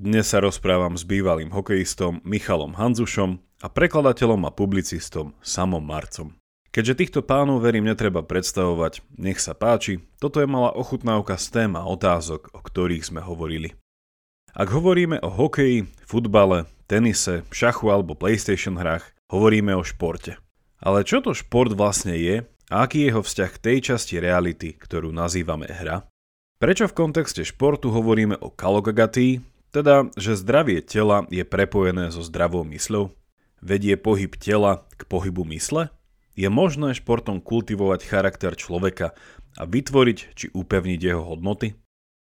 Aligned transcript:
Dnes 0.00 0.32
sa 0.32 0.40
rozprávam 0.40 0.96
s 0.96 1.04
bývalým 1.04 1.52
hokejistom 1.52 2.24
Michalom 2.24 2.72
Hanzušom 2.72 3.36
a 3.60 3.68
prekladateľom 3.68 4.48
a 4.48 4.50
publicistom 4.56 5.36
Samom 5.44 5.84
Marcom. 5.84 6.40
Keďže 6.72 7.04
týchto 7.04 7.20
pánov 7.20 7.60
verím 7.60 7.84
netreba 7.84 8.24
predstavovať, 8.24 9.04
nech 9.20 9.36
sa 9.36 9.52
páči, 9.52 10.00
toto 10.16 10.40
je 10.40 10.48
malá 10.48 10.72
ochutnávka 10.72 11.36
z 11.36 11.52
tém 11.52 11.72
a 11.76 11.84
otázok, 11.84 12.48
o 12.56 12.64
ktorých 12.64 13.12
sme 13.12 13.20
hovorili. 13.20 13.76
Ak 14.56 14.72
hovoríme 14.72 15.20
o 15.20 15.28
hokeji, 15.28 15.92
futbale, 16.08 16.64
tenise, 16.88 17.44
šachu 17.52 17.92
alebo 17.92 18.16
PlayStation 18.16 18.80
hrách, 18.80 19.04
hovoríme 19.28 19.76
o 19.76 19.84
športe. 19.84 20.40
Ale 20.80 21.04
čo 21.04 21.20
to 21.20 21.36
šport 21.36 21.76
vlastne 21.76 22.16
je 22.16 22.48
a 22.72 22.88
aký 22.88 23.04
je 23.04 23.08
jeho 23.12 23.20
vzťah 23.20 23.50
k 23.52 23.62
tej 23.68 23.78
časti 23.92 24.16
reality, 24.16 24.80
ktorú 24.80 25.12
nazývame 25.12 25.68
hra? 25.68 26.08
Prečo 26.56 26.88
v 26.88 26.96
kontexte 26.96 27.44
športu 27.44 27.92
hovoríme 27.92 28.36
o 28.40 28.52
kalokagatii, 28.52 29.49
teda, 29.70 30.10
že 30.18 30.38
zdravie 30.38 30.82
tela 30.82 31.24
je 31.30 31.46
prepojené 31.46 32.10
so 32.10 32.20
zdravou 32.26 32.66
mysľou? 32.66 33.14
Vedie 33.62 33.94
pohyb 33.94 34.34
tela 34.36 34.86
k 34.98 35.06
pohybu 35.06 35.46
mysle? 35.54 35.94
Je 36.34 36.48
možné 36.50 36.94
športom 36.94 37.42
kultivovať 37.42 38.00
charakter 38.06 38.52
človeka 38.54 39.12
a 39.58 39.62
vytvoriť 39.66 40.18
či 40.34 40.46
upevniť 40.50 41.00
jeho 41.00 41.22
hodnoty? 41.22 41.76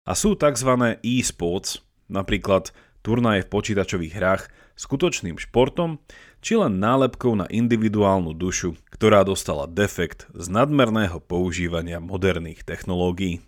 A 0.04 0.12
sú 0.12 0.36
tzv. 0.36 1.00
e-sports, 1.00 1.80
napríklad 2.12 2.76
turnaje 3.00 3.44
v 3.44 3.52
počítačových 3.52 4.14
hrách, 4.16 4.42
skutočným 4.74 5.38
športom, 5.38 6.02
či 6.44 6.60
len 6.60 6.76
nálepkou 6.76 7.32
na 7.38 7.48
individuálnu 7.48 8.36
dušu, 8.36 8.76
ktorá 8.92 9.24
dostala 9.24 9.64
defekt 9.64 10.28
z 10.36 10.46
nadmerného 10.52 11.22
používania 11.24 12.04
moderných 12.04 12.66
technológií. 12.68 13.40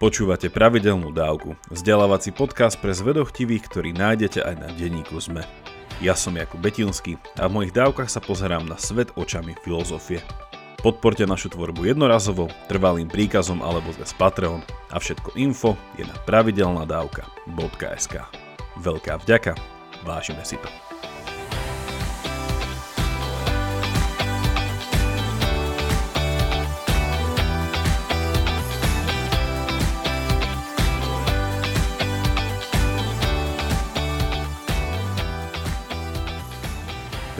Počúvate 0.00 0.48
pravidelnú 0.48 1.12
dávku, 1.12 1.60
vzdelávací 1.68 2.32
podcast 2.32 2.80
pre 2.80 2.96
zvedochtivých, 2.96 3.68
ktorý 3.68 3.92
nájdete 3.92 4.40
aj 4.40 4.54
na 4.56 4.72
denníku 4.72 5.20
ZME. 5.20 5.44
Ja 6.00 6.16
som 6.16 6.40
Jakub 6.40 6.56
Betinský 6.56 7.20
a 7.36 7.44
v 7.44 7.60
mojich 7.60 7.76
dávkach 7.76 8.08
sa 8.08 8.24
pozerám 8.24 8.64
na 8.64 8.80
svet 8.80 9.12
očami 9.12 9.52
filozofie. 9.60 10.24
Podporte 10.80 11.28
našu 11.28 11.52
tvorbu 11.52 11.84
jednorazovo, 11.84 12.48
trvalým 12.72 13.12
príkazom 13.12 13.60
alebo 13.60 13.92
cez 13.92 14.16
Patreon 14.16 14.64
a 14.88 14.96
všetko 14.96 15.36
info 15.36 15.76
je 16.00 16.08
na 16.08 16.16
pravidelnadavka.sk. 16.24 18.14
Veľká 18.80 19.20
vďaka, 19.20 19.52
vážime 20.08 20.40
si 20.48 20.56
to. 20.64 20.89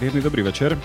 Príjemný 0.00 0.24
dobrý 0.24 0.40
večer. 0.48 0.80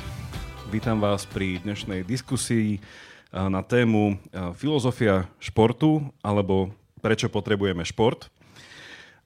Vítam 0.67 0.99
vás 0.99 1.23
pri 1.23 1.63
dnešnej 1.63 2.03
diskusii 2.03 2.83
na 3.31 3.63
tému 3.63 4.19
filozofia 4.59 5.31
športu 5.39 6.03
alebo 6.19 6.75
prečo 6.99 7.31
potrebujeme 7.31 7.79
šport. 7.87 8.27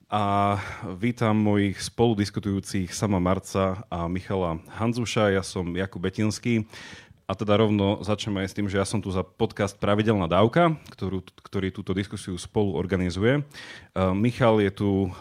A 0.05 0.61
vítam 0.93 1.41
mojich 1.41 1.81
spoludiskutujúcich 1.81 2.93
Sama 2.93 3.17
Marca 3.17 3.81
a 3.89 4.05
Michala 4.05 4.61
Hanzuša. 4.77 5.33
Ja 5.33 5.41
som 5.41 5.73
Jakub 5.73 6.05
Betinský. 6.05 6.69
A 7.30 7.38
teda 7.38 7.61
rovno 7.61 8.02
začneme 8.02 8.41
aj 8.41 8.49
s 8.49 8.58
tým, 8.58 8.66
že 8.66 8.81
ja 8.81 8.89
som 8.89 9.05
tu 9.05 9.13
za 9.13 9.22
podcast 9.22 9.77
Pravidelná 9.77 10.25
dávka, 10.25 10.73
ktorú, 10.89 11.22
ktorý 11.45 11.69
túto 11.69 11.94
diskusiu 11.94 12.33
spolu 12.41 12.73
organizuje. 12.73 13.45
Uh, 13.94 14.17
Michal 14.17 14.58
je 14.66 14.73
tu 14.73 14.89
uh, 14.89 15.13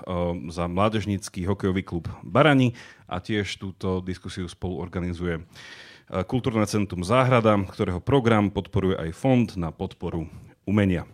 za 0.49 0.65
mládežnícky 0.73 1.45
hokejový 1.45 1.85
klub 1.85 2.09
Barani 2.25 2.73
a 3.05 3.21
tiež 3.21 3.61
túto 3.61 4.01
diskusiu 4.01 4.49
spolu 4.49 4.81
organizuje 4.81 5.45
uh, 5.45 6.25
Kultúrne 6.25 6.65
centrum 6.65 7.05
Záhrada, 7.05 7.61
ktorého 7.69 8.01
program 8.01 8.49
podporuje 8.49 8.97
aj 8.97 9.13
Fond 9.13 9.49
na 9.61 9.69
podporu 9.69 10.33
umenia. 10.65 11.05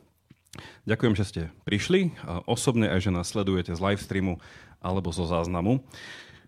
Ďakujem, 0.86 1.14
že 1.18 1.24
ste 1.26 1.42
prišli, 1.66 2.14
osobne 2.46 2.86
aj, 2.86 3.10
že 3.10 3.10
nás 3.10 3.26
sledujete 3.26 3.74
z 3.74 3.82
live 3.82 3.98
streamu 3.98 4.38
alebo 4.78 5.10
zo 5.10 5.26
záznamu. 5.26 5.82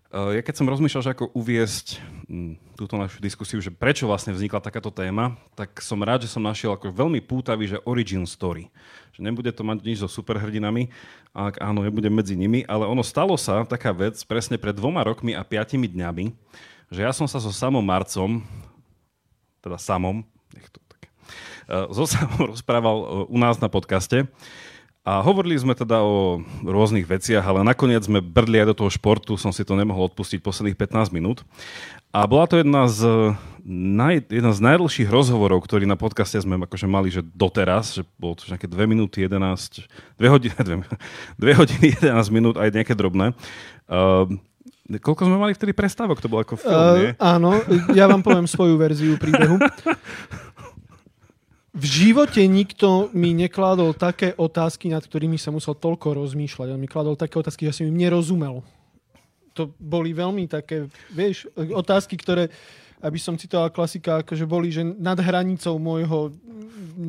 Eh, 0.07 0.39
ja 0.39 0.41
keď 0.41 0.55
som 0.55 0.71
rozmýšľal, 0.71 1.03
že 1.03 1.11
ako 1.11 1.35
uviesť 1.35 1.99
hm, 2.31 2.79
túto 2.79 2.95
našu 2.95 3.19
diskusiu, 3.19 3.59
že 3.59 3.67
prečo 3.67 4.07
vlastne 4.07 4.31
vznikla 4.31 4.63
takáto 4.63 4.87
téma, 4.87 5.35
tak 5.51 5.83
som 5.83 5.99
rád, 5.99 6.23
že 6.23 6.31
som 6.31 6.39
našiel 6.39 6.71
ako 6.71 6.95
veľmi 6.95 7.19
pútavý, 7.19 7.67
že 7.67 7.83
origin 7.83 8.23
story. 8.23 8.71
Že 9.11 9.27
nebude 9.27 9.51
to 9.51 9.67
mať 9.67 9.83
nič 9.83 9.99
so 9.99 10.07
superhrdinami, 10.07 10.87
ak 11.35 11.59
áno, 11.59 11.83
nebude 11.83 12.07
medzi 12.07 12.39
nimi, 12.39 12.63
ale 12.71 12.87
ono 12.87 13.03
stalo 13.03 13.35
sa 13.35 13.67
taká 13.67 13.91
vec 13.91 14.15
presne 14.23 14.55
pred 14.55 14.71
dvoma 14.71 15.03
rokmi 15.03 15.35
a 15.35 15.43
piatimi 15.43 15.91
dňami, 15.91 16.31
že 16.87 17.03
ja 17.03 17.11
som 17.11 17.27
sa 17.27 17.43
so 17.43 17.51
samom 17.51 17.83
Marcom, 17.83 18.39
teda 19.59 19.75
samom, 19.75 20.23
nech 20.55 20.71
to 20.71 20.79
tak, 20.87 21.11
uh, 21.67 21.91
so 21.91 22.07
samom 22.07 22.47
rozprával 22.55 22.97
uh, 23.03 23.07
u 23.27 23.35
nás 23.35 23.59
na 23.59 23.67
podcaste 23.67 24.23
a 25.07 25.23
hovorili 25.23 25.55
sme 25.55 25.71
teda 25.71 26.03
o 26.03 26.43
rôznych 26.67 27.07
veciach, 27.07 27.39
ale 27.39 27.63
nakoniec 27.63 28.03
sme 28.03 28.19
brdli 28.19 28.59
aj 28.59 28.75
do 28.75 28.83
toho 28.83 28.91
športu, 28.91 29.39
som 29.39 29.55
si 29.55 29.63
to 29.63 29.71
nemohol 29.79 30.11
odpustiť 30.11 30.43
posledných 30.43 30.75
15 30.75 31.15
minút. 31.15 31.47
A 32.11 32.27
bola 32.27 32.43
to 32.43 32.59
jedna 32.59 32.91
z, 32.91 33.31
naj, 33.63 34.27
jedna 34.27 34.51
z 34.51 34.59
najdlhších 34.59 35.07
rozhovorov, 35.07 35.63
ktorý 35.63 35.87
na 35.87 35.95
podcaste 35.95 36.35
sme 36.43 36.59
akože 36.59 36.91
mali, 36.91 37.07
že 37.07 37.23
doteraz, 37.23 37.95
že 37.95 38.03
bolo 38.19 38.35
to 38.35 38.51
nejaké 38.51 38.67
2 38.67 38.83
minúty 38.83 39.23
11, 39.23 39.87
2 40.19 40.27
hodiny, 40.27 40.55
2, 41.39 41.39
2 41.39 41.59
hodiny 41.63 41.85
11 42.03 42.35
minút 42.35 42.59
aj 42.59 42.67
nejaké 42.75 42.91
drobné. 42.91 43.31
Uh, 43.87 44.27
Koľko 44.87 45.27
sme 45.27 45.35
mali 45.35 45.51
vtedy 45.51 45.75
prestávok? 45.75 46.23
To 46.23 46.31
bolo 46.31 46.47
ako 46.47 46.63
film, 46.63 46.71
uh, 46.71 46.95
nie? 46.95 47.11
Áno, 47.19 47.59
ja 47.91 48.07
vám 48.07 48.23
poviem 48.23 48.47
svoju 48.47 48.79
verziu 48.79 49.19
príbehu. 49.19 49.59
v 51.77 51.85
živote 51.85 52.41
nikto 52.49 53.13
mi 53.13 53.37
nekládol 53.37 53.93
také 53.93 54.33
otázky, 54.33 54.89
nad 54.89 55.05
ktorými 55.05 55.37
sa 55.37 55.53
musel 55.53 55.77
toľko 55.77 56.17
rozmýšľať. 56.17 56.73
On 56.73 56.81
mi 56.81 56.89
kladol 56.89 57.13
také 57.13 57.37
otázky, 57.37 57.69
že 57.69 57.81
som 57.81 57.85
im 57.85 57.93
nerozumel. 57.93 58.65
To 59.53 59.69
boli 59.77 60.09
veľmi 60.09 60.49
také, 60.49 60.89
vieš, 61.13 61.45
otázky, 61.53 62.17
ktoré 62.17 62.49
aby 63.01 63.19
som 63.21 63.37
citoval 63.37 63.69
klasika, 63.69 64.25
akože 64.25 64.45
boli, 64.49 64.73
že 64.73 64.81
nad 64.81 65.17
hranicou 65.17 65.77
môjho 65.77 66.33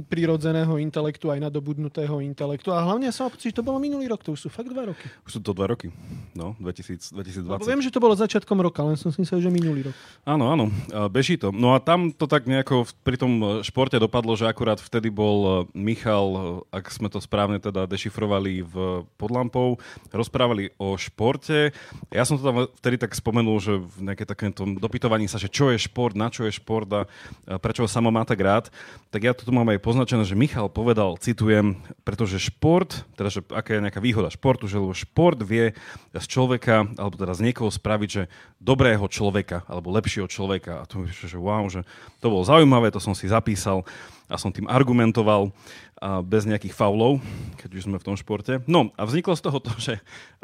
prirodzeného 0.09 0.76
intelektu 0.76 1.32
aj 1.32 1.41
nadobudnutého 1.49 2.21
intelektu. 2.21 2.69
A 2.76 2.84
hlavne 2.84 3.09
ja 3.09 3.15
som 3.15 3.28
mal 3.28 3.32
pocit, 3.32 3.53
že 3.53 3.59
to 3.59 3.65
bolo 3.65 3.81
minulý 3.81 4.04
rok, 4.12 4.21
to 4.21 4.37
už 4.37 4.47
sú 4.47 4.49
fakt 4.53 4.69
dva 4.69 4.93
roky. 4.93 5.09
Už 5.25 5.38
sú 5.38 5.41
to 5.41 5.56
dva 5.56 5.72
roky, 5.72 5.88
no, 6.37 6.53
2000, 6.60 7.16
2020. 7.16 7.49
Lebo 7.49 7.65
viem, 7.65 7.81
že 7.81 7.93
to 7.93 8.03
bolo 8.03 8.12
začiatkom 8.12 8.60
roka, 8.60 8.84
len 8.84 9.00
som 9.00 9.09
si 9.09 9.25
myslel, 9.25 9.41
že 9.41 9.49
minulý 9.49 9.88
rok. 9.88 9.97
Áno, 10.28 10.53
áno, 10.53 10.69
beží 11.09 11.41
to. 11.41 11.49
No 11.49 11.72
a 11.72 11.81
tam 11.81 12.12
to 12.12 12.28
tak 12.28 12.44
nejako 12.44 12.84
pri 13.00 13.16
tom 13.16 13.65
športe 13.65 13.97
dopadlo, 13.97 14.37
že 14.37 14.44
akurát 14.44 14.76
vtedy 14.76 15.09
bol 15.09 15.37
e, 15.41 15.50
Michal, 15.72 16.28
e, 16.37 16.41
ak 16.76 16.93
sme 16.93 17.09
to 17.09 17.22
správne 17.22 17.56
teda 17.56 17.88
dešifrovali 17.88 18.60
v 18.60 18.75
podlampou, 19.16 19.81
rozprávali 20.12 20.76
o 20.76 20.93
športe. 21.00 21.72
Ja 22.12 22.28
som 22.28 22.37
to 22.37 22.44
tam 22.44 22.69
vtedy 22.76 23.00
tak 23.00 23.16
spomenul, 23.16 23.56
že 23.56 23.81
v 23.81 24.12
nejaké 24.12 24.28
takéto 24.28 24.69
dopytovaní 24.76 25.25
sa, 25.31 25.41
že 25.41 25.49
čo 25.49 25.72
je 25.72 25.78
šport, 25.78 26.19
na 26.19 26.28
čo 26.28 26.44
je 26.44 26.53
šport 26.53 26.91
a 26.91 27.06
prečo 27.62 27.87
ho 27.87 27.89
samo 27.89 28.11
má 28.11 28.27
tak 28.27 28.43
rád, 28.43 28.69
tak 29.09 29.25
ja 29.25 29.33
tu 29.33 29.49
mám 29.49 29.71
aj 29.72 29.81
poznačené, 29.81 30.27
že 30.27 30.37
Michal 30.37 30.69
povedal, 30.69 31.16
citujem, 31.16 31.81
pretože 32.05 32.43
šport, 32.43 33.06
teda 33.16 33.31
že 33.33 33.41
aká 33.49 33.78
je 33.78 33.84
nejaká 33.87 34.03
výhoda 34.05 34.28
športu, 34.28 34.69
že 34.69 34.77
lebo 34.77 34.93
šport 34.93 35.41
vie 35.41 35.72
z 36.12 36.27
človeka, 36.28 36.84
alebo 36.99 37.17
teda 37.17 37.33
z 37.33 37.49
niekoho 37.49 37.72
spraviť, 37.72 38.09
že 38.11 38.22
dobrého 38.61 39.06
človeka, 39.09 39.65
alebo 39.71 39.94
lepšieho 39.94 40.28
človeka. 40.28 40.83
A 40.83 40.84
to 40.84 41.06
že 41.09 41.38
wow, 41.38 41.65
že 41.71 41.87
to 42.21 42.28
bolo 42.28 42.44
zaujímavé, 42.44 42.93
to 42.93 43.00
som 43.00 43.17
si 43.17 43.31
zapísal 43.31 43.87
a 44.28 44.37
som 44.37 44.53
tým 44.53 44.69
argumentoval 44.69 45.55
a 45.99 46.21
bez 46.22 46.44
nejakých 46.47 46.77
faulov, 46.77 47.19
keď 47.59 47.71
už 47.75 47.87
sme 47.88 47.97
v 47.99 48.06
tom 48.06 48.15
športe. 48.15 48.61
No 48.69 48.93
a 48.94 49.03
vzniklo 49.09 49.34
z 49.34 49.43
toho 49.43 49.59
to, 49.59 49.72
že 49.81 49.94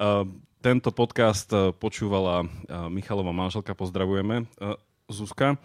uh, 0.01 0.25
tento 0.65 0.89
podcast 0.97 1.53
počúvala 1.77 2.49
Michalova 2.89 3.37
manželka, 3.37 3.77
pozdravujeme. 3.77 4.49
Zuzka. 5.09 5.61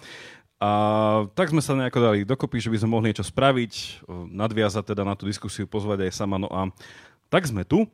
A 0.60 0.70
tak 1.40 1.56
sme 1.56 1.64
sa 1.64 1.72
nejako 1.72 2.00
dali 2.04 2.28
dokopy, 2.28 2.60
že 2.60 2.68
by 2.68 2.84
sme 2.84 2.92
mohli 2.92 3.16
niečo 3.16 3.24
spraviť, 3.24 4.04
nadviazať 4.12 4.92
teda 4.92 5.08
na 5.08 5.16
tú 5.16 5.24
diskusiu, 5.24 5.64
pozvať 5.64 6.08
aj 6.08 6.12
sama. 6.12 6.36
No 6.36 6.52
a 6.52 6.68
tak 7.32 7.48
sme 7.48 7.64
tu 7.64 7.88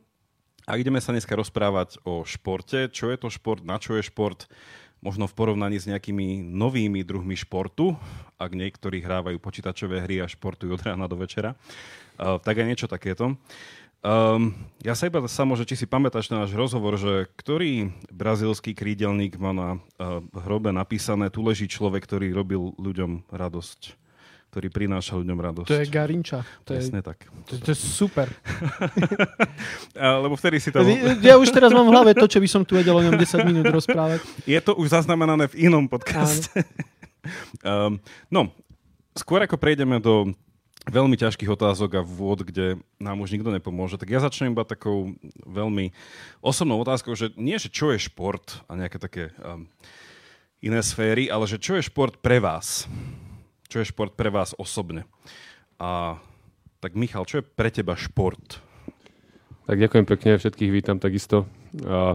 a 0.66 0.74
ideme 0.74 0.98
sa 0.98 1.14
dneska 1.14 1.30
rozprávať 1.38 2.02
o 2.02 2.26
športe. 2.26 2.90
Čo 2.90 3.14
je 3.14 3.18
to 3.22 3.30
šport, 3.30 3.62
na 3.62 3.78
čo 3.78 3.94
je 3.94 4.02
šport, 4.02 4.50
možno 4.98 5.30
v 5.30 5.36
porovnaní 5.38 5.78
s 5.78 5.86
nejakými 5.86 6.42
novými 6.42 7.06
druhmi 7.06 7.38
športu, 7.38 7.94
ak 8.34 8.50
niektorí 8.50 8.98
hrávajú 8.98 9.38
počítačové 9.38 10.02
hry 10.02 10.18
a 10.18 10.26
športujú 10.26 10.74
od 10.74 10.82
rána 10.82 11.06
do 11.06 11.14
večera. 11.14 11.54
Uh, 12.18 12.42
tak 12.42 12.58
aj 12.58 12.66
niečo 12.66 12.90
takéto. 12.90 13.38
Um, 14.06 14.54
ja 14.86 14.94
sa 14.94 15.10
iba 15.10 15.18
samo, 15.26 15.58
že 15.58 15.66
či 15.66 15.74
si 15.74 15.86
pamätáš 15.90 16.30
na 16.30 16.46
náš 16.46 16.54
rozhovor, 16.54 16.94
že 16.94 17.26
ktorý 17.42 17.90
brazilský 18.06 18.70
krídelník 18.70 19.34
má 19.34 19.50
na 19.50 19.68
uh, 19.98 20.22
hrobe 20.46 20.70
napísané, 20.70 21.26
tu 21.26 21.42
leží 21.42 21.66
človek, 21.66 22.06
ktorý 22.06 22.30
robil 22.30 22.70
ľuďom 22.78 23.26
radosť. 23.26 23.98
ktorý 24.54 24.70
prináša 24.70 25.18
ľuďom 25.18 25.38
radosť. 25.42 25.68
To 25.68 25.80
je 25.82 25.90
Garinča. 25.90 26.46
To 26.70 26.78
Presne 26.78 27.02
je, 27.02 27.08
tak. 27.10 27.18
To, 27.50 27.52
to 27.58 27.68
je 27.74 27.76
super. 27.76 28.30
A, 29.98 30.16
lebo 30.24 30.38
vtedy 30.38 30.62
si 30.62 30.70
to... 30.70 30.86
Ja 31.18 31.34
už 31.34 31.50
teraz 31.50 31.74
mám 31.74 31.90
v 31.90 31.92
hlave 31.92 32.14
to, 32.14 32.30
čo 32.30 32.38
by 32.38 32.46
som 32.46 32.62
tu 32.62 32.78
vedel 32.78 32.94
o 32.94 33.02
ňom 33.02 33.18
10 33.18 33.42
minút 33.42 33.66
rozprávať. 33.74 34.22
Je 34.46 34.60
to 34.62 34.78
už 34.78 34.94
zaznamenané 34.94 35.50
v 35.50 35.66
inom 35.66 35.90
podcaste. 35.90 36.62
um, 37.66 37.98
no, 38.34 38.54
skôr 39.18 39.42
ako 39.42 39.58
prejdeme 39.58 39.98
do 39.98 40.30
veľmi 40.86 41.18
ťažkých 41.18 41.50
otázok 41.50 41.98
a 41.98 42.06
vôd, 42.06 42.46
kde 42.46 42.78
nám 43.02 43.18
už 43.18 43.34
nikto 43.34 43.50
nepomôže, 43.50 43.98
tak 43.98 44.10
ja 44.10 44.22
začnem 44.22 44.54
iba 44.54 44.62
takou 44.62 45.18
veľmi 45.42 45.90
osobnou 46.38 46.78
otázkou, 46.78 47.18
že 47.18 47.34
nie, 47.34 47.58
že 47.58 47.68
čo 47.68 47.90
je 47.90 47.98
šport 47.98 48.62
a 48.70 48.78
nejaké 48.78 49.02
také 49.02 49.34
um, 49.42 49.66
iné 50.62 50.80
sféry, 50.80 51.26
ale 51.26 51.50
že 51.50 51.58
čo 51.58 51.74
je 51.74 51.86
šport 51.90 52.22
pre 52.22 52.38
vás? 52.38 52.86
Čo 53.66 53.82
je 53.82 53.90
šport 53.90 54.14
pre 54.14 54.30
vás 54.30 54.54
osobne? 54.54 55.10
A 55.82 56.22
tak 56.78 56.94
Michal, 56.94 57.26
čo 57.26 57.42
je 57.42 57.44
pre 57.44 57.74
teba 57.74 57.98
šport? 57.98 58.62
Tak 59.66 59.82
ďakujem 59.82 60.06
pekne, 60.06 60.38
všetkých 60.38 60.70
vítam 60.70 61.02
takisto. 61.02 61.50
A 61.82 62.14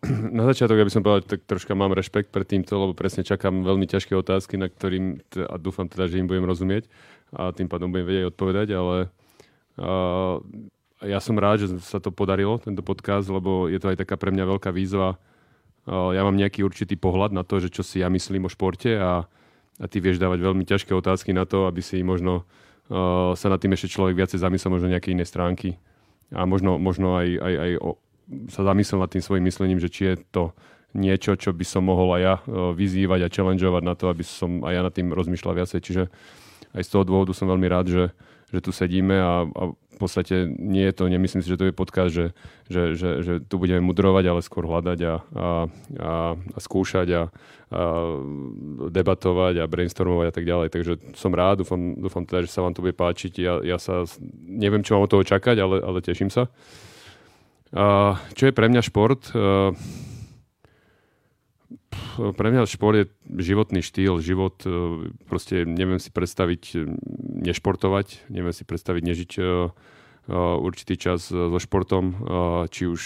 na 0.38 0.48
začiatok, 0.48 0.80
aby 0.80 0.88
som 0.88 1.04
povedal, 1.04 1.26
tak 1.26 1.44
troška 1.44 1.76
mám 1.76 1.92
rešpekt 1.92 2.32
pred 2.32 2.48
týmto, 2.48 2.80
lebo 2.80 2.96
presne 2.96 3.28
čakám 3.28 3.60
veľmi 3.60 3.84
ťažké 3.84 4.16
otázky, 4.16 4.56
na 4.56 4.72
ktorým 4.72 5.20
a 5.36 5.60
dúfam 5.60 5.84
teda, 5.84 6.08
že 6.08 6.16
im 6.16 6.30
budem 6.30 6.48
rozumieť 6.48 6.88
a 7.32 7.52
tým 7.52 7.68
pádom 7.68 7.92
budem 7.92 8.08
vedieť 8.08 8.32
odpovedať, 8.32 8.68
ale 8.72 8.96
uh, 9.76 10.40
ja 11.04 11.18
som 11.20 11.36
rád, 11.36 11.64
že 11.64 11.78
sa 11.84 12.00
to 12.00 12.10
podarilo, 12.10 12.58
tento 12.58 12.80
podcast, 12.80 13.28
lebo 13.28 13.68
je 13.68 13.78
to 13.78 13.92
aj 13.92 14.00
taká 14.02 14.16
pre 14.16 14.32
mňa 14.32 14.44
veľká 14.48 14.70
výzva. 14.72 15.20
Uh, 15.84 16.16
ja 16.16 16.24
mám 16.24 16.36
nejaký 16.36 16.64
určitý 16.64 16.96
pohľad 16.96 17.36
na 17.36 17.44
to, 17.44 17.60
že 17.60 17.68
čo 17.68 17.84
si 17.84 18.00
ja 18.00 18.08
myslím 18.08 18.48
o 18.48 18.50
športe 18.52 18.96
a, 18.96 19.28
a 19.78 19.84
ty 19.86 20.00
vieš 20.00 20.18
dávať 20.18 20.40
veľmi 20.40 20.64
ťažké 20.64 20.92
otázky 20.96 21.36
na 21.36 21.44
to, 21.44 21.68
aby 21.68 21.84
si 21.84 22.00
možno 22.00 22.48
uh, 22.88 23.36
sa 23.36 23.52
nad 23.52 23.60
tým 23.60 23.76
ešte 23.76 23.92
človek 23.92 24.16
viacej 24.16 24.40
zamyslel, 24.40 24.74
možno 24.74 24.88
nejaké 24.88 25.12
iné 25.12 25.28
stránky 25.28 25.76
a 26.32 26.44
možno, 26.44 26.76
možno 26.76 27.16
aj, 27.16 27.28
aj, 27.40 27.54
aj 27.56 27.70
o, 27.80 27.90
sa 28.52 28.60
zamyslel 28.64 29.00
nad 29.00 29.08
tým 29.12 29.24
svojim 29.24 29.44
myslením, 29.48 29.80
že 29.80 29.88
či 29.88 30.02
je 30.12 30.14
to 30.28 30.52
niečo, 30.96 31.36
čo 31.36 31.52
by 31.52 31.64
som 31.64 31.84
mohol 31.84 32.16
aj 32.16 32.22
ja 32.24 32.34
vyzývať 32.72 33.28
a 33.28 33.32
challengeovať 33.32 33.82
na 33.84 33.94
to, 33.96 34.08
aby 34.08 34.24
som 34.24 34.64
aj 34.64 34.72
ja 34.72 34.82
nad 34.84 34.92
tým 34.92 35.12
rozmýšľal 35.12 35.60
viacej. 35.60 35.80
Čiže 35.84 36.02
aj 36.74 36.82
z 36.84 36.90
toho 36.92 37.04
dôvodu 37.04 37.32
som 37.32 37.48
veľmi 37.48 37.68
rád, 37.68 37.86
že, 37.88 38.04
že 38.52 38.58
tu 38.60 38.70
sedíme 38.72 39.16
a, 39.16 39.44
a 39.44 39.62
v 39.98 40.06
podstate 40.06 40.46
nie 40.46 40.86
je 40.86 40.94
to, 40.94 41.10
nemyslím 41.10 41.42
si, 41.42 41.50
že 41.50 41.58
to 41.58 41.66
je 41.66 41.74
podcast, 41.74 42.14
že, 42.14 42.30
že, 42.70 42.94
že, 42.94 43.10
že 43.26 43.32
tu 43.42 43.58
budeme 43.58 43.82
mudrovať, 43.82 44.24
ale 44.30 44.46
skôr 44.46 44.62
hľadať 44.62 44.98
a, 45.02 45.06
a, 45.10 45.14
a, 45.98 46.12
a 46.38 46.58
skúšať 46.62 47.08
a, 47.18 47.22
a 47.74 47.82
debatovať 48.94 49.58
a 49.58 49.66
brainstormovať 49.66 50.26
a 50.30 50.34
tak 50.38 50.46
ďalej. 50.46 50.68
Takže 50.70 50.92
som 51.18 51.34
rád, 51.34 51.66
dúfam, 51.66 51.98
dúfam 51.98 52.22
teda, 52.22 52.46
že 52.46 52.54
sa 52.54 52.62
vám 52.62 52.78
to 52.78 52.86
bude 52.86 52.94
páčiť. 52.94 53.32
Ja, 53.42 53.58
ja 53.58 53.82
sa 53.82 54.06
neviem, 54.46 54.86
čo 54.86 54.94
mám 54.94 55.10
od 55.10 55.10
toho 55.10 55.26
čakať, 55.26 55.58
ale, 55.58 55.82
ale 55.82 55.98
teším 55.98 56.30
sa. 56.30 56.46
A 57.74 58.16
čo 58.38 58.46
je 58.48 58.54
pre 58.54 58.70
mňa 58.70 58.86
šport? 58.86 59.34
Uh, 59.34 59.74
pre 62.34 62.48
mňa 62.50 62.66
šport 62.66 62.96
je 62.98 63.06
životný 63.38 63.80
štýl, 63.80 64.18
život, 64.18 64.58
e, 64.66 65.10
proste 65.30 65.62
neviem 65.62 66.02
si 66.02 66.10
predstaviť 66.10 66.62
e, 66.74 66.78
nešportovať, 67.46 68.28
neviem 68.32 68.50
si 68.50 68.66
predstaviť 68.66 69.02
nežiť 69.02 69.32
e, 69.38 69.42
určitý 70.36 71.00
čas 71.00 71.32
so 71.32 71.56
športom, 71.56 72.12
či 72.68 72.84
už 72.84 73.02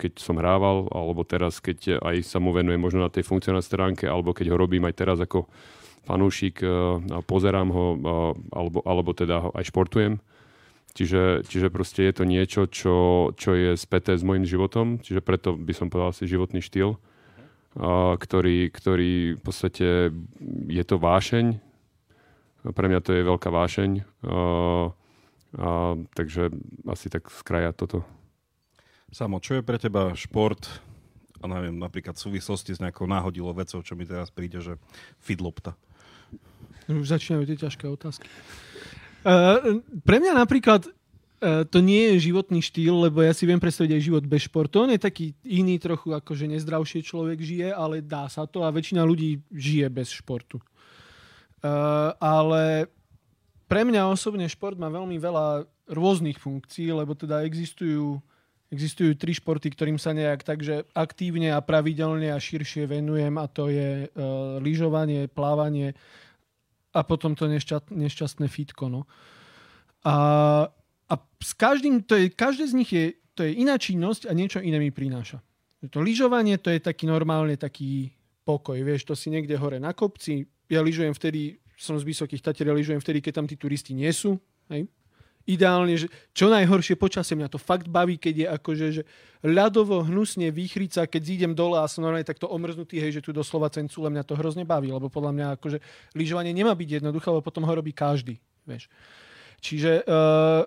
keď 0.00 0.12
som 0.16 0.40
hrával, 0.40 0.88
alebo 0.88 1.20
teraz, 1.20 1.60
keď 1.60 2.00
aj 2.00 2.24
sa 2.24 2.40
mu 2.40 2.48
venujem 2.48 2.80
možno 2.80 3.04
na 3.04 3.12
tej 3.12 3.28
funkcionálnej 3.28 3.60
stránke, 3.60 4.08
alebo 4.08 4.32
keď 4.32 4.56
ho 4.56 4.56
robím 4.56 4.88
aj 4.88 4.96
teraz 4.96 5.20
ako 5.20 5.52
fanúšik 6.08 6.64
pozerám 7.28 7.68
ho, 7.68 7.86
alebo, 8.56 8.80
alebo 8.88 9.12
teda 9.12 9.44
ho 9.44 9.48
aj 9.52 9.68
športujem. 9.68 10.16
Čiže, 10.96 11.44
čiže 11.44 11.68
proste 11.68 12.08
je 12.08 12.14
to 12.16 12.24
niečo, 12.24 12.64
čo, 12.72 12.96
čo 13.36 13.52
je 13.52 13.76
späté 13.76 14.16
s 14.16 14.24
môjim 14.24 14.48
životom, 14.48 14.96
čiže 14.96 15.20
preto 15.20 15.52
by 15.52 15.76
som 15.76 15.92
povedal 15.92 16.16
si 16.16 16.24
životný 16.24 16.64
štýl 16.64 16.96
ktorý, 18.18 18.68
ktorý 18.68 19.12
v 19.36 19.42
podstate 19.42 20.12
je 20.68 20.84
to 20.84 20.96
vášeň. 21.00 21.56
Pre 22.62 22.86
mňa 22.86 23.00
to 23.00 23.16
je 23.16 23.22
veľká 23.24 23.48
vášeň. 23.48 23.90
A, 25.52 25.98
takže 26.16 26.48
asi 26.88 27.06
tak 27.12 27.28
skraja 27.28 27.76
toto. 27.76 28.04
Samo, 29.12 29.40
čo 29.40 29.60
je 29.60 29.66
pre 29.66 29.76
teba 29.76 30.16
šport 30.16 30.64
a 31.42 31.44
neviem, 31.50 31.76
napríklad 31.76 32.16
v 32.16 32.24
súvislosti 32.30 32.72
s 32.72 32.80
nejakou 32.80 33.04
náhodilou 33.04 33.52
vecou, 33.52 33.82
čo 33.82 33.98
mi 33.98 34.06
teraz 34.06 34.30
príde, 34.30 34.62
že 34.62 34.78
fidlopta? 35.18 35.74
Už 36.86 37.10
začínajú 37.10 37.44
tie 37.50 37.58
ťažké 37.66 37.84
otázky. 37.90 38.30
Uh, 39.22 39.82
pre 40.02 40.18
mňa 40.22 40.34
napríklad 40.34 40.86
to 41.42 41.78
nie 41.82 42.14
je 42.14 42.30
životný 42.30 42.62
štýl, 42.62 43.10
lebo 43.10 43.18
ja 43.18 43.34
si 43.34 43.42
viem 43.50 43.58
predstaviť 43.58 43.98
aj 43.98 44.02
život 44.06 44.24
bez 44.30 44.46
športu. 44.46 44.86
On 44.86 44.90
je 44.94 45.02
taký 45.02 45.34
iný 45.42 45.82
trochu, 45.82 46.14
ako 46.14 46.38
že 46.38 46.46
nezdravšie 46.46 47.02
človek 47.02 47.42
žije, 47.42 47.74
ale 47.74 47.98
dá 47.98 48.30
sa 48.30 48.46
to 48.46 48.62
a 48.62 48.70
väčšina 48.70 49.02
ľudí 49.02 49.42
žije 49.50 49.90
bez 49.90 50.14
športu. 50.14 50.62
Uh, 51.62 52.14
ale 52.22 52.86
pre 53.66 53.82
mňa 53.82 54.06
osobne 54.06 54.46
šport 54.46 54.78
má 54.78 54.86
veľmi 54.86 55.18
veľa 55.18 55.66
rôznych 55.90 56.38
funkcií, 56.38 56.94
lebo 56.94 57.18
teda 57.18 57.42
existujú, 57.42 58.22
existujú 58.70 59.18
tri 59.18 59.34
športy, 59.34 59.74
ktorým 59.74 59.98
sa 59.98 60.14
nejak 60.14 60.46
takže 60.46 60.86
aktívne 60.94 61.50
a 61.50 61.58
pravidelne 61.58 62.30
a 62.30 62.38
širšie 62.38 62.86
venujem 62.86 63.34
a 63.34 63.50
to 63.50 63.66
je 63.66 64.06
uh, 64.06 64.62
lyžovanie, 64.62 65.26
plávanie 65.26 65.98
a 66.94 67.02
potom 67.02 67.34
to 67.34 67.50
nešťa, 67.50 67.90
nešťastné 67.90 68.46
fitko. 68.46 68.86
No. 68.86 69.00
A 70.06 70.14
a 71.12 71.20
s 71.44 71.52
každým, 71.52 72.00
to 72.00 72.16
je, 72.16 72.32
každé 72.32 72.64
z 72.72 72.74
nich 72.74 72.88
je, 72.88 73.12
to 73.36 73.44
je 73.44 73.52
iná 73.60 73.76
činnosť 73.76 74.28
a 74.28 74.32
niečo 74.32 74.64
iné 74.64 74.80
mi 74.80 74.88
prináša. 74.88 75.44
To 75.92 76.00
lyžovanie, 76.00 76.56
to 76.56 76.72
je 76.72 76.80
taký 76.80 77.04
normálne 77.04 77.58
taký 77.60 78.16
pokoj. 78.48 78.78
Vieš, 78.80 79.12
to 79.12 79.14
si 79.18 79.28
niekde 79.28 79.58
hore 79.60 79.76
na 79.76 79.92
kopci. 79.92 80.48
Ja 80.72 80.80
lyžujem 80.80 81.12
vtedy, 81.12 81.60
som 81.76 81.98
z 81.98 82.06
Vysokých 82.06 82.40
Tatier, 82.40 82.70
ja 82.70 82.74
lyžujem 82.76 83.02
vtedy, 83.02 83.18
keď 83.20 83.42
tam 83.42 83.46
tí 83.50 83.58
turisti 83.58 83.92
nie 83.92 84.08
sú. 84.14 84.38
Hej? 84.72 84.88
Ideálne, 85.42 85.98
že 85.98 86.06
čo 86.30 86.46
najhoršie 86.46 86.94
počasie, 86.94 87.34
mňa 87.34 87.50
to 87.50 87.58
fakt 87.58 87.90
baví, 87.90 88.14
keď 88.14 88.34
je 88.38 88.46
akože 88.46 88.86
že 88.94 89.02
ľadovo, 89.42 90.06
hnusne, 90.06 90.54
výchrica, 90.54 91.02
keď 91.10 91.22
zídem 91.26 91.52
dole 91.52 91.82
a 91.82 91.90
som 91.90 92.06
normálne 92.06 92.22
takto 92.22 92.46
omrznutý, 92.46 93.02
hej, 93.02 93.18
že 93.18 93.24
tu 93.26 93.34
doslova 93.34 93.66
cencule, 93.66 94.06
mňa 94.06 94.22
to 94.22 94.38
hrozne 94.38 94.62
baví, 94.62 94.94
lebo 94.94 95.10
podľa 95.10 95.34
mňa 95.34 95.46
akože 95.58 95.82
lyžovanie 96.14 96.54
nemá 96.54 96.78
byť 96.78 97.02
jednoduché, 97.02 97.26
lebo 97.26 97.42
potom 97.42 97.66
ho 97.66 97.74
robí 97.74 97.90
každý. 97.90 98.38
Vieš. 98.62 98.86
Čiže 99.58 100.06
uh, 100.06 100.62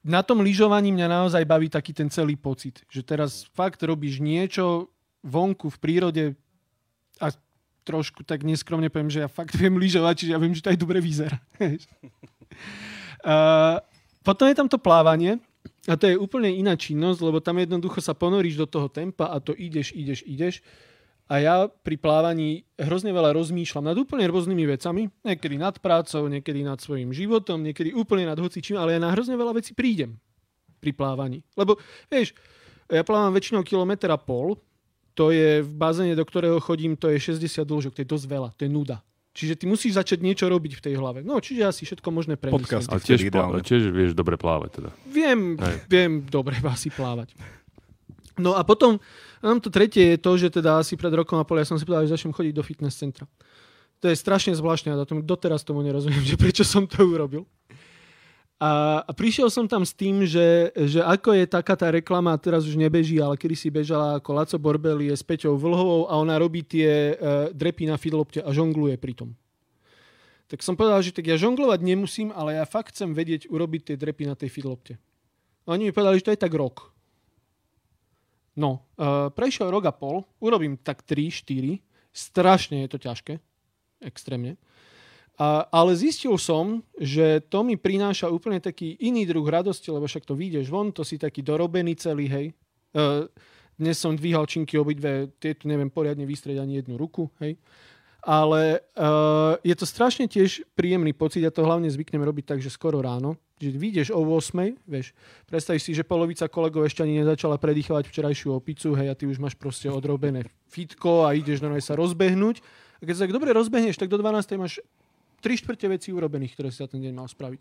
na 0.00 0.24
tom 0.24 0.40
lyžovaní 0.40 0.92
mňa 0.92 1.08
naozaj 1.08 1.44
baví 1.44 1.68
taký 1.68 1.92
ten 1.92 2.08
celý 2.08 2.36
pocit, 2.36 2.80
že 2.88 3.02
teraz 3.04 3.44
fakt 3.52 3.82
robíš 3.84 4.20
niečo 4.20 4.88
vonku 5.20 5.68
v 5.68 5.80
prírode 5.80 6.24
a 7.20 7.28
trošku 7.84 8.24
tak 8.24 8.44
neskromne 8.44 8.88
poviem, 8.88 9.12
že 9.12 9.20
ja 9.24 9.28
fakt 9.28 9.56
viem 9.56 9.76
lyžovať, 9.76 10.24
čiže 10.24 10.32
ja 10.32 10.38
viem, 10.40 10.54
že 10.56 10.62
to 10.64 10.72
aj 10.72 10.80
dobre 10.80 11.00
vyzerá. 11.04 11.36
uh, 13.28 13.76
potom 14.24 14.48
je 14.48 14.56
tam 14.56 14.68
to 14.68 14.78
plávanie 14.80 15.36
a 15.84 15.96
to 15.96 16.08
je 16.08 16.16
úplne 16.16 16.48
iná 16.48 16.76
činnosť, 16.76 17.20
lebo 17.20 17.40
tam 17.44 17.60
jednoducho 17.60 18.00
sa 18.00 18.16
ponoríš 18.16 18.56
do 18.56 18.66
toho 18.68 18.88
tempa 18.88 19.28
a 19.28 19.40
to 19.40 19.52
ideš, 19.52 19.92
ideš, 19.92 20.24
ideš 20.24 20.64
a 21.30 21.38
ja 21.38 21.70
pri 21.70 21.94
plávaní 21.94 22.66
hrozne 22.74 23.14
veľa 23.14 23.30
rozmýšľam 23.38 23.86
nad 23.86 23.94
úplne 23.94 24.26
rôznymi 24.26 24.66
vecami. 24.74 25.06
Niekedy 25.22 25.62
nad 25.62 25.78
prácou, 25.78 26.26
niekedy 26.26 26.66
nad 26.66 26.82
svojim 26.82 27.14
životom, 27.14 27.62
niekedy 27.62 27.94
úplne 27.94 28.26
nad 28.26 28.34
hocičím, 28.34 28.74
ale 28.74 28.98
ja 28.98 29.00
na 29.00 29.14
hrozne 29.14 29.38
veľa 29.38 29.54
vecí 29.54 29.70
prídem 29.70 30.18
pri 30.82 30.90
plávaní. 30.90 31.46
Lebo, 31.54 31.78
vieš, 32.10 32.34
ja 32.90 33.06
plávam 33.06 33.30
väčšinou 33.30 33.62
kilometra 33.62 34.18
pol, 34.18 34.58
to 35.14 35.30
je 35.30 35.62
v 35.62 35.72
bazéne, 35.78 36.18
do 36.18 36.26
ktorého 36.26 36.58
chodím, 36.58 36.98
to 36.98 37.06
je 37.14 37.22
60 37.22 37.62
dĺžok, 37.62 37.92
to 37.94 38.02
je 38.02 38.08
dosť 38.10 38.26
veľa, 38.26 38.48
to 38.58 38.66
je 38.66 38.70
nuda. 38.74 38.98
Čiže 39.30 39.62
ty 39.62 39.64
musíš 39.70 39.94
začať 39.94 40.26
niečo 40.26 40.50
robiť 40.50 40.82
v 40.82 40.82
tej 40.82 40.94
hlave. 40.98 41.22
No, 41.22 41.38
čiže 41.38 41.62
asi 41.62 41.86
všetko 41.86 42.10
možné 42.10 42.34
premyslieť. 42.34 42.66
Podcast, 42.66 42.90
ale 42.90 42.98
tiež, 42.98 43.30
tiež 43.62 43.82
vieš 43.94 44.18
dobre 44.18 44.34
plávať 44.34 44.82
teda. 44.82 44.90
Viem, 45.06 45.54
Hej. 45.54 45.76
viem 45.86 46.12
dobre 46.26 46.58
asi 46.66 46.90
plávať. 46.90 47.38
No 48.40 48.56
a 48.56 48.64
potom, 48.64 48.96
nám 49.44 49.60
to 49.60 49.68
tretie 49.68 50.16
je 50.16 50.18
to, 50.18 50.40
že 50.40 50.48
teda 50.48 50.80
asi 50.80 50.96
pred 50.96 51.12
rokom 51.12 51.36
a 51.36 51.44
pol 51.44 51.60
ja 51.60 51.68
som 51.68 51.76
si 51.76 51.84
povedal, 51.84 52.08
že 52.08 52.16
začnem 52.16 52.32
chodiť 52.32 52.54
do 52.56 52.64
fitness 52.64 52.96
centra. 52.96 53.28
To 54.00 54.08
je 54.08 54.16
strašne 54.16 54.56
zvláštne 54.56 54.96
a 54.96 55.04
doteraz 55.04 55.60
tomu 55.60 55.84
nerozumiem, 55.84 56.24
že 56.30 56.40
prečo 56.40 56.64
som 56.64 56.88
to 56.88 57.04
urobil. 57.04 57.44
A, 58.60 59.00
a 59.08 59.10
prišiel 59.16 59.48
som 59.48 59.64
tam 59.64 59.88
s 59.88 59.96
tým, 59.96 60.28
že, 60.28 60.68
že 60.76 61.00
ako 61.00 61.32
je 61.32 61.48
taká 61.48 61.80
tá 61.80 61.88
reklama, 61.88 62.36
teraz 62.36 62.68
už 62.68 62.76
nebeží, 62.76 63.16
ale 63.16 63.40
kedy 63.40 63.56
si 63.56 63.72
bežala 63.72 64.20
ako 64.20 64.36
Laco 64.36 64.56
Borbeli 64.60 65.08
s 65.08 65.24
Peťou 65.24 65.56
Vlhovou 65.56 66.04
a 66.12 66.20
ona 66.20 66.36
robí 66.36 66.60
tie 66.60 67.16
uh, 67.16 67.48
drepy 67.56 67.88
na 67.88 67.96
fidlopte 67.96 68.44
a 68.44 68.52
žongluje 68.52 69.00
pri 69.00 69.16
tom. 69.16 69.32
Tak 70.52 70.60
som 70.60 70.76
povedal, 70.76 71.00
že 71.00 71.16
tak 71.16 71.32
ja 71.32 71.40
žonglovať 71.40 71.80
nemusím, 71.80 72.28
ale 72.36 72.60
ja 72.60 72.68
fakt 72.68 72.92
chcem 72.92 73.16
vedieť 73.16 73.48
urobiť 73.48 73.80
tie 73.80 73.96
drepy 73.96 74.28
na 74.28 74.36
tej 74.36 74.52
fidlopte. 74.52 75.00
Oni 75.64 75.88
mi 75.88 75.92
povedali, 75.96 76.20
že 76.20 76.28
to 76.28 76.34
je 76.36 76.44
tak 76.44 76.52
rok. 76.52 76.89
No, 78.58 78.82
uh, 78.98 79.30
prešiel 79.30 79.70
rok 79.70 79.86
a 79.86 79.94
pol, 79.94 80.26
urobím 80.42 80.74
tak 80.80 81.06
3, 81.06 81.30
4, 81.30 81.78
strašne 82.10 82.82
je 82.82 82.88
to 82.90 82.98
ťažké, 82.98 83.38
extrémne. 84.02 84.58
A, 85.40 85.64
ale 85.72 85.96
zistil 85.96 86.36
som, 86.36 86.84
že 87.00 87.40
to 87.48 87.64
mi 87.64 87.80
prináša 87.80 88.28
úplne 88.28 88.60
taký 88.60 89.00
iný 89.00 89.24
druh 89.24 89.46
radosti, 89.46 89.88
lebo 89.88 90.04
však 90.04 90.28
to 90.28 90.36
vyjdeš 90.36 90.68
von, 90.68 90.92
to 90.92 91.00
si 91.00 91.16
taký 91.16 91.40
dorobený 91.40 91.96
celý, 91.96 92.28
hej. 92.28 92.46
Uh, 92.92 93.24
dnes 93.80 93.96
som 93.96 94.12
dvíhal 94.12 94.44
činky 94.44 94.76
obidve, 94.76 95.32
tieto 95.40 95.64
neviem 95.64 95.88
poriadne 95.88 96.28
vystrieť 96.28 96.60
ani 96.60 96.84
jednu 96.84 97.00
ruku, 97.00 97.32
hej. 97.40 97.56
Ale 98.20 98.84
uh, 99.00 99.56
je 99.64 99.72
to 99.72 99.88
strašne 99.88 100.28
tiež 100.28 100.68
príjemný 100.76 101.16
pocit, 101.16 101.40
ja 101.40 101.48
to 101.48 101.64
hlavne 101.64 101.88
zvyknem 101.88 102.20
robiť 102.20 102.44
tak, 102.52 102.58
že 102.60 102.68
skoro 102.68 103.00
ráno, 103.00 103.40
že 103.56 103.72
vyjdeš 103.72 104.12
o 104.12 104.20
8, 104.20 104.76
vieš, 104.84 105.16
predstavíš 105.48 105.82
si, 105.88 105.92
že 105.96 106.04
polovica 106.04 106.44
kolegov 106.48 106.84
ešte 106.84 107.00
ani 107.00 107.24
nezačala 107.24 107.56
predýchovať 107.56 108.08
včerajšiu 108.08 108.56
opicu, 108.56 108.92
hej, 108.96 109.08
a 109.08 109.16
ty 109.16 109.24
už 109.24 109.40
máš 109.40 109.56
proste 109.56 109.88
odrobené 109.88 110.44
fitko 110.68 111.24
a 111.24 111.32
ideš 111.32 111.64
normálne 111.64 111.84
sa 111.84 111.96
rozbehnúť. 111.96 112.60
A 113.00 113.08
keď 113.08 113.14
sa 113.16 113.22
tak 113.24 113.36
dobre 113.36 113.56
rozbehneš, 113.56 113.96
tak 113.96 114.12
do 114.12 114.20
12. 114.20 114.60
máš 114.60 114.84
3 115.40 115.60
štvrte 115.64 115.88
vecí 115.88 116.12
urobených, 116.12 116.52
ktoré 116.52 116.68
si 116.68 116.84
za 116.84 116.88
ten 116.88 117.00
deň 117.00 117.12
mal 117.16 117.28
spraviť. 117.28 117.60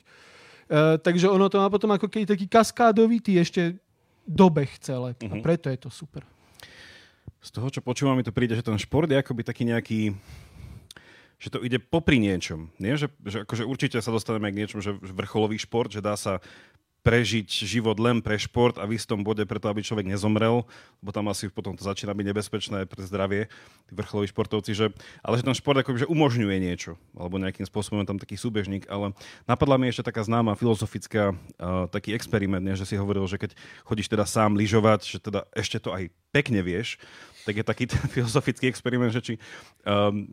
Uh, 0.70 1.00
takže 1.00 1.32
ono 1.32 1.48
to 1.48 1.58
má 1.58 1.72
potom 1.72 1.90
ako 1.96 2.12
keď 2.12 2.36
taký 2.36 2.46
kaskádovitý 2.52 3.40
ešte 3.40 3.80
dobeh 4.28 4.70
celé. 4.84 5.16
Uh-huh. 5.16 5.32
A 5.32 5.36
mhm. 5.40 5.44
preto 5.44 5.72
je 5.72 5.80
to 5.80 5.90
super. 5.90 6.22
Z 7.40 7.56
toho, 7.56 7.72
čo 7.72 7.80
počúvam, 7.80 8.20
mi 8.20 8.28
to 8.28 8.36
príde, 8.36 8.52
že 8.52 8.68
ten 8.68 8.76
šport 8.76 9.08
je 9.08 9.16
akoby 9.16 9.48
taký 9.48 9.64
nejaký 9.64 10.00
že 11.40 11.50
to 11.50 11.64
ide 11.64 11.80
popri 11.80 12.20
niečom. 12.20 12.70
Nie? 12.78 13.00
Že, 13.00 13.08
že 13.24 13.38
akože 13.48 13.64
určite 13.64 13.98
sa 14.04 14.12
dostaneme 14.12 14.52
k 14.52 14.60
niečom, 14.60 14.84
že 14.84 14.94
vrcholový 15.00 15.56
šport, 15.56 15.88
že 15.88 16.04
dá 16.04 16.20
sa 16.20 16.44
prežiť 17.00 17.48
život 17.64 17.96
len 17.96 18.20
pre 18.20 18.36
šport 18.36 18.76
a 18.76 18.84
v 18.84 19.00
istom 19.00 19.24
bode 19.24 19.48
preto, 19.48 19.72
aby 19.72 19.80
človek 19.80 20.04
nezomrel, 20.04 20.68
lebo 21.00 21.10
tam 21.16 21.32
asi 21.32 21.48
potom 21.48 21.72
to 21.72 21.88
začína 21.88 22.12
byť 22.12 22.26
nebezpečné 22.28 22.80
pre 22.92 23.00
zdravie, 23.08 23.48
tí 23.88 23.94
vrcholoví 23.96 24.28
športovci, 24.28 24.76
že, 24.76 24.92
ale 25.24 25.40
že 25.40 25.48
ten 25.48 25.56
šport 25.56 25.80
akoby, 25.80 26.04
umožňuje 26.12 26.58
niečo, 26.60 27.00
alebo 27.16 27.40
nejakým 27.40 27.64
spôsobom 27.64 28.04
tam 28.04 28.20
taký 28.20 28.36
súbežník, 28.36 28.92
ale 28.92 29.16
napadla 29.48 29.80
mi 29.80 29.88
ešte 29.88 30.12
taká 30.12 30.28
známa 30.28 30.60
filozofická 30.60 31.32
uh, 31.32 31.88
taký 31.88 32.12
experiment, 32.12 32.62
nie, 32.62 32.76
že 32.76 32.84
si 32.84 33.00
hovoril, 33.00 33.24
že 33.32 33.40
keď 33.40 33.56
chodíš 33.88 34.12
teda 34.12 34.28
sám 34.28 34.60
lyžovať, 34.60 35.00
že 35.08 35.18
teda 35.24 35.48
ešte 35.56 35.80
to 35.80 35.96
aj 35.96 36.12
pekne 36.36 36.60
vieš, 36.60 37.00
tak 37.48 37.56
je 37.56 37.64
taký 37.64 37.88
ten 37.96 38.04
filozofický 38.12 38.68
experiment, 38.68 39.16
že 39.16 39.24
či 39.24 39.34
um, 39.88 40.28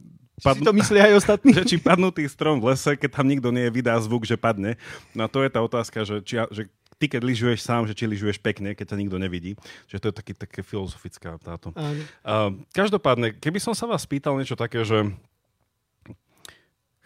Padn- 0.45 0.61
si 0.61 0.69
to 0.69 0.73
myslí 0.77 0.99
aj 1.01 1.13
ostatní. 1.17 1.51
že 1.59 1.65
či 1.65 1.77
padnutý 1.81 2.29
strom 2.29 2.61
v 2.61 2.73
lese, 2.73 2.97
keď 2.97 3.11
tam 3.21 3.27
nikto 3.29 3.49
nie 3.53 3.69
vydá 3.73 3.97
zvuk, 4.01 4.29
že 4.29 4.37
padne. 4.37 4.77
No 5.17 5.25
a 5.25 5.29
to 5.33 5.41
je 5.41 5.51
tá 5.53 5.61
otázka, 5.65 6.05
že, 6.05 6.21
či, 6.21 6.37
že 6.53 6.69
ty 6.97 7.07
keď 7.09 7.23
lyžuješ 7.25 7.61
sám, 7.65 7.85
že 7.89 7.97
či 7.97 8.09
lyžuješ 8.09 8.41
pekne, 8.41 8.73
keď 8.73 8.93
ťa 8.93 9.01
nikto 9.01 9.17
nevidí. 9.21 9.57
Že 9.89 9.97
to 10.01 10.07
je 10.13 10.15
taký, 10.17 10.33
také 10.37 10.61
filozofická 10.61 11.41
táto. 11.41 11.73
Uh, 11.73 12.57
každopádne, 12.73 13.37
keby 13.37 13.61
som 13.61 13.73
sa 13.73 13.89
vás 13.89 14.05
pýtal 14.05 14.37
niečo 14.37 14.57
také, 14.57 14.85
že 14.85 15.09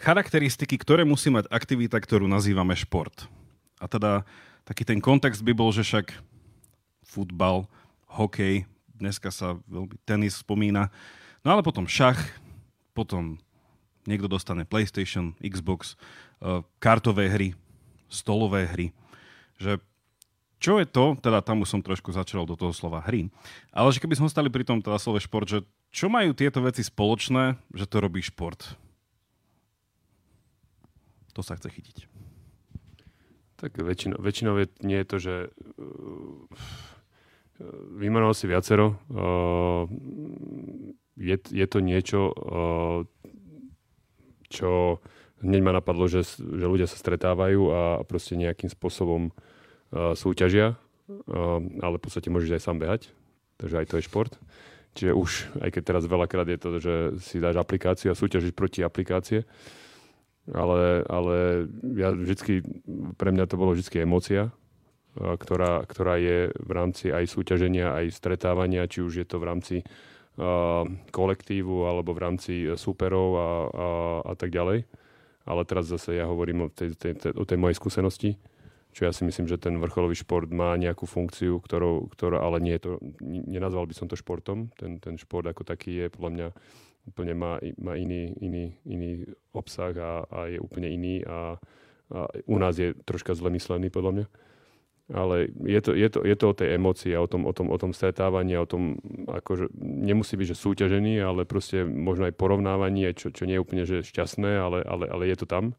charakteristiky, 0.01 0.81
ktoré 0.81 1.05
musí 1.05 1.29
mať 1.29 1.47
aktivita, 1.53 2.01
ktorú 2.01 2.25
nazývame 2.25 2.73
šport. 2.73 3.29
A 3.79 3.87
teda 3.87 4.25
taký 4.65 4.87
ten 4.87 4.99
kontext 4.99 5.45
by 5.45 5.53
bol, 5.53 5.71
že 5.75 5.85
však 5.85 6.15
futbal, 7.05 7.69
hokej, 8.07 8.65
dneska 8.97 9.29
sa 9.35 9.59
veľmi 9.69 9.97
tenis 10.07 10.41
spomína, 10.41 10.89
no 11.43 11.49
ale 11.53 11.65
potom 11.65 11.89
šach, 11.89 12.21
potom 13.01 13.41
niekto 14.05 14.29
dostane 14.29 14.69
PlayStation, 14.69 15.33
Xbox, 15.41 15.97
uh, 16.45 16.61
kartové 16.77 17.33
hry, 17.33 17.57
stolové 18.13 18.69
hry. 18.69 18.93
Že 19.57 19.81
čo 20.61 20.77
je 20.77 20.85
to, 20.85 21.17
teda 21.17 21.41
tam 21.41 21.65
už 21.65 21.73
som 21.73 21.81
trošku 21.81 22.13
začal 22.13 22.45
do 22.45 22.53
toho 22.53 22.77
slova 22.77 23.01
hry, 23.01 23.33
ale 23.73 23.89
že 23.97 24.05
keby 24.05 24.21
sme 24.21 24.29
stali 24.29 24.53
pri 24.53 24.69
tom 24.69 24.85
teda 24.85 25.01
slove 25.01 25.25
šport, 25.25 25.49
že 25.49 25.65
čo 25.89 26.13
majú 26.13 26.37
tieto 26.37 26.61
veci 26.61 26.85
spoločné, 26.85 27.57
že 27.73 27.89
to 27.89 27.97
robí 28.05 28.21
šport? 28.21 28.77
To 31.33 31.41
sa 31.41 31.57
chce 31.57 31.73
chytiť. 31.73 31.97
Tak 33.57 33.81
väčšinou, 33.81 34.21
väčšinou 34.21 34.55
je, 34.61 34.67
nie 34.85 34.99
je 35.01 35.09
to, 35.09 35.17
že 35.17 35.35
uh, 35.49 36.45
vymenoval 37.97 38.37
si 38.37 38.45
viacero. 38.45 39.01
Uh, 39.09 39.89
je, 41.17 41.37
je 41.39 41.67
to 41.67 41.79
niečo, 41.83 42.21
uh, 42.31 42.99
čo 44.51 45.03
hneď 45.41 45.61
ma 45.63 45.73
napadlo, 45.75 46.11
že, 46.11 46.27
že 46.39 46.67
ľudia 46.67 46.91
sa 46.91 46.99
stretávajú 46.99 47.63
a 47.71 47.81
proste 48.05 48.37
nejakým 48.37 48.69
spôsobom 48.69 49.31
uh, 49.31 50.13
súťažia, 50.19 50.77
uh, 50.77 51.59
ale 51.81 51.97
v 51.97 52.03
podstate 52.03 52.29
môžeš 52.29 52.61
aj 52.61 52.63
sám 52.63 52.79
behať, 52.79 53.03
takže 53.57 53.79
aj 53.81 53.87
to 53.89 53.95
je 53.99 54.07
šport. 54.07 54.33
Čiže 54.91 55.13
už, 55.15 55.31
aj 55.63 55.71
keď 55.71 55.83
teraz 55.87 56.05
veľakrát 56.11 56.51
je 56.51 56.59
to, 56.59 56.69
že 56.83 56.95
si 57.23 57.39
dáš 57.39 57.63
aplikáciu 57.63 58.11
a 58.11 58.19
súťažiš 58.19 58.51
proti 58.59 58.83
aplikácie, 58.83 59.47
ale, 60.51 61.07
ale 61.07 61.71
ja 61.95 62.11
vždycky, 62.11 62.67
pre 63.15 63.31
mňa 63.31 63.47
to 63.47 63.55
bolo 63.55 63.71
vždy 63.79 64.03
emócia, 64.03 64.51
ktorá, 65.15 65.87
ktorá 65.87 66.19
je 66.19 66.51
v 66.55 66.71
rámci 66.71 67.11
aj 67.11 67.27
súťaženia, 67.27 67.95
aj 67.95 68.15
stretávania, 68.15 68.91
či 68.91 69.03
už 69.03 69.23
je 69.23 69.27
to 69.27 69.43
v 69.43 69.47
rámci 69.47 69.77
kolektívu 71.13 71.85
alebo 71.85 72.17
v 72.17 72.23
rámci 72.23 72.53
superov 72.75 73.29
a, 73.37 73.41
a, 73.45 73.89
a 74.31 74.35
tak 74.35 74.51
ďalej. 74.51 74.89
Ale 75.45 75.63
teraz 75.65 75.89
zase 75.89 76.17
ja 76.21 76.29
hovorím 76.29 76.67
o 76.67 76.73
tej, 76.73 76.97
tej, 76.97 77.13
tej, 77.17 77.33
o 77.37 77.45
tej 77.45 77.59
mojej 77.59 77.77
skúsenosti, 77.77 78.37
čo 78.91 79.07
ja 79.07 79.13
si 79.15 79.23
myslím, 79.23 79.47
že 79.47 79.61
ten 79.61 79.79
vrcholový 79.79 80.19
šport 80.19 80.51
má 80.51 80.75
nejakú 80.77 81.07
funkciu, 81.07 81.63
ktorou, 81.63 82.11
ktorá, 82.11 82.43
ale 82.43 82.59
nie 82.59 82.75
je 82.77 82.83
to, 82.83 82.91
nenazval 83.25 83.87
by 83.87 83.95
som 83.95 84.11
to 84.11 84.19
športom. 84.19 84.69
Ten, 84.77 84.99
ten 84.99 85.15
šport 85.17 85.47
ako 85.47 85.63
taký 85.63 86.07
je 86.07 86.07
podľa 86.11 86.31
mňa 86.31 86.49
úplne 87.09 87.35
má, 87.35 87.57
má 87.81 87.97
iný, 87.97 88.35
iný, 88.39 88.77
iný 88.85 89.25
obsah 89.57 89.95
a, 89.97 90.13
a 90.29 90.39
je 90.53 90.59
úplne 90.61 90.91
iný 90.91 91.25
a, 91.25 91.57
a 92.13 92.19
u 92.45 92.57
nás 92.61 92.77
je 92.77 92.93
troška 93.07 93.33
zle 93.33 93.51
podľa 93.91 94.13
mňa 94.13 94.27
ale 95.11 95.51
je 95.67 95.81
to, 95.83 95.91
je 95.93 96.09
to, 96.09 96.21
je 96.23 96.37
to 96.39 96.47
o 96.47 96.55
tej 96.55 96.79
emócii 96.79 97.13
a 97.15 97.23
o 97.23 97.29
tom, 97.29 97.43
o 97.47 97.53
tom, 97.53 97.67
o 97.71 97.79
tom 97.79 97.91
stretávaní 97.91 98.55
a 98.55 98.63
o 98.63 98.71
tom, 98.71 98.97
akože 99.27 99.75
nemusí 99.83 100.39
byť, 100.39 100.55
že 100.55 100.57
súťažený, 100.57 101.19
ale 101.19 101.43
proste 101.43 101.83
možno 101.83 102.31
aj 102.31 102.39
porovnávanie, 102.39 103.11
čo, 103.19 103.35
čo 103.35 103.45
nie 103.45 103.59
je 103.59 103.63
úplne 103.63 103.83
že 103.83 104.07
šťastné, 104.07 104.51
ale, 104.55 104.87
ale, 104.87 105.05
ale 105.11 105.23
je 105.27 105.37
to 105.43 105.47
tam. 105.51 105.75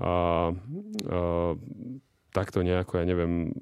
A, 0.00 0.08
a 0.08 0.12
takto 2.32 2.64
nejako, 2.64 2.96
ja 2.96 3.04
neviem, 3.04 3.52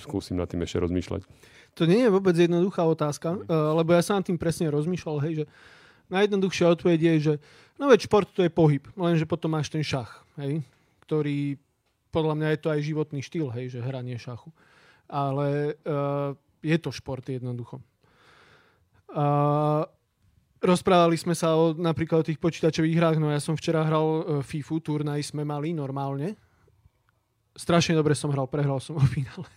skúsim 0.00 0.40
nad 0.40 0.48
tým 0.48 0.64
ešte 0.64 0.80
rozmýšľať. 0.80 1.28
To 1.76 1.84
nie 1.84 2.08
je 2.08 2.10
vôbec 2.10 2.32
jednoduchá 2.32 2.88
otázka, 2.88 3.36
mm. 3.36 3.52
lebo 3.52 3.92
ja 3.92 4.00
som 4.00 4.24
tým 4.24 4.40
presne 4.40 4.72
rozmýšľal, 4.72 5.20
hej, 5.28 5.32
že 5.36 5.46
najjednoduchšia 6.08 6.72
odpoveď 6.72 7.00
je, 7.00 7.14
že 7.20 7.34
no 7.76 7.92
veď 7.92 8.08
šport 8.08 8.28
to 8.32 8.48
je 8.48 8.50
pohyb, 8.50 8.80
lenže 8.96 9.28
potom 9.28 9.52
máš 9.52 9.68
ten 9.68 9.84
šach, 9.84 10.24
hej, 10.40 10.64
ktorý 11.04 11.60
podľa 12.16 12.34
mňa 12.40 12.48
je 12.56 12.60
to 12.64 12.68
aj 12.72 12.80
životný 12.80 13.20
štýl, 13.20 13.52
hej, 13.52 13.76
že 13.76 13.84
hranie 13.84 14.16
šachu. 14.16 14.48
Ale 15.04 15.76
uh, 15.84 16.32
je 16.64 16.76
to 16.80 16.88
šport 16.88 17.20
jednoducho. 17.28 17.84
Uh, 19.12 19.84
rozprávali 20.64 21.20
sme 21.20 21.36
sa 21.36 21.52
o, 21.52 21.76
napríklad 21.76 22.24
o 22.24 22.28
tých 22.32 22.40
počítačových 22.40 22.96
hrách, 22.96 23.18
no 23.20 23.28
ja 23.28 23.38
som 23.38 23.52
včera 23.52 23.84
hral 23.84 24.06
uh, 24.08 24.22
FIFU, 24.40 24.80
turnaj 24.80 25.28
sme 25.28 25.44
mali 25.44 25.76
normálne. 25.76 26.40
Strašne 27.52 27.92
dobre 27.92 28.16
som 28.16 28.32
hral, 28.32 28.48
prehral 28.48 28.80
som 28.80 28.96
o 29.00 29.04
finále. 29.04 29.52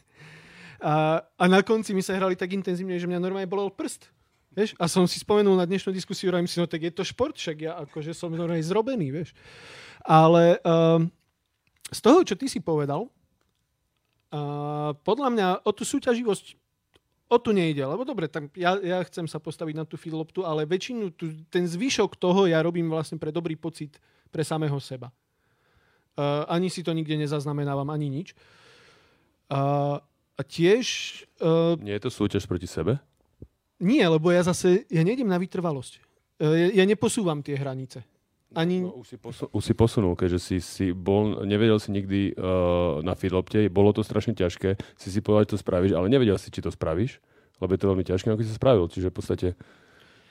A, 0.83 1.23
a 1.23 1.43
na 1.47 1.63
konci 1.63 1.95
mi 1.95 2.03
sa 2.03 2.15
hrali 2.15 2.35
tak 2.35 2.51
intenzívne, 2.51 2.99
že 2.99 3.07
mňa 3.07 3.23
normálne 3.23 3.47
bolel 3.47 3.71
prst. 3.71 4.11
Vieš? 4.55 4.75
A 4.79 4.91
som 4.91 5.05
si 5.05 5.21
spomenul 5.21 5.55
na 5.55 5.67
dnešnú 5.67 5.95
diskusiu, 5.95 6.31
a 6.35 6.39
si, 6.43 6.59
no 6.59 6.67
tak 6.67 6.83
je 6.83 6.91
to 6.91 7.03
šport, 7.05 7.35
však 7.35 7.57
ja 7.63 7.79
akože 7.85 8.11
som 8.15 8.31
normálne 8.31 8.63
zrobený, 8.63 9.11
vieš. 9.11 9.35
Ale 10.07 10.57
um, 10.63 11.11
z 11.89 11.99
toho, 11.99 12.21
čo 12.21 12.37
ty 12.37 12.45
si 12.45 12.61
povedal, 12.61 13.05
uh, 13.05 14.93
podľa 15.01 15.29
mňa 15.33 15.47
o 15.65 15.71
tú 15.73 15.83
súťaživosť 15.85 16.57
o 17.29 17.37
tu 17.37 17.53
nejde, 17.53 17.85
lebo 17.85 18.01
dobre, 18.01 18.25
tam 18.25 18.49
ja, 18.57 18.73
ja 18.81 19.05
chcem 19.05 19.29
sa 19.29 19.37
postaviť 19.37 19.75
na 19.77 19.85
tú 19.85 20.01
filoptu, 20.01 20.41
ale 20.41 20.65
väčšinu, 20.65 21.13
tu, 21.13 21.29
ten 21.53 21.61
zvyšok 21.69 22.17
toho 22.17 22.49
ja 22.49 22.57
robím 22.65 22.89
vlastne 22.89 23.21
pre 23.21 23.29
dobrý 23.29 23.53
pocit 23.53 24.01
pre 24.33 24.41
samého 24.41 24.75
seba. 24.81 25.13
Uh, 26.17 26.43
ani 26.49 26.73
si 26.73 26.81
to 26.81 26.91
nikde 26.91 27.15
nezaznamenávam, 27.15 27.87
ani 27.93 28.09
nič. 28.09 28.33
Uh, 29.45 30.01
a 30.35 30.41
tiež... 30.41 30.85
Uh, 31.37 31.77
Nie 31.79 32.01
je 32.01 32.09
to 32.09 32.11
súťaž 32.11 32.49
proti 32.49 32.65
sebe? 32.65 32.97
Nie, 33.79 34.09
lebo 34.09 34.33
ja 34.33 34.43
zase, 34.43 34.89
ja 34.89 35.05
nejdem 35.05 35.29
na 35.29 35.37
vytrvalosť. 35.37 36.01
Uh, 36.41 36.57
ja, 36.57 36.67
ja 36.81 36.85
neposúvam 36.89 37.45
tie 37.45 37.55
hranice. 37.55 38.03
Ani... 38.57 38.81
No, 38.81 38.97
už, 38.97 39.13
si 39.13 39.17
posunul, 39.21 39.49
už 39.53 39.63
si 39.63 39.73
posunul, 39.77 40.13
keďže 40.17 40.39
si, 40.41 40.57
si 40.57 40.85
bol, 40.89 41.45
nevedel 41.45 41.77
si 41.77 41.93
nikdy 41.93 42.33
uh, 42.33 42.97
na 43.05 43.13
feedlopte, 43.13 43.69
bolo 43.69 43.93
to 43.93 44.01
strašne 44.01 44.33
ťažké, 44.33 44.73
si 44.97 45.07
si 45.13 45.21
povedal, 45.21 45.45
že 45.45 45.51
to 45.53 45.61
spravíš, 45.61 45.93
ale 45.93 46.09
nevedel 46.09 46.33
si, 46.41 46.49
či 46.49 46.65
to 46.65 46.73
spravíš, 46.73 47.21
lebo 47.61 47.69
je 47.77 47.79
to 47.79 47.89
veľmi 47.93 48.05
ťažké, 48.05 48.27
ako 48.33 48.41
si 48.41 48.53
spravil. 48.57 48.85
Čiže 48.89 49.13
v 49.13 49.15
podstate 49.15 49.47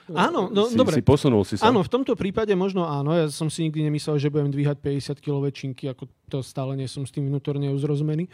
Áno, 0.09 0.49
no 0.49 0.65
si, 0.65 0.73
dobre. 0.73 0.97
Si 0.97 1.05
posunul 1.05 1.45
si 1.45 1.55
sa. 1.57 1.69
Áno, 1.69 1.85
v 1.85 1.91
tomto 1.91 2.17
prípade 2.17 2.49
možno 2.57 2.85
áno. 2.89 3.13
Ja 3.13 3.29
som 3.29 3.45
si 3.53 3.69
nikdy 3.69 3.85
nemyslel, 3.89 4.17
že 4.17 4.33
budem 4.33 4.49
dvíhať 4.49 4.81
50 4.81 5.21
kg 5.21 5.45
činky, 5.53 5.85
ako 5.85 6.09
to 6.25 6.41
stále 6.41 6.73
nie 6.73 6.89
som 6.89 7.05
s 7.05 7.13
tým 7.13 7.29
vnútorne 7.29 7.69
uzrozmený. 7.69 8.25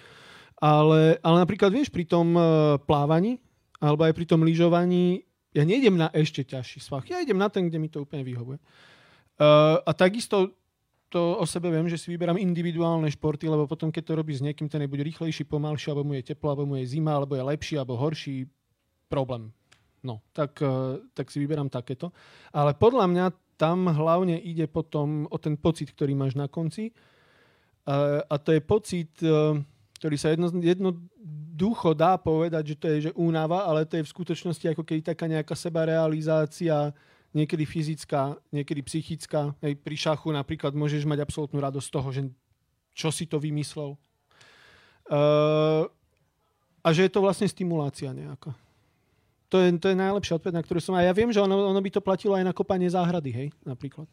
Ale, 0.55 1.19
ale 1.19 1.37
napríklad, 1.43 1.67
vieš, 1.67 1.91
pri 1.91 2.07
tom 2.07 2.31
uh, 2.31 2.79
plávaní, 2.79 3.43
alebo 3.83 4.07
aj 4.07 4.15
pri 4.15 4.23
tom 4.23 4.47
lyžovaní, 4.47 5.27
ja 5.51 5.67
nejdem 5.67 5.99
na 5.99 6.07
ešte 6.15 6.47
ťažší 6.47 6.79
svah. 6.79 7.03
Ja 7.11 7.19
idem 7.19 7.35
na 7.35 7.51
ten, 7.51 7.67
kde 7.67 7.79
mi 7.79 7.91
to 7.91 8.07
úplne 8.07 8.23
vyhovuje. 8.23 8.59
Uh, 9.35 9.83
a 9.83 9.91
takisto 9.91 10.55
to 11.11 11.39
o 11.39 11.45
sebe 11.47 11.71
viem, 11.71 11.87
že 11.87 11.95
si 11.95 12.11
vyberám 12.11 12.35
individuálne 12.35 13.07
športy, 13.07 13.47
lebo 13.47 13.69
potom, 13.69 13.87
keď 13.87 14.03
to 14.03 14.13
robí 14.19 14.35
s 14.35 14.43
niekým, 14.43 14.67
ten 14.67 14.83
je 14.83 14.91
buď 14.91 14.99
rýchlejší, 15.11 15.47
pomalší, 15.47 15.91
alebo 15.91 16.11
mu 16.11 16.13
je 16.19 16.27
teplo, 16.27 16.51
alebo 16.51 16.67
mu 16.67 16.75
je 16.75 16.91
zima, 16.91 17.15
alebo 17.15 17.39
je 17.39 17.43
lepší, 17.45 17.79
alebo 17.79 17.95
horší, 17.95 18.49
problém. 19.07 19.53
No, 20.03 20.21
tak, 20.35 20.59
e, 20.59 20.99
tak 21.15 21.31
si 21.31 21.39
vyberám 21.39 21.69
takéto. 21.69 22.11
Ale 22.51 22.75
podľa 22.75 23.05
mňa 23.07 23.25
tam 23.55 23.87
hlavne 23.87 24.37
ide 24.43 24.67
potom 24.67 25.23
o 25.31 25.37
ten 25.39 25.55
pocit, 25.55 25.93
ktorý 25.95 26.13
máš 26.13 26.35
na 26.35 26.51
konci. 26.51 26.91
A 27.85 28.35
to 28.41 28.49
je 28.51 28.61
pocit, 28.65 29.13
e, 29.21 29.61
ktorý 30.01 30.15
sa 30.17 30.33
jedno, 30.33 30.49
jednoducho 30.51 31.93
dá 31.93 32.17
povedať, 32.19 32.73
že 32.73 32.75
to 32.75 32.85
je 32.91 32.97
že 33.09 33.11
únava, 33.15 33.63
ale 33.63 33.85
to 33.87 33.95
je 34.01 34.05
v 34.05 34.13
skutočnosti 34.13 34.65
ako 34.73 34.81
keď 34.83 35.15
taká 35.15 35.29
nejaká 35.29 35.53
sebarealizácia, 35.53 36.91
niekedy 37.35 37.67
fyzická, 37.67 38.39
niekedy 38.55 38.81
psychická. 38.87 39.51
Hej, 39.59 39.75
pri 39.83 39.95
šachu 39.99 40.31
napríklad 40.31 40.71
môžeš 40.71 41.03
mať 41.03 41.27
absolútnu 41.27 41.59
radosť 41.59 41.87
z 41.87 41.93
toho, 41.93 42.09
že 42.15 42.21
čo 42.95 43.11
si 43.11 43.27
to 43.27 43.37
vymyslel. 43.37 43.99
Uh, 45.11 45.85
a 46.79 46.87
že 46.95 47.05
je 47.05 47.11
to 47.11 47.19
vlastne 47.19 47.45
stimulácia 47.45 48.15
nejaká. 48.15 48.55
To 49.53 49.61
je, 49.61 49.69
to 49.77 49.91
je 49.91 49.99
najlepšia 49.99 50.41
odpoveď, 50.41 50.55
na 50.57 50.63
ktorú 50.65 50.79
som... 50.81 50.97
A 50.97 51.05
ja 51.05 51.13
viem, 51.13 51.29
že 51.29 51.43
ono, 51.43 51.69
ono 51.69 51.77
by 51.83 51.89
to 51.93 52.01
platilo 52.01 52.33
aj 52.33 52.47
na 52.47 52.55
kopanie 52.55 52.89
záhrady, 52.89 53.29
hej, 53.29 53.47
napríklad. 53.61 54.09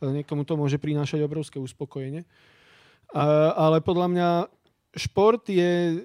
Niekomu 0.00 0.42
to 0.48 0.56
môže 0.56 0.80
prinášať 0.80 1.20
obrovské 1.20 1.60
uspokojenie. 1.60 2.24
A, 3.12 3.52
ale 3.52 3.84
podľa 3.84 4.08
mňa 4.08 4.28
šport 4.96 5.44
je 5.46 6.02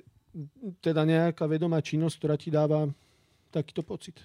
teda 0.84 1.02
nejaká 1.08 1.48
vedomá 1.48 1.80
činnosť, 1.80 2.16
ktorá 2.20 2.36
ti 2.36 2.52
dáva 2.52 2.92
takýto 3.50 3.82
pocit. 3.82 4.20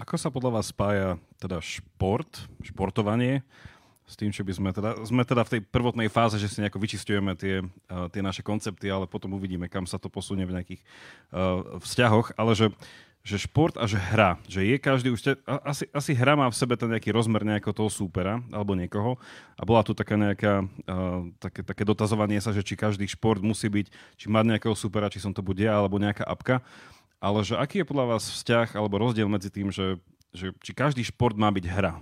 Ako 0.00 0.16
sa 0.16 0.32
podľa 0.32 0.56
vás 0.56 0.72
spája 0.72 1.20
teda 1.36 1.60
šport, 1.60 2.48
športovanie 2.64 3.44
s 4.08 4.16
tým, 4.16 4.32
čo 4.32 4.40
by 4.40 4.52
sme 4.56 4.70
teda, 4.72 4.96
sme 5.04 5.22
teda 5.28 5.44
v 5.44 5.52
tej 5.52 5.60
prvotnej 5.68 6.08
fáze, 6.08 6.40
že 6.40 6.48
si 6.48 6.64
nejako 6.64 6.80
vyčistujeme 6.80 7.36
tie, 7.36 7.60
uh, 7.60 8.08
tie 8.08 8.24
naše 8.24 8.40
koncepty, 8.40 8.88
ale 8.88 9.04
potom 9.04 9.36
uvidíme, 9.36 9.68
kam 9.68 9.84
sa 9.84 10.00
to 10.00 10.08
posunie 10.08 10.48
v 10.48 10.56
nejakých 10.56 10.82
uh, 11.36 11.76
vzťahoch, 11.84 12.32
ale 12.40 12.56
že 12.56 12.72
že 13.20 13.36
šport 13.36 13.76
a 13.76 13.84
že 13.84 14.00
hra, 14.00 14.40
že 14.48 14.64
je 14.64 14.80
každý 14.80 15.12
už, 15.12 15.20
te, 15.20 15.32
asi, 15.44 15.84
asi 15.92 16.16
hra 16.16 16.40
má 16.40 16.48
v 16.48 16.56
sebe 16.56 16.72
ten 16.72 16.88
nejaký 16.88 17.12
rozmer 17.12 17.44
nejakého 17.44 17.76
toho 17.76 17.92
súpera 17.92 18.40
alebo 18.48 18.72
niekoho. 18.72 19.20
A 19.60 19.62
bola 19.68 19.84
tu 19.84 19.92
taká 19.92 20.16
nejaká, 20.16 20.64
uh, 20.64 21.28
také, 21.36 21.60
také 21.60 21.84
dotazovanie 21.84 22.40
sa, 22.40 22.48
že 22.56 22.64
či 22.64 22.80
každý 22.80 23.04
šport 23.04 23.44
musí 23.44 23.68
byť, 23.68 23.92
či 24.16 24.26
mať 24.32 24.56
nejakého 24.56 24.72
súpera, 24.72 25.12
či 25.12 25.20
som 25.20 25.36
to 25.36 25.44
bude 25.44 25.60
alebo 25.60 26.00
nejaká 26.00 26.24
apka, 26.24 26.64
ale 27.20 27.44
že 27.44 27.54
aký 27.54 27.84
je 27.84 27.88
podľa 27.88 28.16
vás 28.16 28.24
vzťah 28.26 28.74
alebo 28.80 28.96
rozdiel 28.96 29.28
medzi 29.28 29.52
tým, 29.52 29.68
že, 29.68 30.00
že 30.32 30.56
či 30.64 30.72
každý 30.72 31.04
šport 31.04 31.36
má 31.36 31.52
byť 31.52 31.64
hra? 31.68 32.00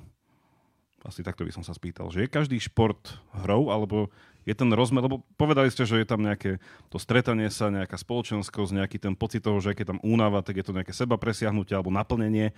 Asi 1.03 1.27
takto 1.27 1.43
by 1.43 1.53
som 1.55 1.67
sa 1.67 1.75
spýtal, 1.75 2.11
že 2.15 2.27
je 2.27 2.31
každý 2.31 2.59
šport 2.59 3.19
hrou 3.35 3.71
alebo 3.71 4.11
je 4.49 4.57
ten 4.57 4.71
rozmer, 4.73 5.05
lebo 5.05 5.21
povedali 5.37 5.69
ste, 5.69 5.85
že 5.85 6.01
je 6.01 6.09
tam 6.09 6.25
nejaké 6.25 6.57
to 6.89 6.97
stretanie 6.97 7.53
sa, 7.53 7.69
nejaká 7.69 8.01
spoločenskosť, 8.01 8.81
nejaký 8.81 8.97
ten 8.97 9.13
pocit 9.13 9.45
toho, 9.45 9.61
že 9.61 9.77
keď 9.77 9.85
je 9.85 9.91
tam 9.93 10.01
únava, 10.01 10.41
tak 10.41 10.57
je 10.57 10.65
to 10.65 10.73
nejaké 10.73 10.97
seba 10.97 11.21
presiahnutie 11.21 11.77
alebo 11.77 11.93
naplnenie. 11.93 12.57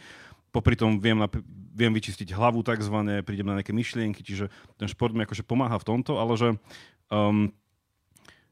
Popri 0.54 0.78
tom 0.78 1.02
viem, 1.02 1.18
viem 1.74 1.90
vyčistiť 1.90 2.30
hlavu 2.30 2.62
takzvané, 2.62 3.26
prídem 3.26 3.50
na 3.50 3.58
nejaké 3.58 3.74
myšlienky, 3.74 4.22
čiže 4.22 4.54
ten 4.78 4.86
šport 4.86 5.10
mi 5.10 5.26
akože 5.26 5.42
pomáha 5.42 5.82
v 5.82 5.86
tomto, 5.90 6.22
ale 6.22 6.38
že, 6.38 6.48
um, 7.10 7.50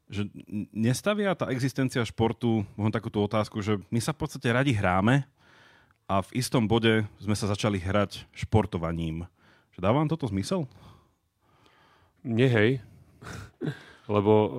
že 0.08 0.24
nestavia 0.72 1.36
tá 1.36 1.52
existencia 1.52 2.00
športu, 2.04 2.64
možno 2.74 2.96
takúto 2.96 3.20
otázku, 3.20 3.60
že 3.60 3.76
my 3.92 4.00
sa 4.00 4.16
v 4.16 4.24
podstate 4.24 4.48
radi 4.48 4.72
hráme 4.72 5.28
a 6.08 6.24
v 6.24 6.30
istom 6.40 6.64
bode 6.64 7.04
sme 7.20 7.36
sa 7.36 7.44
začali 7.44 7.76
hrať 7.76 8.24
športovaním. 8.32 9.28
Že 9.76 9.78
dáva 9.84 10.00
vám 10.00 10.08
toto 10.08 10.24
zmysel? 10.24 10.64
Nie, 12.24 12.48
hej. 12.48 12.70
lebo 14.08 14.32
uh, 14.32 14.50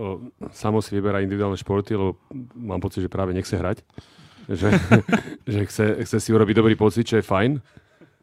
samo 0.53 0.77
si 0.79 0.93
vyberá 0.93 1.25
individuálne 1.25 1.57
športy, 1.57 1.97
lebo 1.97 2.21
mám 2.53 2.77
pocit, 2.77 3.01
že 3.01 3.09
práve 3.09 3.33
nechce 3.33 3.57
hrať. 3.57 3.81
Že, 4.45 4.69
že 5.57 5.59
chce, 5.65 5.85
chce 6.05 6.17
si 6.21 6.29
urobiť 6.29 6.55
dobrý 6.55 6.77
pocit, 6.77 7.09
čo 7.09 7.17
je 7.17 7.25
fajn. 7.25 7.57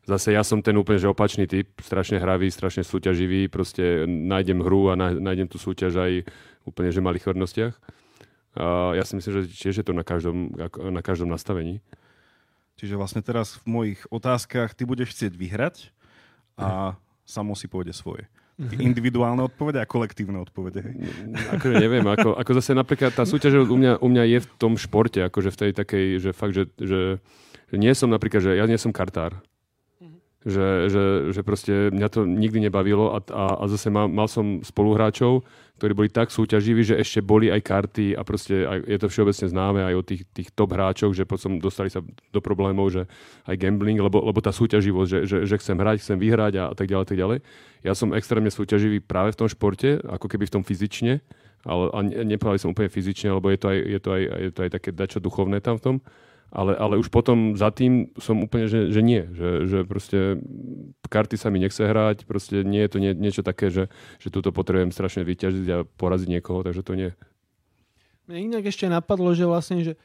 Zase 0.06 0.30
ja 0.30 0.46
som 0.46 0.62
ten 0.62 0.78
úplne 0.78 1.02
že 1.02 1.10
opačný 1.10 1.50
typ, 1.50 1.66
strašne 1.82 2.22
hravý, 2.22 2.46
strašne 2.46 2.86
súťaživý, 2.86 3.50
proste 3.50 4.06
nájdem 4.06 4.62
hru 4.62 4.94
a 4.94 4.94
nájdem 4.94 5.50
tú 5.50 5.58
súťaž 5.58 5.98
aj 5.98 6.12
úplne 6.62 6.94
že 6.94 7.02
malých 7.02 7.34
hodnostiach. 7.34 7.74
A 8.54 8.94
ja 8.94 9.02
si 9.02 9.18
myslím, 9.18 9.42
že 9.42 9.50
tiež 9.50 9.82
je 9.82 9.84
to 9.84 9.90
na 9.90 10.06
každom, 10.06 10.54
na 10.70 11.02
každom 11.02 11.26
nastavení. 11.26 11.82
Čiže 12.78 12.94
vlastne 12.94 13.18
teraz 13.18 13.58
v 13.66 13.66
mojich 13.66 14.00
otázkach 14.06 14.78
ty 14.78 14.86
budeš 14.86 15.10
chcieť 15.10 15.34
vyhrať 15.34 15.90
a 16.54 16.94
samo 17.26 17.58
si 17.58 17.66
pôjde 17.66 17.90
svoje. 17.90 18.30
Individuálne 18.78 19.42
odpovede 19.42 19.82
a 19.82 19.90
kolektívne 19.90 20.38
odpovede. 20.38 20.86
Hej. 20.86 20.94
Akože 21.58 21.82
neviem, 21.82 22.06
ako, 22.06 22.38
ako 22.38 22.50
zase 22.62 22.78
napríklad 22.78 23.10
tá 23.10 23.26
súťaž 23.26 23.66
u 23.66 23.74
mňa, 23.74 23.98
u 23.98 24.06
mňa 24.06 24.22
je 24.22 24.38
v 24.38 24.48
tom 24.54 24.78
športe, 24.78 25.18
akože 25.18 25.50
v 25.50 25.58
tej 25.66 25.70
takej, 25.74 26.06
že 26.22 26.30
fakt, 26.30 26.54
že, 26.54 26.70
že, 26.78 27.18
že 27.74 27.74
nie 27.74 27.90
som 27.90 28.06
napríklad, 28.06 28.38
že 28.38 28.54
ja 28.54 28.70
nie 28.70 28.78
som 28.78 28.94
kartár 28.94 29.42
že, 30.46 30.86
že, 30.86 31.04
že 31.34 31.40
proste 31.42 31.90
mňa 31.90 32.08
to 32.08 32.22
nikdy 32.22 32.70
nebavilo 32.70 33.10
a, 33.10 33.18
a, 33.34 33.44
a 33.58 33.64
zase 33.66 33.90
mal, 33.90 34.06
mal 34.06 34.30
som 34.30 34.62
spoluhráčov, 34.62 35.42
ktorí 35.82 35.92
boli 35.92 36.08
tak 36.08 36.30
súťaživí, 36.30 36.86
že 36.86 36.94
ešte 36.94 37.18
boli 37.18 37.50
aj 37.50 37.66
karty 37.66 38.14
a 38.14 38.22
proste 38.22 38.62
aj, 38.62 38.78
je 38.86 38.98
to 39.02 39.10
všeobecne 39.10 39.46
známe 39.50 39.80
aj 39.82 39.94
o 39.98 40.02
tých, 40.06 40.22
tých 40.30 40.48
top 40.54 40.78
hráčoch, 40.78 41.10
že 41.18 41.26
potom 41.26 41.58
dostali 41.58 41.90
sa 41.90 41.98
do 42.30 42.40
problémov, 42.40 42.94
že 42.94 43.10
aj 43.50 43.58
gambling, 43.58 43.98
lebo, 43.98 44.22
lebo 44.22 44.38
tá 44.38 44.54
súťaživosť, 44.54 45.10
že, 45.10 45.20
že, 45.26 45.36
že 45.50 45.56
chcem 45.58 45.76
hrať, 45.76 45.96
chcem 45.98 46.16
vyhrať 46.22 46.52
a, 46.62 46.64
a 46.70 46.74
tak 46.78 46.86
ďalej, 46.86 47.06
tak 47.10 47.18
ďalej. 47.18 47.38
Ja 47.82 47.98
som 47.98 48.14
extrémne 48.14 48.54
súťaživý 48.54 49.02
práve 49.02 49.34
v 49.34 49.42
tom 49.42 49.48
športe, 49.50 49.98
ako 49.98 50.30
keby 50.30 50.46
v 50.46 50.54
tom 50.54 50.62
fyzične, 50.62 51.26
ale 51.66 51.90
a 51.90 51.98
nepovedal 52.06 52.62
som 52.62 52.70
úplne 52.70 52.86
fyzične, 52.86 53.34
lebo 53.34 53.50
je 53.50 53.58
to 53.58 53.66
aj, 53.66 53.78
je 53.82 53.98
to 53.98 54.08
aj, 54.14 54.22
je 54.22 54.50
to 54.54 54.60
aj 54.62 54.70
také 54.78 54.88
dačo 54.94 55.18
duchovné 55.18 55.58
tam 55.58 55.82
v 55.82 55.82
tom 55.82 55.96
ale, 56.56 56.72
ale 56.80 56.94
už 56.96 57.12
potom 57.12 57.52
za 57.52 57.68
tým 57.68 58.08
som 58.16 58.40
úplne, 58.40 58.64
že, 58.64 58.88
že 58.88 59.04
nie. 59.04 59.28
Že, 59.28 59.50
že 59.68 59.78
proste 59.84 60.40
karty 61.04 61.36
sa 61.36 61.52
mi 61.52 61.60
nechce 61.60 61.84
hrať, 61.84 62.24
proste 62.24 62.64
nie 62.64 62.80
je 62.80 62.90
to 62.96 62.98
nie, 62.98 63.12
niečo 63.12 63.44
také, 63.44 63.68
že, 63.68 63.92
že 64.16 64.32
túto 64.32 64.56
potrebujem 64.56 64.88
strašne 64.88 65.20
vyťažiť 65.28 65.66
a 65.68 65.84
poraziť 65.84 66.32
niekoho, 66.32 66.64
takže 66.64 66.80
to 66.80 66.96
nie. 66.96 67.10
Mne 68.24 68.56
inak 68.56 68.64
ešte 68.72 68.88
napadlo, 68.88 69.36
že 69.36 69.44
vlastne, 69.44 69.84
že 69.84 70.00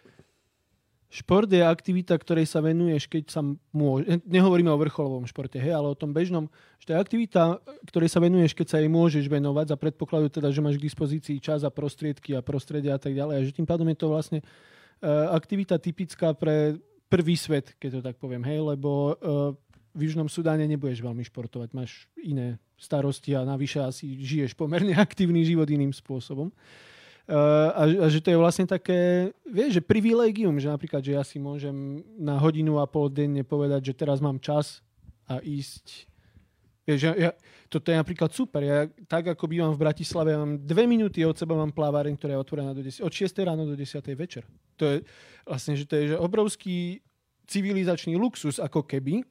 šport 1.08 1.48
je 1.48 1.64
aktivita, 1.64 2.20
ktorej 2.20 2.52
sa 2.52 2.60
venuješ, 2.60 3.08
keď 3.08 3.32
sa 3.32 3.42
môže. 3.72 4.20
Nehovoríme 4.28 4.76
o 4.76 4.82
vrcholovom 4.84 5.24
športe, 5.32 5.56
hej, 5.56 5.72
ale 5.72 5.88
o 5.88 5.96
tom 5.96 6.12
bežnom. 6.12 6.52
Že 6.84 6.86
to 6.86 6.92
je 6.92 7.00
aktivita, 7.00 7.44
ktorej 7.88 8.12
sa 8.12 8.20
venuješ, 8.20 8.60
keď 8.60 8.68
sa 8.76 8.78
jej 8.84 8.92
môžeš 8.92 9.32
venovať 9.32 9.72
za 9.72 9.78
predpokladu 9.80 10.28
teda, 10.28 10.52
že 10.52 10.60
máš 10.60 10.76
k 10.76 10.86
dispozícii 10.92 11.40
čas 11.40 11.64
a 11.64 11.72
prostriedky 11.72 12.36
a 12.36 12.44
prostredia 12.44 13.00
a 13.00 13.02
tak 13.02 13.16
ďalej. 13.16 13.34
A 13.40 13.46
že 13.48 13.56
tým 13.56 13.66
pádom 13.66 13.88
je 13.88 13.98
to 13.98 14.12
vlastne 14.12 14.44
Eh, 14.44 14.48
aktivita 15.10 15.82
typická 15.82 16.38
pre 16.38 16.78
prvý 17.12 17.36
svet, 17.36 17.76
keď 17.76 17.90
to 18.00 18.02
tak 18.02 18.16
poviem, 18.22 18.46
hej, 18.48 18.64
lebo 18.64 19.18
uh, 19.20 19.52
v 19.92 20.08
Južnom 20.08 20.32
Sudáne 20.32 20.64
nebudeš 20.64 21.04
veľmi 21.04 21.28
športovať, 21.28 21.76
máš 21.76 22.08
iné 22.16 22.56
starosti 22.80 23.36
a 23.36 23.44
navyše 23.44 23.84
asi 23.84 24.08
žiješ 24.24 24.56
pomerne 24.56 24.96
aktívny 25.06 25.44
život 25.44 25.68
iným 25.68 25.92
spôsobom. 25.92 26.54
Uh, 27.28 27.70
a, 27.76 27.84
a 27.86 28.06
že 28.08 28.24
to 28.24 28.32
je 28.32 28.40
vlastne 28.40 28.66
také, 28.66 29.32
vieš, 29.46 29.80
že 29.80 29.82
privilegium, 29.84 30.58
že 30.58 30.72
napríklad, 30.72 31.04
že 31.04 31.16
ja 31.20 31.24
si 31.28 31.38
môžem 31.38 32.02
na 32.18 32.40
hodinu 32.40 32.80
a 32.80 32.88
pol 32.88 33.12
denne 33.12 33.44
povedať, 33.44 33.92
že 33.92 33.98
teraz 34.00 34.24
mám 34.24 34.40
čas 34.40 34.80
a 35.28 35.44
ísť 35.44 36.12
Vieš, 36.82 37.02
ja, 37.08 37.14
ja, 37.14 37.32
toto 37.72 37.88
je 37.88 37.96
napríklad 37.96 38.36
super. 38.36 38.60
Ja 38.60 38.84
tak, 39.08 39.32
ako 39.32 39.48
bývam 39.48 39.72
v 39.72 39.88
Bratislave, 39.88 40.36
mám 40.36 40.60
dve 40.60 40.84
minúty 40.84 41.24
od 41.24 41.40
seba 41.40 41.56
mám 41.56 41.72
plávareň, 41.72 42.20
ktorá 42.20 42.36
je 42.36 42.44
otvorená 42.44 42.76
do 42.76 42.84
10, 42.84 43.00
od 43.00 43.14
6 43.16 43.48
ráno 43.48 43.64
do 43.64 43.80
10 43.80 44.04
večer. 44.12 44.44
To 44.76 44.84
je 44.92 44.98
vlastne, 45.48 45.80
že 45.80 45.88
to 45.88 45.96
je 45.96 46.04
že 46.12 46.18
obrovský 46.20 47.00
civilizačný 47.48 48.20
luxus, 48.20 48.60
ako 48.60 48.84
keby, 48.84 49.24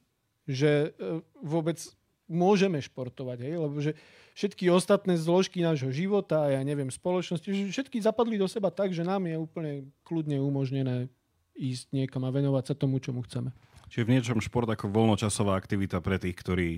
že 0.49 0.89
e, 0.97 1.21
vôbec 1.37 1.77
môžeme 2.25 2.81
športovať, 2.81 3.37
hej? 3.45 3.53
lebo 3.61 3.77
že 3.77 3.93
všetky 4.33 4.73
ostatné 4.73 5.21
zložky 5.21 5.61
nášho 5.61 5.93
života, 5.93 6.49
ja 6.49 6.65
neviem, 6.65 6.89
spoločnosti, 6.89 7.45
že 7.45 7.69
všetky 7.69 8.01
zapadli 8.01 8.41
do 8.41 8.49
seba 8.49 8.73
tak, 8.73 8.89
že 8.89 9.05
nám 9.05 9.29
je 9.29 9.37
úplne 9.37 9.85
kľudne 10.01 10.41
umožnené 10.41 11.13
ísť 11.53 11.93
niekam 11.93 12.25
a 12.25 12.33
venovať 12.33 12.71
sa 12.71 12.73
tomu, 12.73 12.97
čomu 12.97 13.21
chceme. 13.27 13.53
Čiže 13.91 14.07
v 14.07 14.13
niečom 14.17 14.39
šport 14.39 14.65
ako 14.71 14.87
voľnočasová 14.87 15.59
aktivita 15.59 15.99
pre 15.99 16.15
tých, 16.15 16.39
ktorí 16.39 16.69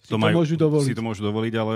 si 0.00 0.10
to, 0.10 0.18
majú, 0.18 0.42
môžu 0.42 0.56
dovoliť. 0.56 0.86
Si 0.90 0.96
to 0.96 1.04
môžu 1.04 1.22
dovoliť, 1.22 1.54
ale 1.60 1.74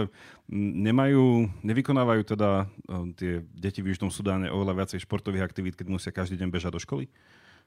nemajú, 0.51 1.49
nevykonávajú 1.61 2.23
teda 2.25 2.67
um, 2.89 3.13
tie 3.13 3.45
deti 3.53 3.85
v 3.85 3.93
Južnom 3.93 4.09
Sudáne 4.09 4.49
oveľa 4.49 4.85
viacej 4.85 5.05
športových 5.05 5.45
aktivít, 5.45 5.77
keď 5.77 5.87
musia 5.93 6.11
každý 6.11 6.41
deň 6.41 6.49
bežať 6.49 6.73
do 6.75 6.81
školy? 6.81 7.07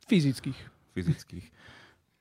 Fyzických. 0.09 0.59
Fyzických. 0.97 1.45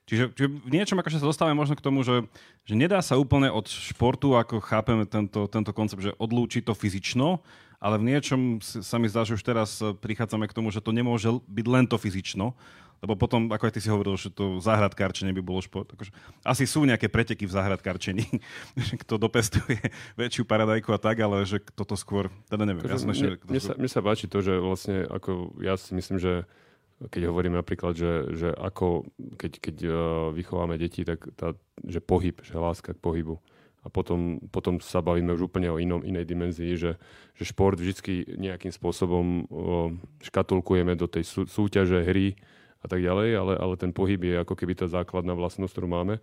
Čiže, 0.07 0.39
čiže 0.39 0.49
v 0.63 0.71
niečom 0.71 1.03
akože 1.03 1.19
sa 1.19 1.27
dostávame 1.27 1.59
možno 1.59 1.75
k 1.75 1.83
tomu, 1.83 2.07
že, 2.07 2.23
že 2.63 2.79
nedá 2.79 3.03
sa 3.03 3.19
úplne 3.19 3.51
od 3.51 3.67
športu, 3.67 4.39
ako 4.39 4.63
chápeme 4.63 5.03
tento, 5.03 5.51
tento 5.51 5.75
koncept, 5.75 5.99
že 5.99 6.15
odlúči 6.15 6.63
to 6.63 6.79
fyzično, 6.79 7.43
ale 7.83 7.99
v 7.99 8.15
niečom 8.15 8.63
sa 8.63 9.03
mi 9.03 9.11
zdá, 9.11 9.27
že 9.27 9.35
už 9.35 9.43
teraz 9.43 9.83
prichádzame 9.83 10.47
k 10.47 10.55
tomu, 10.55 10.71
že 10.71 10.79
to 10.79 10.95
nemôže 10.95 11.27
byť 11.51 11.67
len 11.67 11.85
to 11.91 11.99
fyzično, 11.99 12.55
Lebo 13.05 13.13
potom, 13.13 13.53
ako 13.53 13.69
aj 13.69 13.75
ty 13.77 13.81
si 13.85 13.93
hovoril, 13.93 14.17
že 14.17 14.33
to 14.33 14.57
záhradkárčenie 14.59 15.37
by 15.37 15.43
bolo 15.45 15.61
šport. 15.61 15.93
Akože, 15.93 16.17
asi 16.41 16.65
sú 16.65 16.89
nejaké 16.89 17.13
preteky 17.13 17.45
v 17.45 17.53
záhradkárčení, 17.53 18.25
že 18.87 18.95
kto 18.97 19.21
dopestuje 19.21 19.77
väčšiu 20.21 20.49
paradajku 20.49 20.89
a 20.97 20.99
tak, 21.01 21.21
ale 21.21 21.45
že 21.45 21.61
toto 21.77 21.95
skôr, 21.95 22.33
teda 22.49 22.65
neviem. 22.65 22.85
Akože, 22.85 22.95
ja 22.97 23.01
som 23.01 23.11
mne, 23.13 23.17
ešte, 23.17 23.29
mne, 23.45 23.61
sa, 23.61 23.73
mne 23.77 23.91
sa 23.91 24.01
páči 24.01 24.27
to, 24.27 24.41
že 24.41 24.57
vlastne 24.57 25.05
ako 25.05 25.61
ja 25.61 25.77
si 25.77 25.93
myslím, 25.93 26.17
že 26.17 26.49
keď 26.97 27.29
hovoríme 27.29 27.61
napríklad, 27.61 27.93
že, 27.93 28.13
že 28.33 28.49
ako 28.57 29.05
keď, 29.37 29.53
keď 29.61 29.77
uh, 29.85 29.93
vychováme 30.33 30.81
deti, 30.81 31.05
tak 31.05 31.29
tá, 31.37 31.53
že 31.85 32.01
pohyb, 32.01 32.41
že 32.41 32.57
láska 32.57 32.97
k 32.97 33.03
pohybu. 33.05 33.37
A 33.85 33.93
potom, 33.93 34.43
potom 34.51 34.83
sa 34.83 34.99
bavíme 34.99 35.31
už 35.37 35.47
úplne 35.47 35.71
o 35.71 35.79
inom, 35.79 36.03
inej 36.03 36.27
dimenzii, 36.27 36.75
že, 36.75 36.99
že 37.39 37.45
šport 37.47 37.79
vždy 37.79 38.35
nejakým 38.41 38.73
spôsobom 38.73 39.45
uh, 39.47 39.93
škatulkujeme 40.25 40.97
do 40.97 41.05
tej 41.07 41.29
sú, 41.29 41.45
súťaže, 41.45 42.01
hry 42.01 42.35
a 42.83 42.87
tak 42.87 43.01
ďalej, 43.01 43.29
ale, 43.37 43.55
ale 43.57 43.75
ten 43.81 43.91
pohyb 43.91 44.21
je 44.21 44.35
ako 44.41 44.55
keby 44.55 44.77
tá 44.77 44.87
základná 44.87 45.33
vlastnosť, 45.33 45.73
ktorú 45.73 45.89
máme. 45.89 46.21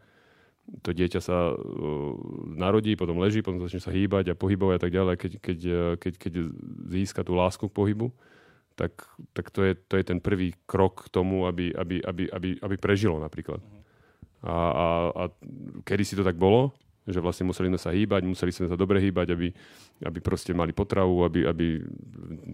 To 0.87 0.95
dieťa 0.95 1.19
sa 1.19 1.51
uh, 1.51 1.57
narodí, 2.55 2.95
potom 2.95 3.19
leží, 3.19 3.43
potom 3.43 3.59
začne 3.59 3.83
sa 3.83 3.91
hýbať 3.91 4.31
a 4.31 4.39
pohybovať 4.39 4.75
a 4.79 4.81
tak 4.81 4.93
ďalej. 4.95 5.15
Keď, 5.19 5.31
keď, 5.43 5.59
keď, 5.99 6.13
keď 6.15 6.33
získa 6.87 7.21
tú 7.27 7.35
lásku 7.35 7.67
k 7.67 7.75
pohybu, 7.75 8.15
tak, 8.73 9.05
tak 9.33 9.51
to, 9.53 9.61
je, 9.61 9.73
to 9.75 9.99
je 9.99 10.05
ten 10.05 10.19
prvý 10.23 10.55
krok 10.65 11.05
k 11.05 11.11
tomu, 11.13 11.45
aby, 11.45 11.69
aby, 11.75 12.01
aby, 12.01 12.23
aby, 12.31 12.49
aby 12.57 12.75
prežilo 12.79 13.21
napríklad. 13.21 13.61
A, 14.43 14.55
a, 14.55 14.87
a 15.13 15.23
kedy 15.87 16.03
si 16.03 16.17
to 16.17 16.25
tak 16.25 16.35
bolo, 16.35 16.73
že 17.03 17.19
vlastne 17.19 17.51
museli 17.51 17.67
sme 17.73 17.79
sa 17.79 17.91
hýbať, 17.91 18.21
museli 18.23 18.51
sme 18.55 18.71
sa 18.71 18.79
dobre 18.79 19.03
hýbať, 19.03 19.35
aby, 19.35 19.51
aby 20.07 20.19
proste 20.23 20.55
mali 20.55 20.71
potravu, 20.71 21.27
aby, 21.27 21.43
aby 21.43 21.83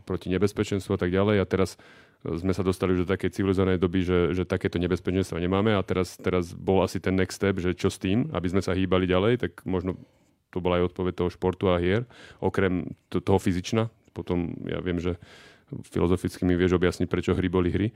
proti 0.05 0.33
nebezpečenstvu 0.33 0.97
a 0.97 0.99
tak 0.99 1.13
ďalej. 1.13 1.37
A 1.41 1.45
teraz 1.45 1.77
sme 2.25 2.51
sa 2.51 2.65
dostali 2.65 2.97
už 2.97 3.05
do 3.05 3.11
takej 3.13 3.31
civilizovanej 3.31 3.79
doby, 3.79 4.01
že, 4.03 4.19
že 4.35 4.43
takéto 4.43 4.81
nebezpečenstva 4.81 5.39
nemáme 5.39 5.71
a 5.77 5.81
teraz, 5.85 6.17
teraz 6.19 6.51
bol 6.51 6.81
asi 6.81 6.97
ten 6.99 7.15
next 7.15 7.39
step, 7.39 7.61
že 7.61 7.77
čo 7.77 7.87
s 7.87 8.01
tým, 8.01 8.27
aby 8.33 8.47
sme 8.49 8.61
sa 8.65 8.75
hýbali 8.75 9.05
ďalej, 9.05 9.33
tak 9.39 9.51
možno 9.63 9.95
to 10.49 10.57
bola 10.59 10.81
aj 10.81 10.91
odpoveď 10.91 11.13
toho 11.13 11.29
športu 11.29 11.69
a 11.69 11.77
hier, 11.77 12.09
okrem 12.41 12.91
toho 13.07 13.37
fyzična. 13.37 13.93
Potom 14.11 14.57
ja 14.65 14.81
viem, 14.81 14.97
že 14.97 15.15
filozoficky 15.93 16.43
mi 16.43 16.57
vieš 16.57 16.75
objasniť, 16.75 17.05
prečo 17.05 17.37
hry 17.37 17.47
boli 17.47 17.69
hry. 17.69 17.87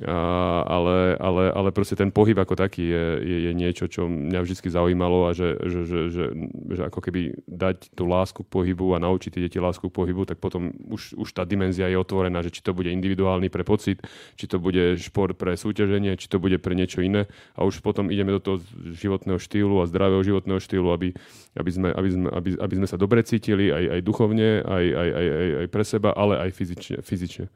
A, 0.00 0.64
ale, 0.64 1.20
ale, 1.20 1.52
ale 1.52 1.68
proste 1.68 1.92
ten 1.92 2.08
pohyb 2.08 2.32
ako 2.40 2.56
taký 2.56 2.80
je, 2.80 3.04
je, 3.20 3.36
je 3.44 3.52
niečo, 3.52 3.84
čo 3.92 4.08
mňa 4.08 4.40
vždy 4.40 4.72
zaujímalo 4.72 5.28
a 5.28 5.36
že, 5.36 5.52
že, 5.68 5.80
že, 5.84 5.98
že, 6.08 6.24
že 6.72 6.82
ako 6.88 7.00
keby 7.04 7.44
dať 7.44 7.92
tú 7.92 8.08
lásku 8.08 8.40
k 8.40 8.48
pohybu 8.48 8.96
a 8.96 9.02
naučiť 9.04 9.36
tie 9.36 9.42
deti 9.44 9.60
lásku 9.60 9.84
k 9.84 9.92
pohybu, 9.92 10.24
tak 10.24 10.40
potom 10.40 10.72
už, 10.88 11.12
už 11.20 11.28
tá 11.36 11.44
dimenzia 11.44 11.92
je 11.92 12.00
otvorená, 12.00 12.40
že 12.40 12.48
či 12.48 12.64
to 12.64 12.72
bude 12.72 12.88
individuálny 12.88 13.52
pre 13.52 13.68
pocit, 13.68 14.00
či 14.40 14.48
to 14.48 14.56
bude 14.56 14.96
šport 14.96 15.36
pre 15.36 15.60
súťaženie, 15.60 16.16
či 16.16 16.26
to 16.32 16.40
bude 16.40 16.56
pre 16.64 16.72
niečo 16.72 17.04
iné 17.04 17.28
a 17.52 17.68
už 17.68 17.84
potom 17.84 18.08
ideme 18.08 18.32
do 18.32 18.40
toho 18.40 18.56
životného 18.96 19.36
štýlu 19.36 19.84
a 19.84 19.90
zdravého 19.90 20.24
životného 20.24 20.56
štýlu, 20.56 20.88
aby, 20.88 21.12
aby, 21.52 21.70
sme, 21.70 21.88
aby, 21.92 22.08
sme, 22.08 22.28
aby, 22.32 22.48
aby 22.56 22.74
sme 22.80 22.88
sa 22.88 22.96
dobre 22.96 23.20
cítili 23.28 23.68
aj, 23.68 23.98
aj 23.98 24.00
duchovne, 24.00 24.64
aj, 24.64 24.84
aj, 24.88 25.08
aj, 25.12 25.26
aj, 25.60 25.66
pre 25.68 25.84
seba, 25.84 26.16
ale 26.16 26.40
aj 26.40 26.50
fyzične. 26.56 26.98
fyzične. 27.04 27.46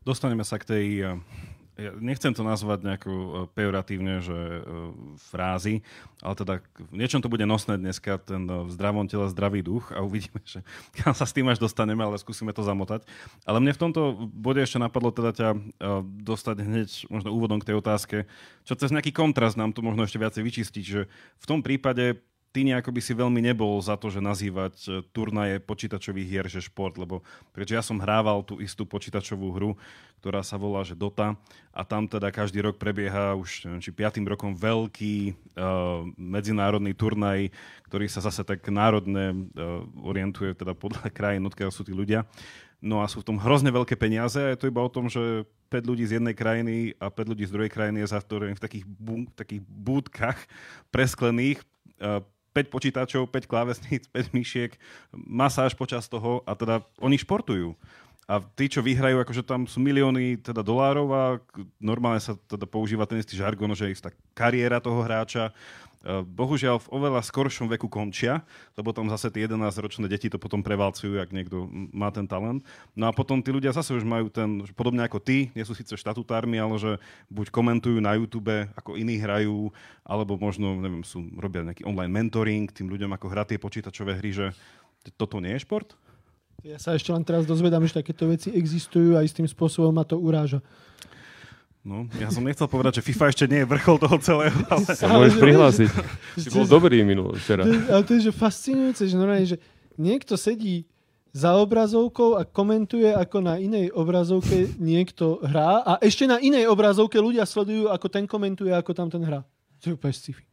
Dostaneme 0.00 0.48
sa 0.48 0.56
k 0.56 0.64
tej, 0.64 0.86
eh, 1.04 1.20
ja 1.76 1.92
nechcem 2.00 2.32
to 2.32 2.40
nazvať 2.40 2.88
nejako 2.88 3.12
eh, 3.12 3.28
pejoratívne, 3.52 4.24
že 4.24 4.32
eh, 4.32 4.60
frázy, 5.28 5.84
ale 6.24 6.34
teda 6.40 6.54
v 6.88 6.96
niečom 6.96 7.20
to 7.20 7.28
bude 7.28 7.44
nosné 7.44 7.76
dneska, 7.76 8.16
ten 8.16 8.48
v 8.48 8.72
zdravom 8.72 9.04
tele 9.12 9.28
zdravý 9.28 9.60
duch 9.60 9.92
a 9.92 10.00
uvidíme, 10.00 10.40
že 10.48 10.64
kam 10.96 11.12
sa 11.12 11.28
s 11.28 11.36
tým 11.36 11.52
až 11.52 11.60
dostaneme, 11.60 12.00
ale 12.00 12.16
skúsime 12.16 12.56
to 12.56 12.64
zamotať. 12.64 13.04
Ale 13.44 13.60
mne 13.60 13.76
v 13.76 13.82
tomto 13.84 14.16
bode 14.32 14.64
ešte 14.64 14.80
napadlo 14.80 15.12
teda 15.12 15.36
ťa 15.36 15.48
dostať 16.24 16.56
hneď 16.64 16.88
možno 17.12 17.36
úvodom 17.36 17.60
k 17.60 17.68
tej 17.68 17.76
otázke, 17.76 18.16
čo 18.64 18.72
cez 18.80 18.88
nejaký 18.88 19.12
kontrast 19.12 19.60
nám 19.60 19.76
tu 19.76 19.84
možno 19.84 20.08
ešte 20.08 20.16
viacej 20.16 20.40
vyčistiť, 20.40 20.84
že 20.88 21.12
v 21.12 21.44
tom 21.44 21.60
prípade 21.60 22.24
ty 22.50 22.66
nejako 22.66 22.90
by 22.90 23.00
si 23.00 23.12
veľmi 23.14 23.38
nebol 23.38 23.78
za 23.78 23.94
to, 23.94 24.10
že 24.10 24.18
nazývať 24.18 24.74
e, 24.86 24.88
turnaje 25.14 25.62
počítačových 25.62 26.26
hier, 26.26 26.46
že 26.50 26.62
šport, 26.62 26.98
lebo 26.98 27.22
prečo 27.54 27.78
ja 27.78 27.82
som 27.82 28.02
hrával 28.02 28.42
tú 28.42 28.58
istú 28.58 28.82
počítačovú 28.82 29.54
hru, 29.54 29.70
ktorá 30.18 30.42
sa 30.42 30.58
volá, 30.58 30.82
že 30.82 30.98
Dota 30.98 31.38
a 31.70 31.80
tam 31.86 32.10
teda 32.10 32.28
každý 32.34 32.60
rok 32.60 32.76
prebieha 32.76 33.38
už 33.38 33.64
neviem, 33.64 33.80
či 33.80 33.94
piatým 33.94 34.26
rokom 34.28 34.52
veľký 34.52 35.32
uh, 35.32 36.04
medzinárodný 36.20 36.92
turnaj, 36.92 37.48
ktorý 37.88 38.04
sa 38.04 38.20
zase 38.20 38.44
tak 38.44 38.60
národne 38.68 39.32
uh, 39.32 39.80
orientuje 40.04 40.52
teda 40.52 40.76
podľa 40.76 41.08
krajín, 41.16 41.48
odkiaľ 41.48 41.72
sú 41.72 41.88
tí 41.88 41.96
ľudia. 41.96 42.28
No 42.80 43.04
a 43.04 43.08
sú 43.08 43.24
v 43.24 43.28
tom 43.32 43.40
hrozne 43.40 43.72
veľké 43.72 43.96
peniaze 43.96 44.40
a 44.40 44.52
je 44.52 44.60
to 44.60 44.68
iba 44.68 44.80
o 44.80 44.92
tom, 44.92 45.08
že 45.08 45.44
5 45.68 45.84
ľudí 45.84 46.04
z 46.08 46.16
jednej 46.16 46.32
krajiny 46.32 46.96
a 46.96 47.12
5 47.12 47.32
ľudí 47.36 47.44
z 47.44 47.52
druhej 47.52 47.72
krajiny 47.72 48.00
je 48.04 48.12
zatvorených 48.12 48.58
v 48.58 48.64
takých, 48.64 48.84
bú, 48.88 49.28
takých 49.36 49.62
búdkach 49.68 50.38
presklených, 50.88 51.60
5 52.52 52.68
počítačov, 52.70 53.30
5 53.30 53.50
klávesníc, 53.50 54.06
5 54.10 54.36
myšiek, 54.36 54.70
masáž 55.14 55.74
počas 55.74 56.10
toho 56.10 56.42
a 56.46 56.52
teda 56.54 56.82
oni 56.98 57.16
športujú. 57.18 57.74
A 58.30 58.38
tí, 58.38 58.70
čo 58.70 58.78
vyhrajú, 58.78 59.18
akože 59.18 59.42
tam 59.42 59.66
sú 59.66 59.82
milióny 59.82 60.38
teda 60.38 60.62
dolárov 60.62 61.08
a 61.10 61.24
normálne 61.82 62.22
sa 62.22 62.38
teda 62.46 62.62
používa 62.62 63.02
ten 63.02 63.18
istý 63.18 63.34
žargon, 63.34 63.74
že 63.74 63.90
je 63.90 63.98
istá 63.98 64.14
kariéra 64.38 64.78
toho 64.78 65.02
hráča 65.02 65.50
bohužiaľ 66.08 66.80
v 66.80 66.90
oveľa 66.96 67.20
skoršom 67.20 67.68
veku 67.76 67.84
končia, 67.92 68.40
lebo 68.72 68.88
tam 68.96 69.12
zase 69.12 69.28
tie 69.28 69.44
11-ročné 69.44 70.08
deti 70.08 70.32
to 70.32 70.40
potom 70.40 70.64
prevalcujú, 70.64 71.20
ak 71.20 71.28
niekto 71.28 71.68
má 71.92 72.08
ten 72.08 72.24
talent. 72.24 72.64
No 72.96 73.04
a 73.08 73.12
potom 73.12 73.44
tí 73.44 73.52
ľudia 73.52 73.76
zase 73.76 73.92
už 73.92 74.08
majú 74.08 74.32
ten, 74.32 74.64
podobne 74.72 75.04
ako 75.04 75.20
ty, 75.20 75.52
nie 75.52 75.60
sú 75.60 75.76
síce 75.76 75.92
štatutármi, 76.00 76.56
ale 76.56 76.80
že 76.80 76.92
buď 77.28 77.52
komentujú 77.52 78.00
na 78.00 78.16
YouTube, 78.16 78.64
ako 78.72 78.96
iní 78.96 79.20
hrajú, 79.20 79.68
alebo 80.00 80.40
možno, 80.40 80.72
neviem, 80.80 81.04
sú, 81.04 81.20
robia 81.36 81.68
nejaký 81.68 81.84
online 81.84 82.12
mentoring 82.12 82.72
tým 82.72 82.88
ľuďom, 82.88 83.12
ako 83.12 83.26
hrá 83.28 83.44
tie 83.44 83.60
počítačové 83.60 84.16
hry, 84.16 84.32
že 84.32 84.46
toto 85.20 85.36
nie 85.36 85.52
je 85.52 85.68
šport? 85.68 85.92
Ja 86.60 86.76
sa 86.76 86.92
ešte 86.92 87.12
len 87.12 87.24
teraz 87.24 87.48
dozvedám, 87.48 87.84
že 87.88 88.00
takéto 88.00 88.28
veci 88.28 88.52
existujú 88.52 89.16
a 89.16 89.24
istým 89.24 89.48
spôsobom 89.48 89.92
ma 89.92 90.04
to 90.04 90.20
uráža. 90.20 90.60
No, 91.80 92.04
ja 92.20 92.28
som 92.28 92.44
nechcel 92.44 92.68
povedať, 92.68 93.00
že 93.00 93.06
FIFA 93.08 93.32
ešte 93.32 93.44
nie 93.48 93.64
je 93.64 93.70
vrchol 93.72 93.96
toho 93.96 94.16
celého, 94.20 94.52
ale... 94.72 94.84
Sa 94.84 95.08
môžeš 95.08 95.36
prihlásiť. 95.40 95.88
Si 96.36 96.48
bol 96.52 96.68
dobrý 96.68 97.00
minul 97.00 97.32
včera. 97.40 97.64
Ale 97.64 98.04
to 98.04 98.20
je 98.20 98.28
že 98.28 98.32
fascinujúce, 98.36 99.08
že 99.08 99.16
normálne, 99.16 99.48
že 99.48 99.56
niekto 99.96 100.36
sedí 100.36 100.84
za 101.32 101.56
obrazovkou 101.56 102.36
a 102.36 102.44
komentuje, 102.44 103.08
ako 103.08 103.38
na 103.40 103.56
inej 103.56 103.94
obrazovke 103.96 104.68
niekto 104.76 105.40
hrá 105.40 105.80
a 105.80 105.92
ešte 106.02 106.26
na 106.28 106.42
inej 106.42 106.68
obrazovke 106.68 107.16
ľudia 107.16 107.48
sledujú, 107.48 107.88
ako 107.88 108.06
ten 108.12 108.28
komentuje, 108.28 108.74
ako 108.74 108.92
tam 108.92 109.08
ten 109.08 109.22
hrá. 109.24 109.40
To 109.80 109.84
je 109.88 109.96
úplne 109.96 110.12
sci-fi. 110.12 110.44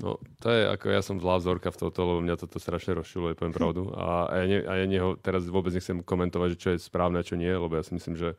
No, 0.00 0.16
to 0.40 0.48
je 0.48 0.64
ako, 0.72 0.86
ja 0.88 1.02
som 1.04 1.20
zlá 1.20 1.36
vzorka 1.36 1.68
v 1.68 1.76
toto, 1.76 2.00
lebo 2.00 2.24
mňa 2.24 2.40
toto 2.40 2.56
strašne 2.56 2.96
rozšiluje, 2.96 3.36
poviem 3.36 3.52
pravdu. 3.52 3.92
A, 3.92 4.32
ja, 4.40 4.46
ne, 4.48 4.58
a 4.64 4.72
ja 4.80 4.86
neho, 4.88 5.20
teraz 5.20 5.44
vôbec 5.44 5.74
nechcem 5.76 6.00
komentovať, 6.00 6.56
že 6.56 6.58
čo 6.58 6.68
je 6.72 6.78
správne 6.80 7.20
a 7.20 7.26
čo 7.26 7.36
nie, 7.36 7.52
lebo 7.52 7.76
ja 7.76 7.84
si 7.84 7.92
myslím, 7.92 8.16
že 8.16 8.32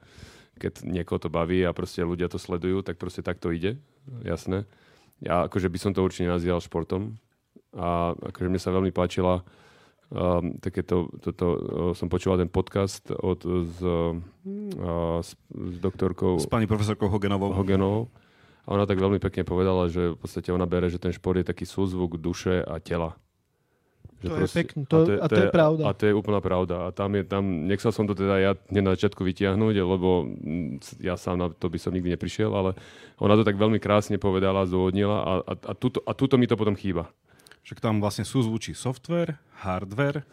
keď 0.59 0.85
niekoho 0.85 1.19
to 1.19 1.29
baví 1.33 1.65
a 1.65 1.75
proste 1.75 2.05
ľudia 2.05 2.29
to 2.29 2.37
sledujú, 2.37 2.85
tak 2.85 3.01
proste 3.01 3.25
tak 3.25 3.41
to 3.41 3.49
ide, 3.49 3.81
jasné. 4.21 4.65
Ja 5.23 5.47
akože 5.47 5.71
by 5.71 5.79
som 5.79 5.91
to 5.95 6.03
určite 6.03 6.29
nazýval 6.29 6.59
športom 6.61 7.17
a 7.73 8.13
akože 8.13 8.49
mne 8.51 8.61
sa 8.61 8.75
veľmi 8.75 8.91
páčila 8.93 9.41
um, 10.11 10.57
takéto, 10.61 11.09
toto, 11.23 11.45
uh, 11.47 11.57
som 11.97 12.11
počúval 12.11 12.41
ten 12.41 12.51
podcast 12.51 13.07
od, 13.09 13.39
s, 13.41 13.77
uh, 13.81 14.13
s, 15.23 15.33
s 15.37 15.75
doktorkou... 15.81 16.37
S 16.37 16.49
pani 16.49 16.69
profesorkou 16.69 17.09
Hogenovou. 17.09 17.55
Hogenovou. 17.55 18.13
A 18.63 18.79
ona 18.79 18.87
tak 18.87 19.01
veľmi 19.01 19.19
pekne 19.19 19.43
povedala, 19.43 19.91
že 19.91 20.15
v 20.15 20.17
podstate 20.19 20.47
ona 20.53 20.63
bere, 20.63 20.87
že 20.87 21.01
ten 21.01 21.11
šport 21.11 21.35
je 21.35 21.43
taký 21.43 21.67
súzvuk 21.67 22.15
duše 22.15 22.63
a 22.63 22.79
tela. 22.79 23.19
Že 24.23 24.27
to 24.31 24.35
proste, 24.39 24.55
je 24.55 24.59
pekné, 24.63 24.81
to, 24.87 24.95
a, 24.95 25.03
to 25.03 25.11
je, 25.11 25.19
a 25.19 25.27
to 25.27 25.35
je, 25.35 25.47
pravda. 25.51 25.81
A 25.83 25.91
to 25.91 26.03
je 26.07 26.13
úplná 26.15 26.39
pravda. 26.39 26.75
A 26.87 26.87
tam 26.95 27.11
je, 27.11 27.23
tam, 27.27 27.43
nechcel 27.67 27.91
som 27.91 28.07
to 28.07 28.15
teda 28.15 28.39
ja 28.39 28.51
na 28.71 28.95
začiatku 28.95 29.19
vytiahnuť, 29.19 29.75
lebo 29.83 30.31
ja 31.03 31.19
sám 31.19 31.43
na 31.43 31.51
to 31.51 31.67
by 31.67 31.75
som 31.75 31.91
nikdy 31.91 32.15
neprišiel, 32.15 32.55
ale 32.55 32.71
ona 33.19 33.35
to 33.35 33.43
tak 33.43 33.59
veľmi 33.59 33.83
krásne 33.83 34.15
povedala, 34.15 34.63
zdôvodnila 34.63 35.17
a, 35.19 35.31
a, 35.43 35.53
a, 35.59 35.73
tuto, 35.75 35.99
a 36.07 36.15
tuto 36.15 36.39
mi 36.39 36.47
to 36.47 36.55
potom 36.55 36.79
chýba. 36.79 37.11
Však 37.67 37.83
tam 37.83 37.99
vlastne 37.99 38.23
sú 38.23 38.43
zvučí 38.43 38.71
software, 38.71 39.39
hardware, 39.59 40.23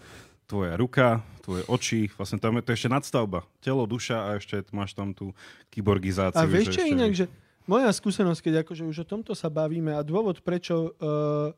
tvoja 0.51 0.75
ruka, 0.75 1.23
tvoje 1.47 1.63
oči, 1.71 2.01
vlastne 2.15 2.43
tam 2.43 2.59
je 2.59 2.67
to 2.67 2.75
ešte 2.75 2.91
nadstavba. 2.91 3.47
Telo, 3.63 3.87
duša 3.87 4.19
a 4.19 4.29
ešte 4.39 4.67
máš 4.75 4.99
tam 4.99 5.15
tú 5.15 5.31
kyborgizáciu. 5.71 6.43
A 6.43 6.47
vieš 6.47 6.75
čo 6.75 6.83
inak, 6.83 7.15
že 7.15 7.31
moja 7.71 7.87
skúsenosť, 7.95 8.51
keď 8.51 8.55
akože 8.67 8.83
už 8.83 8.97
o 9.03 9.07
tomto 9.07 9.33
sa 9.39 9.47
bavíme 9.47 9.95
a 9.95 10.03
dôvod, 10.03 10.43
prečo, 10.43 10.99
uh, 10.99 11.55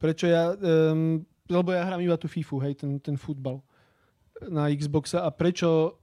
prečo 0.00 0.24
ja 0.24 0.56
um, 0.56 1.20
lebo 1.48 1.72
ja 1.72 1.84
hrám 1.84 2.00
iba 2.00 2.16
tú 2.16 2.28
FIFU, 2.28 2.60
hej, 2.64 2.74
ten, 2.80 2.96
ten 3.00 3.16
futbal 3.20 3.60
na 4.48 4.68
Xboxe 4.72 5.20
a 5.20 5.28
prečo 5.30 5.96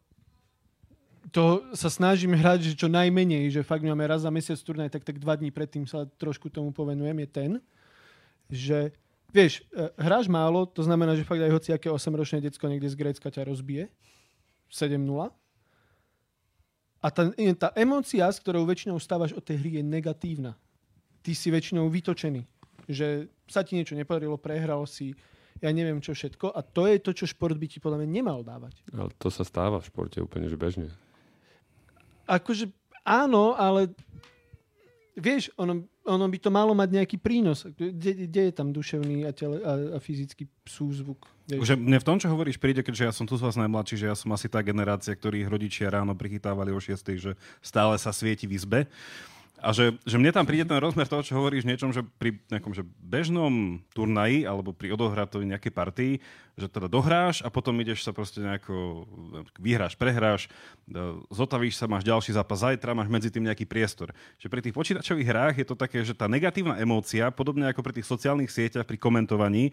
to 1.29 1.61
sa 1.77 1.87
snažím 1.87 2.33
hrať, 2.33 2.73
že 2.73 2.79
čo 2.79 2.89
najmenej, 2.89 3.53
že 3.53 3.61
fakt 3.61 3.85
máme 3.85 4.03
raz 4.03 4.25
za 4.25 4.33
mesiac 4.33 4.57
turnaj, 4.57 4.89
tak 4.89 5.05
tak 5.05 5.21
dva 5.21 5.37
dní 5.37 5.53
predtým 5.53 5.85
sa 5.85 6.09
trošku 6.17 6.49
tomu 6.49 6.73
povenujem, 6.73 7.13
je 7.23 7.29
ten, 7.29 7.51
že 8.49 8.79
vieš, 9.29 9.61
e, 9.71 9.87
hráš 10.01 10.25
málo, 10.25 10.65
to 10.65 10.81
znamená, 10.81 11.13
že 11.13 11.23
fakt 11.23 11.39
aj 11.39 11.53
hoci 11.53 11.69
aké 11.71 11.87
8-ročné 11.87 12.41
decko 12.41 12.65
niekde 12.67 12.89
z 12.89 12.97
Grécka 12.97 13.29
ťa 13.29 13.47
rozbije, 13.47 13.87
7-0, 14.67 15.31
A 17.01 17.07
tá, 17.09 17.33
tá 17.57 17.67
emócia, 17.73 18.29
s 18.29 18.37
ktorou 18.37 18.61
väčšinou 18.69 19.01
stávaš 19.01 19.33
od 19.33 19.41
tej 19.41 19.57
hry, 19.57 19.81
je 19.81 19.83
negatívna. 19.83 20.53
Ty 21.25 21.33
si 21.33 21.49
väčšinou 21.49 21.89
vytočený. 21.89 22.45
Že 22.89 23.29
sa 23.45 23.61
ti 23.61 23.75
niečo 23.77 23.93
nepodarilo, 23.93 24.39
prehral 24.39 24.87
si, 24.89 25.13
ja 25.61 25.69
neviem 25.69 26.01
čo 26.01 26.17
všetko. 26.17 26.55
A 26.55 26.65
to 26.65 26.89
je 26.89 26.97
to, 26.97 27.11
čo 27.13 27.29
šport 27.29 27.53
by 27.53 27.67
ti 27.69 27.77
podľa 27.77 28.01
mňa 28.01 28.09
nemal 28.09 28.39
dávať. 28.41 28.81
Ale 28.89 29.13
to 29.21 29.29
sa 29.29 29.45
stáva 29.45 29.77
v 29.77 29.87
športe 29.87 30.17
úplne, 30.17 30.49
že 30.49 30.57
bežne. 30.57 30.89
Akože 32.25 32.73
áno, 33.05 33.53
ale 33.53 33.93
vieš, 35.13 35.53
ono, 35.59 35.85
ono 36.07 36.25
by 36.25 36.37
to 36.41 36.49
malo 36.49 36.73
mať 36.73 36.89
nejaký 36.97 37.17
prínos. 37.21 37.67
Kde, 37.67 38.25
kde 38.25 38.41
je 38.49 38.53
tam 38.53 38.73
duševný 38.73 39.27
a, 39.27 39.31
tele, 39.35 39.61
a, 39.61 39.73
a 39.95 39.97
fyzický 40.01 40.49
súzvuk? 40.65 41.29
Vieš? 41.45 41.61
Že 41.61 41.75
mne 41.77 41.97
v 42.01 42.07
tom, 42.07 42.17
čo 42.17 42.31
hovoríš, 42.31 42.57
príde, 42.57 42.81
keďže 42.81 43.05
ja 43.05 43.13
som 43.13 43.29
tu 43.29 43.37
z 43.37 43.45
vás 43.45 43.59
najmladší, 43.59 44.01
že 44.01 44.09
ja 44.09 44.15
som 44.17 44.31
asi 44.33 44.47
tá 44.49 44.63
generácia, 44.65 45.13
ktorých 45.13 45.51
rodičia 45.51 45.93
ráno 45.93 46.17
prichytávali 46.17 46.73
o 46.73 46.79
6, 46.79 46.97
že 47.19 47.37
stále 47.61 47.95
sa 48.01 48.09
svieti 48.09 48.49
v 48.49 48.55
izbe. 48.57 48.79
A 49.61 49.69
že, 49.77 49.93
že 50.09 50.17
mne 50.17 50.33
tam 50.33 50.49
príde 50.49 50.65
ten 50.65 50.81
rozmer 50.81 51.05
toho, 51.05 51.21
čo 51.21 51.37
hovoríš 51.37 51.69
niečom, 51.69 51.93
že 51.93 52.01
pri 52.01 52.41
nejakom 52.49 52.73
že 52.73 52.81
bežnom 52.97 53.77
turnaji 53.93 54.49
alebo 54.49 54.73
pri 54.73 54.97
odohratovej 54.97 55.53
nejakej 55.53 55.69
partii, 55.69 56.13
že 56.57 56.65
teda 56.65 56.89
dohráš 56.89 57.45
a 57.45 57.53
potom 57.53 57.77
ideš 57.77 58.01
sa 58.01 58.09
proste 58.09 58.41
nejako, 58.41 59.05
vyhráš, 59.61 59.93
prehráš, 59.93 60.49
zotavíš 61.29 61.77
sa, 61.77 61.85
máš 61.85 62.01
ďalší 62.01 62.33
zápas 62.33 62.65
zajtra, 62.65 62.97
máš 62.97 63.13
medzi 63.13 63.29
tým 63.29 63.45
nejaký 63.45 63.69
priestor. 63.69 64.09
Že 64.41 64.49
pri 64.49 64.61
tých 64.65 64.75
počítačových 64.75 65.29
hrách 65.29 65.55
je 65.61 65.67
to 65.69 65.77
také, 65.77 66.01
že 66.01 66.17
tá 66.17 66.25
negatívna 66.25 66.81
emócia, 66.81 67.29
podobne 67.29 67.69
ako 67.69 67.85
pri 67.85 68.01
tých 68.01 68.09
sociálnych 68.09 68.49
sieťach, 68.49 68.89
pri 68.89 68.97
komentovaní, 68.97 69.69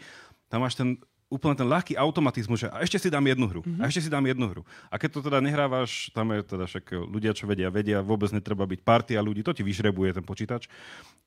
tam 0.53 0.69
máš 0.69 0.77
ten 0.77 1.01
úplne 1.29 1.53
ten 1.53 1.69
ľahký 1.69 1.93
automatizmus, 1.93 2.65
že 2.65 2.69
a 2.73 2.81
ešte 2.81 2.97
si 2.97 3.09
dám 3.13 3.21
jednu 3.29 3.45
hru, 3.45 3.61
mm-hmm. 3.61 3.85
a 3.85 3.93
ešte 3.93 4.09
si 4.09 4.11
dám 4.11 4.25
jednu 4.25 4.49
hru. 4.49 4.63
A 4.89 4.97
keď 4.97 5.09
to 5.13 5.21
teda 5.21 5.45
nehrávaš, 5.45 6.09
tam 6.17 6.33
je 6.33 6.41
teda 6.41 6.65
však 6.65 6.85
ľudia, 7.05 7.37
čo 7.37 7.45
vedia, 7.45 7.69
vedia, 7.69 8.01
vôbec 8.01 8.33
netreba 8.33 8.65
byť 8.65 8.81
partia 8.81 9.21
ľudí, 9.21 9.45
to 9.45 9.53
ti 9.53 9.61
vyžrebuje 9.61 10.17
ten 10.17 10.25
počítač. 10.25 10.73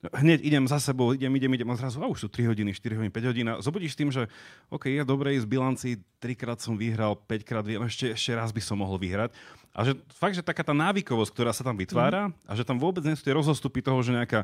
Hneď 0.02 0.42
idem 0.42 0.66
za 0.66 0.82
sebou, 0.82 1.14
idem, 1.14 1.30
idem, 1.38 1.54
idem 1.54 1.70
a 1.70 1.78
zrazu, 1.78 2.02
a 2.02 2.10
už 2.10 2.26
sú 2.26 2.28
3 2.34 2.50
hodiny, 2.50 2.74
4 2.74 2.98
hodiny, 2.98 3.14
5 3.14 3.30
hodín 3.30 3.48
a 3.54 3.62
zobudíš 3.62 3.94
tým, 3.94 4.10
že 4.10 4.26
OK, 4.74 4.90
ja 4.90 5.06
dobre, 5.06 5.38
z 5.38 5.46
bilanci, 5.46 6.02
trikrát 6.18 6.58
som 6.58 6.74
vyhral, 6.74 7.14
5 7.14 7.46
krát 7.46 7.62
viem, 7.62 7.86
ešte, 7.86 8.10
ešte 8.18 8.34
raz 8.34 8.50
by 8.50 8.62
som 8.62 8.82
mohol 8.82 8.98
vyhrať. 8.98 9.30
A 9.72 9.88
že 9.88 9.96
fakt, 10.12 10.36
že 10.36 10.44
taká 10.44 10.66
tá 10.66 10.76
návykovosť, 10.76 11.32
ktorá 11.32 11.54
sa 11.56 11.64
tam 11.64 11.80
vytvára 11.80 12.28
mm. 12.28 12.34
a 12.44 12.52
že 12.60 12.68
tam 12.68 12.76
vôbec 12.76 13.06
nie 13.08 13.16
sú 13.16 13.24
tie 13.24 13.38
rozostupy 13.38 13.80
toho, 13.80 14.04
že 14.04 14.12
nejaká 14.12 14.44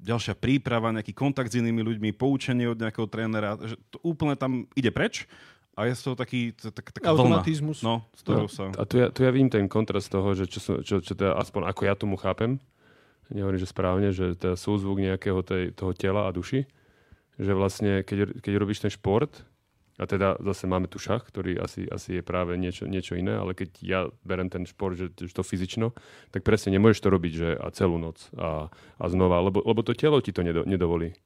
ďalšia 0.00 0.36
príprava, 0.36 0.92
nejaký 0.92 1.16
kontakt 1.16 1.52
s 1.52 1.58
inými 1.58 1.82
ľuďmi, 1.82 2.12
poučenie 2.14 2.68
od 2.68 2.78
nejakého 2.78 3.08
trénera, 3.08 3.56
že 3.60 3.80
to 3.88 3.98
úplne 4.04 4.36
tam 4.36 4.68
ide 4.76 4.92
preč 4.92 5.24
a 5.76 5.84
je 5.88 5.92
to 5.96 6.16
taký 6.16 6.56
tak, 6.56 6.88
taká 6.92 7.12
Automatizmus. 7.12 7.84
Vlna, 7.84 7.88
no, 7.88 7.96
z 8.16 8.20
no, 8.32 8.48
sa... 8.48 8.72
A 8.76 8.84
tu 8.88 8.96
ja, 8.96 9.12
tu 9.12 9.24
ja 9.24 9.30
vidím 9.32 9.52
ten 9.52 9.68
kontrast 9.68 10.08
toho, 10.08 10.32
že 10.32 10.48
čo, 10.48 10.60
som, 10.60 10.74
čo, 10.80 11.04
čo 11.04 11.12
teda, 11.12 11.36
aspoň 11.36 11.68
ako 11.68 11.80
ja 11.84 11.94
tomu 11.96 12.16
chápem, 12.16 12.56
nehovorím, 13.28 13.60
že 13.60 13.68
správne, 13.68 14.08
že 14.12 14.38
teda 14.38 14.56
súzvuk 14.56 15.02
nejakého 15.02 15.40
tej, 15.44 15.76
toho 15.76 15.92
tela 15.92 16.28
a 16.28 16.30
duši, 16.32 16.64
že 17.36 17.52
vlastne 17.52 18.00
keď, 18.00 18.40
keď 18.40 18.52
robíš 18.56 18.80
ten 18.80 18.92
šport, 18.92 19.44
a 19.96 20.04
teda 20.04 20.36
zase 20.44 20.68
máme 20.68 20.92
tu 20.92 21.00
šach, 21.00 21.24
ktorý 21.24 21.56
asi, 21.56 21.88
asi 21.88 22.20
je 22.20 22.22
práve 22.22 22.52
niečo, 22.60 22.84
niečo 22.84 23.16
iné, 23.16 23.40
ale 23.40 23.56
keď 23.56 23.70
ja 23.80 24.00
berem 24.28 24.52
ten 24.52 24.68
šport, 24.68 24.92
že, 24.92 25.08
že 25.16 25.32
to 25.32 25.40
fyzično, 25.40 25.96
tak 26.36 26.44
presne 26.44 26.76
nemôžeš 26.76 27.00
to 27.00 27.08
robiť 27.08 27.32
že 27.32 27.48
a 27.56 27.72
celú 27.72 27.96
noc 27.96 28.28
a, 28.36 28.68
a 29.00 29.04
znova, 29.08 29.40
lebo, 29.40 29.64
lebo 29.64 29.80
to 29.80 29.96
telo 29.96 30.20
ti 30.20 30.36
to 30.36 30.44
nedo, 30.44 30.68
nedovolí. 30.68 31.16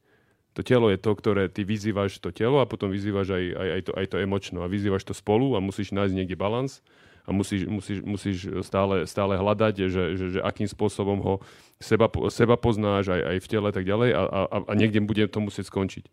To 0.54 0.62
telo 0.62 0.90
je 0.90 0.98
to, 0.98 1.14
ktoré 1.14 1.50
ty 1.50 1.66
vyzývaš 1.66 2.22
to 2.22 2.30
telo 2.30 2.62
a 2.62 2.66
potom 2.66 2.90
vyzývaš 2.94 3.34
aj, 3.34 3.44
aj, 3.54 3.68
aj, 3.74 3.82
to, 3.86 3.92
aj 3.94 4.06
to 4.06 4.16
emočno 4.22 4.58
a 4.62 4.70
vyzývaš 4.70 5.02
to 5.02 5.14
spolu 5.14 5.58
a 5.58 5.62
musíš 5.62 5.90
nájsť 5.90 6.14
niekde 6.14 6.38
balans 6.38 6.82
a 7.26 7.34
musíš, 7.34 7.66
musíš, 7.66 7.98
musíš 8.06 8.38
stále, 8.62 9.02
stále 9.06 9.34
hľadať, 9.34 9.74
že, 9.86 10.04
že, 10.14 10.24
že 10.38 10.40
akým 10.42 10.66
spôsobom 10.70 11.18
ho 11.22 11.34
seba, 11.82 12.06
seba 12.30 12.54
poznáš 12.54 13.10
aj, 13.10 13.22
aj 13.34 13.36
v 13.42 13.46
tele 13.50 13.68
tak 13.74 13.82
ďalej 13.86 14.10
a, 14.14 14.22
a, 14.26 14.56
a 14.66 14.72
niekde 14.78 15.02
bude 15.02 15.26
to 15.26 15.42
musieť 15.42 15.70
skončiť 15.70 16.06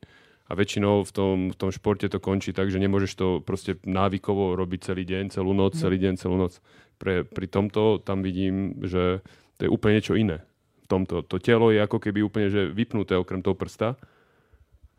a 0.47 0.51
väčšinou 0.55 1.03
v 1.03 1.11
tom, 1.11 1.35
v 1.51 1.57
tom 1.59 1.69
športe 1.75 2.07
to 2.07 2.23
končí 2.23 2.55
tak, 2.55 2.71
že 2.71 2.79
nemôžeš 2.79 3.11
to 3.19 3.27
proste 3.43 3.83
návykovo 3.83 4.55
robiť 4.55 4.79
celý 4.91 5.03
deň, 5.03 5.35
celú 5.35 5.51
noc, 5.51 5.75
mm. 5.75 5.79
celý 5.83 5.97
deň, 5.99 6.13
celú 6.15 6.39
noc. 6.39 6.63
Pre, 6.95 7.27
pri 7.27 7.47
tomto 7.51 7.99
tam 7.99 8.23
vidím, 8.23 8.79
že 8.87 9.19
to 9.59 9.67
je 9.67 9.69
úplne 9.69 9.99
niečo 9.99 10.15
iné. 10.15 10.41
V 10.83 10.87
tomto. 10.87 11.19
To 11.27 11.35
telo 11.37 11.67
je 11.75 11.83
ako 11.83 11.99
keby 11.99 12.23
úplne 12.23 12.47
že 12.47 12.71
vypnuté 12.71 13.19
okrem 13.19 13.43
toho 13.43 13.59
prsta 13.59 13.99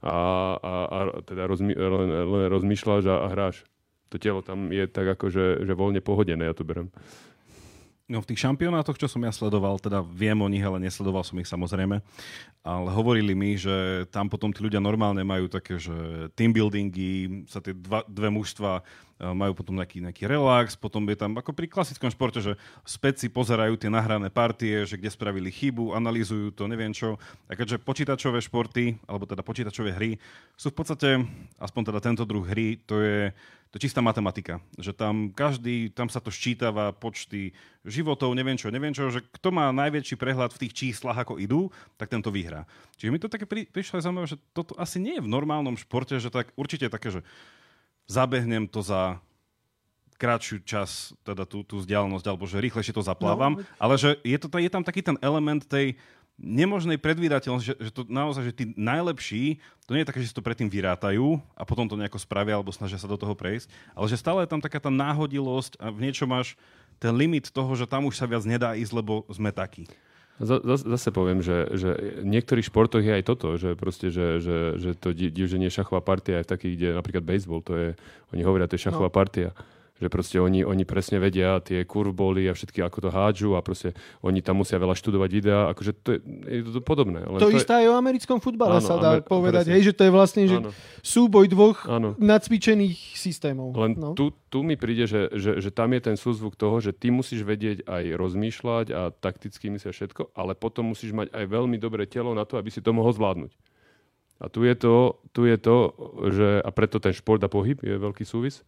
a, 0.04 0.18
a, 0.61 0.72
a 0.84 0.98
teda 1.24 1.48
rozmy, 1.48 1.72
len, 1.72 2.08
len 2.12 2.44
rozmýšľaš 2.52 3.08
a, 3.08 3.16
a 3.24 3.28
hráš. 3.32 3.64
To 4.12 4.20
telo 4.20 4.44
tam 4.44 4.68
je 4.68 4.84
tak 4.84 5.16
ako, 5.16 5.32
že, 5.32 5.64
že 5.64 5.72
voľne 5.72 6.04
pohodené, 6.04 6.44
ja 6.44 6.52
to 6.52 6.64
berem. 6.64 6.92
No 8.09 8.25
v 8.25 8.29
tých 8.33 8.40
šampionátoch, 8.40 8.97
čo 8.97 9.05
som 9.05 9.21
ja 9.21 9.29
sledoval, 9.29 9.77
teda 9.77 10.01
viem 10.01 10.40
o 10.40 10.49
nich, 10.49 10.64
ale 10.64 10.81
nesledoval 10.81 11.21
som 11.29 11.37
ich 11.37 11.44
samozrejme, 11.44 12.01
ale 12.64 12.88
hovorili 12.88 13.37
mi, 13.37 13.53
že 13.61 14.09
tam 14.09 14.33
potom 14.33 14.49
tí 14.49 14.64
ľudia 14.64 14.81
normálne 14.81 15.21
majú 15.21 15.44
také, 15.44 15.77
že 15.77 15.92
team 16.33 16.57
buildingy, 16.57 17.44
sa 17.44 17.61
tie 17.61 17.77
dva, 17.77 18.09
dve 18.09 18.33
mužstva 18.33 18.81
majú 19.18 19.52
potom 19.54 19.74
nejaký, 19.74 19.98
nejaký 19.98 20.31
relax, 20.31 20.78
potom 20.78 21.02
je 21.11 21.18
tam 21.18 21.35
ako 21.35 21.50
pri 21.50 21.66
klasickom 21.66 22.11
športe, 22.11 22.38
že 22.38 22.54
späť 22.87 23.26
pozerajú 23.28 23.74
tie 23.74 23.90
nahrané 23.90 24.31
partie, 24.31 24.87
že 24.87 24.94
kde 24.94 25.11
spravili 25.11 25.50
chybu, 25.50 25.94
analýzujú 25.94 26.54
to, 26.54 26.70
neviem 26.70 26.94
čo. 26.94 27.18
A 27.50 27.59
keďže 27.59 27.83
počítačové 27.83 28.38
športy, 28.38 28.94
alebo 29.11 29.26
teda 29.26 29.42
počítačové 29.42 29.90
hry, 29.94 30.22
sú 30.54 30.70
v 30.70 30.76
podstate, 30.78 31.09
aspoň 31.59 31.83
teda 31.90 32.00
tento 32.02 32.22
druh 32.22 32.46
hry, 32.46 32.78
to 32.87 33.02
je 33.02 33.35
to 33.68 33.76
je 33.76 33.85
čistá 33.85 34.00
matematika. 34.00 34.64
Že 34.81 34.92
tam 34.96 35.14
každý, 35.28 35.92
tam 35.92 36.09
sa 36.09 36.24
to 36.24 36.33
ščítava 36.33 36.96
počty 36.96 37.52
životov, 37.85 38.33
neviem 38.33 38.57
čo, 38.57 38.72
neviem 38.72 38.96
čo, 38.96 39.12
že 39.12 39.20
kto 39.20 39.52
má 39.52 39.68
najväčší 39.76 40.16
prehľad 40.16 40.57
v 40.57 40.61
tých 40.64 40.72
číslach, 40.72 41.20
ako 41.20 41.37
idú, 41.37 41.68
tak 42.00 42.09
tento 42.09 42.33
vyhrá. 42.33 42.64
Čiže 42.96 43.12
mi 43.12 43.20
to 43.20 43.28
také 43.28 43.44
pri, 43.44 43.68
prišlo 43.68 44.00
aj 44.00 44.04
zaujímavé, 44.09 44.28
že 44.33 44.40
toto 44.57 44.72
asi 44.81 44.96
nie 44.96 45.20
je 45.20 45.24
v 45.24 45.28
normálnom 45.28 45.76
športe, 45.76 46.16
že 46.16 46.33
tak 46.33 46.48
určite 46.57 46.88
také, 46.88 47.12
že 47.12 47.20
zabehnem 48.09 48.64
to 48.66 48.81
za 48.83 49.21
krátšiu 50.18 50.59
čas, 50.66 51.14
teda 51.23 51.47
tú, 51.47 51.62
tú 51.62 51.79
vzdialenosť, 51.79 52.27
alebo 52.27 52.42
že 52.42 52.59
rýchlejšie 52.59 52.90
to 52.90 53.07
zaplávam, 53.07 53.62
no. 53.62 53.62
ale 53.79 53.94
že 53.94 54.18
je, 54.27 54.35
to, 54.35 54.51
je 54.51 54.66
tam 54.66 54.83
taký 54.83 54.99
ten 54.99 55.14
element 55.23 55.62
tej, 55.62 55.94
nemožnej 56.38 57.03
predvídateľnosti, 57.03 57.66
že, 57.66 57.77
že 57.83 57.90
to 57.90 58.07
naozaj, 58.07 58.47
že 58.47 58.55
tí 58.55 58.64
najlepší, 58.79 59.59
to 59.90 59.92
nie 59.92 60.07
je 60.07 60.09
také, 60.09 60.23
že 60.23 60.31
si 60.31 60.37
to 60.38 60.47
predtým 60.47 60.71
vyrátajú 60.71 61.42
a 61.59 61.62
potom 61.66 61.90
to 61.90 61.99
nejako 61.99 62.23
spravia 62.23 62.55
alebo 62.55 62.71
snažia 62.71 62.97
sa 62.97 63.11
do 63.11 63.18
toho 63.18 63.35
prejsť, 63.35 63.66
ale 63.99 64.07
že 64.07 64.16
stále 64.16 64.47
je 64.47 64.51
tam 64.55 64.62
taká 64.62 64.79
tá 64.79 64.88
náhodilosť 64.88 65.83
a 65.83 65.90
v 65.90 66.07
niečom 66.07 66.31
máš 66.31 66.55
ten 67.03 67.11
limit 67.11 67.51
toho, 67.51 67.75
že 67.75 67.90
tam 67.90 68.07
už 68.07 68.14
sa 68.14 68.31
viac 68.31 68.47
nedá 68.47 68.79
ísť, 68.79 68.94
lebo 68.94 69.27
sme 69.27 69.51
takí. 69.51 69.90
Zase 70.38 71.11
poviem, 71.11 71.42
že, 71.42 71.66
že 71.74 72.22
v 72.22 72.29
niektorých 72.31 72.70
športoch 72.70 73.03
je 73.03 73.11
aj 73.11 73.27
toto, 73.27 73.59
že 73.59 73.74
proste, 73.74 74.14
že, 74.14 74.38
že, 74.38 74.79
že 74.79 74.90
to 74.94 75.11
divženie 75.11 75.66
šachová 75.66 75.98
partia 75.98 76.38
je 76.38 76.46
v 76.46 76.53
takých, 76.55 76.74
kde 76.79 76.88
napríklad 76.94 77.24
baseball, 77.27 77.59
to 77.59 77.74
je, 77.74 77.88
oni 78.31 78.42
hovoria, 78.46 78.70
to 78.70 78.79
je 78.79 78.87
šachová 78.87 79.11
no. 79.11 79.14
partia 79.14 79.51
že 79.98 80.06
proste 80.06 80.38
oni, 80.38 80.62
oni 80.62 80.87
presne 80.87 81.18
vedia 81.18 81.58
tie 81.58 81.82
kurvboly 81.82 82.46
a 82.46 82.54
všetky, 82.54 82.78
ako 82.87 82.98
to 83.06 83.11
hádžu 83.11 83.58
a 83.58 83.61
proste 83.61 83.98
oni 84.22 84.38
tam 84.38 84.62
musia 84.62 84.78
veľa 84.78 84.94
študovať 84.94 85.30
videá, 85.30 85.61
akože 85.74 85.92
to 86.06 86.08
je, 86.14 86.18
je 86.46 86.62
to 86.70 86.80
podobné. 86.82 87.26
Len 87.26 87.42
to, 87.42 87.50
to 87.50 87.58
isté 87.58 87.74
je... 87.74 87.78
aj 87.82 87.87
o 87.90 87.94
americkom 87.98 88.38
futbale 88.38 88.78
áno, 88.78 88.87
sa 88.87 88.94
dá 88.96 89.18
Amer... 89.18 89.26
povedať, 89.26 89.74
hej, 89.74 89.90
že 89.90 89.92
to 89.98 90.06
je 90.06 90.12
vlastne 90.14 90.42
že 90.46 90.56
súboj 91.02 91.50
dvoch 91.50 91.82
áno. 91.90 92.14
nacvičených 92.16 93.18
systémov. 93.18 93.74
Len 93.74 93.98
no. 93.98 94.14
tu, 94.14 94.30
tu 94.46 94.62
mi 94.62 94.78
príde, 94.78 95.11
že, 95.11 95.34
že, 95.34 95.58
že 95.58 95.70
tam 95.74 95.90
je 95.90 96.00
ten 96.00 96.16
súzvuk 96.16 96.54
toho, 96.54 96.78
že 96.78 96.94
ty 96.94 97.11
musíš 97.11 97.42
vedieť 97.42 97.82
aj 97.90 98.04
rozmýšľať 98.14 98.87
a 98.94 99.11
takticky 99.11 99.66
myslieť 99.74 99.94
všetko, 99.94 100.22
ale 100.38 100.54
potom 100.54 100.94
musíš 100.94 101.11
mať 101.11 101.34
aj 101.34 101.44
veľmi 101.50 101.76
dobré 101.82 102.06
telo 102.06 102.38
na 102.38 102.46
to, 102.46 102.54
aby 102.54 102.70
si 102.70 102.78
to 102.78 102.94
mohol 102.94 103.11
zvládnuť. 103.11 103.50
A 104.38 104.46
tu 104.46 104.62
je 104.62 104.74
to, 104.78 105.18
tu 105.34 105.50
je 105.50 105.58
to 105.58 105.90
že, 106.30 106.62
a 106.62 106.70
preto 106.70 107.02
ten 107.02 107.11
šport 107.11 107.42
a 107.42 107.50
pohyb 107.50 107.82
je 107.82 107.98
veľký 107.98 108.22
súvis, 108.22 108.62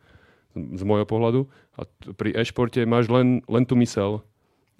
z 0.54 0.82
môjho 0.82 1.06
pohľadu. 1.06 1.40
A 1.78 1.86
t- 1.86 2.14
pri 2.14 2.34
e-športe 2.34 2.82
máš 2.86 3.10
len, 3.10 3.42
len 3.46 3.64
tú 3.64 3.78
mysel 3.78 4.26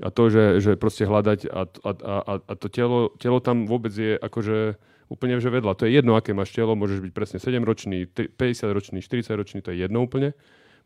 a 0.01 0.09
to, 0.09 0.33
že, 0.33 0.65
že 0.65 0.81
proste 0.81 1.05
hľadať 1.05 1.53
a, 1.53 1.69
a, 1.69 1.91
a, 1.93 2.35
a 2.41 2.53
to 2.57 2.73
telo, 2.73 3.13
telo 3.21 3.39
tam 3.45 3.69
vôbec 3.69 3.93
je 3.93 4.17
akože 4.17 4.81
úplne 5.13 5.37
že 5.37 5.53
vedľa. 5.53 5.77
To 5.77 5.85
je 5.85 5.93
jedno, 5.93 6.17
aké 6.17 6.33
máš 6.33 6.57
telo, 6.57 6.73
môžeš 6.73 7.05
byť 7.05 7.13
presne 7.13 7.39
7-ročný, 7.43 8.09
50-ročný, 8.09 9.05
40-ročný, 9.05 9.59
to 9.61 9.75
je 9.75 9.85
jedno 9.85 10.01
úplne. 10.01 10.33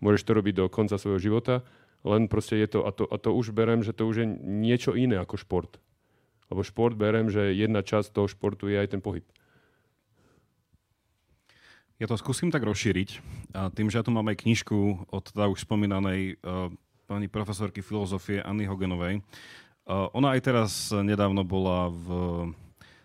Môžeš 0.03 0.27
to 0.27 0.33
robiť 0.35 0.55
do 0.59 0.65
konca 0.67 0.99
svojho 0.99 1.23
života, 1.23 1.63
len 2.03 2.27
proste 2.27 2.59
je 2.59 2.69
to, 2.69 2.81
a 2.83 2.91
to, 2.91 3.07
a 3.07 3.17
to 3.21 3.31
už 3.31 3.55
berem, 3.55 3.87
že 3.87 3.95
to 3.95 4.09
už 4.09 4.25
je 4.25 4.27
niečo 4.43 4.99
iné 4.99 5.21
ako 5.21 5.39
šport. 5.39 5.79
Lebo 6.51 6.67
šport 6.67 6.99
berem, 6.99 7.31
že 7.31 7.55
jedna 7.55 7.81
časť 7.87 8.13
toho 8.13 8.27
športu 8.27 8.67
je 8.67 8.77
aj 8.81 8.97
ten 8.97 9.01
pohyb. 9.01 9.25
Ja 12.03 12.11
to 12.11 12.19
skúsim 12.19 12.51
tak 12.51 12.67
rozšíriť. 12.67 13.23
A 13.55 13.71
tým, 13.71 13.87
že 13.87 14.03
ja 14.03 14.05
tu 14.05 14.11
mám 14.11 14.27
aj 14.27 14.43
knižku 14.43 15.07
od 15.15 15.25
teda 15.31 15.47
už 15.47 15.63
spomínanej 15.63 16.43
uh, 16.43 16.67
pani 17.07 17.31
profesorky 17.31 17.87
filozofie 17.87 18.43
Anny 18.43 18.67
Hogenovej. 18.67 19.23
Uh, 19.87 20.11
ona 20.11 20.35
aj 20.35 20.41
teraz 20.43 20.91
nedávno 20.91 21.47
bola 21.47 21.95
v 21.95 22.07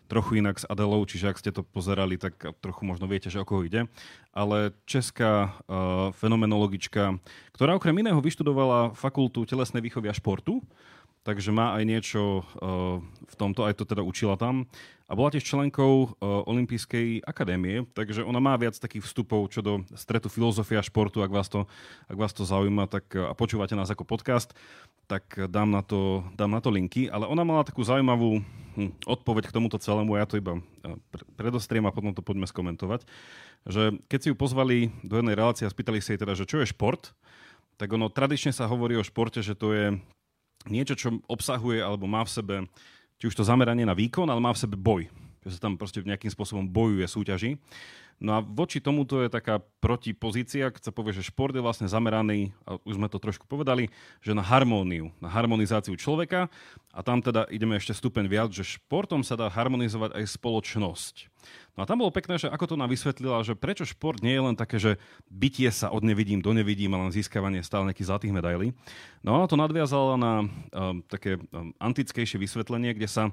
trochu 0.09 0.41
inak 0.41 0.57
s 0.57 0.65
Adelou, 0.65 1.05
čiže 1.05 1.29
ak 1.29 1.37
ste 1.37 1.53
to 1.53 1.61
pozerali, 1.61 2.17
tak 2.17 2.33
trochu 2.65 2.81
možno 2.81 3.05
viete, 3.05 3.29
že 3.29 3.37
o 3.37 3.45
koho 3.45 3.61
ide. 3.61 3.85
Ale 4.33 4.73
česká 4.89 5.53
uh, 5.53 6.09
fenomenologička, 6.17 7.21
ktorá 7.53 7.77
okrem 7.77 7.93
iného 8.01 8.17
vyštudovala 8.17 8.97
fakultu 8.97 9.45
telesnej 9.45 9.85
výchovy 9.85 10.09
a 10.09 10.17
športu, 10.17 10.65
takže 11.29 11.53
má 11.53 11.77
aj 11.77 11.83
niečo 11.85 12.41
v 13.29 13.35
tomto, 13.37 13.69
aj 13.69 13.77
to 13.77 13.85
teda 13.85 14.01
učila 14.01 14.33
tam. 14.33 14.65
A 15.09 15.17
bola 15.17 15.33
tiež 15.33 15.45
členkou 15.45 16.17
Olympijskej 16.21 17.25
akadémie, 17.25 17.85
takže 17.97 18.25
ona 18.25 18.41
má 18.41 18.53
viac 18.57 18.77
takých 18.77 19.05
vstupov 19.05 19.49
čo 19.53 19.61
do 19.61 19.85
stretu 19.93 20.29
filozofia 20.29 20.81
športu, 20.81 21.21
ak 21.21 21.33
vás 21.33 21.49
to, 21.49 21.69
ak 22.09 22.17
vás 22.17 22.33
to 22.33 22.45
zaujíma, 22.45 22.89
tak 22.89 23.13
a 23.13 23.33
počúvate 23.33 23.73
nás 23.73 23.89
ako 23.89 24.05
podcast, 24.05 24.53
tak 25.09 25.25
dám 25.49 25.69
na 25.69 25.81
to, 25.85 26.25
dám 26.37 26.53
na 26.53 26.61
to 26.61 26.73
linky. 26.73 27.09
Ale 27.09 27.25
ona 27.25 27.41
mala 27.41 27.65
takú 27.65 27.81
zaujímavú 27.81 28.41
hm, 28.77 29.05
odpoveď 29.05 29.49
k 29.49 29.55
tomuto 29.57 29.81
celému, 29.81 30.17
ja 30.17 30.29
to 30.29 30.37
iba 30.37 30.61
predostriem 31.37 31.85
a 31.85 31.93
potom 31.93 32.13
to 32.13 32.25
poďme 32.25 32.45
skomentovať 32.45 33.05
že 33.67 33.97
keď 34.07 34.19
si 34.19 34.29
ju 34.31 34.35
pozvali 34.37 34.93
do 35.03 35.19
jednej 35.19 35.35
relácie 35.35 35.67
a 35.67 35.73
spýtali 35.73 35.99
sa 35.99 36.15
jej 36.15 36.21
teda, 36.21 36.37
že 36.37 36.47
čo 36.47 36.63
je 36.63 36.71
šport, 36.71 37.11
tak 37.75 37.91
ono 37.91 38.11
tradične 38.11 38.51
sa 38.51 38.67
hovorí 38.67 38.95
o 38.95 39.03
športe, 39.03 39.39
že 39.43 39.55
to 39.55 39.71
je 39.75 39.85
niečo, 40.67 40.97
čo 40.97 41.23
obsahuje 41.31 41.79
alebo 41.79 42.09
má 42.09 42.27
v 42.27 42.33
sebe 42.33 42.55
či 43.19 43.27
už 43.27 43.35
to 43.35 43.43
zameranie 43.43 43.83
na 43.83 43.91
výkon, 43.91 44.31
ale 44.31 44.39
má 44.39 44.55
v 44.55 44.63
sebe 44.63 44.79
boj. 44.79 45.11
Že 45.43 45.59
sa 45.59 45.59
tam 45.67 45.75
proste 45.75 45.99
nejakým 45.99 46.31
spôsobom 46.31 46.63
bojuje, 46.63 47.03
súťaží. 47.03 47.59
No 48.19 48.35
a 48.35 48.43
voči 48.43 48.83
tomuto 48.83 49.23
je 49.23 49.31
taká 49.31 49.63
protipozícia, 49.79 50.67
keď 50.67 50.91
sa 50.91 50.95
povie, 50.95 51.15
že 51.15 51.23
šport 51.23 51.55
je 51.55 51.63
vlastne 51.63 51.87
zameraný, 51.87 52.51
a 52.67 52.75
už 52.83 52.99
sme 52.99 53.07
to 53.07 53.15
trošku 53.15 53.47
povedali, 53.47 53.87
že 54.19 54.35
na 54.35 54.43
harmóniu, 54.43 55.15
na 55.23 55.31
harmonizáciu 55.31 55.95
človeka 55.95 56.51
a 56.91 56.99
tam 56.99 57.23
teda 57.23 57.47
ideme 57.47 57.79
ešte 57.79 57.95
stupeň 57.95 58.27
viac, 58.27 58.51
že 58.51 58.67
športom 58.67 59.23
sa 59.23 59.39
dá 59.39 59.47
harmonizovať 59.47 60.19
aj 60.19 60.35
spoločnosť. 60.35 61.15
No 61.79 61.87
a 61.87 61.87
tam 61.87 62.03
bolo 62.03 62.11
pekné, 62.11 62.35
že 62.35 62.51
ako 62.51 62.75
to 62.75 62.79
nám 62.79 62.91
vysvetlila, 62.91 63.39
že 63.47 63.55
prečo 63.55 63.87
šport 63.87 64.19
nie 64.19 64.35
je 64.35 64.43
len 64.43 64.55
také, 64.59 64.83
že 64.83 64.99
bytie 65.31 65.71
sa 65.71 65.87
od 65.87 66.03
nevidím 66.03 66.43
do 66.43 66.51
nevidím 66.51 66.91
a 66.91 67.07
len 67.07 67.15
získavanie 67.15 67.63
stále 67.63 67.87
nejakých 67.87 68.09
zlatých 68.11 68.35
medailí. 68.35 68.75
No 69.23 69.39
a 69.39 69.47
to 69.47 69.55
nadviazala 69.55 70.19
na 70.19 70.33
um, 70.43 70.99
také 71.07 71.39
um, 71.39 71.71
antickejšie 71.79 72.35
vysvetlenie, 72.35 72.91
kde 72.99 73.07
sa 73.07 73.23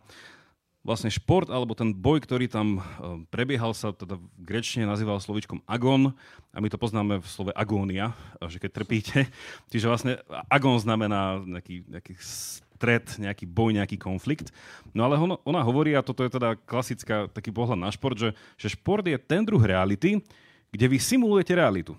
vlastne 0.87 1.11
šport 1.11 1.51
alebo 1.51 1.75
ten 1.75 1.90
boj, 1.90 2.22
ktorý 2.22 2.46
tam 2.46 2.79
e, 2.79 2.81
prebiehal, 3.27 3.75
sa 3.75 3.90
teda 3.90 4.14
v 4.14 4.27
grečne 4.38 4.87
nazýval 4.87 5.18
slovičkom 5.18 5.66
agon 5.66 6.14
a 6.55 6.62
my 6.62 6.70
to 6.70 6.79
poznáme 6.79 7.18
v 7.18 7.27
slove 7.27 7.51
agónia, 7.59 8.14
že 8.46 8.62
keď 8.62 8.70
trpíte. 8.70 9.18
Čiže 9.75 9.90
vlastne 9.90 10.12
agon 10.46 10.79
znamená 10.79 11.42
nejaký, 11.42 11.90
nejaký 11.90 12.14
stred, 12.22 13.05
nejaký 13.18 13.51
boj, 13.51 13.75
nejaký 13.75 13.99
konflikt. 13.99 14.55
No 14.94 15.11
ale 15.11 15.18
ona, 15.18 15.37
ona 15.42 15.61
hovorí, 15.66 15.99
a 15.99 16.07
toto 16.07 16.22
je 16.22 16.31
teda 16.31 16.55
klasická 16.55 17.27
taký 17.35 17.51
pohľad 17.51 17.83
na 17.83 17.90
šport, 17.90 18.14
že, 18.14 18.31
že 18.55 18.70
šport 18.70 19.03
je 19.03 19.18
ten 19.18 19.42
druh 19.42 19.61
reality, 19.61 20.22
kde 20.70 20.87
vy 20.87 21.03
simulujete 21.03 21.57
realitu. 21.57 21.99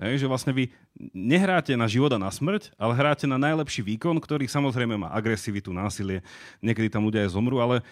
Hej, 0.00 0.24
že 0.24 0.30
vlastne 0.30 0.56
vy 0.56 0.72
nehráte 1.12 1.76
na 1.76 1.84
život 1.84 2.08
a 2.16 2.18
na 2.20 2.32
smrť, 2.32 2.72
ale 2.80 2.96
hráte 2.96 3.28
na 3.28 3.36
najlepší 3.36 3.84
výkon, 3.84 4.16
ktorý 4.16 4.48
samozrejme 4.48 4.96
má 4.96 5.12
agresivitu, 5.12 5.68
násilie, 5.68 6.24
niekedy 6.64 6.88
tam 6.88 7.04
ľudia 7.04 7.28
aj 7.28 7.36
zomru, 7.36 7.60
ale 7.60 7.84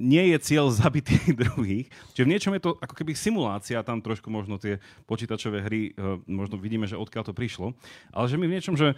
nie 0.00 0.32
je 0.32 0.38
cieľ 0.40 0.72
zabiť 0.80 1.04
tých 1.04 1.32
druhých. 1.36 1.86
Čiže 2.16 2.24
v 2.24 2.32
niečom 2.32 2.52
je 2.56 2.64
to 2.64 2.70
ako 2.80 2.94
keby 2.96 3.12
simulácia, 3.12 3.84
tam 3.84 4.00
trošku 4.00 4.32
možno 4.32 4.56
tie 4.56 4.80
počítačové 5.04 5.60
hry, 5.60 5.92
eh, 5.92 6.18
možno 6.24 6.56
vidíme, 6.56 6.88
že 6.88 6.96
odkiaľ 6.96 7.28
to 7.28 7.36
prišlo, 7.36 7.76
ale 8.08 8.26
že 8.26 8.40
my 8.40 8.48
v 8.48 8.54
niečom, 8.56 8.74
že 8.74 8.96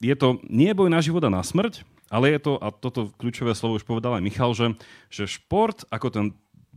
je 0.00 0.14
to 0.16 0.42
nie 0.48 0.72
boj 0.74 0.90
na 0.90 0.98
život 0.98 1.22
a 1.22 1.30
na 1.30 1.44
smrť, 1.44 1.86
ale 2.08 2.32
je 2.32 2.40
to, 2.40 2.56
a 2.56 2.72
toto 2.72 3.12
kľúčové 3.20 3.52
slovo 3.52 3.76
už 3.76 3.84
povedal 3.84 4.16
aj 4.16 4.24
Michal, 4.24 4.56
že, 4.56 4.72
že 5.12 5.28
šport 5.28 5.84
ako 5.92 6.08
ten 6.08 6.26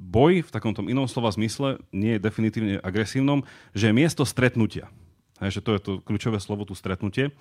boj 0.02 0.42
v 0.42 0.50
takomto 0.50 0.82
inom 0.82 1.06
slova 1.06 1.30
zmysle 1.30 1.78
nie 1.94 2.18
je 2.18 2.24
definitívne 2.26 2.82
agresívnom, 2.82 3.46
že 3.78 3.94
je 3.94 3.94
miesto 3.94 4.26
stretnutia. 4.26 4.90
Hej, 5.38 5.62
že 5.62 5.64
to 5.66 5.72
je 5.78 5.82
to 5.82 5.92
kľúčové 6.02 6.42
slovo, 6.42 6.66
tu 6.66 6.74
stretnutie. 6.74 7.34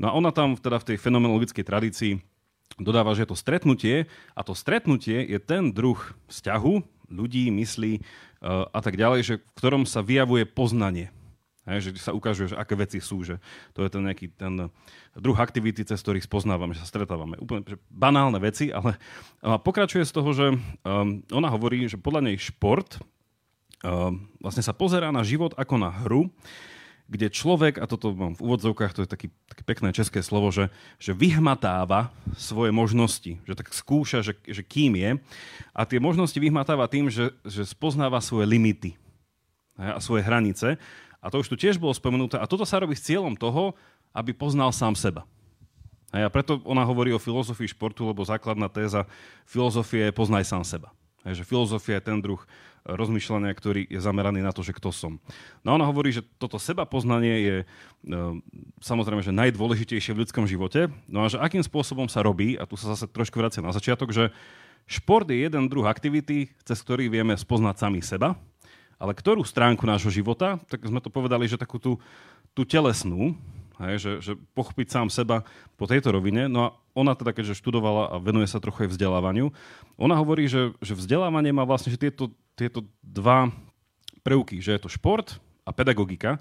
No 0.00 0.08
a 0.08 0.16
ona 0.16 0.32
tam 0.32 0.56
teda 0.56 0.80
v 0.80 0.92
tej 0.92 0.96
fenomenologickej 1.00 1.64
tradícii 1.64 2.12
dodáva, 2.76 3.16
že 3.16 3.24
je 3.24 3.30
to 3.32 3.38
stretnutie 3.38 4.08
a 4.32 4.40
to 4.44 4.52
stretnutie 4.56 5.24
je 5.24 5.40
ten 5.40 5.72
druh 5.72 5.96
vzťahu 6.28 6.74
ľudí, 7.12 7.48
myslí 7.52 8.00
uh, 8.00 8.68
a 8.68 8.80
tak 8.84 9.00
ďalej, 9.00 9.20
že 9.24 9.34
v 9.40 9.56
ktorom 9.56 9.88
sa 9.88 10.04
vyjavuje 10.04 10.44
poznanie. 10.44 11.12
Hej, 11.66 11.90
že 11.90 11.98
sa 11.98 12.14
ukáže, 12.14 12.46
že 12.46 12.54
aké 12.54 12.78
veci 12.78 13.02
sú, 13.02 13.26
že 13.26 13.42
to 13.74 13.82
je 13.82 13.90
ten 13.90 13.98
nejaký 13.98 14.30
ten 14.38 14.70
druh 15.18 15.34
aktivity, 15.34 15.82
cez 15.82 15.98
ktorých 15.98 16.22
spoznávame, 16.22 16.78
že 16.78 16.86
sa 16.86 16.90
stretávame. 16.94 17.34
Úplne 17.42 17.66
že 17.66 17.76
banálne 17.90 18.38
veci, 18.38 18.70
ale 18.70 18.94
pokračuje 19.42 20.06
z 20.06 20.14
toho, 20.14 20.30
že 20.30 20.46
um, 20.54 21.26
ona 21.34 21.50
hovorí, 21.50 21.90
že 21.90 21.98
podľa 21.98 22.30
nej 22.30 22.38
šport 22.38 23.02
um, 23.82 24.30
vlastne 24.38 24.62
sa 24.62 24.70
pozerá 24.70 25.10
na 25.10 25.26
život 25.26 25.58
ako 25.58 25.74
na 25.74 25.90
hru, 25.90 26.30
kde 27.06 27.30
človek, 27.30 27.78
a 27.78 27.86
toto 27.86 28.14
mám 28.14 28.34
v 28.34 28.42
úvodzovkách, 28.46 28.94
to 28.94 29.02
je 29.06 29.10
taký, 29.10 29.28
také 29.46 29.62
pekné 29.62 29.94
české 29.94 30.26
slovo, 30.26 30.50
že, 30.50 30.74
že 30.98 31.14
vyhmatáva 31.14 32.10
svoje 32.34 32.74
možnosti, 32.74 33.38
že 33.46 33.54
tak 33.54 33.70
skúša, 33.70 34.26
že, 34.26 34.34
že 34.42 34.62
kým 34.66 34.98
je 34.98 35.10
a 35.70 35.80
tie 35.86 36.02
možnosti 36.02 36.38
vyhmatáva 36.38 36.90
tým, 36.90 37.06
že, 37.06 37.30
že 37.46 37.62
spoznáva 37.62 38.18
svoje 38.18 38.50
limity 38.50 38.98
a 39.78 40.02
svoje 40.02 40.26
hranice 40.26 40.82
a 41.20 41.26
to 41.32 41.40
už 41.42 41.48
tu 41.52 41.56
tiež 41.56 41.80
bolo 41.80 41.92
spomenuté. 41.96 42.36
A 42.38 42.48
toto 42.48 42.64
sa 42.68 42.80
robí 42.80 42.94
s 42.94 43.04
cieľom 43.06 43.34
toho, 43.34 43.76
aby 44.16 44.32
poznal 44.32 44.72
sám 44.72 44.96
seba. 44.96 45.28
A 46.14 46.30
preto 46.32 46.62
ona 46.64 46.86
hovorí 46.86 47.12
o 47.12 47.20
filozofii 47.20 47.74
športu, 47.76 48.06
lebo 48.06 48.24
základná 48.24 48.70
téza 48.70 49.04
filozofie 49.44 50.08
je 50.08 50.16
poznaj 50.16 50.48
sám 50.48 50.64
seba. 50.64 50.88
A 51.26 51.34
že 51.34 51.42
filozofia 51.42 51.98
je 51.98 52.06
ten 52.06 52.18
druh 52.22 52.38
rozmýšľania, 52.86 53.50
ktorý 53.50 53.82
je 53.90 53.98
zameraný 53.98 54.46
na 54.46 54.54
to, 54.54 54.62
že 54.62 54.70
kto 54.70 54.94
som. 54.94 55.18
No 55.66 55.74
ona 55.74 55.82
hovorí, 55.90 56.14
že 56.14 56.22
toto 56.38 56.54
seba 56.62 56.86
poznanie 56.86 57.34
je 57.42 57.56
e, 57.58 57.66
samozrejme, 58.78 59.26
že 59.26 59.34
najdôležitejšie 59.34 60.14
v 60.14 60.22
ľudskom 60.22 60.46
živote. 60.46 60.86
No 61.10 61.26
a 61.26 61.30
že 61.30 61.42
akým 61.42 61.66
spôsobom 61.66 62.06
sa 62.06 62.22
robí, 62.22 62.54
a 62.54 62.62
tu 62.62 62.78
sa 62.78 62.94
zase 62.94 63.10
trošku 63.10 63.42
vracia 63.42 63.58
na 63.58 63.74
začiatok, 63.74 64.14
že 64.14 64.30
šport 64.86 65.26
je 65.26 65.42
jeden 65.42 65.66
druh 65.66 65.90
aktivity, 65.90 66.54
cez 66.62 66.78
ktorý 66.78 67.10
vieme 67.10 67.34
spoznať 67.34 67.74
sami 67.74 68.00
seba, 68.06 68.38
ale 68.96 69.12
ktorú 69.12 69.44
stránku 69.44 69.84
nášho 69.84 70.08
života, 70.08 70.56
tak 70.72 70.84
sme 70.84 71.04
to 71.04 71.12
povedali, 71.12 71.44
že 71.44 71.60
takú 71.60 71.76
tú, 71.76 72.00
tú 72.56 72.64
telesnú, 72.64 73.36
hej, 73.84 73.94
že, 74.00 74.12
že 74.24 74.32
pochopiť 74.56 74.88
sám 74.88 75.08
seba 75.12 75.44
po 75.76 75.84
tejto 75.84 76.16
rovine. 76.16 76.48
No 76.48 76.58
a 76.64 76.68
ona 76.96 77.12
teda, 77.12 77.36
keďže 77.36 77.60
študovala 77.60 78.16
a 78.16 78.16
venuje 78.16 78.48
sa 78.48 78.56
trochu 78.62 78.88
aj 78.88 78.96
vzdelávaniu, 78.96 79.52
ona 80.00 80.16
hovorí, 80.16 80.48
že, 80.48 80.72
že 80.80 80.96
vzdelávanie 80.96 81.52
má 81.52 81.68
vlastne 81.68 81.92
že 81.92 82.00
tieto, 82.00 82.32
tieto 82.56 82.88
dva 83.04 83.52
prvky, 84.24 84.64
že 84.64 84.72
je 84.76 84.80
to 84.80 84.90
šport 84.92 85.36
a 85.68 85.70
pedagogika. 85.76 86.40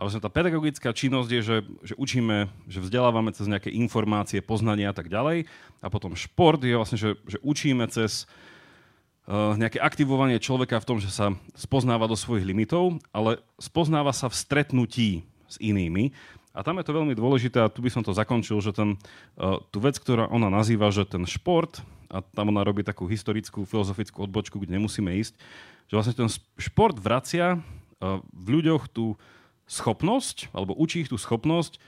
A 0.00 0.08
vlastne 0.08 0.24
tá 0.24 0.32
pedagogická 0.32 0.96
činnosť 0.96 1.28
je, 1.28 1.40
že, 1.44 1.56
že 1.92 1.94
učíme, 2.00 2.48
že 2.64 2.80
vzdelávame 2.80 3.36
cez 3.36 3.44
nejaké 3.44 3.68
informácie, 3.68 4.40
poznania 4.40 4.88
a 4.88 4.96
tak 4.96 5.12
ďalej. 5.12 5.44
A 5.84 5.86
potom 5.92 6.16
šport 6.16 6.56
je 6.64 6.72
vlastne, 6.72 6.96
že, 6.96 7.20
že 7.28 7.36
učíme 7.44 7.84
cez 7.92 8.24
Eh, 8.24 8.48
nejaké 9.30 9.78
aktivovanie 9.78 10.42
človeka 10.42 10.82
v 10.82 10.88
tom, 10.90 10.98
že 10.98 11.06
sa 11.14 11.30
spoznáva 11.54 12.10
do 12.10 12.18
svojich 12.18 12.42
limitov, 12.42 12.98
ale 13.14 13.38
spoznáva 13.62 14.10
sa 14.10 14.26
v 14.26 14.34
stretnutí 14.34 15.10
s 15.46 15.54
inými. 15.62 16.10
A 16.50 16.66
tam 16.66 16.82
je 16.82 16.86
to 16.90 16.98
veľmi 16.98 17.14
dôležité, 17.14 17.62
a 17.62 17.70
tu 17.70 17.78
by 17.78 17.94
som 17.94 18.02
to 18.02 18.10
zakončil, 18.10 18.58
že 18.58 18.74
ten, 18.74 18.98
uh, 19.38 19.62
tú 19.70 19.78
vec, 19.78 19.94
ktorá 20.02 20.26
ona 20.26 20.50
nazýva, 20.50 20.90
že 20.90 21.06
ten 21.06 21.22
šport, 21.22 21.78
a 22.10 22.26
tam 22.26 22.50
ona 22.50 22.66
robí 22.66 22.82
takú 22.82 23.06
historickú, 23.06 23.62
filozofickú 23.62 24.26
odbočku, 24.26 24.58
kde 24.58 24.82
nemusíme 24.82 25.14
ísť, 25.14 25.38
že 25.86 25.94
vlastne 25.94 26.18
ten 26.18 26.30
šport 26.58 26.98
vracia 26.98 27.54
uh, 27.54 28.18
v 28.34 28.46
ľuďoch 28.58 28.90
tú 28.90 29.14
schopnosť, 29.70 30.50
alebo 30.50 30.74
učí 30.74 31.06
ich 31.06 31.10
tú 31.14 31.14
schopnosť 31.14 31.78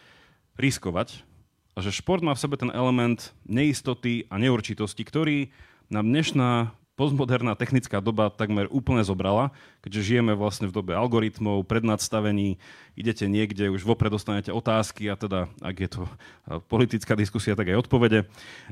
riskovať. 0.55 1.27
A 1.75 1.83
že 1.83 1.91
šport 1.91 2.23
má 2.23 2.31
v 2.39 2.43
sebe 2.47 2.55
ten 2.55 2.71
element 2.71 3.35
neistoty 3.43 4.31
a 4.31 4.39
neurčitosti, 4.39 5.03
ktorý 5.03 5.51
nám 5.91 6.07
dnešná 6.07 6.71
postmoderná 7.03 7.59
technická 7.59 7.99
doba 7.99 8.31
takmer 8.31 8.71
úplne 8.71 9.03
zobrala, 9.03 9.51
keďže 9.83 10.07
žijeme 10.15 10.39
vlastne 10.39 10.71
v 10.71 10.77
dobe 10.79 10.95
algoritmov, 10.95 11.67
prednadstavení, 11.67 12.63
idete 12.95 13.27
niekde, 13.27 13.75
už 13.75 13.83
vopred 13.83 14.15
dostanete 14.15 14.55
otázky 14.55 15.11
a 15.11 15.19
teda, 15.19 15.51
ak 15.59 15.77
je 15.83 15.91
to 15.99 16.03
politická 16.71 17.19
diskusia, 17.19 17.59
tak 17.59 17.75
aj 17.75 17.83
odpovede. 17.83 18.23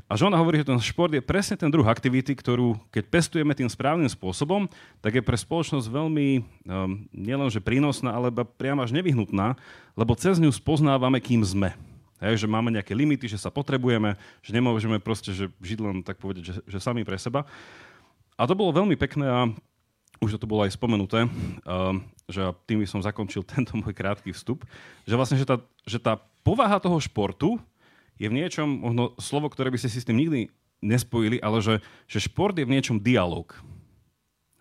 A 0.07 0.15
že 0.15 0.23
ona 0.23 0.39
hovorí, 0.39 0.63
že 0.63 0.71
ten 0.71 0.79
šport 0.79 1.11
je 1.11 1.19
presne 1.19 1.59
ten 1.59 1.67
druh 1.67 1.83
aktivity, 1.83 2.31
ktorú 2.31 2.79
keď 2.87 3.03
pestujeme 3.11 3.51
tým 3.51 3.67
správnym 3.67 4.07
spôsobom, 4.07 4.71
tak 5.03 5.19
je 5.19 5.27
pre 5.27 5.35
spoločnosť 5.35 5.91
veľmi 5.91 6.27
um, 6.39 7.03
nielenže 7.11 7.59
prínosná, 7.59 8.15
ale 8.15 8.31
priam 8.55 8.79
až 8.79 8.95
nevyhnutná, 8.95 9.59
lebo 9.99 10.15
cez 10.15 10.39
ňu 10.39 10.47
spoznávame, 10.55 11.19
kým 11.19 11.43
sme. 11.43 11.75
Hej, 12.21 12.45
že 12.45 12.47
máme 12.47 12.69
nejaké 12.69 12.93
limity, 12.93 13.25
že 13.25 13.41
sa 13.41 13.49
potrebujeme, 13.49 14.13
že 14.45 14.53
nemôžeme 14.53 15.01
proste 15.01 15.33
že 15.33 15.49
žiť 15.57 15.79
len 15.81 16.05
tak 16.05 16.21
povedať, 16.21 16.53
že, 16.53 16.53
že 16.69 16.77
sami 16.77 17.01
pre 17.01 17.17
seba. 17.17 17.49
A 18.41 18.49
to 18.49 18.57
bolo 18.57 18.73
veľmi 18.73 18.97
pekné 18.97 19.29
a 19.29 19.45
už 20.17 20.41
to 20.41 20.49
bolo 20.49 20.65
aj 20.65 20.73
spomenuté, 20.73 21.29
uh, 21.29 21.93
že 22.25 22.41
tým 22.65 22.81
by 22.81 22.87
som 22.89 23.05
zakončil 23.05 23.45
tento 23.53 23.77
môj 23.77 23.93
krátky 23.93 24.33
vstup, 24.33 24.65
že 25.05 25.13
vlastne, 25.13 25.37
že 25.37 25.45
tá, 25.45 25.61
že 25.85 26.01
tá 26.01 26.17
povaha 26.41 26.81
toho 26.81 26.97
športu 26.97 27.61
je 28.17 28.25
v 28.25 28.37
niečom, 28.41 28.65
možno 28.65 29.13
slovo, 29.21 29.45
ktoré 29.45 29.69
by 29.69 29.77
ste 29.77 29.93
si 29.93 30.01
s 30.01 30.07
tým 30.09 30.17
nikdy 30.17 30.49
nespojili, 30.81 31.37
ale 31.37 31.61
že, 31.61 31.85
že 32.09 32.25
šport 32.25 32.57
je 32.57 32.65
v 32.65 32.73
niečom 32.73 32.97
dialog. 32.97 33.53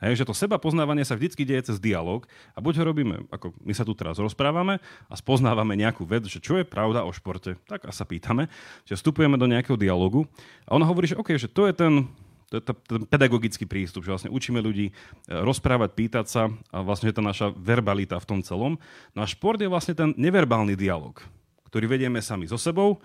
Hej, 0.01 0.25
že 0.25 0.29
to 0.29 0.33
seba 0.33 0.57
poznávanie 0.57 1.05
sa 1.05 1.13
vždy 1.13 1.45
deje 1.45 1.73
cez 1.73 1.77
dialog 1.77 2.25
a 2.57 2.59
buď 2.61 2.81
ho 2.81 2.85
robíme, 2.89 3.29
ako 3.29 3.53
my 3.61 3.73
sa 3.77 3.85
tu 3.85 3.93
teraz 3.93 4.17
rozprávame 4.17 4.81
a 5.09 5.15
spoznávame 5.17 5.77
nejakú 5.77 6.09
vec, 6.09 6.25
že 6.25 6.41
čo 6.41 6.57
je 6.57 6.65
pravda 6.65 7.05
o 7.05 7.13
športe, 7.13 7.61
tak 7.69 7.85
a 7.85 7.93
sa 7.93 8.09
pýtame, 8.09 8.49
že 8.89 8.97
vstupujeme 8.97 9.37
do 9.37 9.45
nejakého 9.45 9.77
dialogu 9.77 10.25
a 10.65 10.73
ona 10.73 10.89
hovorí, 10.89 11.05
že 11.05 11.21
OK, 11.21 11.37
že 11.37 11.53
to 11.53 11.69
je 11.69 11.77
ten 11.77 12.09
to 12.51 12.59
je 12.59 12.63
ten 12.67 13.07
pedagogický 13.07 13.65
prístup, 13.65 14.03
že 14.03 14.11
vlastne 14.11 14.35
učíme 14.35 14.59
ľudí 14.59 14.91
e, 14.91 14.93
rozprávať, 15.31 15.91
pýtať 15.95 16.27
sa 16.27 16.43
a 16.75 16.83
vlastne 16.83 17.09
je 17.09 17.17
to 17.17 17.23
naša 17.23 17.47
verbalita 17.55 18.19
v 18.19 18.27
tom 18.27 18.41
celom. 18.43 18.75
No 19.15 19.23
a 19.23 19.31
šport 19.31 19.63
je 19.63 19.71
vlastne 19.71 19.95
ten 19.95 20.11
neverbálny 20.19 20.75
dialog, 20.75 21.23
ktorý 21.71 21.87
vedieme 21.87 22.19
sami 22.19 22.51
so 22.51 22.59
sebou 22.59 22.99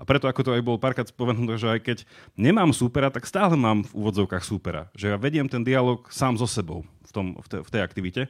a 0.00 0.02
preto, 0.08 0.28
ako 0.28 0.40
to 0.40 0.50
aj 0.56 0.64
bol 0.64 0.80
párkrát 0.80 1.04
spomenuté, 1.04 1.60
že 1.60 1.68
aj 1.68 1.80
keď 1.84 1.98
nemám 2.32 2.72
súpera, 2.72 3.12
tak 3.12 3.28
stále 3.28 3.52
mám 3.52 3.84
v 3.84 3.92
úvodzovkách 4.00 4.44
súpera. 4.44 4.88
Že 4.96 5.12
ja 5.12 5.16
vediem 5.20 5.44
ten 5.44 5.60
dialog 5.60 6.08
sám 6.08 6.40
so 6.40 6.48
sebou 6.48 6.88
v, 7.04 7.10
tom, 7.12 7.26
v, 7.36 7.46
te, 7.52 7.56
v 7.60 7.68
tej 7.68 7.80
aktivite. 7.84 8.22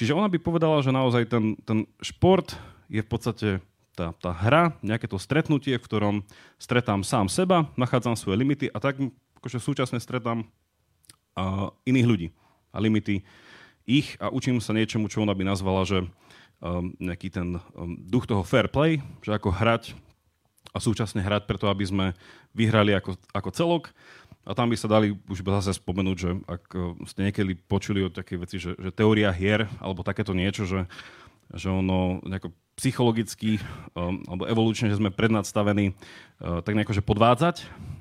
Čiže 0.00 0.16
ona 0.16 0.32
by 0.32 0.40
povedala, 0.40 0.80
že 0.80 0.88
naozaj 0.88 1.28
ten, 1.28 1.60
ten 1.64 1.84
šport 2.00 2.56
je 2.88 3.04
v 3.04 3.08
podstate 3.08 3.48
tá, 3.92 4.14
tá 4.16 4.30
hra, 4.30 4.78
nejaké 4.80 5.10
to 5.10 5.20
stretnutie, 5.20 5.76
v 5.76 5.84
ktorom 5.84 6.16
stretám 6.56 7.02
sám 7.04 7.26
seba, 7.26 7.66
nachádzam 7.74 8.14
svoje 8.14 8.38
limity 8.38 8.70
a 8.70 8.78
tak 8.78 8.96
akože 9.38 9.62
súčasne 9.62 10.02
stretám 10.02 10.44
uh, 11.38 11.70
iných 11.86 12.06
ľudí 12.06 12.28
a 12.74 12.82
limity 12.82 13.22
ich 13.88 14.20
a 14.20 14.28
učím 14.28 14.60
sa 14.60 14.76
niečomu, 14.76 15.08
čo 15.08 15.24
ona 15.24 15.32
by 15.32 15.48
nazvala, 15.48 15.88
že 15.88 16.04
um, 16.60 16.92
nejaký 17.00 17.32
ten 17.32 17.56
um, 17.72 17.96
duch 18.04 18.28
toho 18.28 18.44
fair 18.44 18.68
play, 18.68 19.00
že 19.24 19.32
ako 19.32 19.48
hrať 19.48 19.96
a 20.74 20.78
súčasne 20.78 21.24
hrať 21.24 21.48
preto, 21.48 21.72
aby 21.72 21.88
sme 21.88 22.06
vyhrali 22.52 22.92
ako, 22.92 23.16
ako 23.32 23.50
celok. 23.56 23.84
A 24.44 24.52
tam 24.56 24.68
by 24.68 24.76
sa 24.76 24.88
dali 24.88 25.16
už 25.28 25.44
zase 25.44 25.76
spomenúť, 25.76 26.16
že 26.16 26.30
ak 26.48 26.64
ste 27.08 27.20
niekedy 27.28 27.52
počuli 27.68 28.04
o 28.04 28.12
také 28.12 28.40
veci, 28.40 28.56
že, 28.56 28.76
že 28.76 28.92
teória 28.92 29.28
hier 29.32 29.68
alebo 29.80 30.04
takéto 30.04 30.32
niečo, 30.32 30.64
že, 30.64 30.88
že 31.54 31.68
ono 31.72 32.20
nejako 32.24 32.52
psychologicky 32.78 33.58
um, 33.98 34.22
alebo 34.30 34.46
evolučne, 34.46 34.86
že 34.86 35.02
sme 35.02 35.10
prednadstavení 35.10 35.92
uh, 35.92 36.62
tak 36.62 36.78
nejako, 36.78 36.94
že 36.94 37.02
podvádzať. 37.02 37.56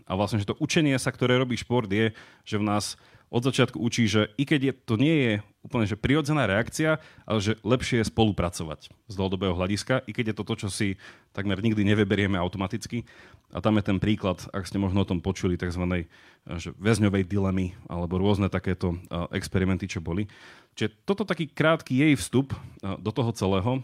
A 0.05 0.13
vlastne, 0.13 0.39
že 0.39 0.47
to 0.47 0.59
učenie 0.61 0.95
sa, 1.01 1.09
ktoré 1.09 1.35
robí 1.35 1.57
šport, 1.57 1.89
je, 1.89 2.13
že 2.45 2.55
v 2.61 2.67
nás 2.67 2.95
od 3.27 3.43
začiatku 3.43 3.75
učí, 3.75 4.07
že 4.07 4.31
i 4.39 4.47
keď 4.47 4.59
je, 4.63 4.73
to 4.87 4.95
nie 4.95 5.15
je 5.19 5.33
úplne 5.67 5.83
že 5.83 5.99
prirodzená 5.99 6.47
reakcia, 6.47 7.03
ale 7.27 7.39
že 7.43 7.59
lepšie 7.59 7.99
je 7.99 8.07
spolupracovať 8.07 8.87
z 8.87 9.13
dlhodobého 9.19 9.51
hľadiska, 9.51 9.99
i 10.07 10.15
keď 10.15 10.31
je 10.31 10.35
to 10.39 10.47
to, 10.47 10.55
čo 10.63 10.69
si 10.71 10.95
takmer 11.35 11.59
nikdy 11.59 11.83
nevyberieme 11.83 12.39
automaticky. 12.39 13.03
A 13.51 13.59
tam 13.59 13.75
je 13.75 13.83
ten 13.83 13.99
príklad, 13.99 14.47
ak 14.55 14.63
ste 14.63 14.79
možno 14.79 15.03
o 15.03 15.09
tom 15.09 15.19
počuli, 15.19 15.59
tzv. 15.59 16.07
Že 16.47 16.71
väzňovej 16.79 17.27
dilemy 17.27 17.75
alebo 17.91 18.15
rôzne 18.15 18.47
takéto 18.47 18.95
experimenty, 19.35 19.91
čo 19.91 19.99
boli. 19.99 20.31
Čiže 20.79 20.95
toto 21.03 21.27
taký 21.27 21.51
krátky 21.51 21.99
jej 21.99 22.13
vstup 22.15 22.55
do 22.79 23.11
toho 23.11 23.35
celého 23.35 23.83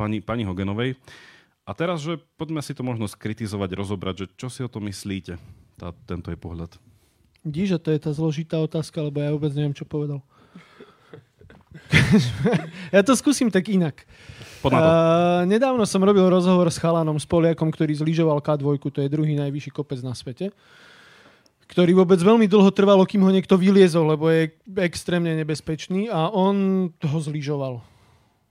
pani, 0.00 0.24
pani 0.24 0.48
Hogenovej. 0.48 0.96
A 1.68 1.76
teraz, 1.76 2.00
že 2.00 2.16
poďme 2.40 2.64
si 2.64 2.72
to 2.72 2.80
možno 2.80 3.04
skritizovať, 3.04 3.76
rozobrať, 3.76 4.14
že 4.24 4.26
čo 4.40 4.48
si 4.48 4.64
o 4.64 4.72
to 4.72 4.80
myslíte, 4.80 5.36
tá, 5.76 5.92
tento 6.08 6.32
je 6.32 6.40
pohľad. 6.40 6.72
Vidíš, 7.40 7.76
že 7.76 7.78
to 7.78 7.88
je 7.94 8.00
tá 8.00 8.10
zložitá 8.12 8.56
otázka, 8.60 9.00
lebo 9.00 9.20
ja 9.20 9.32
vôbec 9.32 9.52
neviem, 9.56 9.72
čo 9.72 9.88
povedal. 9.88 10.20
ja 12.94 13.00
to 13.00 13.16
skúsim 13.16 13.48
tak 13.48 13.70
inak. 13.70 14.04
Uh, 14.60 15.48
nedávno 15.48 15.88
som 15.88 16.04
robil 16.04 16.28
rozhovor 16.28 16.68
s 16.68 16.76
chalanom, 16.76 17.16
s 17.16 17.24
Poliakom, 17.24 17.72
ktorý 17.72 17.96
zlyžoval 17.96 18.44
K2, 18.44 18.76
to 18.92 19.00
je 19.00 19.08
druhý 19.08 19.32
najvyšší 19.40 19.72
kopec 19.72 20.04
na 20.04 20.12
svete 20.12 20.52
ktorý 21.70 22.02
vôbec 22.02 22.18
veľmi 22.18 22.50
dlho 22.50 22.66
trvalo, 22.74 23.06
kým 23.06 23.22
ho 23.22 23.30
niekto 23.30 23.54
vyliezol, 23.54 24.18
lebo 24.18 24.26
je 24.26 24.50
extrémne 24.82 25.30
nebezpečný 25.38 26.10
a 26.10 26.26
on 26.26 26.90
ho 26.90 27.18
zlyžoval. 27.22 27.78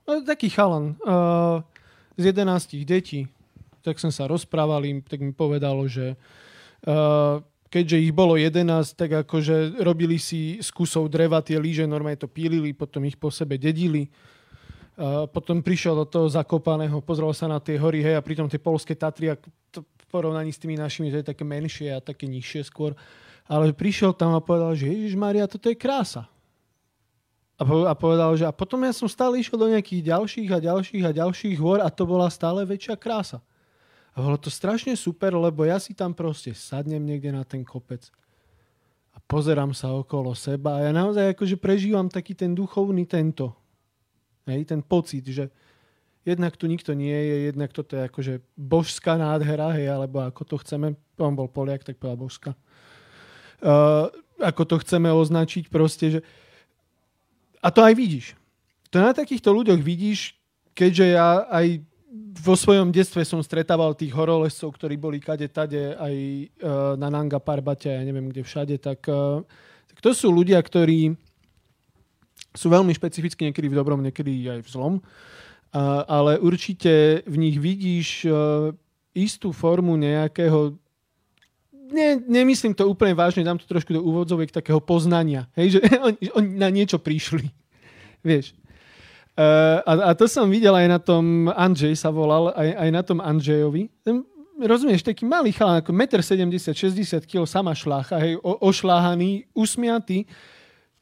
No, 0.08 0.12
taký 0.24 0.48
chalan. 0.48 0.96
Uh, 1.04 1.60
z 2.16 2.32
11 2.32 2.80
detí, 2.88 3.28
tak 3.84 4.00
som 4.00 4.08
sa 4.08 4.24
rozprával, 4.24 4.88
im, 4.88 5.04
tak 5.04 5.20
mi 5.20 5.36
povedalo, 5.36 5.84
že 5.92 6.16
uh, 6.88 7.44
keďže 7.70 7.98
ich 8.02 8.14
bolo 8.14 8.34
11, 8.34 8.98
tak 8.98 9.26
akože 9.26 9.80
robili 9.86 10.18
si 10.18 10.58
z 10.58 10.70
kusov 10.74 11.08
dreva 11.08 11.40
tie 11.46 11.62
líže, 11.62 11.86
normálne 11.86 12.18
to 12.18 12.28
pílili, 12.28 12.74
potom 12.74 13.06
ich 13.06 13.16
po 13.16 13.30
sebe 13.30 13.62
dedili. 13.62 14.10
Uh, 15.00 15.30
potom 15.32 15.64
prišiel 15.64 15.96
do 15.96 16.04
toho 16.04 16.28
zakopaného, 16.28 17.00
pozrel 17.00 17.32
sa 17.32 17.48
na 17.48 17.62
tie 17.64 17.80
hory, 17.80 18.04
hej, 18.04 18.20
a 18.20 18.26
pritom 18.26 18.52
tie 18.52 18.60
polské 18.60 18.98
Tatry, 18.98 19.32
to 19.72 19.86
v 19.86 20.06
porovnaní 20.12 20.52
s 20.52 20.60
tými 20.60 20.76
našimi, 20.76 21.08
to 21.14 21.24
je 21.24 21.32
také 21.32 21.48
menšie 21.48 21.88
a 21.96 22.04
také 22.04 22.28
nižšie 22.28 22.68
skôr. 22.68 22.98
Ale 23.48 23.72
prišiel 23.72 24.12
tam 24.12 24.36
a 24.36 24.44
povedal, 24.44 24.76
že 24.76 24.92
Ježiš 24.92 25.16
Maria, 25.16 25.48
toto 25.48 25.72
je 25.72 25.78
krása. 25.80 26.28
A 27.60 27.92
povedal, 27.92 28.40
že 28.40 28.48
a 28.48 28.56
potom 28.56 28.80
ja 28.88 28.96
som 28.96 29.12
stále 29.12 29.36
išiel 29.36 29.60
do 29.60 29.68
nejakých 29.68 30.16
ďalších 30.16 30.48
a 30.48 30.64
ďalších 30.64 31.04
a 31.04 31.12
ďalších 31.12 31.58
hôr 31.60 31.84
a 31.84 31.92
to 31.92 32.08
bola 32.08 32.32
stále 32.32 32.64
väčšia 32.64 32.96
krása. 32.96 33.44
A 34.14 34.26
bolo 34.26 34.38
to 34.42 34.50
strašne 34.50 34.98
super, 34.98 35.34
lebo 35.38 35.64
ja 35.66 35.78
si 35.78 35.94
tam 35.94 36.18
proste 36.18 36.54
sadnem 36.58 37.02
niekde 37.02 37.30
na 37.30 37.46
ten 37.46 37.62
kopec 37.62 38.10
a 39.14 39.18
pozerám 39.26 39.74
sa 39.74 39.94
okolo 39.94 40.34
seba 40.38 40.80
a 40.80 40.90
ja 40.90 40.92
naozaj 40.94 41.34
akože 41.34 41.58
prežívam 41.58 42.08
taký 42.08 42.38
ten 42.38 42.54
duchovný 42.54 43.06
tento. 43.10 43.54
Hej, 44.50 44.70
ten 44.70 44.82
pocit, 44.82 45.26
že 45.30 45.54
jednak 46.26 46.58
tu 46.58 46.66
nikto 46.66 46.94
nie 46.94 47.14
je, 47.14 47.36
jednak 47.54 47.70
toto 47.74 47.98
je 47.98 48.06
akože 48.10 48.34
božská 48.58 49.18
nádhera, 49.18 49.74
hej, 49.78 49.90
alebo 49.90 50.26
ako 50.26 50.42
to 50.46 50.56
chceme, 50.66 50.98
on 51.18 51.34
bol 51.38 51.50
Poliak, 51.50 51.86
tak 51.86 52.02
povedal 52.02 52.18
božská. 52.18 52.52
Uh, 53.60 54.10
ako 54.40 54.64
to 54.66 54.76
chceme 54.82 55.12
označiť 55.12 55.68
proste, 55.68 56.06
že 56.18 56.20
a 57.60 57.68
to 57.76 57.84
aj 57.84 57.94
vidíš. 57.94 58.40
To 58.90 59.04
na 59.04 59.12
takýchto 59.12 59.52
ľuďoch 59.52 59.84
vidíš, 59.84 60.34
keďže 60.74 61.06
ja 61.12 61.44
aj 61.52 61.84
vo 62.42 62.58
svojom 62.58 62.90
detstve 62.90 63.22
som 63.22 63.38
stretával 63.46 63.94
tých 63.94 64.10
horolescov, 64.18 64.74
ktorí 64.74 64.98
boli 64.98 65.22
kade 65.22 65.46
tade 65.50 65.94
aj 65.94 66.16
uh, 66.16 66.94
na 66.98 67.08
Nanga 67.14 67.38
Parbate, 67.38 67.94
ja 67.94 68.02
neviem 68.02 68.34
kde 68.34 68.42
všade, 68.42 68.76
uh, 68.82 69.46
tak 69.86 70.00
to 70.02 70.10
sú 70.14 70.34
ľudia, 70.34 70.58
ktorí 70.58 71.14
sú 72.58 72.68
veľmi 72.74 72.90
špecificky 72.98 73.46
niekedy 73.46 73.70
v 73.70 73.78
dobrom, 73.78 74.02
niekedy 74.02 74.50
aj 74.50 74.60
v 74.66 74.70
zlom, 74.74 74.94
uh, 74.98 76.02
ale 76.10 76.42
určite 76.42 77.22
v 77.30 77.36
nich 77.38 77.62
vidíš 77.62 78.26
istú 79.14 79.54
formu 79.54 79.94
nejakého 79.94 80.74
ne, 81.90 82.22
nemyslím 82.26 82.74
to 82.74 82.86
úplne 82.86 83.18
vážne, 83.18 83.46
dám 83.46 83.58
to 83.58 83.66
trošku 83.66 83.94
do 83.94 84.02
úvodzoviek 84.02 84.54
takého 84.54 84.82
poznania, 84.82 85.50
hej, 85.58 85.78
že 85.78 85.80
oni, 86.08 86.26
oni 86.34 86.50
na 86.58 86.70
niečo 86.70 86.98
prišli, 87.02 87.50
vieš. 88.22 88.54
Uh, 89.40 89.80
a, 89.88 90.12
a 90.12 90.20
to 90.20 90.28
som 90.28 90.52
videl 90.52 90.76
aj 90.76 90.88
na 90.92 91.00
tom, 91.00 91.48
Andrzej 91.48 91.96
sa 91.96 92.12
volal, 92.12 92.52
aj, 92.52 92.70
aj 92.76 92.90
na 92.92 93.02
tom 93.08 93.24
Andrejovi. 93.24 93.88
Rozumieš, 94.60 95.08
taký 95.08 95.24
malý 95.24 95.56
chalán, 95.56 95.80
ako 95.80 95.96
1,70 95.96 96.44
m, 96.44 96.52
60 96.52 97.24
kg, 97.24 97.48
sama 97.48 97.72
šlácha, 97.72 98.20
hej, 98.20 98.36
o, 98.44 98.52
ošláhaný, 98.68 99.48
usmiatý. 99.56 100.28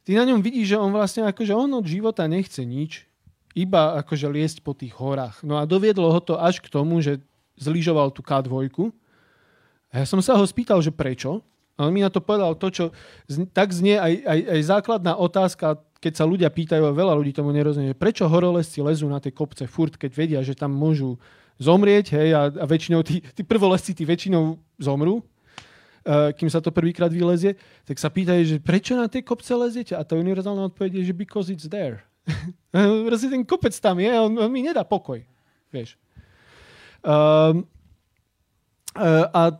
Ty 0.06 0.22
na 0.22 0.24
ňom 0.30 0.38
vidíš, 0.38 0.70
že 0.70 0.76
on 0.78 0.94
vlastne 0.94 1.26
akože 1.26 1.50
on 1.50 1.66
od 1.74 1.82
života 1.90 2.30
nechce 2.30 2.62
nič, 2.62 3.10
iba 3.58 3.98
akože 3.98 4.30
liesť 4.30 4.62
po 4.62 4.70
tých 4.70 4.94
horách. 4.94 5.42
No 5.42 5.58
a 5.58 5.66
doviedlo 5.66 6.06
ho 6.06 6.20
to 6.22 6.38
až 6.38 6.62
k 6.62 6.70
tomu, 6.70 7.02
že 7.02 7.18
zlyžoval 7.58 8.14
tú 8.14 8.22
K2, 8.22 8.70
a 9.88 10.04
ja 10.04 10.06
som 10.06 10.20
sa 10.20 10.36
ho 10.36 10.44
spýtal, 10.44 10.84
že 10.84 10.92
prečo. 10.92 11.40
A 11.78 11.86
on 11.86 11.94
mi 11.94 12.02
na 12.02 12.10
to 12.10 12.18
povedal 12.18 12.58
to, 12.58 12.68
čo 12.74 12.84
tak 13.54 13.70
znie 13.70 13.96
aj, 13.96 14.12
aj, 14.26 14.40
aj 14.50 14.60
základná 14.66 15.12
otázka, 15.14 15.78
keď 15.98 16.12
sa 16.14 16.24
ľudia 16.24 16.46
pýtajú, 16.46 16.86
a 16.86 16.94
veľa 16.94 17.18
ľudí 17.18 17.34
tomu 17.34 17.50
nerozumie, 17.50 17.94
prečo 17.94 18.30
horolezci 18.30 18.78
lezú 18.78 19.10
na 19.10 19.18
tie 19.18 19.34
kopce 19.34 19.66
furt, 19.66 19.98
keď 19.98 20.10
vedia, 20.14 20.40
že 20.46 20.54
tam 20.54 20.70
môžu 20.70 21.18
zomrieť, 21.58 22.14
hej, 22.14 22.28
a, 22.38 22.42
a 22.54 22.64
väčšinou 22.70 23.02
tí, 23.02 23.18
tí 23.18 23.42
prvolezci 23.42 23.90
tí 23.98 24.06
väčšinou 24.06 24.54
zomrú, 24.78 25.18
uh, 25.18 26.30
kým 26.30 26.46
sa 26.46 26.62
to 26.62 26.70
prvýkrát 26.70 27.10
vylezie, 27.10 27.58
tak 27.82 27.98
sa 27.98 28.14
pýtajú, 28.14 28.42
že 28.46 28.56
prečo 28.62 28.94
na 28.94 29.10
tie 29.10 29.26
kopce 29.26 29.50
leziete? 29.58 29.98
A 29.98 30.06
tá 30.06 30.14
univerzálna 30.14 30.70
odpoveď 30.70 31.02
je, 31.02 31.10
že 31.10 31.18
because 31.18 31.50
it's 31.50 31.66
there. 31.66 32.06
Proste 33.10 33.26
ten 33.26 33.42
kopec 33.42 33.74
tam 33.74 33.98
je, 33.98 34.12
on, 34.14 34.30
on 34.38 34.50
mi 34.54 34.62
nedá 34.62 34.86
pokoj. 34.86 35.18
Vieš. 35.74 35.98
Uh, 37.02 37.66
a 39.34 39.58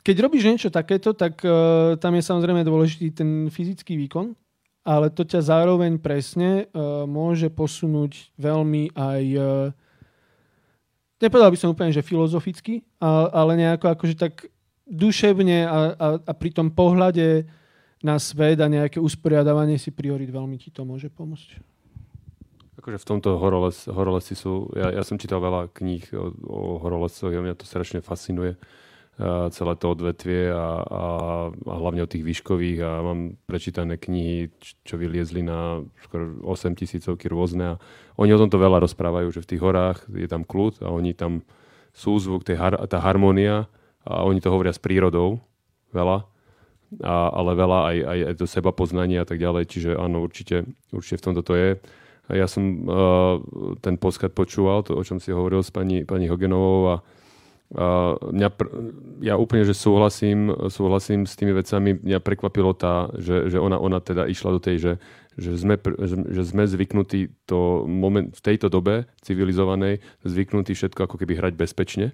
keď 0.00 0.16
robíš 0.24 0.44
niečo 0.48 0.68
takéto, 0.72 1.12
tak 1.12 1.44
uh, 1.44 1.96
tam 2.00 2.16
je 2.16 2.24
samozrejme 2.24 2.64
dôležitý 2.64 3.12
ten 3.12 3.52
fyzický 3.52 4.00
výkon, 4.00 4.32
ale 4.84 5.12
to 5.12 5.22
ťa 5.22 5.44
zároveň 5.44 6.00
presne 6.00 6.66
uh, 6.72 7.04
môže 7.04 7.52
posunúť 7.52 8.32
veľmi 8.40 8.96
aj, 8.96 9.24
uh, 9.36 9.68
nepovedal 11.20 11.52
by 11.52 11.58
som 11.60 11.72
úplne, 11.72 11.92
že 11.92 12.04
filozoficky, 12.04 12.84
ale, 13.00 13.60
nejako 13.60 13.92
akože 13.92 14.16
tak 14.16 14.48
duševne 14.88 15.68
a, 15.68 15.78
a, 15.94 16.06
a 16.18 16.32
pri 16.34 16.50
tom 16.50 16.72
pohľade 16.72 17.46
na 18.00 18.16
svet 18.16 18.58
a 18.58 18.66
nejaké 18.66 18.96
usporiadavanie 18.98 19.76
si 19.76 19.92
priorit 19.92 20.32
veľmi 20.32 20.56
ti 20.56 20.72
to 20.72 20.88
môže 20.88 21.12
pomôcť. 21.12 21.60
Akože 22.80 22.96
v 22.96 23.08
tomto 23.12 23.36
horoles, 23.36 23.84
horolesi 23.92 24.32
sú, 24.32 24.72
ja, 24.72 24.88
ja 24.88 25.04
som 25.04 25.20
čítal 25.20 25.44
veľa 25.44 25.68
kníh 25.76 26.00
o, 26.16 26.32
o 26.48 26.60
horolescoch 26.80 27.28
a 27.28 27.44
mňa 27.44 27.60
to 27.60 27.68
strašne 27.68 28.00
fascinuje 28.00 28.56
celé 29.52 29.76
to 29.76 29.92
odvetvie 29.92 30.48
a, 30.48 30.80
a, 30.80 31.04
a 31.52 31.74
hlavne 31.76 32.00
o 32.06 32.10
tých 32.10 32.24
výškových 32.24 32.78
a 32.80 32.90
mám 33.04 33.20
prečítané 33.44 34.00
knihy, 34.00 34.48
čo 34.80 34.96
vyliezli 34.96 35.44
na 35.44 35.84
skoro 36.08 36.40
8 36.48 36.72
tisícovky 36.72 37.28
rôzne 37.28 37.76
a 37.76 37.80
oni 38.16 38.32
o 38.32 38.40
tomto 38.40 38.56
veľa 38.56 38.80
rozprávajú, 38.80 39.28
že 39.28 39.44
v 39.44 39.50
tých 39.54 39.62
horách 39.62 39.98
je 40.08 40.24
tam 40.24 40.48
kľud 40.48 40.80
a 40.80 40.88
oni 40.88 41.12
tam 41.12 41.44
súzvuk, 41.92 42.48
tá 42.48 42.98
harmónia 43.04 43.68
a 44.08 44.24
oni 44.24 44.40
to 44.40 44.48
hovoria 44.48 44.72
s 44.72 44.80
prírodou 44.80 45.44
veľa, 45.92 46.24
a, 47.04 47.14
ale 47.34 47.50
veľa 47.52 47.78
aj, 47.92 47.96
aj, 48.00 48.18
aj 48.24 48.34
do 48.40 48.46
seba 48.48 48.70
poznania 48.72 49.22
a 49.22 49.28
tak 49.28 49.36
ďalej, 49.36 49.68
čiže 49.68 49.90
áno, 50.00 50.24
určite, 50.24 50.64
určite 50.96 51.20
v 51.20 51.24
tomto 51.28 51.42
to 51.44 51.54
je. 51.58 51.70
A 52.30 52.38
ja 52.38 52.46
som 52.46 52.62
uh, 52.62 53.42
ten 53.82 53.98
poskat 53.98 54.30
počúval, 54.30 54.86
to, 54.86 54.94
o 54.94 55.02
čom 55.02 55.18
si 55.18 55.34
hovoril 55.34 55.66
s 55.66 55.74
pani, 55.74 56.06
pani 56.06 56.30
Hogenovou 56.30 56.80
a 56.94 56.96
uh, 57.02 57.18
mňa 57.70 58.48
pr- 58.50 58.72
ja 59.22 59.38
úplne, 59.38 59.62
že 59.62 59.78
súhlasím, 59.78 60.50
súhlasím 60.66 61.22
s 61.22 61.38
tými 61.38 61.54
vecami. 61.54 62.02
Mňa 62.02 62.18
prekvapilo 62.18 62.74
tá, 62.74 63.14
že, 63.14 63.46
že 63.46 63.62
ona, 63.62 63.78
ona 63.78 64.02
teda 64.02 64.26
išla 64.26 64.58
do 64.58 64.60
tej, 64.60 64.76
že, 64.78 64.92
že, 65.38 65.54
sme, 65.54 65.78
že 66.34 66.42
sme 66.42 66.66
zvyknutí 66.66 67.30
to 67.46 67.86
moment, 67.86 68.34
v 68.34 68.42
tejto 68.42 68.66
dobe 68.66 69.06
civilizovanej 69.22 70.02
zvyknutí 70.26 70.74
všetko 70.74 71.06
ako 71.06 71.16
keby 71.22 71.38
hrať 71.38 71.54
bezpečne 71.54 72.10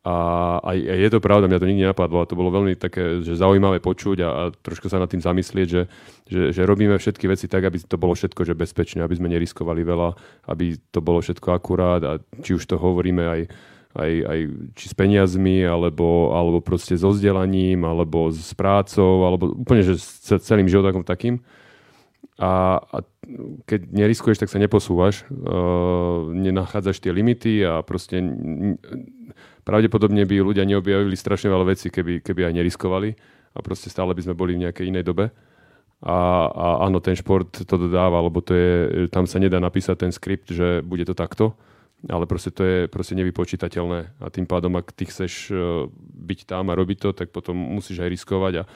a, 0.00 0.16
a 0.64 0.70
je 0.72 1.12
to 1.12 1.20
pravda, 1.20 1.44
mňa 1.44 1.60
to 1.60 1.68
nikdy 1.68 1.84
nenapadlo 1.84 2.24
a 2.24 2.28
to 2.28 2.32
bolo 2.32 2.48
veľmi 2.48 2.72
také 2.72 3.20
že 3.20 3.36
zaujímavé 3.36 3.84
počuť 3.84 4.24
a, 4.24 4.28
a 4.32 4.42
trošku 4.48 4.88
sa 4.88 4.96
nad 4.96 5.12
tým 5.12 5.20
zamyslieť, 5.20 5.68
že, 5.68 5.82
že, 6.24 6.42
že 6.56 6.62
robíme 6.64 6.96
všetky 6.96 7.28
veci 7.28 7.52
tak, 7.52 7.68
aby 7.68 7.76
to 7.84 8.00
bolo 8.00 8.16
všetko 8.16 8.48
že 8.48 8.56
bezpečné, 8.56 9.04
aby 9.04 9.20
sme 9.20 9.28
neriskovali 9.28 9.84
veľa, 9.84 10.16
aby 10.48 10.80
to 10.88 11.04
bolo 11.04 11.20
všetko 11.20 11.52
akurát 11.52 12.00
a 12.00 12.16
či 12.40 12.56
už 12.56 12.64
to 12.64 12.80
hovoríme 12.80 13.28
aj, 13.28 13.40
aj, 13.94 14.12
aj 14.22 14.38
či 14.78 14.84
s 14.86 14.94
peniazmi, 14.94 15.66
alebo, 15.66 16.30
alebo 16.30 16.62
proste 16.62 16.94
so 16.94 17.10
vzdelaním, 17.10 17.82
alebo 17.82 18.30
s 18.30 18.54
prácou, 18.54 19.26
alebo 19.26 19.50
úplne 19.50 19.82
že 19.82 19.98
s 19.98 20.30
celým 20.46 20.70
životom 20.70 21.02
takým. 21.02 21.42
A, 22.40 22.80
a 22.80 23.04
keď 23.68 23.90
neriskuješ, 23.92 24.40
tak 24.40 24.48
sa 24.48 24.56
neposúvaš, 24.56 25.28
uh, 25.28 26.32
nenachádzaš 26.32 27.02
tie 27.04 27.12
limity 27.12 27.60
a 27.60 27.84
proste 27.84 28.16
pravdepodobne 29.68 30.24
by 30.24 30.36
ľudia 30.40 30.64
neobjavili 30.64 31.12
strašne 31.20 31.52
veľa 31.52 31.76
vecí, 31.76 31.92
keby, 31.92 32.24
keby 32.24 32.48
aj 32.48 32.56
neriskovali 32.56 33.12
a 33.52 33.58
proste 33.60 33.92
stále 33.92 34.16
by 34.16 34.24
sme 34.24 34.34
boli 34.38 34.56
v 34.56 34.64
nejakej 34.64 34.88
inej 34.88 35.04
dobe. 35.04 35.28
A, 36.00 36.48
a 36.48 36.66
áno, 36.88 37.04
ten 37.04 37.12
šport 37.12 37.52
to 37.52 37.76
dodáva, 37.76 38.24
lebo 38.24 38.40
to 38.40 38.56
je, 38.56 39.04
tam 39.12 39.28
sa 39.28 39.36
nedá 39.36 39.60
napísať 39.60 40.08
ten 40.08 40.12
skript, 40.14 40.48
že 40.48 40.80
bude 40.80 41.04
to 41.04 41.12
takto, 41.12 41.52
ale 42.08 42.24
proste 42.24 42.48
to 42.48 42.62
je 42.64 42.78
proste 42.88 43.12
nevypočítateľné 43.18 44.24
a 44.24 44.26
tým 44.32 44.48
pádom, 44.48 44.72
ak 44.80 44.96
ty 44.96 45.04
chceš 45.04 45.52
e, 45.52 45.88
byť 46.00 46.48
tam 46.48 46.72
a 46.72 46.78
robiť 46.78 46.98
to, 47.02 47.10
tak 47.12 47.28
potom 47.28 47.52
musíš 47.52 48.00
aj 48.00 48.08
riskovať 48.08 48.52
a 48.60 48.68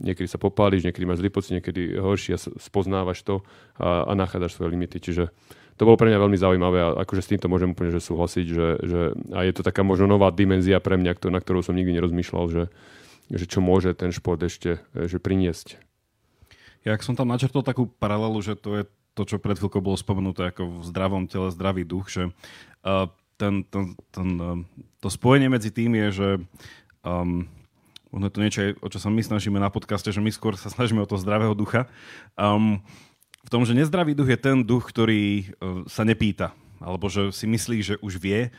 niekedy 0.00 0.24
sa 0.24 0.40
popáliš, 0.40 0.88
niekedy 0.88 1.04
máš 1.04 1.20
zlý 1.20 1.28
pocit, 1.28 1.60
niekedy 1.60 2.00
horší 2.00 2.36
a 2.36 2.38
spoznávaš 2.40 3.20
to 3.20 3.44
a, 3.76 4.08
a 4.08 4.12
nachádzaš 4.16 4.56
svoje 4.56 4.72
limity. 4.72 4.96
Čiže 4.96 5.28
to 5.76 5.88
bolo 5.88 6.00
pre 6.00 6.08
mňa 6.08 6.20
veľmi 6.20 6.38
zaujímavé 6.40 6.78
a 6.80 6.88
akože 7.04 7.24
s 7.24 7.30
týmto 7.36 7.52
môžem 7.52 7.72
úplne 7.72 7.92
že 7.92 8.04
súhlasiť, 8.04 8.46
že, 8.48 8.68
že 8.84 9.00
a 9.32 9.44
je 9.44 9.52
to 9.52 9.64
taká 9.64 9.84
možno 9.84 10.08
nová 10.08 10.32
dimenzia 10.32 10.80
pre 10.80 10.96
mňa, 10.96 11.20
na 11.28 11.40
ktorú 11.40 11.60
som 11.60 11.76
nikdy 11.76 11.96
nerozmýšľal, 12.00 12.44
že, 12.48 12.64
že 13.28 13.44
čo 13.44 13.60
môže 13.64 13.92
ten 13.92 14.12
šport 14.12 14.40
ešte 14.40 14.80
že 14.96 15.16
priniesť. 15.20 15.80
Ja 16.84 16.96
ak 16.96 17.04
som 17.04 17.12
tam 17.12 17.28
načrtol 17.28 17.60
takú 17.60 17.88
paralelu, 17.88 18.40
že 18.40 18.56
to 18.56 18.80
je 18.80 18.82
to, 19.20 19.28
čo 19.28 19.36
pred 19.36 19.60
chvíľkou 19.60 19.84
bolo 19.84 20.00
spomenuté 20.00 20.48
ako 20.48 20.80
v 20.80 20.82
zdravom 20.88 21.28
tele 21.28 21.52
zdravý 21.52 21.84
duch, 21.84 22.08
že 22.08 22.32
uh, 22.88 23.12
ten, 23.36 23.68
ten, 23.68 23.92
ten, 24.08 24.28
uh, 24.40 24.56
to 25.04 25.12
spojenie 25.12 25.52
medzi 25.52 25.68
tým 25.68 25.92
je, 25.92 26.08
že 26.08 26.28
um, 27.04 27.44
ono 28.10 28.24
je 28.26 28.32
to 28.32 28.40
niečo, 28.40 28.60
o 28.80 28.88
čo 28.88 28.98
sa 28.98 29.12
my 29.12 29.20
snažíme 29.20 29.60
na 29.60 29.68
podcaste, 29.68 30.08
že 30.08 30.24
my 30.24 30.32
skôr 30.32 30.56
sa 30.56 30.72
snažíme 30.72 31.04
o 31.04 31.08
to 31.08 31.20
zdravého 31.20 31.52
ducha. 31.52 31.84
Um, 32.34 32.80
v 33.44 33.48
tom, 33.48 33.62
že 33.64 33.76
nezdravý 33.76 34.16
duch 34.16 34.28
je 34.28 34.38
ten 34.40 34.60
duch, 34.60 34.84
ktorý 34.84 35.22
e, 35.24 35.44
sa 35.88 36.04
nepýta, 36.04 36.52
alebo 36.76 37.08
že 37.08 37.32
si 37.32 37.48
myslí, 37.48 37.78
že 37.80 37.94
už 38.04 38.20
vie. 38.20 38.52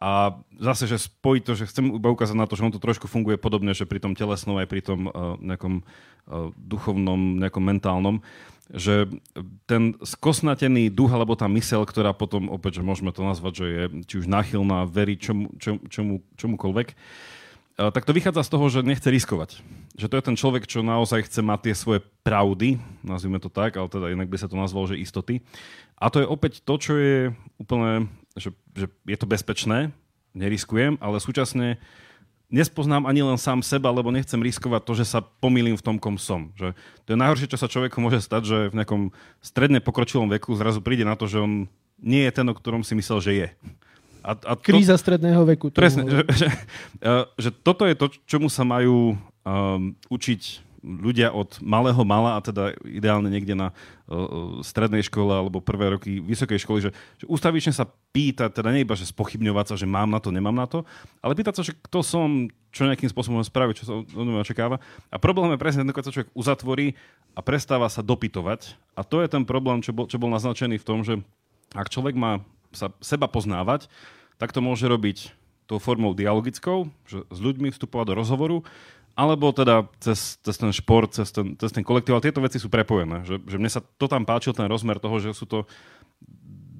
A 0.00 0.32
zase, 0.56 0.88
že 0.88 0.96
spojiť 0.96 1.42
to, 1.44 1.52
že 1.52 1.68
chcem 1.68 2.00
iba 2.00 2.08
ukázať 2.08 2.32
na 2.32 2.48
to, 2.48 2.56
že 2.56 2.64
on 2.64 2.72
to 2.72 2.80
trošku 2.80 3.04
funguje 3.04 3.36
podobne, 3.36 3.76
že 3.76 3.84
pri 3.84 4.00
tom 4.00 4.16
telesnom 4.16 4.56
aj 4.56 4.68
pri 4.68 4.80
tom 4.80 5.12
uh, 5.12 5.36
nejakom 5.36 5.84
uh, 5.84 6.48
duchovnom, 6.56 7.36
nejakom 7.36 7.60
mentálnom, 7.60 8.24
že 8.72 9.12
ten 9.68 9.98
skosnatený 10.00 10.88
duch 10.88 11.12
alebo 11.12 11.36
tá 11.36 11.50
mysel, 11.52 11.84
ktorá 11.84 12.16
potom, 12.16 12.48
opäť, 12.48 12.80
že 12.80 12.86
môžeme 12.86 13.12
to 13.12 13.20
nazvať, 13.26 13.52
že 13.60 13.66
je 13.66 13.84
či 14.08 14.14
už 14.24 14.26
náchylná, 14.30 14.88
verí 14.88 15.20
čomu, 15.20 15.52
čomu, 15.58 15.84
čomu, 15.90 16.14
čomukoľvek, 16.38 16.88
tak 17.80 18.04
to 18.04 18.12
vychádza 18.12 18.44
z 18.44 18.52
toho, 18.52 18.64
že 18.68 18.86
nechce 18.86 19.08
riskovať. 19.08 19.64
Že 19.96 20.06
to 20.06 20.16
je 20.20 20.26
ten 20.28 20.36
človek, 20.36 20.64
čo 20.68 20.84
naozaj 20.84 21.26
chce 21.26 21.40
mať 21.40 21.60
tie 21.64 21.74
svoje 21.74 22.00
pravdy, 22.22 22.76
nazvime 23.00 23.40
to 23.40 23.48
tak, 23.48 23.74
ale 23.80 23.88
teda 23.88 24.12
inak 24.12 24.28
by 24.28 24.36
sa 24.36 24.46
to 24.46 24.54
nazvalo, 24.54 24.86
že 24.86 25.00
istoty. 25.00 25.40
A 25.96 26.12
to 26.12 26.20
je 26.20 26.28
opäť 26.28 26.60
to, 26.60 26.76
čo 26.76 26.92
je 27.00 27.32
úplne, 27.56 28.06
že, 28.38 28.54
že 28.76 28.86
je 29.06 29.16
to 29.18 29.26
bezpečné, 29.26 29.90
neriskujem, 30.34 30.98
ale 31.02 31.18
súčasne 31.18 31.80
nespoznám 32.50 33.06
ani 33.06 33.22
len 33.22 33.38
sám 33.38 33.62
seba, 33.62 33.94
lebo 33.94 34.10
nechcem 34.10 34.38
riskovať 34.42 34.82
to, 34.82 34.92
že 34.98 35.04
sa 35.06 35.22
pomýlim 35.22 35.78
v 35.78 35.84
tom, 35.86 35.96
kom 35.96 36.18
som. 36.18 36.50
Že 36.58 36.74
to 37.06 37.08
je 37.14 37.18
najhoršie, 37.18 37.50
čo 37.50 37.58
sa 37.58 37.70
človeku 37.70 38.02
môže 38.02 38.18
stať, 38.18 38.42
že 38.42 38.58
v 38.74 38.76
nejakom 38.82 39.02
stredne 39.38 39.78
pokročilom 39.78 40.26
veku 40.34 40.58
zrazu 40.58 40.82
príde 40.82 41.06
na 41.06 41.14
to, 41.14 41.30
že 41.30 41.38
on 41.38 41.70
nie 42.02 42.26
je 42.26 42.32
ten, 42.34 42.46
o 42.50 42.54
ktorom 42.54 42.82
si 42.82 42.98
myslel, 42.98 43.18
že 43.22 43.32
je. 43.32 43.48
A, 44.20 44.36
a 44.36 44.52
to, 44.58 44.76
Kríza 44.76 44.98
stredného 45.00 45.46
veku. 45.48 45.72
Presne, 45.72 46.04
že, 46.04 46.22
že, 46.44 46.48
že 47.38 47.50
toto 47.54 47.86
je 47.88 47.94
to, 47.96 48.12
čomu 48.28 48.52
sa 48.52 48.66
majú 48.66 49.16
um, 49.46 49.94
učiť 50.10 50.69
ľudia 50.80 51.32
od 51.32 51.60
malého 51.60 52.00
mala 52.02 52.36
a 52.36 52.44
teda 52.44 52.72
ideálne 52.84 53.28
niekde 53.28 53.52
na 53.52 53.68
uh, 53.70 54.60
strednej 54.64 55.04
škole 55.04 55.30
alebo 55.30 55.60
prvé 55.60 55.96
roky 55.96 56.18
vysokej 56.20 56.60
školy, 56.64 56.78
že, 56.88 56.90
že 57.20 57.24
ústavične 57.28 57.72
sa 57.76 57.88
pýta, 58.10 58.48
teda 58.48 58.72
nie 58.72 58.82
iba, 58.84 58.96
že 58.96 59.08
spochybňovať 59.08 59.66
sa, 59.72 59.74
že 59.80 59.86
mám 59.88 60.08
na 60.08 60.18
to, 60.18 60.32
nemám 60.32 60.56
na 60.56 60.66
to, 60.66 60.82
ale 61.20 61.36
pýtať 61.36 61.54
sa, 61.60 61.62
že 61.62 61.76
kto 61.76 62.00
som, 62.00 62.48
čo 62.72 62.88
nejakým 62.88 63.08
spôsobom 63.12 63.44
spraviť, 63.44 63.74
čo 63.76 63.84
sa 63.86 63.94
od 64.00 64.26
mňa 64.26 64.42
očakáva. 64.42 64.80
A 65.12 65.16
problém 65.20 65.52
je 65.54 65.62
presne, 65.62 65.84
keď 65.86 66.04
sa 66.08 66.14
človek 66.14 66.32
uzatvorí 66.32 66.96
a 67.36 67.40
prestáva 67.44 67.86
sa 67.92 68.02
dopytovať. 68.02 68.74
A 68.98 69.06
to 69.06 69.22
je 69.22 69.28
ten 69.30 69.44
problém, 69.46 69.84
čo 69.84 69.94
bol, 69.94 70.10
čo 70.10 70.18
bol 70.18 70.32
naznačený 70.32 70.82
v 70.82 70.86
tom, 70.86 71.06
že 71.06 71.22
ak 71.76 71.92
človek 71.92 72.18
má 72.18 72.42
sa 72.70 72.94
seba 73.02 73.26
poznávať, 73.26 73.90
tak 74.38 74.54
to 74.54 74.62
môže 74.62 74.86
robiť 74.86 75.34
tou 75.70 75.78
formou 75.78 76.18
dialogickou, 76.18 76.90
že 77.06 77.22
s 77.30 77.38
ľuďmi 77.38 77.70
vstupovať 77.70 78.10
do 78.10 78.18
rozhovoru, 78.18 78.66
alebo 79.20 79.52
teda 79.52 79.84
cez, 80.00 80.40
cez 80.40 80.56
ten 80.56 80.72
šport, 80.72 81.12
cez 81.12 81.28
ten, 81.28 81.52
cez 81.60 81.68
ten 81.76 81.84
kolektív. 81.84 82.16
Ale 82.16 82.24
tieto 82.24 82.40
veci 82.40 82.56
sú 82.56 82.72
prepojené. 82.72 83.20
Že, 83.28 83.36
že 83.44 83.56
mne 83.60 83.68
sa 83.68 83.84
to 83.84 84.08
tam 84.08 84.24
páčil, 84.24 84.56
ten 84.56 84.64
rozmer 84.64 84.96
toho, 84.96 85.20
že 85.20 85.36
sú 85.36 85.44
to 85.44 85.68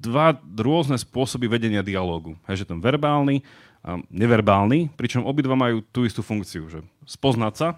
dva 0.01 0.33
rôzne 0.57 0.97
spôsoby 0.97 1.45
vedenia 1.45 1.85
dialógu. 1.85 2.33
Hej, 2.49 2.65
že 2.65 2.73
ten 2.73 2.81
verbálny 2.81 3.45
a 3.85 4.01
neverbálny, 4.09 4.93
pričom 4.97 5.25
obidva 5.25 5.53
majú 5.53 5.85
tú 5.93 6.05
istú 6.05 6.25
funkciu, 6.25 6.65
že 6.69 6.81
spoznať 7.05 7.53
sa 7.53 7.69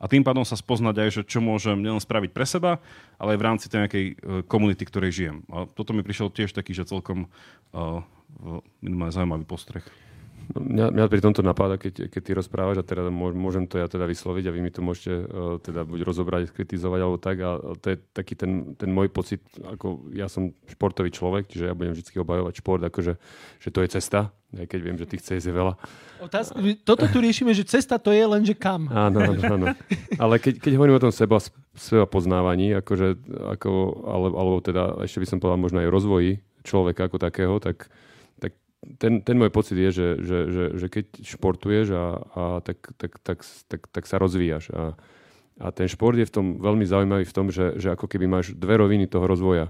a 0.00 0.04
tým 0.08 0.24
pádom 0.24 0.44
sa 0.48 0.56
spoznať 0.56 0.96
aj, 0.96 1.08
že 1.12 1.22
čo 1.28 1.44
môžem 1.44 1.76
nielen 1.76 2.00
spraviť 2.00 2.32
pre 2.32 2.48
seba, 2.48 2.80
ale 3.20 3.36
aj 3.36 3.38
v 3.40 3.46
rámci 3.46 3.66
tej 3.68 3.78
nejakej 3.84 4.04
e, 4.08 4.14
komunity, 4.48 4.84
ktorej 4.88 5.12
žijem. 5.12 5.36
A 5.52 5.68
toto 5.68 5.92
mi 5.92 6.00
prišiel 6.00 6.32
tiež 6.32 6.56
taký, 6.56 6.72
že 6.72 6.88
celkom 6.88 7.28
uh, 7.76 8.00
minimálne 8.80 9.12
zaujímavý 9.12 9.44
postreh. 9.44 9.84
Mňa, 10.50 10.90
mňa 10.90 11.06
pri 11.06 11.20
tomto 11.22 11.46
napáda, 11.46 11.78
keď, 11.78 12.10
keď 12.10 12.20
ty 12.26 12.32
rozprávaš 12.34 12.82
a 12.82 12.84
teda 12.86 13.06
môžem 13.12 13.70
to 13.70 13.78
ja 13.78 13.86
teda 13.86 14.02
vysloviť 14.10 14.44
a 14.50 14.54
vy 14.54 14.60
mi 14.66 14.70
to 14.74 14.82
môžete 14.82 15.12
uh, 15.14 15.56
teda 15.62 15.86
buď 15.86 16.02
rozobrať, 16.02 16.50
kritizovať 16.50 17.00
alebo 17.00 17.18
tak 17.22 17.36
a 17.38 17.50
to 17.78 17.86
je 17.94 17.96
taký 18.10 18.34
ten, 18.34 18.74
ten 18.74 18.90
môj 18.90 19.14
pocit, 19.14 19.38
ako 19.62 20.10
ja 20.10 20.26
som 20.26 20.50
športový 20.66 21.14
človek, 21.14 21.46
čiže 21.46 21.70
ja 21.70 21.74
budem 21.78 21.94
vždy 21.94 22.18
obhajovať 22.18 22.54
šport, 22.58 22.82
akože 22.82 23.14
že 23.62 23.68
to 23.70 23.78
je 23.86 23.88
cesta, 23.94 24.34
aj 24.58 24.66
keď 24.66 24.80
viem, 24.82 24.96
že 24.98 25.06
tých 25.06 25.22
cest 25.22 25.46
je 25.46 25.54
veľa. 25.54 25.78
Otázka, 26.18 26.58
toto 26.82 27.06
tu 27.06 27.22
riešime, 27.22 27.54
že 27.54 27.62
cesta 27.62 28.02
to 28.02 28.10
je 28.10 28.24
len, 28.26 28.42
že 28.42 28.58
kam. 28.58 28.90
Áno, 28.90 29.22
áno, 29.22 29.40
áno. 29.46 29.66
Ale 30.18 30.42
keď, 30.42 30.58
keď 30.58 30.72
hovorím 30.74 30.98
o 30.98 31.04
tom 31.06 31.14
seba, 31.14 31.38
seba 31.78 32.10
poznávaní, 32.10 32.74
akože, 32.82 33.22
ako, 33.54 33.70
ale, 34.02 34.26
alebo 34.34 34.58
teda 34.58 34.98
ešte 35.06 35.22
by 35.22 35.26
som 35.30 35.38
povedal 35.38 35.62
možno 35.62 35.78
aj 35.78 35.88
rozvoji 35.94 36.42
človeka 36.66 37.06
ako 37.06 37.16
takého, 37.22 37.54
tak 37.62 37.86
ten, 38.80 39.20
ten 39.20 39.36
môj 39.36 39.52
pocit 39.52 39.76
je, 39.76 39.90
že, 39.92 40.08
že, 40.24 40.38
že, 40.48 40.64
že 40.80 40.86
keď 40.88 41.06
športuješ, 41.20 41.86
a, 41.92 42.04
a 42.32 42.42
tak, 42.64 42.96
tak, 42.96 43.12
tak, 43.20 43.38
tak, 43.44 43.80
tak 43.92 44.04
sa 44.08 44.16
rozvíjaš. 44.16 44.72
A, 44.72 44.96
a 45.60 45.66
ten 45.76 45.84
šport 45.84 46.16
je 46.16 46.24
v 46.24 46.32
tom 46.32 46.46
veľmi 46.56 46.88
zaujímavý 46.88 47.28
v 47.28 47.36
tom, 47.36 47.52
že, 47.52 47.76
že 47.76 47.92
ako 47.92 48.08
keby 48.08 48.24
máš 48.24 48.56
dve 48.56 48.80
roviny 48.80 49.04
toho 49.04 49.28
rozvoja. 49.28 49.68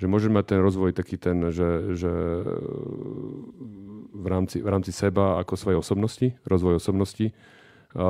Že 0.00 0.08
môžeš 0.08 0.30
mať 0.32 0.44
ten 0.56 0.60
rozvoj 0.64 0.96
taký 0.96 1.20
ten, 1.20 1.52
že, 1.52 1.92
že 1.92 2.12
v, 4.16 4.26
rámci, 4.26 4.64
v 4.64 4.68
rámci 4.72 4.88
seba 4.88 5.36
ako 5.36 5.52
svojej 5.52 5.78
osobnosti, 5.78 6.28
rozvoj 6.48 6.80
osobnosti. 6.80 7.36
A, 7.92 8.08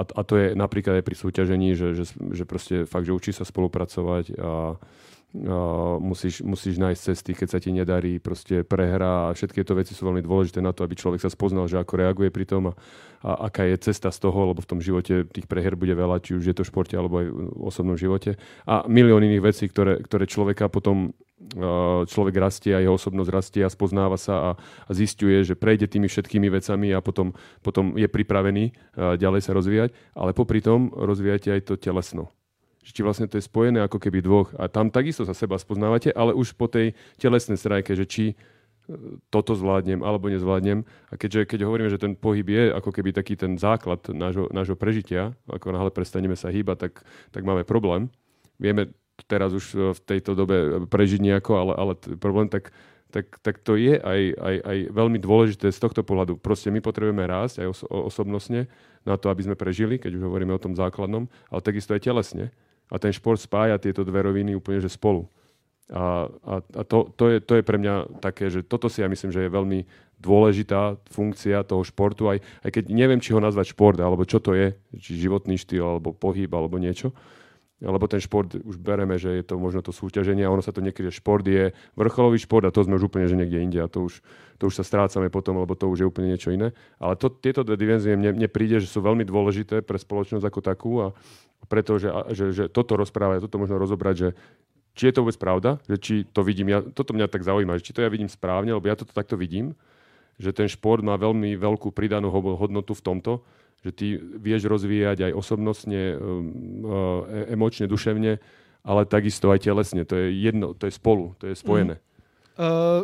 a 0.00 0.20
to 0.24 0.40
je 0.40 0.56
napríklad 0.56 1.00
aj 1.00 1.04
pri 1.04 1.16
súťažení, 1.20 1.76
že, 1.76 1.92
že, 1.92 2.08
že 2.16 2.48
proste 2.48 2.88
fakt, 2.88 3.04
že 3.04 3.12
učí 3.12 3.36
sa 3.36 3.44
spolupracovať 3.44 4.32
a 4.40 4.80
musíš, 5.32 6.44
musíš 6.44 6.76
nájsť 6.76 7.00
cesty, 7.00 7.32
keď 7.32 7.48
sa 7.48 7.58
ti 7.58 7.72
nedarí, 7.72 8.20
proste 8.20 8.68
prehra 8.68 9.32
a 9.32 9.34
všetky 9.34 9.64
tieto 9.64 9.72
veci 9.72 9.96
sú 9.96 10.04
veľmi 10.04 10.20
dôležité 10.20 10.60
na 10.60 10.76
to, 10.76 10.84
aby 10.84 10.92
človek 10.92 11.24
sa 11.24 11.32
spoznal, 11.32 11.64
že 11.72 11.80
ako 11.80 11.96
reaguje 11.96 12.28
pri 12.28 12.44
tom 12.44 12.62
a, 12.68 12.72
a 13.24 13.48
aká 13.48 13.64
je 13.64 13.80
cesta 13.80 14.12
z 14.12 14.20
toho, 14.20 14.52
lebo 14.52 14.60
v 14.60 14.68
tom 14.68 14.80
živote 14.84 15.24
tých 15.24 15.48
preher 15.48 15.72
bude 15.72 15.96
veľa, 15.96 16.20
či 16.20 16.36
už 16.36 16.52
je 16.52 16.54
to 16.56 16.62
v 16.62 16.68
športe 16.68 16.92
alebo 16.92 17.24
aj 17.24 17.26
v 17.32 17.62
osobnom 17.64 17.96
živote. 17.96 18.36
A 18.68 18.84
milión 18.92 19.24
iných 19.24 19.40
vecí, 19.40 19.64
ktoré, 19.72 20.04
ktoré 20.04 20.28
človeka 20.28 20.68
potom 20.68 21.16
človek 22.06 22.38
rastie 22.38 22.70
a 22.70 22.78
jeho 22.78 22.94
osobnosť 22.94 23.30
rastie 23.34 23.62
a 23.66 23.72
spoznáva 23.72 24.14
sa 24.14 24.34
a, 24.34 24.50
a 24.86 24.90
zistuje, 24.94 25.42
že 25.42 25.58
prejde 25.58 25.90
tými 25.90 26.06
všetkými 26.06 26.46
vecami 26.52 26.94
a 26.94 27.02
potom, 27.02 27.34
potom 27.66 27.98
je 27.98 28.06
pripravený 28.06 28.72
ďalej 28.94 29.40
sa 29.42 29.56
rozvíjať, 29.56 29.90
ale 30.14 30.36
popri 30.36 30.62
tom 30.62 30.94
rozvíjate 30.94 31.50
aj 31.50 31.60
to 31.66 31.74
telesno 31.80 32.30
že 32.82 32.90
či 32.90 33.00
vlastne 33.06 33.30
to 33.30 33.38
je 33.38 33.46
spojené 33.46 33.78
ako 33.86 34.02
keby 34.02 34.18
dvoch. 34.20 34.50
A 34.58 34.66
tam 34.66 34.90
takisto 34.90 35.22
sa 35.22 35.32
seba 35.32 35.54
spoznávate, 35.56 36.10
ale 36.10 36.34
už 36.34 36.58
po 36.58 36.66
tej 36.66 36.98
telesnej 37.14 37.54
strajke, 37.54 37.94
že 37.94 38.04
či 38.04 38.24
e, 38.30 38.34
toto 39.30 39.54
zvládnem 39.54 40.02
alebo 40.02 40.26
nezvládnem. 40.26 40.82
A 41.08 41.14
keďže, 41.14 41.46
keď 41.46 41.70
hovoríme, 41.70 41.88
že 41.88 42.02
ten 42.02 42.18
pohyb 42.18 42.44
je 42.50 42.74
ako 42.74 42.90
keby 42.90 43.14
taký 43.14 43.38
ten 43.38 43.54
základ 43.54 44.02
nášho, 44.10 44.50
nášho 44.50 44.74
prežitia, 44.74 45.30
ako 45.46 45.70
náhle 45.70 45.94
prestaneme 45.94 46.34
sa 46.34 46.50
hýbať, 46.50 46.90
tak, 46.90 46.94
tak 47.30 47.42
máme 47.46 47.62
problém. 47.62 48.10
Vieme 48.58 48.90
teraz 49.30 49.54
už 49.54 49.94
v 49.94 50.00
tejto 50.02 50.34
dobe 50.34 50.82
prežiť 50.90 51.22
nejako, 51.22 51.52
ale, 51.54 51.72
ale 51.78 51.92
problém 52.18 52.50
tak, 52.50 52.74
tak, 53.12 53.38
tak 53.44 53.60
to 53.62 53.78
je 53.78 53.94
aj, 54.00 54.20
aj, 54.34 54.56
aj 54.64 54.76
veľmi 54.90 55.18
dôležité 55.22 55.70
z 55.70 55.78
tohto 55.78 56.02
pohľadu. 56.02 56.40
Proste 56.40 56.72
my 56.72 56.82
potrebujeme 56.82 57.22
rásť 57.28 57.62
aj 57.62 57.68
os- 57.70 57.86
osobnostne 57.86 58.66
na 59.06 59.14
to, 59.20 59.28
aby 59.28 59.46
sme 59.46 59.54
prežili, 59.54 60.00
keď 60.00 60.18
už 60.18 60.26
hovoríme 60.26 60.50
o 60.50 60.62
tom 60.62 60.74
základnom, 60.74 61.30
ale 61.52 61.60
takisto 61.62 61.94
aj 61.94 62.02
telesne 62.02 62.50
a 62.92 63.00
ten 63.00 63.08
šport 63.08 63.40
spája 63.40 63.80
tieto 63.80 64.04
dve 64.04 64.20
roviny 64.20 64.52
úplne 64.52 64.84
že 64.84 64.92
spolu. 64.92 65.24
A, 65.92 66.28
a, 66.28 66.54
a 66.60 66.82
to, 66.84 67.08
to, 67.16 67.24
je, 67.32 67.36
to 67.40 67.60
je 67.60 67.64
pre 67.64 67.80
mňa 67.80 68.20
také, 68.20 68.52
že 68.52 68.60
toto 68.64 68.92
si 68.92 69.00
ja 69.00 69.08
myslím, 69.08 69.32
že 69.32 69.44
je 69.44 69.50
veľmi 69.52 69.80
dôležitá 70.22 70.96
funkcia 71.10 71.66
toho 71.66 71.82
športu, 71.82 72.30
aj, 72.30 72.38
aj 72.62 72.70
keď 72.70 72.84
neviem, 72.94 73.18
či 73.18 73.34
ho 73.34 73.40
nazvať 73.42 73.74
šport, 73.74 73.98
alebo 73.98 74.22
čo 74.22 74.38
to 74.38 74.54
je, 74.54 74.72
či 74.96 75.18
životný 75.18 75.58
štýl, 75.58 75.98
alebo 75.98 76.14
pohyb, 76.14 76.48
alebo 76.54 76.78
niečo. 76.78 77.10
Lebo 77.82 78.06
ten 78.06 78.22
šport 78.22 78.54
už 78.54 78.78
bereme, 78.78 79.18
že 79.18 79.42
je 79.42 79.42
to 79.42 79.58
možno 79.58 79.82
to 79.82 79.90
súťaženie 79.90 80.46
a 80.46 80.54
ono 80.54 80.62
sa 80.62 80.70
to 80.70 80.78
niekedy, 80.78 81.10
že 81.10 81.18
šport 81.18 81.42
je 81.42 81.74
vrcholový 81.98 82.38
šport 82.38 82.62
a 82.62 82.70
to 82.70 82.86
sme 82.86 82.94
už 82.94 83.10
úplne 83.10 83.26
že 83.26 83.34
niekde 83.34 83.58
inde 83.58 83.82
a 83.82 83.90
to 83.90 84.06
už, 84.06 84.22
to 84.62 84.70
už 84.70 84.78
sa 84.78 84.86
strácame 84.86 85.34
potom, 85.34 85.58
lebo 85.58 85.74
to 85.74 85.90
už 85.90 85.98
je 85.98 86.06
úplne 86.06 86.30
niečo 86.30 86.54
iné. 86.54 86.70
Ale 87.02 87.18
to, 87.18 87.26
tieto 87.26 87.66
dve 87.66 87.74
dimenzie 87.74 88.14
mne, 88.14 88.38
mne 88.38 88.46
príde, 88.46 88.78
že 88.78 88.86
sú 88.86 89.02
veľmi 89.02 89.26
dôležité 89.26 89.82
pre 89.82 89.98
spoločnosť 89.98 90.46
ako 90.46 90.60
takú 90.62 90.92
a, 91.02 91.10
pretože 91.72 92.12
že, 92.36 92.52
že 92.52 92.64
toto 92.68 93.00
rozprávať, 93.00 93.48
toto 93.48 93.56
možno 93.56 93.80
rozobrať, 93.80 94.14
že 94.20 94.28
či 94.92 95.08
je 95.08 95.14
to 95.16 95.24
vôbec 95.24 95.40
pravda, 95.40 95.80
že 95.88 95.96
či 95.96 96.14
to 96.28 96.44
vidím, 96.44 96.68
ja, 96.68 96.84
toto 96.84 97.16
mňa 97.16 97.32
tak 97.32 97.40
zaujíma, 97.40 97.80
že 97.80 97.88
či 97.88 97.96
to 97.96 98.04
ja 98.04 98.12
vidím 98.12 98.28
správne, 98.28 98.76
lebo 98.76 98.84
ja 98.84 98.92
toto 98.92 99.16
takto 99.16 99.40
vidím, 99.40 99.72
že 100.36 100.52
ten 100.52 100.68
šport 100.68 101.00
má 101.00 101.16
veľmi 101.16 101.56
veľkú 101.56 101.88
pridanú 101.96 102.28
hodnotu 102.28 102.92
v 102.92 103.00
tomto, 103.00 103.40
že 103.80 103.90
ty 103.90 104.06
vieš 104.20 104.68
rozvíjať 104.68 105.32
aj 105.32 105.32
osobnostne, 105.32 106.14
um, 106.14 106.20
uh, 106.84 107.24
e, 107.24 107.56
emočne, 107.56 107.88
duševne, 107.88 108.36
ale 108.84 109.08
takisto 109.08 109.48
aj 109.50 109.64
telesne. 109.64 110.04
To 110.06 110.14
je 110.14 110.28
jedno, 110.38 110.76
to 110.76 110.86
je 110.86 110.92
spolu, 110.94 111.34
to 111.40 111.50
je 111.50 111.56
spojené. 111.56 111.98
Mm. 111.98 112.04
Uh, 112.60 113.02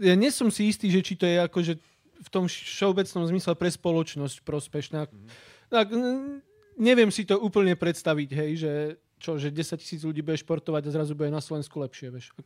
ja 0.00 0.16
nie 0.16 0.32
som 0.32 0.48
si 0.48 0.72
istý, 0.72 0.90
že 0.90 1.04
či 1.04 1.14
to 1.14 1.28
je 1.28 1.38
akože 1.44 1.72
v 2.24 2.28
tom 2.32 2.48
všeobecnom 2.48 3.28
zmysle 3.30 3.52
pre 3.54 3.68
spoločnosť 3.68 4.42
prospešná. 4.42 5.06
Mm. 5.06 5.28
Tak, 5.70 5.86
neviem 6.78 7.10
si 7.10 7.26
to 7.26 7.38
úplne 7.38 7.74
predstaviť, 7.78 8.28
hej, 8.34 8.50
že 8.58 8.72
čo, 9.24 9.40
že 9.40 9.48
10 9.48 9.80
tisíc 9.80 10.04
ľudí 10.04 10.20
bude 10.20 10.36
športovať 10.36 10.84
a 10.84 10.90
zrazu 11.00 11.16
bude 11.16 11.32
na 11.32 11.40
Slovensku 11.40 11.80
lepšie, 11.80 12.12
vieš. 12.12 12.36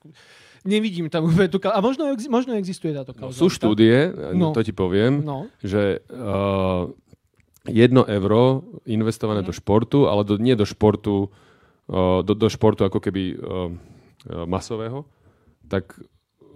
Nevidím 0.62 1.10
tam 1.10 1.26
úplne 1.26 1.50
tú 1.50 1.58
A 1.66 1.82
možno, 1.82 2.06
možno 2.30 2.54
existuje 2.54 2.94
táto 2.94 3.10
kauza. 3.10 3.34
No, 3.34 3.40
sú 3.42 3.50
štúdie, 3.50 4.14
no. 4.30 4.54
to 4.54 4.62
ti 4.62 4.70
poviem, 4.70 5.26
no. 5.26 5.50
že 5.58 6.06
uh, 6.06 6.86
jedno 7.66 8.06
euro 8.06 8.62
investované 8.86 9.42
mm. 9.42 9.46
do 9.50 9.52
športu, 9.52 10.06
ale 10.06 10.22
do, 10.22 10.38
nie 10.38 10.54
do 10.54 10.62
športu, 10.62 11.34
uh, 11.90 12.22
do, 12.22 12.38
do 12.38 12.46
športu 12.46 12.86
ako 12.86 13.02
keby 13.02 13.34
uh, 13.34 13.74
masového, 14.46 15.02
tak 15.66 15.98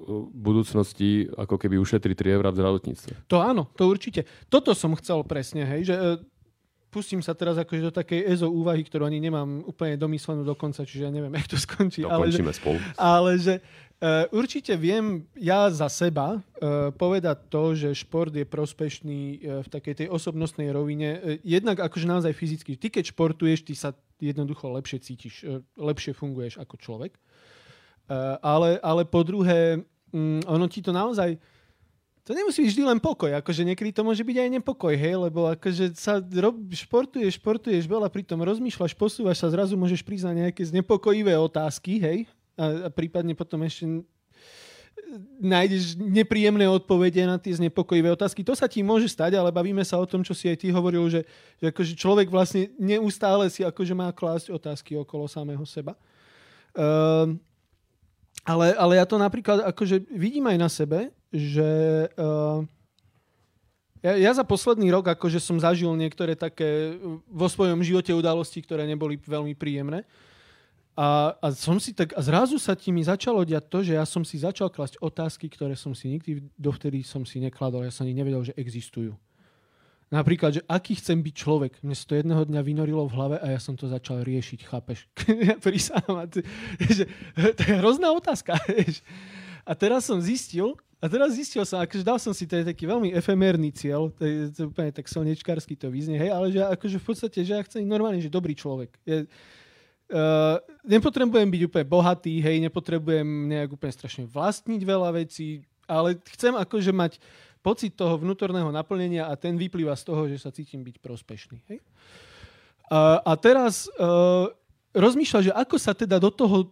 v 0.02 0.26
budúcnosti 0.34 1.30
ako 1.38 1.58
keby 1.58 1.78
ušetri 1.78 2.18
3 2.18 2.34
eurá 2.38 2.50
v 2.50 2.58
zdravotníctve. 2.58 3.26
To 3.30 3.38
áno, 3.38 3.70
to 3.78 3.86
určite. 3.86 4.26
Toto 4.50 4.74
som 4.74 4.98
chcel 4.98 5.22
presne, 5.22 5.62
hej, 5.62 5.94
že 5.94 5.94
pustím 6.93 7.24
sa 7.24 7.32
teraz 7.32 7.57
akože 7.57 7.88
do 7.88 7.93
takej 7.93 8.28
EZO 8.36 8.53
úvahy, 8.53 8.84
ktorú 8.84 9.09
ani 9.09 9.16
nemám 9.16 9.64
úplne 9.64 9.97
domyslenú 9.97 10.45
do 10.45 10.53
konca, 10.53 10.84
čiže 10.84 11.09
ja 11.09 11.11
neviem, 11.11 11.32
jak 11.40 11.49
to 11.49 11.57
skončí. 11.57 12.05
ale 12.05 12.28
že, 12.28 12.45
spolu. 12.53 12.76
Ale 13.01 13.40
že 13.40 13.55
uh, 14.05 14.28
určite 14.36 14.76
viem 14.76 15.24
ja 15.32 15.72
za 15.72 15.88
seba 15.88 16.36
uh, 16.36 16.93
povedať 16.93 17.49
to, 17.49 17.72
že 17.72 17.97
šport 17.97 18.28
je 18.36 18.45
prospešný 18.45 19.20
uh, 19.24 19.64
v 19.64 19.68
takej 19.72 20.05
tej 20.05 20.09
osobnostnej 20.12 20.68
rovine. 20.68 21.16
Uh, 21.16 21.40
jednak 21.40 21.80
akože 21.80 22.05
naozaj 22.05 22.36
fyzicky. 22.36 22.76
Ty 22.76 22.93
keď 22.93 23.16
športuješ, 23.16 23.64
ty 23.64 23.72
sa 23.72 23.97
jednoducho 24.20 24.68
lepšie 24.68 25.01
cítiš, 25.01 25.49
uh, 25.49 25.64
lepšie 25.80 26.12
funguješ 26.12 26.61
ako 26.61 26.76
človek. 26.76 27.16
Uh, 28.12 28.36
ale, 28.45 28.76
ale 28.84 29.09
po 29.09 29.24
druhé, 29.24 29.80
um, 30.12 30.45
ono 30.45 30.68
ti 30.68 30.84
to 30.84 30.93
naozaj 30.93 31.40
to 32.22 32.30
nemusí 32.38 32.62
byť 32.62 32.70
vždy 32.70 32.82
len 32.86 32.98
pokoj, 33.02 33.34
akože 33.34 33.66
niekedy 33.66 33.90
to 33.90 34.06
môže 34.06 34.22
byť 34.22 34.36
aj 34.38 34.48
nepokoj, 34.62 34.94
hej, 34.94 35.14
lebo 35.18 35.50
akože 35.50 35.98
sa 35.98 36.22
rob, 36.22 36.54
športuješ, 36.70 37.42
športuješ 37.42 37.90
veľa, 37.90 38.06
pritom 38.06 38.38
rozmýšľaš, 38.38 38.94
posúvaš 38.94 39.42
sa, 39.42 39.50
zrazu 39.50 39.74
môžeš 39.74 40.06
prísť 40.06 40.30
na 40.30 40.46
nejaké 40.46 40.62
znepokojivé 40.62 41.34
otázky, 41.34 41.98
hej, 41.98 42.18
a, 42.54 42.86
a 42.86 42.88
prípadne 42.94 43.34
potom 43.34 43.66
ešte 43.66 44.06
nájdeš 45.40 45.98
nepríjemné 45.98 46.64
odpovede 46.68 47.24
na 47.28 47.36
tie 47.36 47.52
znepokojivé 47.52 48.12
otázky. 48.12 48.40
To 48.44 48.56
sa 48.56 48.64
ti 48.64 48.80
môže 48.80 49.08
stať, 49.12 49.36
ale 49.36 49.52
bavíme 49.52 49.84
sa 49.84 50.00
o 50.00 50.08
tom, 50.08 50.24
čo 50.24 50.32
si 50.32 50.48
aj 50.48 50.64
ty 50.64 50.72
hovoril, 50.72 51.04
že, 51.12 51.28
že 51.60 51.68
akože 51.68 51.92
človek 51.96 52.32
vlastne 52.32 52.72
neustále 52.80 53.48
si 53.52 53.60
akože 53.60 53.92
má 53.92 54.08
klásť 54.08 54.52
otázky 54.52 54.96
okolo 54.96 55.28
samého 55.28 55.64
seba. 55.68 55.92
Uh, 56.72 57.36
ale, 58.40 58.72
ale 58.72 58.92
ja 58.96 59.04
to 59.04 59.20
napríklad 59.20 59.68
akože 59.68 60.08
vidím 60.08 60.48
aj 60.48 60.58
na 60.58 60.68
sebe, 60.72 61.12
že 61.32 61.70
uh, 62.20 62.60
ja, 64.04 64.12
ja 64.20 64.30
za 64.36 64.44
posledný 64.44 64.92
rok 64.92 65.08
akože 65.16 65.40
som 65.40 65.56
zažil 65.56 65.88
niektoré 65.96 66.36
také 66.36 67.00
vo 67.26 67.48
svojom 67.48 67.80
živote 67.80 68.12
udalosti, 68.12 68.60
ktoré 68.60 68.84
neboli 68.84 69.16
veľmi 69.16 69.56
príjemné. 69.56 70.04
A, 70.92 71.32
a 71.40 71.46
som 71.56 71.80
si 71.80 71.96
tak, 71.96 72.12
a 72.12 72.20
zrazu 72.20 72.60
sa 72.60 72.76
ti 72.76 72.92
mi 72.92 73.00
začalo 73.00 73.40
diať 73.48 73.64
to, 73.72 73.78
že 73.80 73.96
ja 73.96 74.04
som 74.04 74.20
si 74.28 74.36
začal 74.36 74.68
klasť 74.68 75.00
otázky, 75.00 75.48
ktoré 75.48 75.72
som 75.72 75.96
si 75.96 76.12
nikdy 76.12 76.44
dovtedy 76.60 77.00
som 77.00 77.24
si 77.24 77.40
nekladol. 77.40 77.88
Ja 77.88 77.94
som 77.94 78.04
ani 78.04 78.12
nevedel, 78.12 78.44
že 78.44 78.52
existujú. 78.60 79.16
Napríklad, 80.12 80.60
že 80.60 80.62
aký 80.68 81.00
chcem 81.00 81.24
byť 81.24 81.32
človek. 81.32 81.72
Mne 81.80 81.96
sa 81.96 82.04
to 82.04 82.20
jedného 82.20 82.44
dňa 82.44 82.60
vynorilo 82.60 83.08
v 83.08 83.16
hlave 83.16 83.36
a 83.40 83.56
ja 83.56 83.60
som 83.62 83.72
to 83.72 83.88
začal 83.88 84.20
riešiť, 84.20 84.68
chápeš? 84.68 85.08
Prísahám. 85.64 86.28
to 87.56 87.62
je 87.64 87.74
hrozná 87.80 88.12
otázka. 88.12 88.60
A 89.62 89.78
teraz 89.78 90.10
som 90.10 90.18
zistil, 90.18 90.74
a 91.03 91.11
teraz 91.11 91.34
zistil 91.34 91.66
som, 91.66 91.82
akože 91.82 92.07
dal 92.07 92.14
som 92.22 92.30
si, 92.30 92.46
to 92.46 92.62
je 92.62 92.70
taký 92.70 92.86
veľmi 92.86 93.11
efemérny 93.11 93.74
cieľ, 93.74 94.14
to 94.14 94.22
je, 94.22 94.55
to 94.55 94.59
je 94.62 94.66
úplne 94.70 94.94
tak 94.94 95.11
slnečkársky 95.11 95.74
to 95.74 95.90
vyznie, 95.90 96.14
hej, 96.14 96.30
ale 96.30 96.55
že 96.55 96.62
akože 96.62 96.96
v 97.03 97.07
podstate, 97.11 97.38
že 97.42 97.59
ja 97.59 97.62
chcem 97.66 97.82
normálne, 97.82 98.22
že 98.22 98.30
dobrý 98.30 98.55
človek. 98.55 98.94
Je, 99.03 99.26
uh, 99.26 100.62
nepotrebujem 100.86 101.50
byť 101.50 101.62
úplne 101.66 101.86
bohatý, 101.90 102.38
hej, 102.38 102.62
nepotrebujem 102.62 103.26
nejak 103.50 103.74
úplne 103.74 103.90
strašne 103.90 104.30
vlastniť 104.30 104.78
veľa 104.86 105.11
vecí, 105.18 105.66
ale 105.90 106.22
chcem 106.38 106.55
akože 106.55 106.94
mať 106.94 107.18
pocit 107.66 107.98
toho 107.98 108.14
vnútorného 108.22 108.70
naplnenia 108.70 109.26
a 109.26 109.34
ten 109.34 109.59
vyplýva 109.59 109.98
z 109.98 110.07
toho, 110.07 110.30
že 110.30 110.38
sa 110.38 110.55
cítim 110.55 110.86
byť 110.86 111.03
prospešný. 111.03 111.59
Hej? 111.66 111.82
Uh, 112.86 113.18
a 113.26 113.34
teraz 113.34 113.90
uh, 113.98 114.55
rozmýšľa, 114.94 115.40
že 115.50 115.53
ako 115.55 115.76
sa 115.82 115.98
teda 115.98 116.22
do 116.22 116.30
toho 116.30 116.70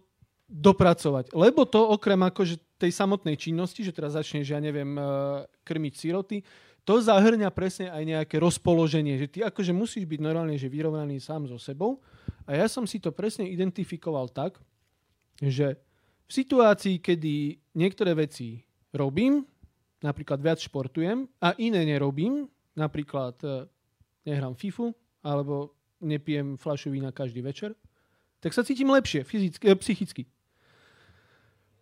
dopracovať. 0.51 1.35
Lebo 1.35 1.63
to 1.67 1.79
okrem 1.95 2.19
akože 2.27 2.59
tej 2.81 2.91
samotnej 2.91 3.37
činnosti, 3.37 3.85
že 3.85 3.93
teraz 3.93 4.17
začneš, 4.17 4.49
ja 4.49 4.57
neviem, 4.57 4.97
eh, 4.97 5.03
krmiť 5.61 5.93
siroty, 5.93 6.41
to 6.81 6.97
zahrňa 6.97 7.53
presne 7.53 7.93
aj 7.93 8.03
nejaké 8.03 8.41
rozpoloženie, 8.41 9.13
že 9.21 9.29
ty 9.29 9.39
akože 9.45 9.69
musíš 9.69 10.09
byť 10.09 10.17
normálne 10.17 10.57
že 10.57 10.65
vyrovnaný 10.65 11.21
sám 11.21 11.45
so 11.45 11.61
sebou. 11.61 12.01
A 12.49 12.57
ja 12.57 12.65
som 12.65 12.89
si 12.89 12.97
to 12.97 13.13
presne 13.13 13.45
identifikoval 13.45 14.33
tak, 14.33 14.57
že 15.37 15.77
v 16.25 16.31
situácii, 16.33 16.97
kedy 16.97 17.61
niektoré 17.77 18.17
veci 18.17 18.65
robím, 18.97 19.45
napríklad 20.01 20.41
viac 20.41 20.57
športujem 20.57 21.29
a 21.37 21.53
iné 21.61 21.85
nerobím, 21.85 22.49
napríklad 22.73 23.37
eh, 23.45 23.69
nehrám 24.25 24.57
FIFU 24.57 24.89
alebo 25.21 25.77
nepijem 26.01 26.57
fľašu 26.57 26.89
vína 26.89 27.13
každý 27.13 27.45
večer, 27.45 27.77
tak 28.41 28.57
sa 28.57 28.65
cítim 28.65 28.89
lepšie 28.89 29.21
fyzicky, 29.21 29.69
eh, 29.69 29.77
psychicky. 29.77 30.25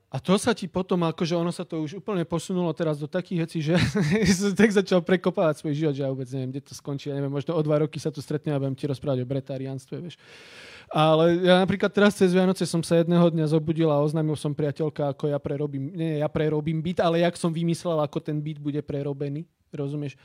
A 0.09 0.17
to 0.17 0.41
sa 0.41 0.57
ti 0.57 0.65
potom, 0.65 1.05
akože 1.05 1.37
ono 1.37 1.53
sa 1.53 1.61
to 1.61 1.85
už 1.85 2.01
úplne 2.01 2.25
posunulo 2.25 2.73
teraz 2.73 2.97
do 2.97 3.05
takých 3.05 3.39
vecí, 3.45 3.57
že 3.61 3.77
som 4.41 4.57
tak 4.57 4.73
začal 4.73 5.05
prekopávať 5.05 5.61
svoj 5.61 5.73
život, 5.77 5.93
že 5.93 6.01
ja 6.01 6.09
vôbec 6.09 6.25
neviem, 6.33 6.49
kde 6.49 6.65
to 6.65 6.73
skončí. 6.73 7.13
Ja 7.13 7.15
neviem, 7.21 7.29
možno 7.29 7.53
o 7.53 7.61
dva 7.61 7.85
roky 7.85 8.01
sa 8.01 8.09
tu 8.09 8.17
stretne 8.17 8.49
a 8.49 8.57
budem 8.57 8.73
ti 8.73 8.89
rozprávať 8.89 9.21
o 9.21 9.29
bretariánstve, 9.29 9.95
vieš. 10.01 10.17
Ale 10.89 11.45
ja 11.45 11.61
napríklad 11.61 11.93
teraz 11.93 12.17
cez 12.17 12.33
Vianoce 12.33 12.65
som 12.65 12.81
sa 12.81 12.97
jedného 12.97 13.21
dňa 13.29 13.53
zobudil 13.53 13.85
a 13.93 14.01
oznámil 14.01 14.33
som 14.33 14.57
priateľka, 14.57 15.13
ako 15.13 15.29
ja 15.29 15.37
prerobím, 15.37 15.93
nie 15.93 16.17
ja 16.17 16.25
prerobím 16.25 16.81
byt, 16.81 17.05
ale 17.05 17.21
jak 17.21 17.37
som 17.37 17.53
vymyslel, 17.53 18.01
ako 18.01 18.17
ten 18.17 18.41
byt 18.41 18.57
bude 18.57 18.81
prerobený, 18.81 19.45
rozumieš? 19.69 20.17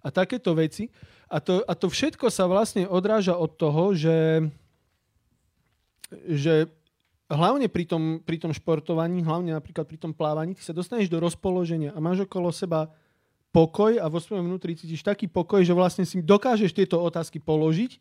A 0.00 0.08
takéto 0.08 0.56
veci. 0.56 0.88
A 1.28 1.44
to, 1.44 1.60
a 1.68 1.76
to 1.76 1.92
všetko 1.92 2.32
sa 2.32 2.48
vlastne 2.48 2.88
odráža 2.88 3.36
od 3.36 3.52
toho, 3.52 3.92
že, 3.92 4.48
že 6.24 6.72
hlavne 7.30 7.66
pri 7.66 7.84
tom, 7.86 8.22
pri 8.22 8.38
tom 8.38 8.54
športovaní, 8.54 9.26
hlavne 9.26 9.50
napríklad 9.50 9.86
pri 9.86 9.98
tom 9.98 10.14
plávaní, 10.14 10.54
ty 10.54 10.62
sa 10.62 10.70
dostaneš 10.70 11.10
do 11.10 11.18
rozpoloženia 11.18 11.90
a 11.90 11.98
máš 11.98 12.22
okolo 12.26 12.54
seba 12.54 12.90
pokoj 13.50 13.98
a 13.98 14.06
vo 14.06 14.20
svojom 14.22 14.46
vnútri 14.46 14.76
cítiš 14.78 15.02
taký 15.02 15.26
pokoj, 15.26 15.64
že 15.64 15.74
vlastne 15.74 16.04
si 16.06 16.22
dokážeš 16.22 16.76
tieto 16.76 17.00
otázky 17.02 17.42
položiť 17.42 17.98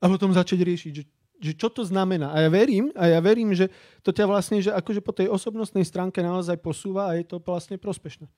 a 0.00 0.08
potom 0.08 0.32
začať 0.32 0.62
riešiť, 0.62 0.92
že, 0.94 1.04
že 1.42 1.52
čo 1.58 1.68
to 1.68 1.82
znamená. 1.84 2.32
A 2.32 2.46
ja 2.46 2.50
verím, 2.50 2.94
a 2.96 3.10
ja 3.10 3.20
verím, 3.20 3.52
že 3.52 3.68
to 4.00 4.14
ťa 4.14 4.24
vlastne, 4.30 4.62
že 4.62 4.70
akože 4.72 5.02
po 5.02 5.12
tej 5.12 5.28
osobnostnej 5.28 5.84
stránke 5.84 6.22
naozaj 6.22 6.56
posúva 6.62 7.12
a 7.12 7.18
je 7.18 7.26
to 7.26 7.42
vlastne 7.42 7.76
prospešné. 7.76 8.30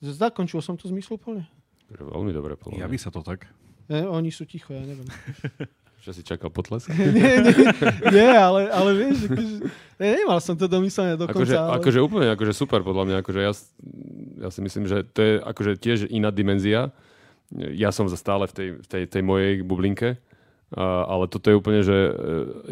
Zakončil 0.00 0.64
som 0.64 0.80
to 0.80 0.88
zmysluplne? 0.88 1.44
Veľmi 1.92 2.32
dobre. 2.32 2.56
Ja 2.80 2.88
by 2.88 2.96
sa 2.96 3.12
to 3.12 3.20
tak. 3.20 3.44
Ne, 3.90 4.06
oni 4.06 4.30
sú 4.32 4.46
ticho, 4.46 4.72
ja 4.72 4.80
neviem. 4.80 5.04
Že 6.00 6.10
si 6.16 6.22
čakal 6.24 6.48
potlesk? 6.48 6.88
nie, 6.96 7.44
nie, 7.44 7.68
nie, 8.08 8.30
ale, 8.32 8.72
ale 8.72 8.90
vieš, 8.96 9.28
akože, 9.28 9.54
nemal 10.00 10.40
som 10.40 10.56
to 10.56 10.64
domyslené 10.64 11.20
dokonca. 11.20 11.36
Akože, 11.36 11.56
ale... 11.60 11.70
akože 11.76 11.98
úplne 12.00 12.26
akože 12.32 12.52
super 12.56 12.80
podľa 12.80 13.04
mňa. 13.04 13.16
Akože 13.20 13.40
ja, 13.44 13.52
ja 14.40 14.48
si 14.48 14.60
myslím, 14.64 14.88
že 14.88 15.04
to 15.04 15.20
je 15.20 15.32
akože 15.44 15.72
tiež 15.76 15.98
iná 16.08 16.32
dimenzia. 16.32 16.88
Ja 17.52 17.92
som 17.92 18.08
stále 18.08 18.48
v 18.48 18.52
tej, 18.54 18.68
v 18.80 18.86
tej, 18.86 19.02
tej 19.10 19.22
mojej 19.26 19.60
bublinke, 19.60 20.16
a, 20.70 21.04
ale 21.04 21.26
toto 21.26 21.50
je 21.50 21.58
úplne, 21.58 21.82
že 21.82 21.98
e, 21.98 22.12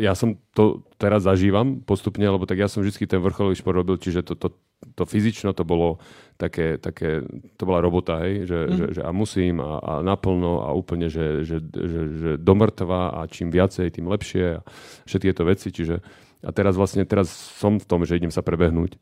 ja 0.07 0.15
som 0.15 0.39
to 0.55 0.87
teraz 1.03 1.27
zažívam 1.27 1.83
postupne, 1.83 2.23
lebo 2.23 2.47
tak 2.47 2.63
ja 2.63 2.71
som 2.71 2.87
vždy 2.87 3.11
ten 3.11 3.19
vrcholový 3.19 3.59
šport 3.59 3.75
robil, 3.75 3.99
čiže 3.99 4.23
to, 4.23 4.39
to, 4.39 4.55
to 4.95 5.03
fyzično 5.07 5.53
to 5.53 5.67
bolo 5.67 5.99
také, 6.39 6.79
také, 6.79 7.27
to 7.59 7.63
bola 7.67 7.83
robota, 7.83 8.23
hej, 8.23 8.47
že, 8.47 8.59
mm. 8.59 8.75
že, 8.79 8.85
že 8.99 9.03
a 9.03 9.11
musím 9.11 9.59
a, 9.59 9.83
a 9.83 9.93
naplno 10.07 10.63
a 10.63 10.71
úplne, 10.71 11.11
že, 11.11 11.43
že, 11.43 11.59
že, 11.63 12.01
že 12.15 12.31
do 12.39 12.55
mŕtva 12.55 13.19
a 13.19 13.21
čím 13.27 13.51
viacej, 13.51 13.99
tým 13.99 14.07
lepšie 14.07 14.63
a 14.63 14.65
všetky 15.07 15.27
tieto 15.35 15.43
veci, 15.43 15.69
čiže 15.75 15.99
a 16.39 16.55
teraz 16.55 16.79
vlastne, 16.79 17.03
teraz 17.03 17.35
som 17.35 17.83
v 17.83 17.87
tom, 17.87 18.07
že 18.07 18.15
idem 18.15 18.31
sa 18.31 18.47
prebehnúť 18.47 18.95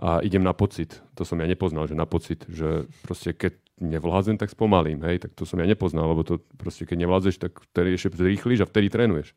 a 0.00 0.24
idem 0.24 0.40
na 0.40 0.56
pocit. 0.56 1.04
To 1.20 1.28
som 1.28 1.36
ja 1.36 1.44
nepoznal, 1.44 1.84
že 1.84 1.98
na 1.98 2.08
pocit, 2.08 2.48
že 2.48 2.88
proste 3.04 3.36
keď 3.36 3.60
nevládzem, 3.78 4.40
tak 4.40 4.50
spomalím, 4.50 5.04
hej, 5.04 5.28
tak 5.28 5.36
to 5.36 5.44
som 5.44 5.60
ja 5.60 5.66
nepoznal, 5.68 6.10
lebo 6.10 6.24
to 6.24 6.40
proste 6.56 6.88
keď 6.88 7.04
nevládzeš, 7.04 7.34
tak 7.36 7.52
vtedy 7.74 7.94
ešte 7.94 8.16
rýchlíš 8.16 8.64
a 8.64 8.70
vtedy 8.70 8.88
trénuješ. 8.88 9.36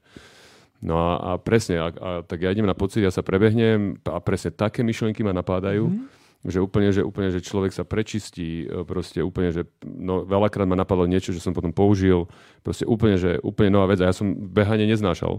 No 0.82 0.98
a, 0.98 1.12
a 1.18 1.32
presne, 1.38 1.78
a, 1.78 1.94
a, 1.94 2.10
tak 2.26 2.42
ja 2.42 2.50
idem 2.50 2.66
na 2.66 2.74
pocit, 2.74 3.06
ja 3.06 3.14
sa 3.14 3.22
prebehnem 3.22 4.02
a 4.02 4.18
presne 4.18 4.50
také 4.50 4.82
myšlienky 4.82 5.22
ma 5.22 5.32
napádajú, 5.32 5.86
mm 5.88 6.22
že 6.42 6.58
úplne, 6.58 6.90
že 6.90 7.06
úplne, 7.06 7.30
že 7.30 7.46
človek 7.46 7.70
sa 7.70 7.86
prečistí, 7.86 8.66
e, 8.66 8.82
proste 8.82 9.22
úplne, 9.22 9.54
že 9.54 9.70
no, 9.86 10.26
veľakrát 10.26 10.66
ma 10.66 10.74
napadlo 10.74 11.06
niečo, 11.06 11.30
že 11.30 11.44
som 11.44 11.54
potom 11.54 11.70
použil, 11.70 12.26
proste 12.66 12.82
úplne, 12.90 13.22
že 13.22 13.38
úplne 13.46 13.78
nová 13.78 13.94
vec 13.94 14.02
a 14.02 14.10
ja 14.10 14.16
som 14.16 14.34
behanie 14.34 14.90
neznášal. 14.90 15.38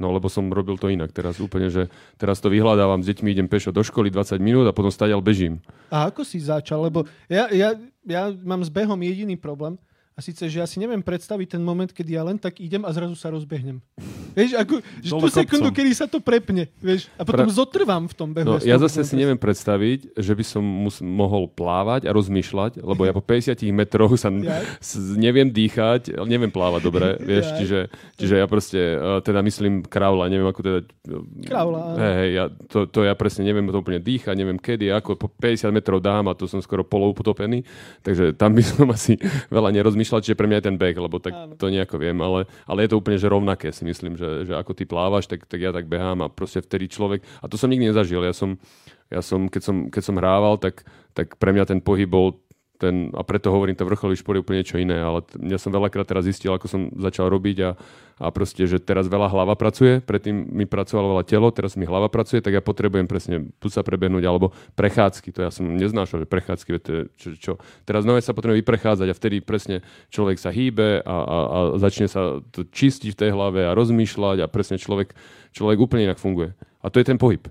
No 0.00 0.16
lebo 0.16 0.32
som 0.32 0.48
robil 0.48 0.80
to 0.80 0.88
inak. 0.88 1.12
Teraz 1.12 1.40
úplne, 1.40 1.68
že 1.68 1.92
teraz 2.16 2.40
to 2.40 2.48
vyhľadávam, 2.48 3.04
s 3.04 3.08
deťmi 3.12 3.32
idem 3.36 3.48
pešo 3.48 3.68
do 3.68 3.84
školy 3.84 4.08
20 4.08 4.40
minút 4.40 4.64
a 4.64 4.76
potom 4.76 4.88
stadiaľ 4.88 5.20
bežím. 5.20 5.60
A 5.92 6.08
ako 6.08 6.24
si 6.24 6.40
začal? 6.40 6.88
Lebo 6.88 7.04
ja, 7.28 7.52
ja, 7.52 7.76
ja 8.08 8.32
mám 8.44 8.64
s 8.64 8.72
behom 8.72 8.96
jediný 9.00 9.36
problém, 9.36 9.76
a 10.20 10.22
síce, 10.22 10.52
že 10.52 10.60
ja 10.60 10.68
si 10.68 10.76
neviem 10.76 11.00
predstaviť 11.00 11.56
ten 11.56 11.64
moment, 11.64 11.88
kedy 11.88 12.12
ja 12.12 12.20
len 12.20 12.36
tak 12.36 12.60
idem 12.60 12.84
a 12.84 12.92
zrazu 12.92 13.16
sa 13.16 13.32
rozbehnem. 13.32 13.80
Vieš, 14.36 14.52
ako, 14.52 14.74
že 15.00 15.10
tú 15.10 15.28
sekundu, 15.32 15.68
kedy 15.72 15.90
sa 15.90 16.06
to 16.06 16.22
prepne, 16.22 16.70
vieš, 16.78 17.10
a 17.18 17.26
potom 17.26 17.50
pra... 17.50 17.54
zotrvám 17.54 18.06
v 18.06 18.14
tom 18.14 18.30
behu. 18.30 18.46
No, 18.46 18.56
ja 18.62 18.78
zase 18.78 19.02
si 19.02 19.18
neviem 19.18 19.34
predstaviť, 19.34 20.14
že 20.14 20.32
by 20.38 20.44
som 20.46 20.62
mus- 20.62 21.02
mohol 21.02 21.50
plávať 21.50 22.06
a 22.06 22.14
rozmýšľať, 22.14 22.78
lebo 22.78 23.10
ja 23.10 23.10
po 23.10 23.18
50 23.26 23.58
metroch 23.74 24.14
sa 24.14 24.30
ja? 24.30 24.62
neviem 25.18 25.50
dýchať, 25.50 26.14
neviem 26.30 26.46
plávať 26.46 26.80
dobre, 26.86 27.18
vieš, 27.30 27.46
ja? 27.50 27.56
čiže, 27.58 27.80
čiže 28.22 28.34
ja 28.38 28.46
proste, 28.46 28.78
e, 28.78 29.18
teda 29.26 29.42
myslím 29.42 29.82
kraula, 29.82 30.30
neviem 30.30 30.46
ako 30.46 30.60
teda... 30.62 30.80
Kraula. 31.50 31.98
Hej, 31.98 32.14
hej, 32.22 32.30
ja, 32.30 32.44
to, 32.70 32.86
to 32.86 33.02
ja 33.02 33.18
presne 33.18 33.42
neviem 33.42 33.66
to 33.66 33.82
úplne 33.82 33.98
dýchať, 33.98 34.34
neviem 34.38 34.62
kedy, 34.62 34.94
ako 34.94 35.18
po 35.18 35.26
50 35.26 35.74
metrov 35.74 35.98
dám 35.98 36.30
a 36.30 36.38
to 36.38 36.46
som 36.46 36.62
skoro 36.62 36.86
polou 36.86 37.10
potopený, 37.10 37.66
takže 38.06 38.38
tam 38.38 38.54
by 38.54 38.62
som 38.62 38.86
asi 38.96 39.18
veľa 39.50 39.70
nerozmýšľal 39.74 40.09
rozmýšľať, 40.10 40.34
že 40.34 40.38
pre 40.38 40.46
mňa 40.50 40.58
je 40.58 40.66
ten 40.66 40.76
beh, 40.76 40.96
lebo 40.98 41.16
tak 41.22 41.34
Áno. 41.34 41.54
to 41.54 41.70
nejako 41.70 41.96
viem, 42.02 42.18
ale, 42.18 42.50
ale 42.66 42.78
je 42.84 42.90
to 42.90 42.98
úplne 42.98 43.18
že 43.20 43.30
rovnaké 43.30 43.70
si 43.70 43.86
myslím, 43.86 44.18
že, 44.18 44.50
že 44.50 44.52
ako 44.58 44.74
ty 44.74 44.84
plávaš, 44.84 45.30
tak, 45.30 45.46
tak 45.46 45.62
ja 45.62 45.70
tak 45.70 45.86
behám 45.86 46.26
a 46.26 46.28
proste 46.32 46.58
vtedy 46.58 46.90
človek, 46.90 47.22
a 47.22 47.46
to 47.46 47.54
som 47.54 47.70
nikdy 47.70 47.94
nezažil, 47.94 48.26
ja 48.26 48.34
som, 48.34 48.58
ja 49.06 49.22
som, 49.22 49.46
keď, 49.46 49.62
som, 49.62 49.76
keď 49.86 50.02
som 50.02 50.18
hrával, 50.18 50.58
tak, 50.58 50.82
tak 51.14 51.38
pre 51.38 51.54
mňa 51.54 51.64
ten 51.70 51.80
pohyb 51.80 52.10
bol 52.10 52.42
ten, 52.80 53.12
a 53.12 53.20
preto 53.20 53.52
hovorím, 53.52 53.76
ten 53.76 53.84
vrcholový 53.84 54.16
šport 54.16 54.40
je 54.40 54.42
úplne 54.42 54.64
niečo 54.64 54.80
iné, 54.80 54.96
ale 54.96 55.20
ja 55.44 55.60
som 55.60 55.68
veľakrát 55.68 56.08
teraz 56.08 56.24
zistil, 56.24 56.56
ako 56.56 56.64
som 56.64 56.88
začal 56.96 57.28
robiť 57.28 57.56
a, 57.60 57.70
a 58.16 58.26
proste, 58.32 58.64
že 58.64 58.80
teraz 58.80 59.04
veľa 59.04 59.28
hlava 59.28 59.52
pracuje, 59.52 60.00
predtým 60.00 60.48
mi 60.48 60.64
pracovalo 60.64 61.12
veľa 61.12 61.24
telo, 61.28 61.52
teraz 61.52 61.76
mi 61.76 61.84
hlava 61.84 62.08
pracuje, 62.08 62.40
tak 62.40 62.56
ja 62.56 62.64
potrebujem 62.64 63.04
presne 63.04 63.52
tu 63.60 63.68
sa 63.68 63.84
prebehnúť, 63.84 64.24
alebo 64.24 64.56
prechádzky, 64.80 65.28
to 65.28 65.44
ja 65.44 65.52
som 65.52 65.68
neznášal, 65.76 66.24
že 66.24 66.32
prechádzky, 66.32 66.68
to 66.80 66.90
je, 66.90 67.02
čo, 67.20 67.28
čo. 67.36 67.52
Teraz 67.84 68.08
nové 68.08 68.24
sa 68.24 68.32
potrebuje 68.32 68.64
vyprechádzať 68.64 69.08
a 69.12 69.14
vtedy 69.14 69.36
presne 69.44 69.84
človek 70.08 70.40
sa 70.40 70.48
hýbe 70.48 71.04
a, 71.04 71.16
a, 71.20 71.36
a 71.36 71.58
začne 71.76 72.08
sa 72.08 72.40
to 72.48 72.64
čistiť 72.64 73.12
v 73.12 73.20
tej 73.20 73.30
hlave 73.36 73.68
a 73.68 73.76
rozmýšľať 73.76 74.40
a 74.40 74.50
presne 74.50 74.80
človek, 74.80 75.12
človek 75.52 75.76
úplne 75.76 76.08
inak 76.08 76.16
funguje. 76.16 76.56
A 76.80 76.88
to 76.88 76.96
je 76.96 77.04
ten 77.04 77.20
pohyb. 77.20 77.44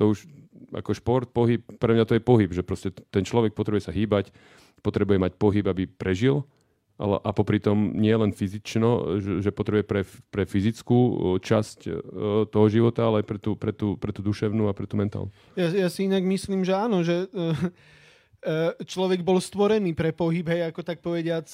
To 0.00 0.16
už, 0.16 0.24
ako 0.72 0.90
šport, 0.96 1.28
pohyb, 1.30 1.62
pre 1.78 1.92
mňa 1.94 2.04
to 2.08 2.16
je 2.16 2.22
pohyb, 2.24 2.50
že 2.50 2.64
proste 2.64 2.90
ten 3.12 3.22
človek 3.22 3.52
potrebuje 3.52 3.88
sa 3.88 3.92
hýbať, 3.92 4.32
potrebuje 4.80 5.20
mať 5.20 5.32
pohyb, 5.36 5.64
aby 5.68 5.86
prežil, 5.86 6.42
ale, 7.00 7.16
a 7.24 7.30
popri 7.32 7.58
tom 7.58 7.96
nie 7.96 8.12
len 8.12 8.30
fyzično, 8.30 9.18
že, 9.18 9.32
že 9.40 9.50
potrebuje 9.50 9.84
pre, 9.88 10.02
pre 10.28 10.44
fyzickú 10.44 10.98
časť 11.40 11.78
uh, 11.88 11.92
toho 12.46 12.66
života, 12.68 13.08
ale 13.08 13.24
aj 13.24 13.26
pre 13.26 13.38
tú, 13.40 13.56
pre, 13.56 13.72
tú, 13.72 13.96
pre 13.96 14.12
tú 14.12 14.20
duševnú 14.20 14.68
a 14.68 14.76
pre 14.76 14.84
tú 14.84 15.00
mentálnu. 15.00 15.32
Ja, 15.56 15.72
ja 15.72 15.88
si 15.88 16.06
inak 16.06 16.22
myslím, 16.22 16.62
že 16.62 16.74
áno, 16.76 17.00
že 17.02 17.26
uh, 17.32 17.56
človek 18.82 19.22
bol 19.24 19.38
stvorený 19.40 19.94
pre 19.96 20.12
pohyb, 20.12 20.46
hej, 20.50 20.66
ako 20.66 20.82
tak 20.82 20.98
povediac, 20.98 21.46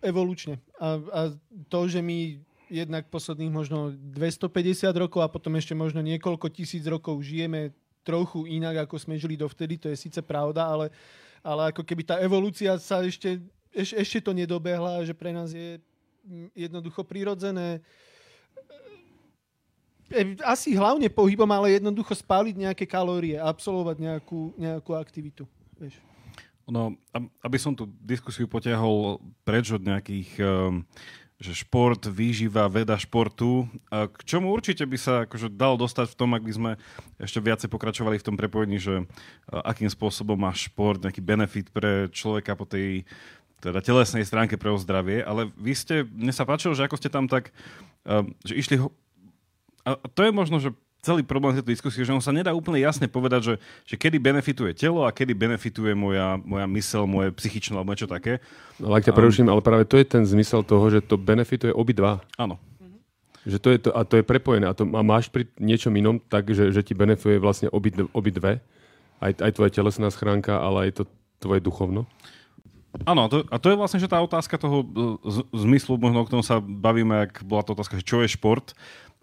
evolučne. 0.00 0.56
A, 0.80 0.96
a 0.96 1.20
to, 1.68 1.84
že 1.84 2.00
my 2.00 2.40
jednak 2.68 3.08
posledných 3.08 3.52
možno 3.52 3.92
250 3.92 4.88
rokov 4.96 5.20
a 5.24 5.32
potom 5.32 5.56
ešte 5.56 5.72
možno 5.76 6.04
niekoľko 6.04 6.48
tisíc 6.52 6.84
rokov 6.84 7.20
žijeme 7.24 7.76
trochu 8.08 8.48
inak, 8.48 8.88
ako 8.88 8.96
sme 8.96 9.20
žili 9.20 9.36
dovtedy, 9.36 9.76
to 9.76 9.92
je 9.92 10.00
síce 10.00 10.24
pravda, 10.24 10.64
ale 10.64 10.88
ale 11.42 11.70
ako 11.70 11.82
keby 11.86 12.02
tá 12.02 12.16
evolúcia 12.18 12.74
sa 12.78 13.02
ešte, 13.02 13.38
eš, 13.70 13.94
ešte 13.94 14.18
to 14.22 14.32
nedobehla, 14.34 15.06
že 15.06 15.14
pre 15.14 15.30
nás 15.30 15.54
je 15.54 15.78
mm, 16.26 16.48
jednoducho 16.54 17.02
prirodzené 17.06 17.80
e, 20.10 20.34
asi 20.42 20.74
hlavne 20.74 21.06
pohybom, 21.08 21.48
ale 21.50 21.78
jednoducho 21.78 22.14
spáliť 22.14 22.54
nejaké 22.58 22.84
kalórie, 22.88 23.38
absolvovať 23.38 23.96
nejakú, 24.02 24.52
nejakú 24.58 24.92
aktivitu. 24.98 25.46
Vieš. 25.78 25.96
No, 26.68 26.92
aby 27.40 27.56
som 27.56 27.72
tú 27.72 27.88
diskusiu 28.04 28.44
potiahol 28.44 29.24
preč 29.40 29.72
od 29.72 29.80
nejakých 29.80 30.36
um, 30.44 30.84
že 31.38 31.54
šport, 31.54 32.02
výživa, 32.10 32.66
veda 32.66 32.98
športu. 32.98 33.70
K 33.90 34.20
čomu 34.26 34.50
určite 34.50 34.82
by 34.82 34.98
sa 34.98 35.12
akože 35.22 35.54
dal 35.54 35.78
dostať 35.78 36.10
v 36.10 36.18
tom, 36.18 36.34
ak 36.34 36.42
by 36.42 36.52
sme 36.52 36.70
ešte 37.22 37.38
viacej 37.38 37.70
pokračovali 37.70 38.18
v 38.18 38.26
tom 38.26 38.34
prepojení, 38.34 38.82
že 38.82 39.06
akým 39.46 39.86
spôsobom 39.86 40.34
má 40.34 40.50
šport 40.50 40.98
nejaký 40.98 41.22
benefit 41.22 41.70
pre 41.70 42.10
človeka 42.10 42.58
po 42.58 42.66
tej 42.66 43.06
teda 43.62 43.82
telesnej 43.82 44.26
stránke 44.26 44.58
pre 44.58 44.70
zdravie, 44.78 45.22
ale 45.22 45.50
vy 45.58 45.74
ste, 45.74 46.06
mne 46.06 46.30
sa 46.30 46.46
páčilo, 46.46 46.74
že 46.74 46.86
ako 46.86 46.98
ste 46.98 47.10
tam 47.10 47.26
tak, 47.26 47.50
že 48.42 48.54
išli 48.54 48.82
a 49.88 50.06
to 50.10 50.20
je 50.20 50.32
možno, 50.34 50.60
že 50.60 50.74
celý 50.98 51.22
problém 51.22 51.54
tejto 51.54 51.70
diskusie, 51.70 52.02
že 52.02 52.10
on 52.10 52.22
sa 52.22 52.34
nedá 52.34 52.50
úplne 52.50 52.82
jasne 52.82 53.06
povedať, 53.06 53.40
že, 53.40 53.54
že 53.86 53.94
kedy 53.94 54.18
benefituje 54.18 54.74
telo 54.74 55.06
a 55.06 55.14
kedy 55.14 55.32
benefituje 55.34 55.94
moja, 55.94 56.36
moja 56.42 56.66
mysel, 56.66 57.06
moje 57.06 57.30
psychično 57.38 57.78
alebo 57.78 57.94
niečo 57.94 58.10
také. 58.10 58.42
No, 58.82 58.90
ak 58.90 59.06
ťa 59.06 59.14
preruším, 59.14 59.48
ale 59.48 59.62
práve 59.62 59.86
to 59.86 59.94
je 59.94 60.06
ten 60.06 60.26
zmysel 60.26 60.66
toho, 60.66 60.90
že 60.90 61.02
to 61.02 61.14
benefituje 61.14 61.70
obidva. 61.70 62.22
Áno. 62.34 62.58
Že 63.46 63.58
to 63.62 63.68
je 63.70 63.78
to, 63.78 63.90
a 63.94 64.00
to 64.04 64.14
je 64.20 64.24
prepojené. 64.26 64.66
A, 64.68 64.74
to, 64.74 64.84
a 64.84 65.02
máš 65.06 65.30
pri 65.30 65.46
niečom 65.56 65.94
inom 65.94 66.18
tak, 66.18 66.50
že, 66.50 66.74
že 66.74 66.82
ti 66.82 66.92
benefituje 66.92 67.38
vlastne 67.38 67.70
obidve, 67.70 68.10
obidve. 68.10 68.60
Aj, 69.22 69.32
aj 69.34 69.54
tvoja 69.54 69.70
telesná 69.70 70.10
schránka, 70.10 70.58
ale 70.58 70.90
aj 70.90 71.02
to 71.02 71.02
tvoje 71.38 71.62
duchovno. 71.62 72.06
Áno, 73.06 73.28
to, 73.30 73.44
a 73.52 73.56
to 73.60 73.70
je 73.70 73.78
vlastne 73.78 74.00
že 74.00 74.10
tá 74.10 74.18
otázka 74.18 74.56
toho 74.56 74.82
z, 75.22 75.44
zmyslu, 75.52 76.00
možno 76.00 76.24
o 76.24 76.26
ktorom 76.26 76.42
sa 76.42 76.58
bavíme, 76.58 77.28
ak 77.28 77.44
bola 77.44 77.62
to 77.62 77.76
otázka, 77.76 78.00
že 78.00 78.08
čo 78.08 78.24
je 78.24 78.32
šport, 78.32 78.72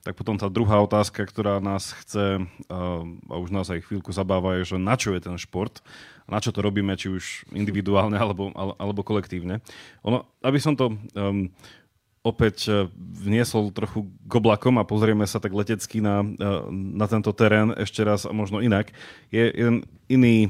tak 0.05 0.13
potom 0.13 0.37
tá 0.37 0.45
druhá 0.53 0.77
otázka, 0.85 1.25
ktorá 1.25 1.57
nás 1.57 1.97
chce 2.05 2.45
a 2.69 3.35
už 3.41 3.49
nás 3.49 3.65
aj 3.73 3.89
chvíľku 3.89 4.13
zabáva, 4.13 4.61
je, 4.61 4.75
že 4.75 4.77
na 4.77 4.93
čo 4.93 5.17
je 5.17 5.25
ten 5.25 5.35
šport 5.41 5.81
na 6.25 6.41
čo 6.41 6.49
to 6.49 6.65
robíme, 6.65 6.93
či 6.97 7.13
už 7.13 7.45
individuálne 7.53 8.17
alebo, 8.17 8.49
alebo 8.53 9.05
kolektívne. 9.05 9.61
Ono, 10.01 10.25
aby 10.41 10.57
som 10.57 10.73
to 10.73 10.97
um, 11.13 11.53
opäť 12.25 12.65
e, 12.65 12.89
vniesol 12.97 13.69
trochu 13.69 14.09
k 14.25 14.33
oblakom 14.33 14.81
a 14.81 14.87
pozrieme 14.89 15.29
sa 15.29 15.37
tak 15.37 15.53
letecky 15.53 16.01
na, 16.01 16.25
e, 16.25 16.49
na 16.73 17.05
tento 17.05 17.29
terén 17.29 17.69
ešte 17.77 18.01
raz 18.01 18.25
a 18.25 18.33
možno 18.33 18.65
inak. 18.65 18.89
Je 19.29 19.45
jeden 19.45 19.85
iný, 20.09 20.49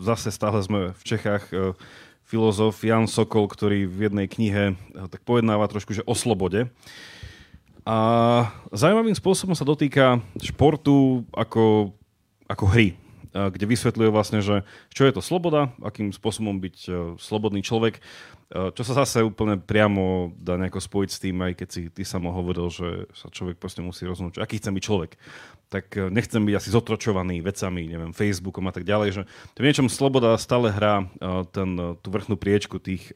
zase 0.00 0.32
stále 0.32 0.60
sme 0.64 0.96
v 0.96 1.02
Čechách, 1.04 1.48
filozof 2.24 2.80
Jan 2.80 3.08
Sokol, 3.08 3.44
ktorý 3.48 3.84
v 3.84 4.08
jednej 4.08 4.26
knihe 4.28 4.76
tak 5.12 5.20
pojednáva 5.24 5.68
trošku 5.68 5.92
že 5.92 6.04
o 6.08 6.16
slobode. 6.16 6.72
A 7.82 7.96
zaujímavým 8.70 9.16
spôsobom 9.16 9.58
sa 9.58 9.66
dotýka 9.66 10.22
športu 10.38 11.26
ako, 11.34 11.94
ako 12.46 12.66
hry 12.70 12.98
kde 13.32 13.64
vysvetľuje 13.64 14.12
vlastne, 14.12 14.44
že 14.44 14.60
čo 14.92 15.08
je 15.08 15.16
to 15.16 15.24
sloboda, 15.24 15.72
akým 15.80 16.12
spôsobom 16.12 16.60
byť 16.60 16.76
slobodný 17.16 17.64
človek 17.64 18.04
Eh, 18.52 18.68
čo 18.76 18.84
sa 18.84 18.92
zase 19.04 19.24
úplne 19.24 19.56
priamo 19.56 20.28
dá 20.36 20.60
nejako 20.60 20.76
spojiť 20.76 21.08
s 21.08 21.22
tým, 21.24 21.40
aj 21.40 21.52
keď 21.56 21.68
si 21.72 21.82
ty 21.88 22.04
samo 22.04 22.28
hovoril, 22.36 22.68
že 22.68 23.08
sa 23.16 23.32
človek 23.32 23.56
proste 23.56 23.80
musí 23.80 24.04
rozhodnúť, 24.04 24.44
aký 24.44 24.60
chce 24.60 24.68
byť 24.68 24.84
človek. 24.84 25.16
Tak 25.72 25.86
eh, 25.96 26.12
nechcem 26.12 26.44
byť 26.44 26.54
asi 26.60 26.68
zotročovaný 26.68 27.40
vecami, 27.40 27.88
neviem, 27.88 28.12
Facebookom 28.12 28.68
a 28.68 28.74
tak 28.76 28.84
ďalej, 28.84 29.08
že 29.16 29.22
v 29.56 29.64
niečom 29.64 29.88
sloboda 29.88 30.36
stále 30.36 30.68
hrá 30.68 31.08
ten, 31.56 31.96
tú 32.04 32.08
vrchnú 32.12 32.36
priečku 32.36 32.76
tých, 32.76 33.08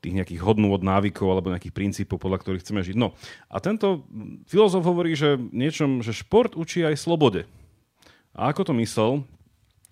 tých 0.00 0.14
nejakých 0.16 0.40
hodnôt, 0.40 0.80
návykov 0.80 1.28
alebo 1.28 1.52
nejakých 1.52 1.76
princípov, 1.76 2.16
podľa 2.16 2.40
ktorých 2.40 2.62
chceme 2.64 2.80
žiť. 2.80 2.96
No 2.96 3.12
a 3.52 3.60
tento 3.60 4.08
filozof 4.48 4.80
hovorí, 4.84 5.12
že 5.12 5.36
niečom, 5.36 6.00
že 6.00 6.16
šport 6.16 6.56
učí 6.56 6.80
aj 6.84 6.96
slobode. 6.96 7.44
A 8.32 8.48
ako 8.48 8.70
to 8.70 8.72
myslel, 8.80 9.10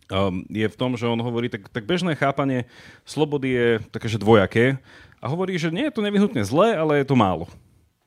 um, 0.08 0.44
je 0.48 0.66
v 0.66 0.78
tom, 0.78 0.96
že 0.96 1.10
on 1.10 1.20
hovorí, 1.20 1.52
tak, 1.52 1.68
tak 1.68 1.84
bežné 1.84 2.16
chápanie 2.16 2.64
slobody 3.04 3.48
je 3.52 3.68
také, 3.92 4.08
že 4.08 4.22
dvojaké 4.22 4.80
a 5.20 5.26
hovorí, 5.28 5.60
že 5.60 5.74
nie 5.74 5.88
je 5.88 5.94
to 5.94 6.04
nevyhnutne 6.04 6.40
zlé, 6.46 6.76
ale 6.78 7.02
je 7.02 7.06
to 7.08 7.18
málo. 7.18 7.50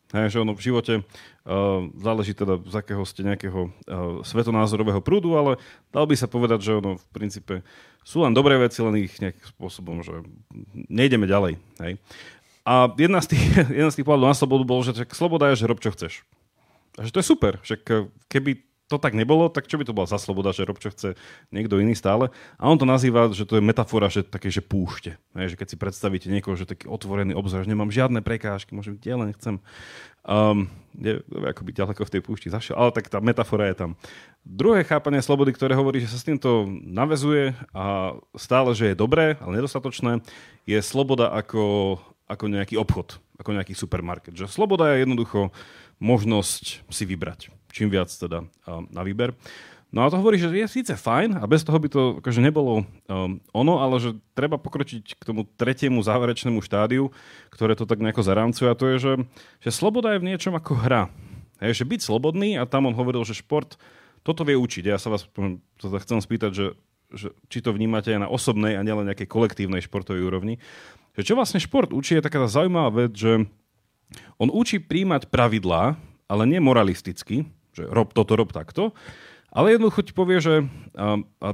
Hej, 0.10 0.34
že 0.34 0.42
ono 0.42 0.58
v 0.58 0.66
živote 0.66 0.94
uh, 1.02 1.86
záleží 2.02 2.34
teda 2.34 2.58
z 2.66 2.76
akého 2.82 3.06
ste 3.06 3.22
nejakého 3.22 3.70
uh, 3.70 3.72
svetonázorového 4.26 5.06
prúdu, 5.06 5.38
ale 5.38 5.62
dal 5.94 6.10
by 6.10 6.18
sa 6.18 6.26
povedať, 6.26 6.66
že 6.66 6.82
ono 6.82 6.98
v 6.98 7.06
princípe 7.14 7.54
sú 8.02 8.26
len 8.26 8.34
dobré 8.34 8.58
veci, 8.58 8.82
len 8.82 9.06
ich 9.06 9.22
nejakým 9.22 9.46
spôsobom, 9.54 10.02
že 10.02 10.26
nejdeme 10.90 11.30
ďalej. 11.30 11.62
Hej. 11.78 12.02
A 12.66 12.90
jedna 12.98 13.22
z 13.22 13.38
tých, 13.38 13.46
jedna 13.78 13.94
z 13.94 13.98
tých 14.02 14.08
pohľadov 14.10 14.34
na 14.34 14.38
slobodu 14.38 14.64
bol, 14.66 14.82
že 14.82 14.98
sloboda 15.14 15.54
je, 15.54 15.62
že 15.62 15.70
rob 15.70 15.78
čo 15.78 15.94
chceš. 15.94 16.26
A 16.98 17.06
že 17.06 17.14
to 17.14 17.22
je 17.22 17.30
super. 17.30 17.62
Však 17.62 17.82
keby 18.28 18.69
to 18.90 18.98
tak 18.98 19.14
nebolo, 19.14 19.54
tak 19.54 19.70
čo 19.70 19.78
by 19.78 19.86
to 19.86 19.94
bola 19.94 20.10
za 20.10 20.18
sloboda, 20.18 20.50
že 20.50 20.66
rob 20.66 20.82
čo 20.82 20.90
chce 20.90 21.14
niekto 21.54 21.78
iný 21.78 21.94
stále. 21.94 22.34
A 22.58 22.66
on 22.66 22.76
to 22.82 22.90
nazýva, 22.90 23.30
že 23.30 23.46
to 23.46 23.62
je 23.62 23.64
metafora, 23.64 24.10
že 24.10 24.26
také, 24.26 24.50
že 24.50 24.66
púšte. 24.66 25.22
že 25.38 25.54
keď 25.54 25.68
si 25.70 25.78
predstavíte 25.78 26.28
niekoho, 26.34 26.58
že 26.58 26.66
taký 26.66 26.90
otvorený 26.90 27.38
obzor, 27.38 27.62
že 27.62 27.70
nemám 27.70 27.94
žiadne 27.94 28.26
prekážky, 28.26 28.74
môžem 28.74 28.98
kde 28.98 29.14
len 29.14 29.30
chcem. 29.38 29.62
Um, 30.26 30.74
je, 30.98 31.22
ako 31.30 31.62
byť 31.70 31.74
ďaleko 31.78 32.02
v 32.02 32.14
tej 32.18 32.22
púšti 32.26 32.48
zašiel, 32.50 32.76
ale 32.76 32.90
tak 32.90 33.14
tá 33.14 33.22
metafora 33.22 33.70
je 33.70 33.78
tam. 33.78 33.92
Druhé 34.42 34.82
chápanie 34.82 35.22
slobody, 35.22 35.54
ktoré 35.54 35.78
hovorí, 35.78 36.02
že 36.02 36.10
sa 36.10 36.18
s 36.18 36.26
týmto 36.26 36.66
navezuje 36.82 37.54
a 37.78 38.18
stále, 38.34 38.74
že 38.74 38.92
je 38.92 39.00
dobré, 39.00 39.38
ale 39.38 39.62
nedostatočné, 39.62 40.26
je 40.66 40.80
sloboda 40.82 41.30
ako, 41.30 41.98
ako 42.26 42.46
nejaký 42.50 42.76
obchod, 42.76 43.22
ako 43.38 43.54
nejaký 43.54 43.78
supermarket. 43.78 44.34
Že 44.34 44.50
sloboda 44.50 44.92
je 44.92 45.06
jednoducho 45.06 45.54
možnosť 46.02 46.90
si 46.90 47.04
vybrať 47.06 47.59
čím 47.72 47.90
viac 47.90 48.10
teda 48.10 48.46
na 48.68 49.02
výber. 49.06 49.34
No 49.90 50.06
a 50.06 50.12
to 50.14 50.22
hovorí, 50.22 50.38
že 50.38 50.54
je 50.54 50.70
síce 50.70 50.94
fajn 50.94 51.42
a 51.42 51.50
bez 51.50 51.66
toho 51.66 51.82
by 51.82 51.90
to 51.90 52.02
akože 52.22 52.46
nebolo 52.46 52.86
um, 53.10 53.42
ono, 53.50 53.82
ale 53.82 53.98
že 53.98 54.14
treba 54.38 54.62
pokročiť 54.62 55.18
k 55.18 55.24
tomu 55.26 55.50
tretiemu 55.58 55.98
záverečnému 56.06 56.62
štádiu, 56.62 57.10
ktoré 57.50 57.74
to 57.74 57.90
tak 57.90 57.98
nejako 57.98 58.22
zarámcuje 58.22 58.70
a 58.70 58.78
to 58.78 58.86
je, 58.86 58.98
že, 59.02 59.14
že 59.66 59.70
sloboda 59.74 60.14
je 60.14 60.22
v 60.22 60.30
niečom 60.30 60.54
ako 60.54 60.78
hra. 60.78 61.10
Hej, 61.58 61.82
že 61.82 61.90
byť 61.90 62.06
slobodný 62.06 62.62
a 62.62 62.70
tam 62.70 62.86
on 62.86 62.94
hovoril, 62.94 63.26
že 63.26 63.42
šport 63.42 63.82
toto 64.22 64.46
vie 64.46 64.54
učiť. 64.54 64.94
Ja 64.94 65.02
sa 65.02 65.10
vás 65.10 65.26
teda 65.82 65.98
chcem 66.06 66.22
spýtať, 66.22 66.52
že, 66.54 66.68
že 67.10 67.34
či 67.50 67.66
to 67.66 67.74
vnímate 67.74 68.14
aj 68.14 68.22
na 68.24 68.30
osobnej 68.30 68.78
a 68.78 68.86
nielen 68.86 69.10
nejakej 69.10 69.26
kolektívnej 69.26 69.82
športovej 69.82 70.22
úrovni. 70.22 70.62
Že 71.18 71.34
čo 71.34 71.34
vlastne 71.34 71.58
šport 71.58 71.90
učí 71.90 72.14
je 72.14 72.22
taká 72.22 72.46
zaujímavá 72.46 73.10
vec, 73.10 73.18
že 73.18 73.50
on 74.38 74.54
učí 74.54 74.78
príjmať 74.78 75.34
pravidlá, 75.34 75.98
ale 76.30 76.44
nie 76.46 76.62
moralisticky, 76.62 77.50
že 77.80 77.86
rob 77.88 78.12
toto, 78.12 78.36
rob 78.36 78.52
takto. 78.52 78.92
Ale 79.50 79.74
jednoducho 79.74 80.06
ti 80.06 80.14
povie, 80.14 80.44
že, 80.44 80.68
a, 80.94 81.18
a 81.42 81.50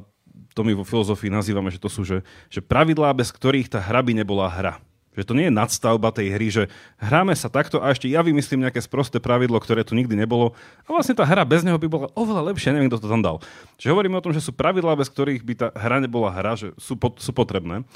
to 0.56 0.62
my 0.64 0.76
vo 0.76 0.88
filozofii 0.88 1.32
nazývame, 1.32 1.72
že 1.72 1.80
to 1.80 1.88
sú 1.88 2.04
že, 2.04 2.24
že 2.52 2.60
pravidlá, 2.60 3.14
bez 3.16 3.32
ktorých 3.32 3.72
tá 3.72 3.80
hra 3.80 4.04
by 4.04 4.12
nebola 4.18 4.50
hra. 4.52 4.82
Že 5.16 5.32
to 5.32 5.34
nie 5.40 5.48
je 5.48 5.54
nadstavba 5.56 6.12
tej 6.12 6.28
hry, 6.36 6.48
že 6.52 6.64
hráme 7.00 7.32
sa 7.40 7.48
takto 7.48 7.80
a 7.80 7.96
ešte 7.96 8.12
ja 8.12 8.20
vymyslím 8.20 8.68
nejaké 8.68 8.84
sprosté 8.84 9.24
pravidlo, 9.24 9.56
ktoré 9.64 9.88
tu 9.88 9.96
nikdy 9.96 10.12
nebolo. 10.12 10.52
A 10.84 10.92
vlastne 10.92 11.16
tá 11.16 11.24
hra 11.24 11.48
bez 11.48 11.64
neho 11.64 11.80
by 11.80 11.88
bola 11.88 12.08
oveľa 12.20 12.52
lepšia, 12.52 12.76
neviem, 12.76 12.92
kto 12.92 13.00
to 13.00 13.08
tam 13.08 13.24
dal. 13.24 13.40
Čiže 13.80 13.96
hovoríme 13.96 14.20
o 14.20 14.24
tom, 14.24 14.36
že 14.36 14.44
sú 14.44 14.52
pravidlá, 14.52 15.00
bez 15.00 15.08
ktorých 15.08 15.42
by 15.48 15.54
tá 15.56 15.68
hra 15.72 16.04
nebola 16.04 16.36
hra, 16.36 16.60
že 16.60 16.76
sú, 16.76 17.00
pot, 17.00 17.16
sú 17.24 17.32
potrebné. 17.32 17.88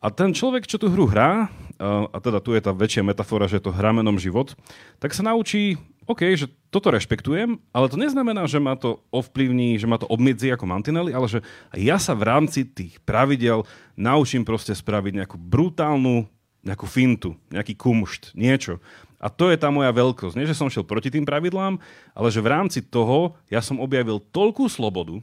A 0.00 0.08
ten 0.08 0.32
človek, 0.32 0.64
čo 0.64 0.80
tú 0.80 0.88
hru 0.88 1.04
hrá, 1.04 1.52
a 1.80 2.16
teda 2.20 2.40
tu 2.40 2.56
je 2.56 2.60
tá 2.64 2.72
väčšia 2.72 3.04
metafora, 3.04 3.48
že 3.48 3.60
je 3.60 3.68
to 3.68 3.76
hramenom 3.76 4.16
život, 4.16 4.56
tak 4.96 5.12
sa 5.12 5.24
naučí, 5.24 5.76
OK, 6.08 6.24
že 6.36 6.48
toto 6.72 6.88
rešpektujem, 6.88 7.60
ale 7.72 7.86
to 7.92 8.00
neznamená, 8.00 8.48
že 8.48 8.60
ma 8.60 8.76
to 8.80 9.04
ovplyvní, 9.12 9.76
že 9.76 9.84
ma 9.84 10.00
to 10.00 10.08
obmedzí 10.08 10.48
ako 10.48 10.64
mantinely, 10.64 11.12
ale 11.12 11.28
že 11.28 11.44
ja 11.76 12.00
sa 12.00 12.16
v 12.16 12.26
rámci 12.26 12.64
tých 12.64 12.96
pravidel 13.04 13.68
naučím 13.94 14.42
proste 14.42 14.72
spraviť 14.72 15.20
nejakú 15.20 15.36
brutálnu 15.36 16.28
nejakú 16.60 16.84
fintu, 16.84 17.36
nejaký 17.48 17.72
kumšt, 17.72 18.36
niečo. 18.36 18.84
A 19.20 19.28
to 19.28 19.52
je 19.52 19.56
tá 19.60 19.68
moja 19.68 19.92
veľkosť. 19.92 20.36
Nie, 20.36 20.48
že 20.48 20.56
som 20.56 20.72
šiel 20.72 20.84
proti 20.84 21.12
tým 21.12 21.28
pravidlám, 21.28 21.76
ale 22.16 22.28
že 22.32 22.40
v 22.40 22.52
rámci 22.52 22.80
toho 22.80 23.36
ja 23.52 23.60
som 23.60 23.80
objavil 23.80 24.20
toľkú 24.32 24.64
slobodu 24.68 25.20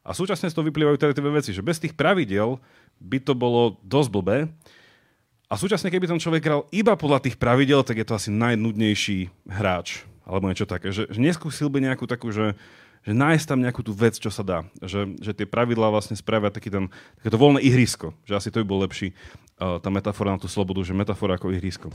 a 0.00 0.16
súčasne 0.16 0.48
z 0.48 0.56
toho 0.56 0.64
vyplývajú 0.64 0.96
teda 0.96 1.12
tie 1.12 1.24
veci, 1.28 1.50
že 1.52 1.64
bez 1.64 1.76
tých 1.76 1.92
pravidel 1.92 2.56
by 3.00 3.18
to 3.20 3.32
bolo 3.36 3.76
dosť 3.84 4.08
blbé. 4.08 4.38
A 5.50 5.58
súčasne, 5.58 5.90
keby 5.90 6.06
ten 6.06 6.22
človek 6.22 6.46
hral 6.46 6.62
iba 6.70 6.94
podľa 6.94 7.26
tých 7.26 7.36
pravidel, 7.36 7.82
tak 7.82 7.98
je 7.98 8.06
to 8.06 8.14
asi 8.14 8.30
najnudnejší 8.30 9.34
hráč. 9.50 10.06
Alebo 10.22 10.46
niečo 10.46 10.68
také. 10.68 10.94
Že, 10.94 11.10
že 11.10 11.18
neskúsil 11.18 11.66
by 11.66 11.90
nejakú 11.90 12.06
takú, 12.06 12.30
že, 12.30 12.54
že 13.02 13.12
nájsť 13.12 13.44
tam 13.50 13.58
nejakú 13.58 13.82
tú 13.82 13.90
vec, 13.90 14.14
čo 14.14 14.30
sa 14.30 14.46
dá. 14.46 14.62
Že, 14.78 15.18
že 15.18 15.34
tie 15.34 15.50
pravidlá 15.50 15.90
vlastne 15.90 16.14
spravia 16.14 16.54
taký 16.54 16.70
ten, 16.70 16.86
takéto 17.18 17.34
voľné 17.34 17.66
ihrisko. 17.66 18.14
Že 18.30 18.34
asi 18.38 18.48
to 18.54 18.62
by 18.62 18.66
bol 18.70 18.78
lepší 18.86 19.10
uh, 19.58 19.82
tá 19.82 19.90
metafora 19.90 20.30
na 20.30 20.38
tú 20.38 20.46
slobodu, 20.46 20.86
že 20.86 20.94
metafora 20.94 21.34
ako 21.34 21.50
ihrisko. 21.50 21.90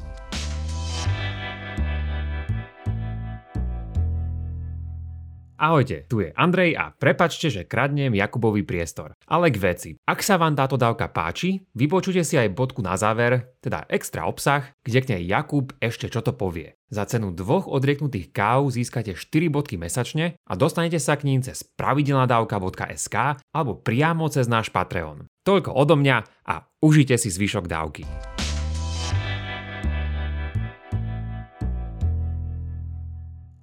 Ahojte, 5.56 6.04
tu 6.12 6.20
je 6.20 6.36
Andrej 6.36 6.76
a 6.76 6.92
prepačte, 6.92 7.48
že 7.48 7.64
kradnem 7.64 8.12
Jakubovi 8.12 8.68
priestor. 8.68 9.16
Ale 9.24 9.48
k 9.48 9.58
veci. 9.64 9.90
Ak 10.04 10.20
sa 10.20 10.36
vám 10.36 10.52
táto 10.52 10.76
dávka 10.76 11.08
páči, 11.08 11.64
vypočujte 11.72 12.28
si 12.28 12.36
aj 12.36 12.52
bodku 12.52 12.84
na 12.84 13.00
záver, 13.00 13.56
teda 13.64 13.88
extra 13.88 14.28
obsah, 14.28 14.68
kde 14.84 15.00
k 15.00 15.10
nej 15.16 15.24
Jakub 15.24 15.72
ešte 15.80 16.12
čo 16.12 16.20
to 16.20 16.36
povie. 16.36 16.76
Za 16.92 17.08
cenu 17.08 17.32
dvoch 17.32 17.72
odrieknutých 17.72 18.36
káv 18.36 18.68
získate 18.68 19.16
4 19.16 19.48
bodky 19.48 19.80
mesačne 19.80 20.36
a 20.44 20.54
dostanete 20.60 21.00
sa 21.00 21.16
k 21.16 21.24
ním 21.24 21.40
cez 21.40 21.64
pravidelnadavka.sk 21.64 23.16
alebo 23.56 23.80
priamo 23.80 24.28
cez 24.28 24.52
náš 24.52 24.76
Patreon. 24.76 25.26
Toľko 25.48 25.72
odo 25.72 25.96
mňa 25.96 26.18
a 26.52 26.68
užite 26.84 27.16
si 27.16 27.32
zvyšok 27.32 27.66
dávky. 27.66 28.04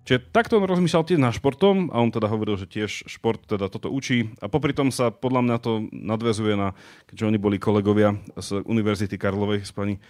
Čiže 0.03 0.35
takto 0.35 0.59
on 0.59 0.67
rozmýšľal 0.67 1.07
tiež 1.07 1.21
na 1.23 1.31
športom 1.31 1.95
a 1.95 2.03
on 2.03 2.11
teda 2.11 2.27
hovoril, 2.27 2.59
že 2.59 2.67
tiež 2.67 3.07
šport 3.07 3.39
teda 3.47 3.71
toto 3.71 3.87
učí 3.87 4.35
a 4.43 4.51
popri 4.51 4.75
tom 4.75 4.91
sa 4.91 5.15
podľa 5.15 5.41
mňa 5.47 5.57
to 5.63 5.73
nadvezuje 5.95 6.59
na, 6.59 6.75
keďže 7.07 7.29
oni 7.31 7.39
boli 7.39 7.63
kolegovia 7.63 8.19
z 8.35 8.67
Univerzity 8.67 9.15
Karlovej 9.15 9.63
s 9.63 9.71
pani 9.71 10.03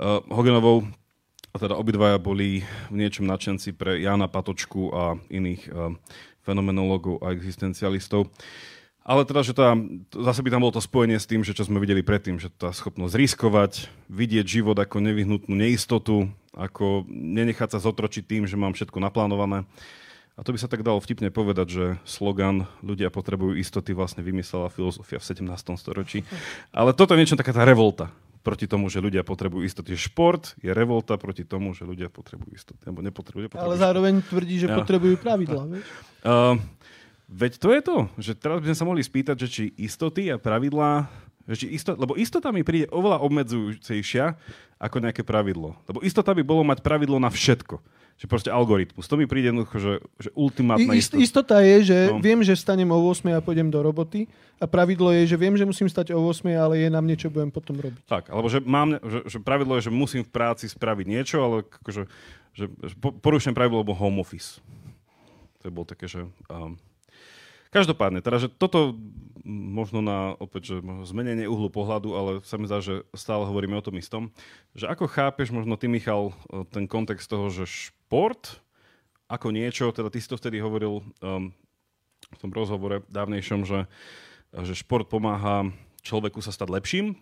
uh, 0.00 0.24
Hogenovou, 0.32 0.88
a 1.54 1.56
teda 1.62 1.78
obidvaja 1.78 2.18
boli 2.18 2.66
v 2.90 2.94
niečom 2.98 3.30
nadšenci 3.30 3.78
pre 3.78 4.02
Jana 4.02 4.26
Patočku 4.26 4.90
a 4.90 5.14
iných 5.30 5.62
uh, 5.70 5.94
fenomenológov 6.42 7.22
a 7.22 7.30
existencialistov. 7.30 8.26
Ale 9.04 9.28
teda, 9.28 9.44
že 9.44 9.52
tá, 9.52 9.76
zase 10.16 10.40
by 10.40 10.48
tam 10.48 10.64
bolo 10.64 10.72
to 10.72 10.80
spojenie 10.80 11.20
s 11.20 11.28
tým, 11.28 11.44
že 11.44 11.52
čo 11.52 11.68
sme 11.68 11.76
videli 11.76 12.00
predtým, 12.00 12.40
že 12.40 12.48
tá 12.48 12.72
schopnosť 12.72 13.12
riskovať, 13.12 13.72
vidieť 14.08 14.46
život 14.48 14.80
ako 14.80 15.04
nevyhnutnú 15.04 15.52
neistotu, 15.52 16.32
ako 16.56 17.04
nenechať 17.12 17.76
sa 17.76 17.84
zotročiť 17.84 18.24
tým, 18.24 18.48
že 18.48 18.56
mám 18.56 18.72
všetko 18.72 19.04
naplánované. 19.04 19.68
A 20.34 20.42
to 20.42 20.50
by 20.50 20.58
sa 20.58 20.72
tak 20.72 20.82
dalo 20.82 20.98
vtipne 20.98 21.28
povedať, 21.30 21.66
že 21.68 21.84
slogan 22.02 22.66
ľudia 22.80 23.12
potrebujú 23.12 23.54
istoty 23.60 23.92
vlastne 23.94 24.24
vymyslela 24.24 24.72
filozofia 24.72 25.20
v 25.20 25.28
17. 25.30 25.52
storočí. 25.78 26.26
Ale 26.74 26.96
toto 26.96 27.14
je 27.14 27.20
niečo 27.22 27.38
taká 27.38 27.54
tá 27.54 27.62
revolta 27.62 28.10
proti 28.42 28.66
tomu, 28.66 28.90
že 28.90 28.98
ľudia 28.98 29.22
potrebujú 29.22 29.62
istoty. 29.62 29.94
Šport 29.94 30.56
je 30.58 30.74
revolta 30.74 31.14
proti 31.20 31.46
tomu, 31.46 31.76
že 31.76 31.86
ľudia 31.86 32.10
potrebujú 32.10 32.50
istoty. 32.50 32.82
Nebo 32.88 33.00
nepotrebujú, 33.00 33.52
nepotrebujú 33.52 33.68
Ale 33.68 33.76
zároveň 33.78 34.20
tvrdí, 34.26 34.64
že 34.64 34.68
Ja. 34.68 34.76
potrebujú 34.80 35.16
pravidla. 35.22 35.64
Uh, 36.26 36.58
veď 37.26 37.52
to 37.56 37.68
je 37.68 37.80
to, 37.80 37.96
že 38.16 38.32
teraz 38.34 38.60
by 38.60 38.66
sme 38.68 38.78
sa 38.78 38.84
mohli 38.84 39.00
spýtať, 39.00 39.36
že 39.36 39.48
či 39.48 39.64
istoty 39.76 40.28
a 40.28 40.36
pravidlá, 40.36 41.08
že 41.44 41.64
či 41.64 41.66
istot, 41.70 41.94
lebo 41.94 42.14
istota 42.14 42.48
mi 42.48 42.62
príde 42.62 42.88
oveľa 42.88 43.20
obmedzujúcejšia 43.20 44.24
ako 44.76 44.96
nejaké 44.98 45.20
pravidlo. 45.20 45.76
Lebo 45.84 46.00
istota 46.00 46.30
by 46.30 46.40
bolo 46.40 46.62
mať 46.62 46.80
pravidlo 46.80 47.16
na 47.16 47.28
všetko. 47.28 47.80
Že 48.14 48.30
proste 48.30 48.46
algoritmus. 48.46 49.10
To 49.10 49.18
mi 49.18 49.26
príde 49.26 49.50
jednoducho, 49.50 49.74
že, 49.76 49.92
že 50.16 50.30
ultimátna 50.32 50.94
ist, 50.94 51.10
istota. 51.10 51.18
istota 51.18 51.56
je, 51.60 51.76
že 51.82 51.98
No. 52.08 52.22
viem, 52.22 52.40
že 52.40 52.54
vstanem 52.54 52.86
o 52.86 52.98
8 53.02 53.26
a 53.28 53.42
pôjdem 53.42 53.66
do 53.66 53.82
roboty 53.82 54.30
a 54.56 54.70
pravidlo 54.70 55.10
je, 55.10 55.26
že 55.26 55.36
viem, 55.36 55.58
že 55.58 55.66
musím 55.66 55.90
stať 55.90 56.14
o 56.14 56.22
8, 56.22 56.46
ale 56.54 56.78
je 56.78 56.88
na 56.88 57.02
mne, 57.02 57.18
čo 57.18 57.26
budem 57.26 57.50
potom 57.50 57.74
robiť. 57.74 58.06
Tak, 58.06 58.30
alebo 58.30 58.46
že, 58.46 58.62
mám, 58.62 59.02
že, 59.02 59.26
že 59.26 59.38
pravidlo 59.42 59.74
je, 59.76 59.90
že 59.90 59.92
musím 59.92 60.22
v 60.22 60.30
práci 60.30 60.70
spraviť 60.70 61.06
niečo, 61.10 61.42
ale 61.42 61.56
akože, 61.66 62.02
že, 62.54 62.64
že 62.70 62.94
po- 62.94 63.10
porušujem 63.12 63.50
pravidlo, 63.50 63.82
lebo 63.82 63.98
home 63.98 64.22
office. 64.22 64.62
To 65.60 65.74
bolo 65.74 65.84
také, 65.84 66.06
že... 66.06 66.22
Um, 66.46 66.78
každopádne, 67.74 68.22
teda, 68.22 68.46
že 68.46 68.48
toto 68.48 68.94
možno 69.44 70.00
na 70.00 70.38
opäť, 70.38 70.72
že 70.72 70.76
zmenenie 71.04 71.50
uhlu 71.50 71.68
pohľadu, 71.68 72.14
ale 72.14 72.30
sa 72.46 72.56
mi 72.56 72.70
zdá, 72.70 72.80
že 72.80 73.02
stále 73.12 73.44
hovoríme 73.44 73.76
o 73.76 73.84
tom 73.84 73.98
istom. 73.98 74.32
Že 74.72 74.94
ako 74.94 75.04
chápeš 75.10 75.52
možno 75.52 75.76
ty, 75.76 75.90
Michal, 75.90 76.32
e, 76.48 76.64
ten 76.70 76.88
kontext 76.88 77.28
toho, 77.28 77.52
že 77.52 77.66
šport 77.68 78.62
ako 79.28 79.52
niečo, 79.52 79.92
teda 79.92 80.08
ty 80.08 80.22
si 80.22 80.30
to 80.30 80.38
vtedy 80.38 80.60
hovoril 80.60 81.00
um, 81.24 81.50
v 82.28 82.38
tom 82.38 82.52
rozhovore 82.52 83.00
dávnejšom, 83.08 83.64
že, 83.64 83.88
že 84.52 84.76
šport 84.76 85.08
pomáha 85.08 85.72
človeku 86.04 86.44
sa 86.44 86.52
stať 86.52 86.68
lepším, 86.68 87.16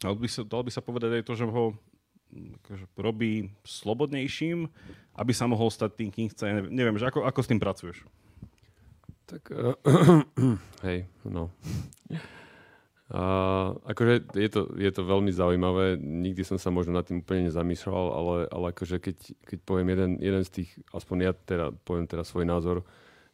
Dalo 0.00 0.16
by 0.16 0.28
sa, 0.32 0.40
dalo 0.48 0.64
by 0.64 0.72
sa 0.72 0.80
povedať 0.80 1.20
aj 1.20 1.24
to, 1.28 1.32
že 1.36 1.44
ho 1.44 1.76
akože, 2.64 2.84
robí 2.96 3.52
slobodnejším, 3.68 4.64
aby 5.12 5.32
sa 5.36 5.44
mohol 5.44 5.68
stať 5.68 6.00
tým, 6.00 6.08
kým 6.08 6.26
chce. 6.32 6.72
Neviem 6.72 6.96
že 6.96 7.12
ako, 7.12 7.28
ako 7.28 7.40
s 7.44 7.50
tým 7.52 7.60
pracuješ? 7.60 8.00
Tak, 9.30 9.42
uh, 9.54 9.78
hej, 10.86 11.06
no. 11.22 11.54
A, 13.10 13.22
akože 13.90 14.34
je 14.34 14.50
to, 14.50 14.70
je 14.74 14.90
to 14.90 15.02
veľmi 15.06 15.30
zaujímavé, 15.30 15.98
nikdy 15.98 16.42
som 16.42 16.58
sa 16.58 16.74
možno 16.74 16.98
nad 16.98 17.06
tým 17.06 17.22
úplne 17.22 17.46
nezamýšľal, 17.50 18.06
ale, 18.10 18.36
ale 18.50 18.66
akože 18.74 18.98
keď, 18.98 19.16
keď 19.46 19.58
poviem 19.62 19.88
jeden, 19.94 20.10
jeden 20.18 20.42
z 20.46 20.50
tých, 20.62 20.70
aspoň 20.94 21.16
ja 21.22 21.32
teda 21.34 21.74
poviem 21.86 22.10
teda 22.10 22.26
svoj 22.26 22.46
názor, 22.46 22.82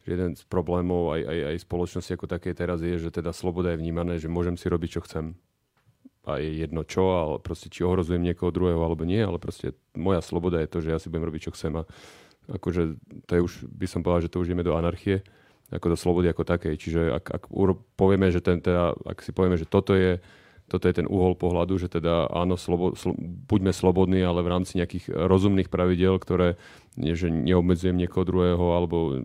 že 0.05 0.17
jeden 0.17 0.33
z 0.37 0.45
problémov 0.45 1.17
aj, 1.17 1.21
aj, 1.25 1.39
aj 1.53 1.57
spoločnosti 1.65 2.11
ako 2.13 2.25
také 2.29 2.53
teraz 2.53 2.81
je, 2.81 2.97
že 2.97 3.09
teda 3.09 3.33
sloboda 3.33 3.73
je 3.73 3.81
vnímané, 3.81 4.21
že 4.21 4.29
môžem 4.29 4.57
si 4.57 4.65
robiť, 4.69 4.97
čo 4.97 5.01
chcem. 5.05 5.37
A 6.25 6.41
je 6.41 6.61
jedno 6.61 6.81
čo, 6.85 7.13
ale 7.13 7.35
proste 7.41 7.69
či 7.69 7.85
ohrozujem 7.85 8.21
niekoho 8.21 8.49
druhého 8.53 8.81
alebo 8.81 9.05
nie, 9.05 9.21
ale 9.21 9.37
proste 9.37 9.77
moja 9.97 10.21
sloboda 10.21 10.61
je 10.61 10.69
to, 10.69 10.77
že 10.81 10.89
ja 10.93 10.97
si 10.97 11.09
budem 11.09 11.25
robiť, 11.29 11.41
čo 11.49 11.55
chcem. 11.57 11.73
A 11.77 11.85
akože 12.49 12.97
to 13.29 13.31
je 13.33 13.41
už, 13.45 13.53
by 13.69 13.85
som 13.85 14.01
povedal, 14.01 14.25
že 14.25 14.33
to 14.33 14.41
už 14.41 14.49
ideme 14.49 14.65
do 14.65 14.73
anarchie 14.73 15.21
ako 15.67 15.93
do 15.93 15.97
slobody 15.99 16.31
ako 16.31 16.47
takej. 16.47 16.75
Čiže 16.79 17.01
ak, 17.11 17.25
ak 17.27 17.43
povieme, 17.99 18.31
že 18.31 18.39
ten, 18.39 18.63
teda, 18.63 18.95
ak 19.03 19.19
si 19.19 19.35
povieme, 19.35 19.59
že 19.59 19.67
toto 19.67 19.91
je, 19.91 20.23
toto 20.67 20.87
je 20.87 20.95
ten 20.99 21.07
uhol 21.07 21.35
pohľadu, 21.35 21.79
že 21.79 21.87
teda 21.87 22.27
áno, 22.31 22.59
slobo, 22.59 22.95
sl- 22.95 23.15
buďme 23.47 23.71
slobodní, 23.71 24.23
ale 24.23 24.43
v 24.43 24.51
rámci 24.51 24.79
nejakých 24.79 25.11
rozumných 25.11 25.71
pravidel, 25.71 26.19
ktoré 26.19 26.59
nie, 26.99 27.15
že 27.15 27.31
neobmedzujem 27.31 27.95
niekoho 27.95 28.27
druhého 28.27 28.75
alebo 28.75 29.23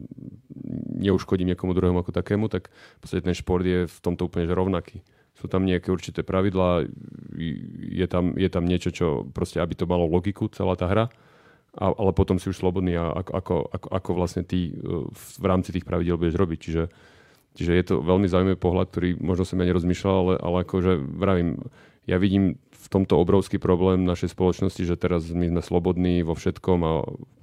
neuškodím 1.03 1.55
niekomu 1.55 1.75
druhému 1.75 1.99
ako 2.03 2.15
takému, 2.15 2.47
tak 2.47 2.71
v 2.71 2.99
podstate 3.03 3.27
ten 3.27 3.35
šport 3.35 3.67
je 3.67 3.91
v 3.91 3.99
tomto 4.03 4.31
úplne 4.31 4.47
že 4.47 4.55
rovnaký. 4.55 4.99
Sú 5.35 5.51
tam 5.51 5.67
nejaké 5.67 5.91
určité 5.91 6.23
pravidlá, 6.23 6.87
je 7.91 8.07
tam, 8.07 8.39
je 8.39 8.49
tam 8.53 8.63
niečo, 8.69 8.95
čo 8.95 9.27
proste, 9.35 9.59
aby 9.59 9.75
to 9.75 9.91
malo 9.91 10.07
logiku, 10.07 10.47
celá 10.47 10.79
tá 10.79 10.87
hra 10.87 11.11
a, 11.73 11.89
ale 11.89 12.13
potom 12.13 12.37
si 12.37 12.53
už 12.53 12.61
slobodný 12.61 13.01
a 13.01 13.13
ako, 13.25 13.33
ako, 13.33 13.57
ako, 13.73 13.89
ako 13.89 14.11
vlastne 14.13 14.43
ty 14.45 14.77
v, 14.77 15.23
v 15.41 15.47
rámci 15.49 15.73
tých 15.73 15.89
pravidel 15.89 16.21
budeš 16.21 16.37
robiť. 16.37 16.59
Čiže, 16.61 16.83
čiže 17.57 17.73
je 17.73 17.85
to 17.89 17.95
veľmi 18.05 18.29
zaujímavý 18.29 18.61
pohľad, 18.61 18.93
ktorý 18.93 19.17
možno 19.21 19.49
som 19.49 19.61
ja 19.61 19.69
nerozmýšľal, 19.69 20.17
ale, 20.17 20.35
ale 20.37 20.57
akože 20.69 20.93
vravím, 21.01 21.65
ja 22.05 22.21
vidím 22.21 22.61
v 22.83 22.87
tomto 22.91 23.15
obrovský 23.17 23.63
problém 23.63 24.03
našej 24.03 24.35
spoločnosti, 24.35 24.83
že 24.83 24.99
teraz 24.99 25.31
my 25.31 25.49
sme 25.49 25.63
slobodní 25.63 26.27
vo 26.27 26.35
všetkom 26.35 26.79
a 26.83 26.93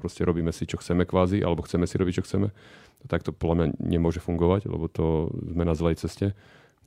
proste 0.04 0.28
robíme 0.28 0.52
si, 0.52 0.68
čo 0.68 0.78
chceme 0.78 1.08
kvázi, 1.08 1.40
alebo 1.40 1.64
chceme 1.64 1.88
si 1.88 1.96
robiť, 1.96 2.22
čo 2.22 2.26
chceme. 2.28 2.52
Tak 3.08 3.24
to 3.24 3.32
podľa 3.32 3.56
mňa 3.56 3.68
nemôže 3.80 4.20
fungovať, 4.20 4.68
lebo 4.68 4.92
to 4.92 5.32
sme 5.32 5.64
na 5.64 5.74
zlej 5.74 6.04
ceste. 6.04 6.36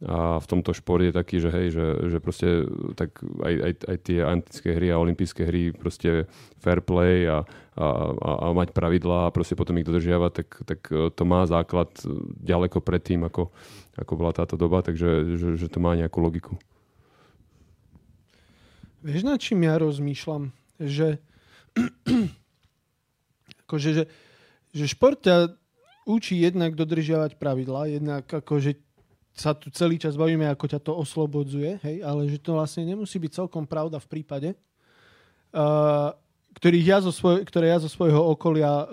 A 0.03 0.43
v 0.43 0.47
tomto 0.51 0.75
šport 0.75 0.99
je 0.99 1.15
taký, 1.15 1.39
že 1.39 1.55
hej, 1.55 1.79
že, 1.79 1.87
že 2.11 2.19
proste 2.19 2.67
tak 2.99 3.23
aj, 3.23 3.55
aj, 3.55 3.73
aj 3.87 3.99
tie 4.03 4.19
antické 4.27 4.69
hry 4.75 4.91
a 4.91 4.99
olympijské 4.99 5.47
hry 5.47 5.71
proste 5.71 6.27
fair 6.59 6.83
play 6.83 7.31
a, 7.31 7.47
a, 7.79 7.87
a, 8.11 8.31
a 8.43 8.47
mať 8.51 8.75
pravidlá 8.75 9.31
a 9.31 9.35
proste 9.35 9.55
potom 9.55 9.79
ich 9.79 9.87
dodržiavať, 9.87 10.33
tak, 10.35 10.49
tak 10.67 10.81
to 10.91 11.23
má 11.23 11.47
základ 11.47 11.95
ďaleko 12.43 12.83
predtým, 12.83 13.23
ako, 13.23 13.55
ako 13.95 14.13
bola 14.19 14.35
táto 14.35 14.59
doba, 14.59 14.83
takže 14.83 15.39
že, 15.39 15.49
že 15.55 15.71
to 15.71 15.79
má 15.79 15.95
nejakú 15.95 16.19
logiku. 16.19 16.59
Vieš, 19.07 19.23
nad 19.23 19.39
čím 19.39 19.67
ja 19.67 19.79
rozmýšľam? 19.79 20.51
Že, 20.83 21.23
akože, 23.67 23.91
že, 24.03 24.05
že 24.75 24.85
šport 24.91 25.23
ťa 25.23 25.59
učí 26.07 26.39
jednak 26.39 26.75
dodržiavať 26.75 27.39
pravidlá, 27.39 27.87
jednak 27.87 28.27
akože 28.27 28.79
sa 29.33 29.57
tu 29.57 29.73
celý 29.73 29.97
čas 29.97 30.17
bavíme, 30.17 30.45
ako 30.49 30.65
ťa 30.69 30.81
to 30.85 30.93
oslobodzuje, 30.93 31.81
hej, 31.81 31.97
ale 32.05 32.29
že 32.29 32.37
to 32.37 32.57
vlastne 32.57 32.85
nemusí 32.85 33.17
byť 33.17 33.45
celkom 33.45 33.65
pravda 33.65 33.97
v 33.97 34.11
prípade, 34.11 34.49
uh, 35.57 36.13
ja 36.63 37.01
zo 37.01 37.09
svoj, 37.09 37.43
ktoré 37.49 37.73
ja 37.73 37.81
zo 37.81 37.89
svojho 37.89 38.21
okolia 38.37 38.69
uh, 38.69 38.87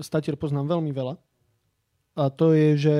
statier 0.00 0.32
poznám 0.34 0.78
veľmi 0.78 0.90
veľa. 0.90 1.14
A 2.16 2.28
to 2.32 2.56
je, 2.56 2.76
že 2.76 2.96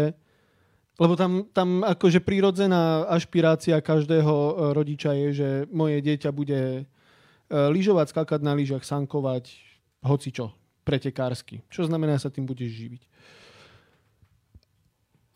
lebo 1.00 1.16
tam, 1.16 1.48
tam 1.50 1.80
akože 1.82 2.20
prírodzená 2.20 3.08
ašpirácia 3.08 3.80
každého 3.80 4.28
e, 4.30 4.52
rodiča 4.76 5.10
je, 5.16 5.28
že 5.32 5.48
moje 5.72 5.98
dieťa 6.04 6.30
bude 6.30 6.84
lyžovať, 7.52 8.06
skakať 8.12 8.40
na 8.40 8.56
lyžach, 8.56 8.84
sankovať, 8.84 9.52
hocičo, 10.00 10.52
pretekársky. 10.88 11.60
Čo 11.68 11.84
znamená, 11.84 12.16
sa 12.16 12.32
tým 12.32 12.48
budeš 12.48 12.72
živiť. 12.72 13.02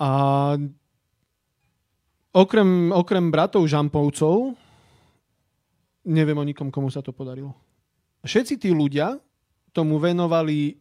A 0.01 0.11
okrem, 2.37 2.93
okrem 2.93 3.33
bratov 3.33 3.65
Žampovcov 3.65 4.53
neviem 6.07 6.39
o 6.39 6.45
nikom, 6.47 6.71
komu 6.71 6.87
sa 6.93 7.03
to 7.03 7.11
podarilo. 7.11 7.51
Všetci 8.23 8.63
tí 8.63 8.71
ľudia 8.71 9.19
tomu 9.75 9.99
venovali 9.99 10.79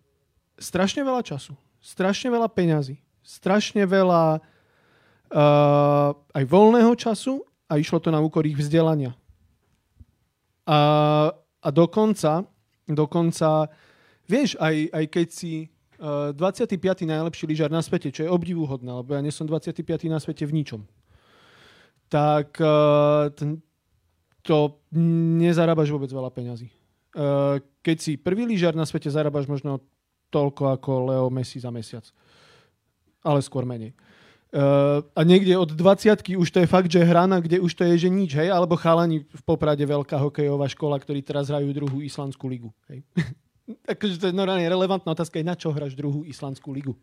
strašne 0.62 1.01
veľa 1.01 1.26
času, 1.26 1.58
strašne 1.82 2.30
veľa 2.30 2.47
peňazí, 2.53 3.01
strašne 3.26 3.84
veľa 3.84 4.39
uh, 4.39 6.10
aj 6.14 6.43
voľného 6.45 6.93
času 6.93 7.41
a 7.66 7.82
išlo 7.82 7.97
to 7.97 8.14
na 8.14 8.22
úkor 8.22 8.45
ich 8.45 8.56
vzdelania. 8.56 9.18
A, 10.66 10.80
a 11.62 11.70
dokonca, 11.70 12.45
dokonca, 12.86 13.70
vieš, 14.30 14.58
aj, 14.62 14.89
aj 14.93 15.06
keď 15.10 15.28
si 15.30 15.70
uh, 16.01 16.34
25. 16.34 16.78
najlepší 17.06 17.45
lyžár 17.49 17.70
na 17.74 17.82
svete, 17.82 18.10
čo 18.14 18.26
je 18.26 18.34
obdivuhodné, 18.34 18.89
lebo 18.89 19.14
ja 19.14 19.22
nie 19.22 19.34
som 19.34 19.45
25. 19.45 19.86
na 20.10 20.22
svete 20.22 20.45
v 20.45 20.62
ničom, 20.62 20.82
tak 22.10 22.58
ten, 23.36 23.60
to 24.45 24.78
nezarábaš 25.41 25.89
vôbec 25.89 26.14
veľa 26.14 26.30
peňazí. 26.30 26.70
Uh, 27.16 27.64
keď 27.82 27.97
si 27.97 28.12
prvý 28.20 28.45
lyžár 28.45 28.78
na 28.78 28.86
svete, 28.86 29.10
zarábaš 29.10 29.49
možno 29.49 29.82
toľko 30.30 30.78
ako 30.78 30.91
Leo 31.10 31.28
Messi 31.34 31.58
za 31.58 31.74
mesiac. 31.74 32.06
Ale 33.26 33.41
skôr 33.41 33.66
menej. 33.66 33.97
Uh, 34.53 35.01
a 35.18 35.26
niekde 35.26 35.58
od 35.58 35.74
20 35.74 36.38
už 36.38 36.47
to 36.47 36.60
je 36.62 36.68
fakt, 36.70 36.88
že 36.88 37.01
hrana, 37.01 37.41
kde 37.41 37.60
už 37.60 37.72
to 37.74 37.84
je, 37.89 38.08
že 38.08 38.10
nič, 38.12 38.38
hej? 38.38 38.53
Alebo 38.53 38.78
chalani 38.78 39.26
v 39.26 39.41
Poprade 39.43 39.84
veľká 39.84 40.16
hokejová 40.16 40.70
škola, 40.70 41.01
ktorí 41.01 41.26
teraz 41.26 41.49
hrajú 41.49 41.72
druhú 41.74 41.99
islandskú 42.06 42.45
ligu, 42.51 42.70
hej? 42.88 43.01
Takže 43.89 44.16
to 44.22 44.26
je 44.30 44.36
normálne 44.36 44.64
relevantná 44.68 45.12
otázka, 45.12 45.41
je 45.41 45.49
na 45.49 45.58
čo 45.58 45.74
hráš 45.74 45.97
druhú 45.97 46.28
islandskú 46.28 46.72
ligu. 46.72 46.93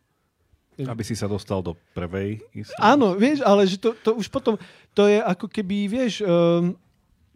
Aby 0.78 1.04
si 1.04 1.12
sa 1.12 1.28
dostal 1.28 1.60
do 1.60 1.76
prvej. 1.92 2.40
Isté. 2.52 2.72
Áno, 2.80 3.12
vieš, 3.12 3.44
ale 3.44 3.68
že 3.68 3.76
to, 3.76 3.92
to 3.94 4.16
už 4.16 4.32
potom, 4.32 4.56
to 4.92 5.04
je 5.04 5.20
ako 5.20 5.46
keby, 5.46 5.84
vieš, 5.84 6.24
um, 6.24 6.72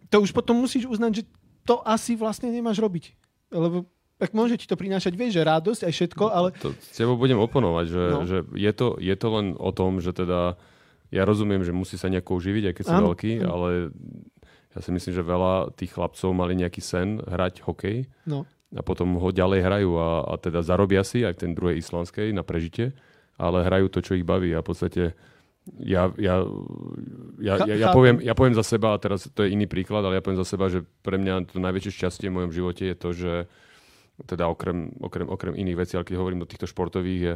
to 0.09 0.17
už 0.21 0.33
potom 0.33 0.57
musíš 0.57 0.89
uznať, 0.89 1.13
že 1.13 1.23
to 1.63 1.83
asi 1.83 2.17
vlastne 2.17 2.49
nemáš 2.49 2.81
robiť. 2.81 3.13
Lebo 3.53 3.85
tak 4.17 4.33
môže 4.33 4.57
ti 4.57 4.65
to 4.65 4.81
prinášať, 4.81 5.13
vieš, 5.13 5.37
že 5.37 5.45
radosť 5.45 5.83
aj 5.85 5.93
všetko, 5.93 6.25
ale... 6.33 6.49
To 6.65 6.73
s 6.73 6.97
tebou 6.97 7.21
budem 7.21 7.37
oponovať, 7.37 7.87
že, 7.87 8.05
No. 8.09 8.25
že 8.25 8.39
je, 8.57 8.73
to, 8.73 8.97
je 8.97 9.13
to 9.13 9.29
len 9.29 9.53
o 9.53 9.71
tom, 9.77 10.01
že 10.01 10.17
teda 10.17 10.57
ja 11.13 11.23
rozumiem, 11.29 11.61
že 11.61 11.77
musí 11.77 12.01
sa 12.01 12.09
nejako 12.09 12.41
uživiť, 12.41 12.65
aj 12.73 12.75
keď 12.75 12.85
si 12.89 12.95
veľký, 12.97 13.33
áno. 13.45 13.49
ale 13.53 13.69
ja 14.73 14.81
si 14.81 14.91
myslím, 14.91 15.13
že 15.13 15.23
veľa 15.23 15.55
tých 15.77 15.93
chlapcov 15.93 16.33
mali 16.33 16.57
nejaký 16.57 16.81
sen 16.81 17.21
hrať 17.21 17.63
hokej 17.63 18.09
No. 18.25 18.49
a 18.73 18.81
potom 18.81 19.21
ho 19.21 19.29
ďalej 19.29 19.61
hrajú 19.63 19.91
a, 19.95 20.09
a 20.25 20.35
teda 20.41 20.65
zarobia 20.65 21.05
si 21.05 21.21
aj 21.21 21.45
ten 21.45 21.53
druhej 21.53 21.79
islandskej 21.79 22.33
na 22.33 22.41
prežitie, 22.41 22.97
ale 23.37 23.65
hrajú 23.65 23.93
to, 23.93 24.01
čo 24.01 24.17
ich 24.17 24.25
baví 24.27 24.53
a 24.53 24.65
v 24.65 24.69
podstate 24.69 25.03
ja, 25.83 26.15
ja, 26.15 26.47
ja, 27.43 27.55
ja, 27.67 27.75
ja, 27.75 27.89
poviem, 27.91 28.23
ja 28.23 28.39
poviem 28.39 28.55
za 28.55 28.63
seba, 28.63 28.95
a 28.95 29.03
teraz 29.03 29.27
to 29.27 29.43
je 29.43 29.51
iný 29.51 29.67
príklad, 29.67 30.07
ale 30.07 30.15
ja 30.15 30.23
poviem 30.23 30.39
za 30.39 30.47
seba, 30.47 30.71
že 30.71 30.87
pre 31.03 31.19
mňa 31.19 31.51
to 31.51 31.59
najväčšie 31.59 31.91
šťastie 31.91 32.31
v 32.31 32.37
mojom 32.39 32.53
živote 32.55 32.87
je 32.87 32.95
to, 32.95 33.11
že 33.11 33.33
teda 34.31 34.47
okrem, 34.47 34.95
okrem, 35.03 35.27
okrem 35.27 35.55
iných 35.59 35.79
vecí, 35.83 35.93
ale 35.99 36.07
keď 36.07 36.23
hovorím 36.23 36.47
o 36.47 36.51
týchto 36.51 36.71
športových, 36.71 37.21
je, 37.21 37.35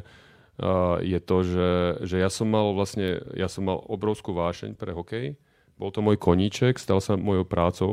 uh, 0.62 1.03
je 1.03 1.18
to, 1.18 1.36
že, 1.42 1.70
že 2.07 2.16
ja 2.22 2.30
som 2.30 2.46
mal 2.46 2.70
vlastne, 2.70 3.18
ja 3.34 3.51
som 3.51 3.66
mal 3.66 3.82
obrovskú 3.90 4.30
vášeň 4.30 4.78
pre 4.78 4.94
hokej. 4.94 5.34
Bol 5.74 5.90
to 5.90 5.98
môj 5.98 6.16
koníček, 6.16 6.78
stal 6.78 7.03
sa 7.03 7.18
mojou 7.18 7.42
prácou 7.42 7.92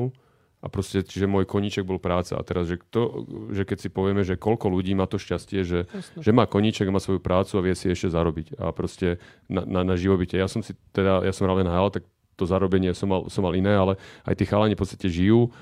a 0.58 0.74
proste, 0.74 1.06
čiže 1.06 1.30
môj 1.30 1.46
koníček 1.46 1.86
bol 1.86 2.02
práca. 2.02 2.34
A 2.34 2.42
teraz, 2.42 2.66
že, 2.66 2.82
kto, 2.82 3.30
že 3.54 3.62
keď 3.62 3.78
si 3.78 3.90
povieme, 3.94 4.26
že 4.26 4.42
koľko 4.42 4.74
ľudí 4.74 4.98
má 4.98 5.06
to 5.06 5.22
šťastie, 5.22 5.62
že, 5.62 5.86
že 6.18 6.32
má 6.34 6.50
koníček, 6.50 6.90
má 6.90 6.98
svoju 6.98 7.22
prácu 7.22 7.62
a 7.62 7.66
vie 7.66 7.78
si 7.78 7.94
ešte 7.94 8.10
zarobiť. 8.10 8.58
A 8.58 8.74
proste 8.74 9.22
na, 9.46 9.62
na, 9.62 9.82
na 9.86 9.94
živobyte. 9.94 10.34
Ja 10.34 10.50
som 10.50 10.66
si 10.66 10.74
teda, 10.98 11.22
ja 11.22 11.30
som 11.30 11.46
hral 11.46 11.62
NHL, 11.62 12.02
tak 12.02 12.04
to 12.34 12.50
zarobenie 12.50 12.90
som 12.98 13.10
mal, 13.10 13.22
som 13.30 13.46
mal 13.46 13.54
iné, 13.54 13.74
ale 13.78 14.02
aj 14.26 14.34
tí 14.34 14.50
chalani 14.50 14.74
v 14.74 14.82
podstate 14.82 15.10
žijú. 15.14 15.54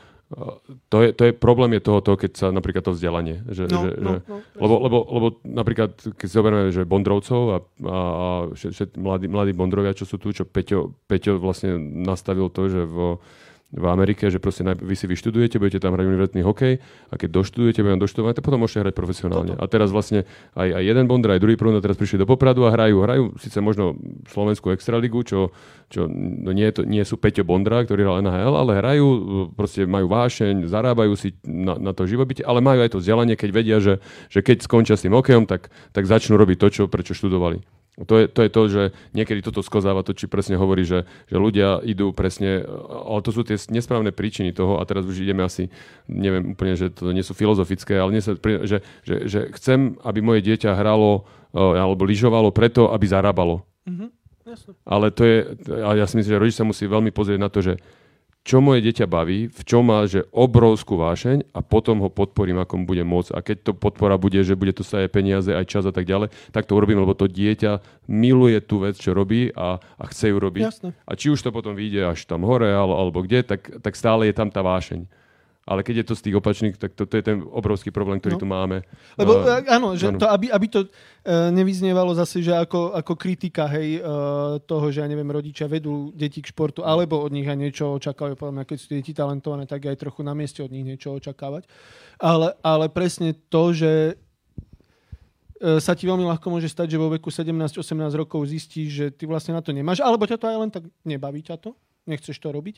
To 0.90 0.98
je, 1.06 1.14
to 1.14 1.30
je 1.30 1.32
problém 1.38 1.78
je 1.78 1.86
tohoto, 1.86 2.18
keď 2.18 2.32
sa 2.34 2.48
napríklad 2.50 2.82
to 2.82 2.96
vzdelanie. 2.98 3.46
Že, 3.46 3.64
no, 3.70 3.80
že, 3.84 3.90
no, 4.02 4.12
že, 4.18 4.20
no, 4.26 4.36
lebo, 4.58 4.76
lebo, 4.82 4.98
lebo 5.12 5.28
napríklad, 5.46 5.92
keď 6.18 6.28
si 6.28 6.34
zoberieme, 6.34 6.72
že 6.74 6.88
Bondrovcov 6.88 7.42
a, 7.52 7.58
a, 7.86 7.98
a 8.00 8.28
všet, 8.58 8.98
mladí, 8.98 9.28
mladí 9.30 9.52
Bondrovia, 9.54 9.94
čo 9.94 10.08
sú 10.08 10.18
tu, 10.18 10.34
čo 10.34 10.48
Peťo, 10.48 10.98
Peťo 11.06 11.38
vlastne 11.38 11.78
nastavil 11.78 12.50
to, 12.50 12.72
že 12.72 12.82
v 12.90 13.22
v 13.74 13.86
Amerike, 13.90 14.30
že 14.30 14.38
proste 14.38 14.62
vy 14.62 14.94
si 14.94 15.10
vyštudujete, 15.10 15.58
budete 15.58 15.82
tam 15.82 15.98
hrať 15.98 16.06
univerzitný 16.06 16.42
hokej 16.46 16.74
a 17.10 17.14
keď 17.18 17.30
doštudujete, 17.42 17.82
budete 17.82 18.04
doštudovať, 18.06 18.34
tak 18.40 18.44
potom 18.46 18.62
môžete 18.62 18.86
hrať 18.86 18.94
profesionálne. 18.94 19.54
Toto. 19.58 19.64
A 19.66 19.66
teraz 19.66 19.90
vlastne 19.90 20.24
aj, 20.54 20.70
aj 20.80 20.84
jeden 20.86 21.06
Bondra, 21.10 21.36
aj 21.36 21.42
druhý 21.42 21.58
Bondra 21.58 21.82
teraz 21.82 21.98
prišli 21.98 22.22
do 22.22 22.30
Popradu 22.30 22.64
a 22.64 22.72
hrajú. 22.72 23.02
Hrajú 23.02 23.24
síce 23.42 23.58
možno 23.60 23.98
Slovenskú 24.30 24.70
extraligu, 24.70 25.26
čo, 25.26 25.50
čo 25.90 26.06
no 26.08 26.54
nie, 26.54 26.70
to, 26.72 26.86
nie 26.86 27.02
sú 27.04 27.18
Peťo 27.18 27.44
Bondra, 27.44 27.84
ktorí 27.84 28.06
hral 28.06 28.22
NHL, 28.22 28.54
ale 28.54 28.72
hrajú, 28.80 29.08
proste 29.58 29.84
majú 29.90 30.08
vášeň, 30.08 30.70
zarábajú 30.70 31.18
si 31.18 31.36
na, 31.44 31.76
na 31.76 31.92
to 31.92 32.08
živobytie, 32.08 32.46
ale 32.46 32.62
majú 32.62 32.80
aj 32.86 32.96
to 32.96 33.02
vzdelanie, 33.02 33.34
keď 33.34 33.50
vedia, 33.50 33.78
že, 33.82 33.98
že 34.30 34.46
keď 34.46 34.62
skončia 34.62 34.96
s 34.96 35.04
tým 35.04 35.18
hokejom, 35.18 35.50
tak, 35.50 35.74
tak 35.92 36.06
začnú 36.08 36.38
robiť 36.38 36.58
to, 36.62 36.68
čo, 36.70 36.84
prečo 36.86 37.18
študovali. 37.18 37.60
To 37.96 38.20
je, 38.20 38.28
to 38.28 38.44
je 38.44 38.50
to, 38.52 38.62
že 38.68 38.84
niekedy 39.16 39.40
toto 39.40 39.64
skozáva 39.64 40.04
to, 40.04 40.12
či 40.12 40.28
presne 40.28 40.60
hovorí, 40.60 40.84
že, 40.84 41.08
že 41.32 41.40
ľudia 41.40 41.80
idú 41.80 42.12
presne, 42.12 42.68
ale 42.92 43.24
to 43.24 43.32
sú 43.32 43.48
tie 43.48 43.56
nesprávne 43.72 44.12
príčiny 44.12 44.52
toho 44.52 44.84
a 44.84 44.88
teraz 44.88 45.08
už 45.08 45.24
ideme 45.24 45.48
asi, 45.48 45.72
neviem 46.12 46.60
úplne, 46.60 46.76
že 46.76 46.92
to 46.92 47.16
nie 47.16 47.24
sú 47.24 47.32
filozofické, 47.32 47.96
ale 47.96 48.20
nie 48.20 48.24
sa, 48.24 48.36
že, 48.68 48.84
že, 49.08 49.18
že 49.32 49.40
chcem, 49.56 49.96
aby 50.04 50.20
moje 50.20 50.44
dieťa 50.44 50.76
hralo 50.76 51.24
e, 51.56 51.56
alebo 51.56 52.04
lyžovalo 52.04 52.52
preto, 52.52 52.92
aby 52.92 53.08
zarábalo. 53.08 53.64
Mm-hmm. 53.88 54.10
Ale 54.84 55.16
to 55.16 55.24
je, 55.24 55.38
a 55.80 55.96
ja 55.96 56.06
si 56.06 56.20
myslím, 56.20 56.36
že 56.36 56.42
rodič 56.44 56.56
sa 56.60 56.68
musí 56.68 56.84
veľmi 56.92 57.16
pozrieť 57.16 57.40
na 57.40 57.48
to, 57.48 57.64
že 57.64 57.80
čo 58.46 58.62
moje 58.62 58.86
dieťa 58.86 59.10
baví, 59.10 59.50
v 59.50 59.62
čom 59.66 59.90
má 59.90 60.06
že 60.06 60.22
obrovskú 60.30 61.02
vášeň 61.02 61.50
a 61.50 61.66
potom 61.66 62.06
ho 62.06 62.14
podporím, 62.14 62.62
ako 62.62 62.86
bude 62.86 63.02
môcť. 63.02 63.34
A 63.34 63.42
keď 63.42 63.58
to 63.66 63.72
podpora 63.74 64.22
bude, 64.22 64.38
že 64.46 64.54
bude 64.54 64.70
to 64.70 64.86
sa 64.86 65.02
aj 65.02 65.10
peniaze, 65.10 65.50
aj 65.50 65.66
čas 65.66 65.90
a 65.90 65.92
tak 65.92 66.06
ďalej, 66.06 66.30
tak 66.54 66.70
to 66.70 66.78
urobím, 66.78 67.02
lebo 67.02 67.18
to 67.18 67.26
dieťa 67.26 68.06
miluje 68.06 68.62
tú 68.62 68.86
vec, 68.86 69.02
čo 69.02 69.18
robí 69.18 69.50
a, 69.58 69.82
a 69.82 70.04
chce 70.14 70.30
ju 70.30 70.38
robiť. 70.38 70.62
Jasne. 70.62 70.90
A 70.94 71.12
či 71.18 71.34
už 71.34 71.42
to 71.42 71.50
potom 71.50 71.74
vyjde 71.74 72.06
až 72.06 72.30
tam 72.30 72.46
hore 72.46 72.70
alebo, 72.70 72.94
alebo 72.94 73.26
kde, 73.26 73.42
tak, 73.42 73.82
tak 73.82 73.98
stále 73.98 74.30
je 74.30 74.38
tam 74.38 74.54
tá 74.54 74.62
vášeň. 74.62 75.25
Ale 75.66 75.82
keď 75.82 76.06
je 76.06 76.06
to 76.06 76.14
z 76.14 76.24
tých 76.30 76.38
opačných, 76.38 76.78
tak 76.78 76.94
to, 76.94 77.10
to 77.10 77.18
je 77.18 77.26
ten 77.26 77.42
obrovský 77.42 77.90
problém, 77.90 78.22
ktorý 78.22 78.38
no. 78.38 78.42
tu 78.42 78.46
máme. 78.46 78.86
Lebo 79.18 79.42
uh, 79.42 79.66
áno, 79.66 79.98
že 79.98 80.14
to, 80.14 80.30
aby, 80.30 80.54
aby 80.54 80.68
to 80.70 80.86
uh, 80.86 81.50
nevyznievalo 81.50 82.14
zase, 82.14 82.46
že 82.46 82.54
ako, 82.54 82.94
ako 82.94 83.18
kritika 83.18 83.66
hej, 83.74 83.98
uh, 83.98 84.62
toho, 84.62 84.94
že 84.94 85.02
ja 85.02 85.10
neviem, 85.10 85.26
rodičia 85.26 85.66
vedú 85.66 86.14
deti 86.14 86.46
k 86.46 86.54
športu, 86.54 86.86
alebo 86.86 87.18
od 87.18 87.34
nich 87.34 87.50
aj 87.50 87.58
niečo 87.58 87.98
očakávajú. 87.98 88.38
Podľa 88.38 88.56
mňa, 88.62 88.66
keď 88.70 88.78
sú 88.78 88.88
deti 88.94 89.12
talentované, 89.18 89.66
tak 89.66 89.90
aj 89.90 89.98
trochu 89.98 90.22
na 90.22 90.38
mieste 90.38 90.62
od 90.62 90.70
nich 90.70 90.86
niečo 90.86 91.18
očakávať. 91.18 91.66
Ale, 92.22 92.54
ale 92.62 92.86
presne 92.94 93.34
to, 93.34 93.74
že 93.74 94.22
sa 95.82 95.96
ti 95.96 96.04
veľmi 96.06 96.30
ľahko 96.30 96.52
môže 96.52 96.68
stať, 96.68 96.94
že 96.94 97.02
vo 97.02 97.10
veku 97.10 97.32
17-18 97.32 97.80
rokov 98.14 98.44
zistíš, 98.46 98.90
že 98.92 99.06
ty 99.10 99.24
vlastne 99.26 99.56
na 99.56 99.64
to 99.64 99.74
nemáš, 99.74 100.04
alebo 100.04 100.28
ťa 100.28 100.38
to 100.38 100.46
aj 100.46 100.58
len 100.62 100.70
tak 100.70 100.84
nebaví 101.08 101.42
ťa 101.42 101.58
to, 101.58 101.74
nechceš 102.06 102.38
to 102.38 102.54
robiť 102.54 102.78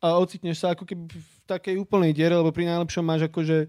a 0.00 0.16
ocitneš 0.16 0.64
sa 0.64 0.72
ako 0.72 0.88
keby 0.88 1.04
v 1.12 1.30
takej 1.44 1.76
úplnej 1.76 2.16
diere, 2.16 2.34
lebo 2.34 2.50
pri 2.50 2.66
najlepšom 2.72 3.04
máš 3.04 3.28
akože 3.28 3.68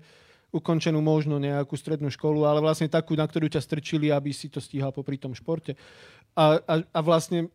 ukončenú 0.51 0.99
možno 0.99 1.39
nejakú 1.39 1.75
strednú 1.79 2.11
školu, 2.11 2.43
ale 2.43 2.59
vlastne 2.59 2.91
takú, 2.91 3.15
na 3.15 3.23
ktorú 3.23 3.47
ťa 3.47 3.63
strčili, 3.63 4.11
aby 4.11 4.35
si 4.35 4.51
to 4.51 4.59
stíhal 4.59 4.91
popri 4.91 5.15
tom 5.15 5.31
športe. 5.31 5.79
A, 6.35 6.59
a, 6.63 6.73
a 6.83 6.99
vlastne 7.03 7.47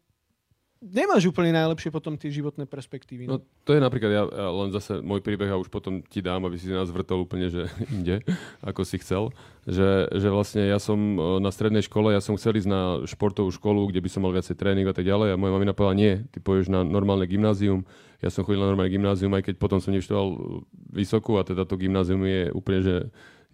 nemáš 0.81 1.25
úplne 1.33 1.57
najlepšie 1.57 1.89
potom 1.89 2.21
tie 2.21 2.29
životné 2.29 2.69
perspektívy. 2.69 3.25
No. 3.25 3.41
no 3.41 3.45
to 3.65 3.73
je 3.73 3.81
napríklad, 3.81 4.11
ja, 4.13 4.23
ja 4.29 4.49
len 4.53 4.71
zase 4.73 5.01
môj 5.01 5.25
príbeh 5.25 5.49
a 5.49 5.61
už 5.61 5.73
potom 5.73 6.05
ti 6.05 6.21
dám, 6.21 6.45
aby 6.45 6.61
si 6.61 6.69
nás 6.69 6.93
vrtol 6.93 7.25
úplne, 7.25 7.49
že 7.49 7.69
inde, 7.95 8.21
ako 8.61 8.85
si 8.85 9.01
chcel. 9.01 9.33
Že, 9.67 10.15
že 10.15 10.29
vlastne 10.31 10.63
ja 10.69 10.79
som 10.79 10.97
e, 10.97 11.43
na 11.43 11.51
strednej 11.51 11.83
škole, 11.83 12.15
ja 12.15 12.23
som 12.23 12.39
chcel 12.39 12.61
ísť 12.61 12.71
na 12.71 13.03
športovú 13.09 13.51
školu, 13.51 13.91
kde 13.91 14.05
by 14.05 14.09
som 14.13 14.23
mal 14.23 14.33
viacej 14.37 14.55
tréning 14.55 14.87
a 14.87 14.95
tak 14.95 15.09
ďalej 15.09 15.35
a 15.35 15.41
moja 15.41 15.57
mamina 15.57 15.75
povedala, 15.75 15.99
nie, 15.99 16.13
ty 16.31 16.39
pôjdeš 16.39 16.71
na 16.71 16.87
normálne 16.87 17.27
gymnázium. 17.27 17.83
Ja 18.23 18.31
som 18.31 18.47
chodil 18.47 18.63
na 18.63 18.71
normálne 18.71 18.93
gymnázium, 18.93 19.33
aj 19.35 19.53
keď 19.53 19.55
potom 19.59 19.83
som 19.83 19.93
nevyštoval 19.93 20.61
vysokú 20.93 21.37
a 21.37 21.45
teda 21.45 21.67
to 21.67 21.77
gymnázium 21.77 22.23
je 22.25 22.53
úplne, 22.55 22.81
že 22.81 22.97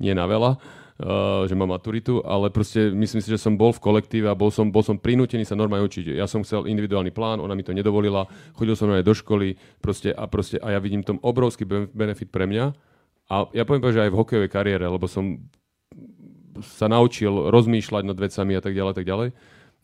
nie 0.02 0.12
na 0.12 0.26
veľa 0.26 0.81
uh, 1.02 1.44
že 1.50 1.58
mám 1.58 1.74
maturitu, 1.74 2.22
ale 2.22 2.48
proste 2.48 2.94
myslím 2.94 3.20
si, 3.20 3.28
že 3.28 3.42
som 3.42 3.58
bol 3.58 3.74
v 3.74 3.82
kolektíve 3.82 4.30
a 4.30 4.38
bol 4.38 4.54
som, 4.54 4.70
bol 4.70 4.86
som 4.86 4.96
prinútený 4.96 5.42
sa 5.42 5.58
normálne 5.58 5.84
učiť. 5.90 6.14
Ja 6.14 6.30
som 6.30 6.46
chcel 6.46 6.70
individuálny 6.70 7.10
plán, 7.10 7.42
ona 7.42 7.58
mi 7.58 7.66
to 7.66 7.74
nedovolila, 7.74 8.30
chodil 8.54 8.78
som 8.78 8.88
aj 8.94 9.02
do 9.02 9.14
školy 9.14 9.58
proste, 9.82 10.14
a, 10.14 10.24
proste, 10.30 10.62
a 10.62 10.72
ja 10.72 10.78
vidím 10.78 11.02
tom 11.02 11.18
obrovský 11.20 11.66
benefit 11.90 12.30
pre 12.30 12.46
mňa. 12.46 12.64
A 13.30 13.34
ja 13.50 13.66
poviem, 13.66 13.82
že 13.90 14.02
aj 14.06 14.12
v 14.14 14.18
hokejovej 14.18 14.50
kariére, 14.50 14.84
lebo 14.86 15.10
som 15.10 15.42
sa 16.60 16.86
naučil 16.86 17.50
rozmýšľať 17.50 18.02
nad 18.04 18.18
vecami 18.18 18.52
a 18.54 18.62
tak 18.62 18.76
ďalej, 18.76 18.92
tak 18.94 19.08
ďalej. 19.08 19.28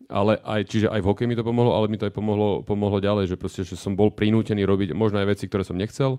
Ale 0.09 0.41
aj, 0.41 0.61
čiže 0.69 0.89
aj 0.89 1.01
v 1.05 1.09
hokeji 1.09 1.29
mi 1.29 1.37
to 1.37 1.45
pomohlo, 1.45 1.77
ale 1.77 1.89
mi 1.89 2.01
to 2.01 2.09
aj 2.09 2.17
pomohlo, 2.17 2.65
pomohlo 2.65 2.97
ďalej, 2.97 3.35
že 3.35 3.37
proste, 3.37 3.65
že 3.65 3.77
som 3.77 3.93
bol 3.93 4.09
prinútený 4.09 4.65
robiť 4.65 4.97
možno 4.97 5.21
aj 5.21 5.37
veci, 5.37 5.45
ktoré 5.49 5.69
som 5.69 5.77
nechcel, 5.77 6.17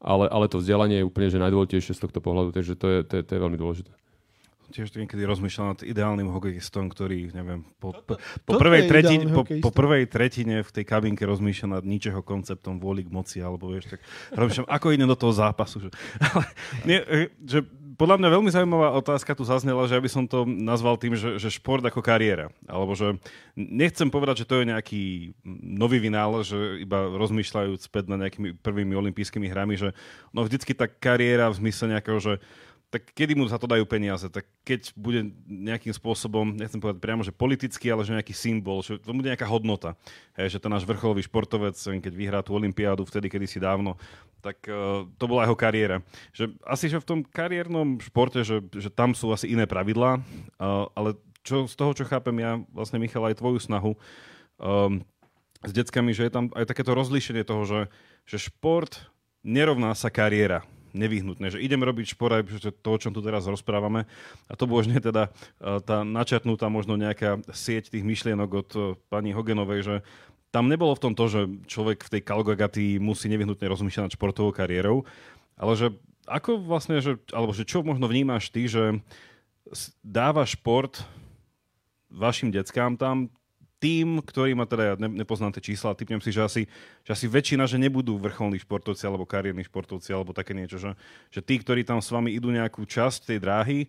ale, 0.00 0.28
ale 0.28 0.48
to 0.48 0.60
vzdelanie 0.60 1.00
je 1.00 1.08
úplne 1.08 1.28
že 1.28 1.40
najdôležitejšie 1.40 1.96
z 1.96 2.00
tohto 2.00 2.20
pohľadu, 2.24 2.56
takže 2.56 2.76
to 2.76 2.86
je, 2.88 2.98
to 3.04 3.14
je, 3.20 3.22
to 3.24 3.32
je 3.36 3.40
veľmi 3.40 3.60
dôležité 3.60 4.05
tiež 4.70 4.94
niekedy 4.94 5.22
rozmýšľam 5.22 5.76
nad 5.76 5.80
ideálnym 5.86 6.28
hokejistom, 6.30 6.90
ktorý, 6.90 7.30
neviem, 7.32 7.62
po, 7.78 7.94
po, 7.94 8.18
po, 8.18 8.52
prvej, 8.58 8.90
tretine, 8.90 9.24
po, 9.30 9.42
po 9.44 9.70
prvej 9.70 10.04
tretine 10.10 10.62
v 10.66 10.70
tej 10.70 10.84
kabinke 10.84 11.22
rozmýšľa 11.22 11.80
nad 11.80 11.84
ničeho 11.84 12.20
konceptom 12.22 12.82
vôli 12.82 13.06
k 13.06 13.10
moci, 13.10 13.38
alebo 13.42 13.70
vieš, 13.70 13.96
tak 13.96 14.00
rozmýšľam, 14.34 14.68
ako 14.68 14.86
idem 14.92 15.08
do 15.08 15.18
toho 15.18 15.32
zápasu. 15.34 15.86
Že, 15.86 15.90
ale, 16.28 16.44
nie, 16.84 16.98
e, 16.98 17.30
že 17.44 17.58
podľa 17.96 18.20
mňa 18.20 18.28
veľmi 18.28 18.50
zaujímavá 18.52 18.88
otázka 19.00 19.32
tu 19.32 19.42
zaznela, 19.48 19.88
že 19.88 19.96
ja 19.96 20.04
by 20.04 20.10
som 20.12 20.24
to 20.28 20.44
nazval 20.44 21.00
tým, 21.00 21.16
že, 21.16 21.40
že 21.40 21.48
šport 21.48 21.80
ako 21.80 22.04
kariéra. 22.04 22.52
Alebo 22.68 22.92
že 22.92 23.16
nechcem 23.56 24.12
povedať, 24.12 24.44
že 24.44 24.48
to 24.48 24.60
je 24.60 24.68
nejaký 24.68 25.02
nový 25.64 25.98
vynález, 25.98 26.52
že 26.52 26.84
iba 26.84 27.08
rozmýšľajúc 27.08 27.88
späť 27.88 28.12
na 28.12 28.20
nejakými 28.20 28.60
prvými 28.60 28.92
olympijskými 28.92 29.48
hrami, 29.48 29.80
že 29.80 29.96
no 30.36 30.44
vždycky 30.44 30.76
tá 30.76 30.84
kariéra 30.86 31.48
v 31.48 31.58
zmysle 31.64 31.96
nejakého, 31.96 32.20
že 32.20 32.32
tak 32.86 33.10
kedy 33.12 33.34
mu 33.34 33.44
za 33.50 33.58
to 33.58 33.66
dajú 33.66 33.82
peniaze? 33.84 34.30
Tak 34.30 34.46
keď 34.62 34.94
bude 34.94 35.34
nejakým 35.46 35.90
spôsobom, 35.90 36.54
nechcem 36.54 36.78
povedať 36.78 37.02
priamo, 37.02 37.26
že 37.26 37.34
politický, 37.34 37.90
ale 37.90 38.06
že 38.06 38.14
nejaký 38.14 38.30
symbol, 38.30 38.80
že 38.80 39.02
to 39.02 39.10
bude 39.10 39.26
nejaká 39.26 39.44
hodnota. 39.44 39.98
Hej, 40.38 40.56
že 40.56 40.62
ten 40.62 40.70
náš 40.70 40.86
vrcholový 40.86 41.26
športovec, 41.26 41.74
keď 41.74 42.12
vyhrá 42.14 42.40
tú 42.46 42.54
olympiádu 42.54 43.02
vtedy, 43.02 43.26
kedy 43.26 43.46
si 43.50 43.58
dávno, 43.58 43.98
tak 44.38 44.62
uh, 44.70 45.02
to 45.18 45.24
bola 45.26 45.44
jeho 45.44 45.58
kariéra. 45.58 45.98
Že 46.30 46.54
asi, 46.62 46.86
že 46.86 47.02
v 47.02 47.08
tom 47.08 47.20
kariérnom 47.26 47.98
športe, 47.98 48.46
že, 48.46 48.62
že 48.70 48.86
tam 48.86 49.18
sú 49.18 49.34
asi 49.34 49.50
iné 49.50 49.66
pravidlá, 49.66 50.22
uh, 50.22 50.86
ale 50.94 51.18
čo, 51.42 51.66
z 51.66 51.74
toho, 51.74 51.90
čo 51.94 52.06
chápem 52.06 52.38
ja, 52.38 52.58
vlastne 52.70 53.02
Michal, 53.02 53.26
aj 53.26 53.38
tvoju 53.38 53.58
snahu 53.62 53.94
um, 54.58 55.02
s 55.62 55.70
deckami, 55.74 56.14
že 56.14 56.26
je 56.26 56.32
tam 56.34 56.50
aj 56.54 56.70
takéto 56.70 56.94
rozlíšenie 56.94 57.42
toho, 57.46 57.62
že, 57.66 57.80
že 58.26 58.50
šport 58.50 59.10
nerovná 59.46 59.94
sa 59.94 60.10
kariéra 60.10 60.66
nevyhnutné, 60.92 61.54
že 61.54 61.62
idem 61.62 61.82
robiť 61.82 62.14
šport 62.14 62.38
aj 62.38 62.42
to, 62.82 62.90
o 62.92 63.00
čom 63.00 63.14
tu 63.14 63.24
teraz 63.24 63.48
rozprávame. 63.48 64.06
A 64.46 64.54
to 64.54 64.68
božne 64.68 65.00
teda 65.02 65.32
e, 65.58 65.80
tá 65.82 66.06
načatnutá 66.06 66.70
možno 66.70 66.94
nejaká 66.94 67.42
sieť 67.50 67.90
tých 67.90 68.04
myšlienok 68.06 68.50
od 68.52 68.70
e, 68.74 68.80
pani 69.10 69.34
Hogenovej, 69.34 69.80
že 69.82 69.94
tam 70.54 70.70
nebolo 70.70 70.94
v 70.96 71.02
tom 71.02 71.12
to, 71.12 71.26
že 71.28 71.40
človek 71.66 72.06
v 72.06 72.12
tej 72.16 72.22
Kalgagaty 72.22 72.84
musí 73.02 73.26
nevyhnutne 73.28 73.66
rozmýšľať 73.66 74.02
nad 74.08 74.14
športovou 74.14 74.54
kariérou, 74.54 75.04
ale 75.58 75.72
že 75.74 75.86
ako 76.26 76.62
vlastne, 76.62 76.98
že, 76.98 77.18
alebo 77.30 77.54
že 77.54 77.66
čo 77.66 77.86
možno 77.86 78.10
vnímaš 78.10 78.50
ty, 78.50 78.66
že 78.66 78.98
dáva 80.02 80.46
šport 80.46 81.02
vašim 82.10 82.54
deckám 82.54 82.98
tam 82.98 83.30
tým, 83.76 84.24
ktorý 84.24 84.56
má 84.56 84.64
teda, 84.64 84.82
ja 84.82 84.94
nepoznám 84.96 85.52
tie 85.52 85.72
čísla, 85.72 85.92
typnem 85.92 86.20
si, 86.24 86.32
že 86.32 86.42
asi, 86.42 86.62
že 87.04 87.10
asi 87.12 87.26
väčšina, 87.28 87.68
že 87.68 87.76
nebudú 87.76 88.16
vrcholní 88.16 88.56
športovci 88.60 89.04
alebo 89.04 89.28
kariérni 89.28 89.64
športovci 89.68 90.16
alebo 90.16 90.32
také 90.32 90.56
niečo, 90.56 90.80
že, 90.80 90.96
že 91.28 91.44
tí, 91.44 91.60
ktorí 91.60 91.84
tam 91.84 92.00
s 92.00 92.08
vami 92.08 92.32
idú 92.32 92.48
nejakú 92.48 92.88
časť 92.88 93.34
tej 93.34 93.38
dráhy, 93.38 93.80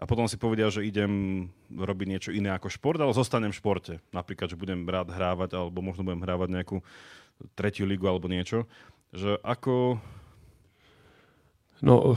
a 0.00 0.08
potom 0.08 0.24
si 0.24 0.40
povedia, 0.40 0.72
že 0.72 0.88
idem 0.88 1.44
robiť 1.68 2.06
niečo 2.08 2.30
iné 2.32 2.48
ako 2.56 2.72
šport, 2.72 2.96
ale 2.96 3.12
zostanem 3.12 3.52
v 3.52 3.60
športe. 3.60 4.00
Napríklad, 4.16 4.48
že 4.48 4.56
budem 4.56 4.88
rád 4.88 5.12
hrávať, 5.12 5.52
alebo 5.52 5.84
možno 5.84 6.08
budem 6.08 6.24
hrávať 6.24 6.48
nejakú 6.56 6.80
tretiu 7.52 7.84
ligu 7.84 8.08
alebo 8.08 8.24
niečo. 8.24 8.64
Že 9.12 9.44
ako... 9.44 10.00
No, 11.84 12.16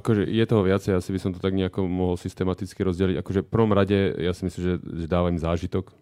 akože 0.00 0.28
je 0.32 0.44
toho 0.48 0.64
viacej, 0.64 0.96
asi 0.96 1.12
by 1.12 1.20
som 1.20 1.32
to 1.36 1.44
tak 1.44 1.52
nejako 1.52 1.84
mohol 1.84 2.16
systematicky 2.16 2.80
rozdeliť. 2.80 3.20
Akože 3.20 3.44
v 3.44 3.52
prvom 3.52 3.76
rade, 3.76 4.16
ja 4.16 4.32
si 4.32 4.48
myslím, 4.48 4.62
že, 4.64 4.74
že 4.80 5.06
dávam 5.08 5.36
zážitok, 5.36 5.92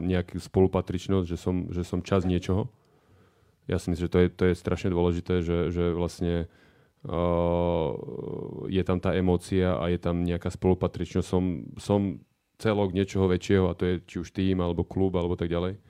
nejakú 0.00 0.36
spolupatričnosť, 0.36 1.26
že 1.26 1.38
som, 1.40 1.72
že 1.72 1.80
som 1.80 2.04
čas 2.04 2.28
niečoho. 2.28 2.68
Ja 3.66 3.80
si 3.80 3.90
myslím, 3.90 4.06
že 4.06 4.12
to 4.12 4.18
je, 4.20 4.28
to 4.30 4.44
je 4.52 4.54
strašne 4.54 4.92
dôležité, 4.92 5.42
že, 5.42 5.72
že 5.72 5.96
vlastne 5.96 6.46
uh, 7.08 7.90
je 8.70 8.82
tam 8.86 9.02
tá 9.02 9.16
emócia 9.16 9.74
a 9.74 9.90
je 9.90 9.98
tam 9.98 10.22
nejaká 10.22 10.52
spolupatričnosť. 10.52 11.26
Som, 11.26 11.44
som 11.80 12.00
celok 12.60 12.94
niečoho 12.94 13.26
väčšieho 13.26 13.66
a 13.66 13.76
to 13.76 13.84
je 13.84 13.94
či 14.06 14.16
už 14.22 14.28
tým, 14.30 14.62
alebo 14.62 14.86
klub, 14.86 15.16
alebo 15.18 15.34
tak 15.34 15.50
ďalej. 15.50 15.80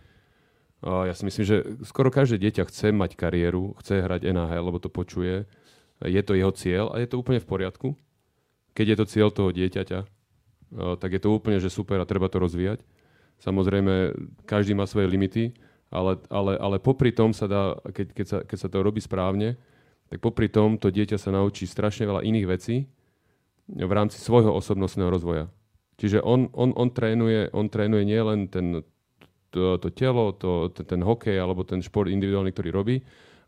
Uh, 0.81 1.11
ja 1.11 1.15
si 1.19 1.27
myslím, 1.27 1.45
že 1.45 1.57
skoro 1.85 2.09
každé 2.09 2.39
dieťa 2.49 2.71
chce 2.71 2.95
mať 2.95 3.19
kariéru, 3.19 3.77
chce 3.83 4.01
hrať 4.01 4.31
NHL, 4.31 4.65
lebo 4.73 4.79
to 4.81 4.89
počuje. 4.89 5.45
Je 6.01 6.23
to 6.23 6.39
jeho 6.39 6.53
cieľ 6.55 6.95
a 6.95 7.03
je 7.03 7.09
to 7.11 7.21
úplne 7.21 7.43
v 7.43 7.49
poriadku. 7.49 7.89
Keď 8.79 8.87
je 8.89 8.97
to 8.97 9.11
cieľ 9.11 9.29
toho 9.35 9.51
dieťaťa, 9.53 9.99
uh, 10.01 10.95
tak 10.97 11.13
je 11.13 11.21
to 11.21 11.35
úplne 11.35 11.59
že 11.61 11.69
super 11.69 12.01
a 12.01 12.09
treba 12.09 12.31
to 12.33 12.41
rozvíjať. 12.41 12.81
Samozrejme, 13.41 14.17
každý 14.49 14.73
má 14.73 14.89
svoje 14.89 15.07
limity, 15.13 15.53
ale, 15.93 16.19
ale, 16.33 16.53
ale 16.59 16.77
popri 16.83 17.13
tom 17.13 17.31
sa 17.31 17.47
dá, 17.47 17.77
keď, 17.93 18.07
keď, 18.13 18.27
sa, 18.27 18.39
keď 18.43 18.59
sa 18.59 18.69
to 18.69 18.83
robí 18.83 18.99
správne, 18.99 19.55
tak 20.11 20.23
popri 20.23 20.51
tom 20.51 20.79
to 20.79 20.91
dieťa 20.91 21.19
sa 21.19 21.35
naučí 21.35 21.67
strašne 21.67 22.07
veľa 22.07 22.23
iných 22.25 22.47
vecí 22.47 22.87
v 23.67 23.93
rámci 23.93 24.23
svojho 24.23 24.55
osobnostného 24.55 25.11
rozvoja. 25.11 25.51
Čiže 25.97 26.23
on, 26.23 26.53
on, 26.55 26.77
on, 26.77 26.89
trénuje, 26.93 27.51
on 27.57 27.67
trénuje 27.67 28.05
nielen 28.05 28.47
ten, 28.53 28.85
to, 29.51 29.81
to 29.81 29.89
telo, 29.91 30.37
to, 30.37 30.69
ten 30.71 31.01
hokej 31.01 31.41
alebo 31.41 31.65
ten 31.65 31.81
šport 31.81 32.07
individuálny, 32.13 32.53
ktorý 32.53 32.71
robí, 32.71 32.97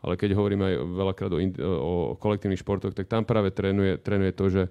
ale 0.01 0.17
keď 0.17 0.35
hovoríme 0.35 0.65
aj 0.65 0.75
veľakrát 0.81 1.33
o, 1.35 1.39
o 1.79 1.93
kolektívnych 2.17 2.63
športoch, 2.63 2.97
tak 2.97 3.07
tam 3.07 3.29
práve 3.29 3.53
trénuje, 3.53 4.01
trénuje 4.01 4.33
to, 4.33 4.47
že, 4.49 4.63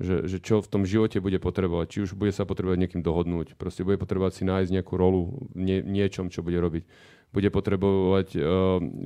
že, 0.00 0.24
že 0.24 0.40
čo 0.40 0.64
v 0.64 0.70
tom 0.72 0.82
živote 0.88 1.20
bude 1.20 1.36
potrebovať. 1.36 1.86
Či 1.92 1.98
už 2.08 2.10
bude 2.16 2.32
sa 2.32 2.48
potrebovať 2.48 2.80
niekým 2.80 3.04
dohodnúť, 3.04 3.54
proste 3.60 3.84
bude 3.84 4.00
potrebovať 4.00 4.40
si 4.40 4.42
nájsť 4.48 4.70
nejakú 4.80 4.96
rolu 4.96 5.52
nie, 5.52 5.84
niečom, 5.84 6.32
čo 6.32 6.40
bude 6.40 6.56
robiť 6.56 6.84
bude 7.30 7.46
potrebovať, 7.50 8.34
eh, 8.34 8.42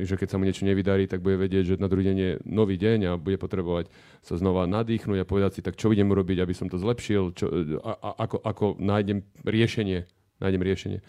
že 0.05 0.17
keď 0.17 0.29
sa 0.33 0.37
mu 0.41 0.49
niečo 0.49 0.65
nevydarí, 0.65 1.05
tak 1.05 1.21
bude 1.21 1.37
vedieť, 1.37 1.77
že 1.77 1.81
na 1.81 1.93
druhý 1.93 2.09
deň 2.09 2.17
je 2.17 2.33
nový 2.49 2.81
deň 2.81 2.99
a 3.05 3.13
bude 3.21 3.37
potrebovať 3.37 3.93
sa 4.25 4.41
znova 4.41 4.65
nadýchnuť 4.65 5.19
a 5.21 5.29
povedať 5.29 5.61
si, 5.61 5.65
tak 5.65 5.77
čo 5.77 5.93
idem 5.93 6.09
robiť, 6.09 6.41
aby 6.41 6.55
som 6.57 6.73
to 6.73 6.81
zlepšil, 6.81 7.37
čo, 7.37 7.47
a, 7.85 7.93
a, 7.93 8.11
ako, 8.25 8.37
ako 8.41 8.65
nájdem 8.81 9.29
riešenie. 9.45 10.09
Nájdem 10.41 10.63
riešenie. 10.65 11.01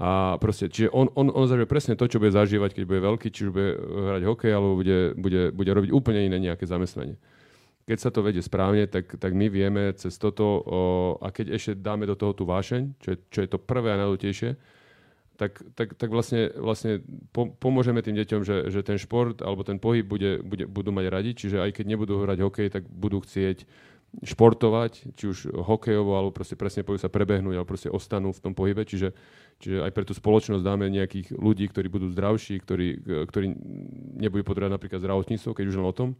A 0.00 0.40
proste, 0.40 0.72
čiže 0.72 0.88
on, 0.96 1.12
on, 1.12 1.28
on 1.28 1.44
zažije 1.44 1.68
presne 1.68 1.92
to, 1.92 2.08
čo 2.08 2.16
bude 2.16 2.32
zažívať, 2.32 2.72
keď 2.72 2.84
bude 2.88 3.04
veľký, 3.04 3.28
či 3.28 3.44
už 3.48 3.50
bude 3.52 3.76
hrať 3.76 4.22
hokej, 4.24 4.52
alebo 4.52 4.80
bude, 4.80 5.12
bude, 5.12 5.52
bude 5.52 5.70
robiť 5.76 5.90
úplne 5.92 6.24
iné 6.24 6.40
nejaké 6.40 6.64
zamestnanie. 6.64 7.20
Keď 7.90 7.98
sa 7.98 8.14
to 8.14 8.22
vedie 8.22 8.38
správne, 8.38 8.86
tak, 8.86 9.18
tak 9.18 9.34
my 9.34 9.50
vieme 9.50 9.90
cez 9.98 10.14
toto, 10.14 10.62
o, 10.62 10.80
a 11.18 11.34
keď 11.34 11.58
ešte 11.58 11.72
dáme 11.74 12.06
do 12.06 12.14
toho 12.14 12.30
tú 12.30 12.46
vášeň, 12.46 12.94
čo 13.02 13.08
je, 13.10 13.16
čo 13.34 13.38
je 13.42 13.50
to 13.50 13.58
prvé 13.58 13.90
a 13.90 13.98
najdôležitejšie, 13.98 14.50
tak, 15.34 15.58
tak, 15.74 15.98
tak 15.98 16.08
vlastne, 16.12 16.54
vlastne 16.54 17.02
pomôžeme 17.32 17.98
tým 18.04 18.14
deťom, 18.22 18.46
že, 18.46 18.70
že 18.70 18.86
ten 18.86 18.94
šport 19.00 19.40
alebo 19.42 19.66
ten 19.66 19.80
pohyb 19.80 20.06
bude, 20.06 20.38
bude, 20.44 20.70
budú 20.70 20.94
mať 20.94 21.06
radi, 21.10 21.32
čiže 21.34 21.58
aj 21.58 21.80
keď 21.80 21.84
nebudú 21.96 22.22
hrať 22.22 22.38
hokej, 22.44 22.68
tak 22.70 22.86
budú 22.86 23.24
chcieť 23.24 23.64
športovať, 24.20 25.16
či 25.16 25.24
už 25.30 25.38
hokejovo, 25.54 26.12
alebo 26.18 26.34
proste 26.34 26.58
presne 26.58 26.82
povie 26.84 27.00
sa 27.00 27.08
prebehnúť, 27.08 27.56
alebo 27.56 27.72
proste 27.72 27.88
ostanú 27.88 28.34
v 28.34 28.42
tom 28.42 28.52
pohybe, 28.52 28.82
čiže, 28.84 29.14
čiže 29.62 29.86
aj 29.86 29.90
pre 29.94 30.04
tú 30.04 30.12
spoločnosť 30.12 30.62
dáme 30.66 30.90
nejakých 30.90 31.32
ľudí, 31.34 31.70
ktorí 31.70 31.86
budú 31.88 32.10
zdravší, 32.10 32.58
ktorí, 32.60 32.88
ktorí 33.30 33.46
nebudú 34.18 34.42
potrebovať 34.44 34.76
napríklad 34.76 35.00
zdravotníctvo, 35.00 35.50
keď 35.54 35.64
už 35.66 35.78
len 35.78 35.88
o 35.88 35.94
tom, 35.94 36.10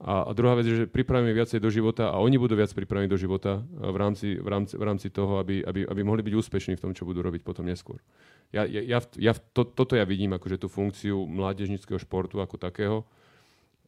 a, 0.00 0.24
a 0.24 0.30
druhá 0.32 0.56
vec 0.56 0.64
je, 0.64 0.84
že 0.84 0.86
pripravíme 0.88 1.28
viacej 1.36 1.60
do 1.60 1.68
života 1.68 2.08
a 2.08 2.16
oni 2.24 2.40
budú 2.40 2.56
viac 2.56 2.72
pripravení 2.72 3.04
do 3.04 3.20
života 3.20 3.60
v 3.68 3.96
rámci, 4.00 4.40
v 4.40 4.48
rámci, 4.48 4.74
v 4.80 4.84
rámci 4.84 5.06
toho, 5.12 5.36
aby, 5.36 5.60
aby, 5.60 5.84
aby 5.84 6.00
mohli 6.00 6.24
byť 6.24 6.34
úspešní 6.40 6.80
v 6.80 6.82
tom, 6.88 6.92
čo 6.96 7.04
budú 7.04 7.20
robiť 7.20 7.44
potom 7.44 7.68
neskôr. 7.68 8.00
Ja, 8.48 8.64
ja, 8.64 8.80
ja, 8.80 9.04
ja 9.20 9.32
to, 9.36 9.68
toto 9.68 10.00
ja 10.00 10.08
vidím 10.08 10.32
akože 10.32 10.56
tú 10.56 10.72
funkciu 10.72 11.28
mládežnického 11.28 12.00
športu 12.00 12.40
ako 12.40 12.56
takého, 12.56 13.04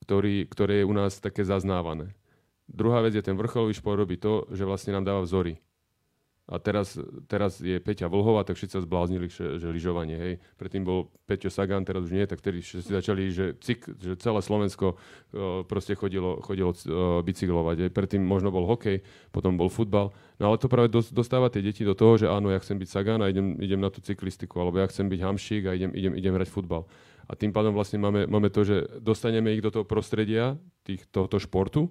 ktorý, 0.04 0.44
ktoré 0.52 0.84
je 0.84 0.88
u 0.88 0.92
nás 0.92 1.16
také 1.16 1.48
zaznávané. 1.48 2.12
Druhá 2.68 3.00
vec 3.00 3.16
je, 3.16 3.24
ten 3.24 3.34
vrcholový 3.34 3.72
šport 3.72 3.96
robí 3.96 4.20
to, 4.20 4.44
že 4.52 4.68
vlastne 4.68 4.92
nám 4.92 5.08
dáva 5.08 5.24
vzory. 5.24 5.64
A 6.50 6.58
teraz, 6.58 6.98
teraz 7.30 7.62
je 7.62 7.78
Peťa 7.78 8.10
Vlhová, 8.10 8.42
tak 8.42 8.58
všetci 8.58 8.74
sa 8.74 8.82
zbláznili, 8.82 9.30
že, 9.30 9.62
že 9.62 9.70
lyžovanie. 9.70 10.18
Hej. 10.18 10.32
Predtým 10.58 10.82
bol 10.82 11.06
Peťo 11.22 11.54
Sagan, 11.54 11.86
teraz 11.86 12.02
už 12.02 12.12
nie, 12.18 12.26
tak 12.26 12.42
vtedy 12.42 12.66
si 12.66 12.82
začali, 12.82 13.30
že, 13.30 13.54
cik, 13.62 13.94
že 13.94 14.18
celé 14.18 14.42
Slovensko 14.42 14.98
uh, 14.98 15.62
proste 15.62 15.94
chodilo, 15.94 16.42
chodilo 16.42 16.74
uh, 16.74 17.22
bicyklovať. 17.22 17.86
Hej. 17.86 17.90
Predtým 17.94 18.26
možno 18.26 18.50
bol 18.50 18.66
hokej, 18.66 19.06
potom 19.30 19.54
bol 19.54 19.70
futbal. 19.70 20.10
No 20.42 20.50
ale 20.50 20.58
to 20.58 20.66
práve 20.66 20.90
dostáva 20.90 21.46
tie 21.46 21.62
deti 21.62 21.86
do 21.86 21.94
toho, 21.94 22.18
že 22.18 22.26
áno, 22.26 22.50
ja 22.50 22.58
chcem 22.58 22.74
byť 22.74 22.88
Sagan 22.90 23.22
a 23.22 23.30
idem, 23.30 23.54
idem 23.62 23.78
na 23.78 23.94
tú 23.94 24.02
cyklistiku, 24.02 24.58
alebo 24.58 24.82
ja 24.82 24.90
chcem 24.90 25.06
byť 25.06 25.20
Hamšík 25.22 25.62
a 25.70 25.78
idem, 25.78 25.94
idem, 25.94 26.12
idem 26.18 26.34
hrať 26.34 26.50
futbal. 26.50 26.90
A 27.30 27.38
tým 27.38 27.54
pádom 27.54 27.70
vlastne 27.70 28.02
máme, 28.02 28.26
máme 28.26 28.50
to, 28.50 28.66
že 28.66 28.98
dostaneme 28.98 29.54
ich 29.54 29.62
do 29.62 29.70
toho 29.70 29.86
prostredia, 29.86 30.58
tých, 30.82 31.06
tohoto 31.06 31.38
športu, 31.38 31.86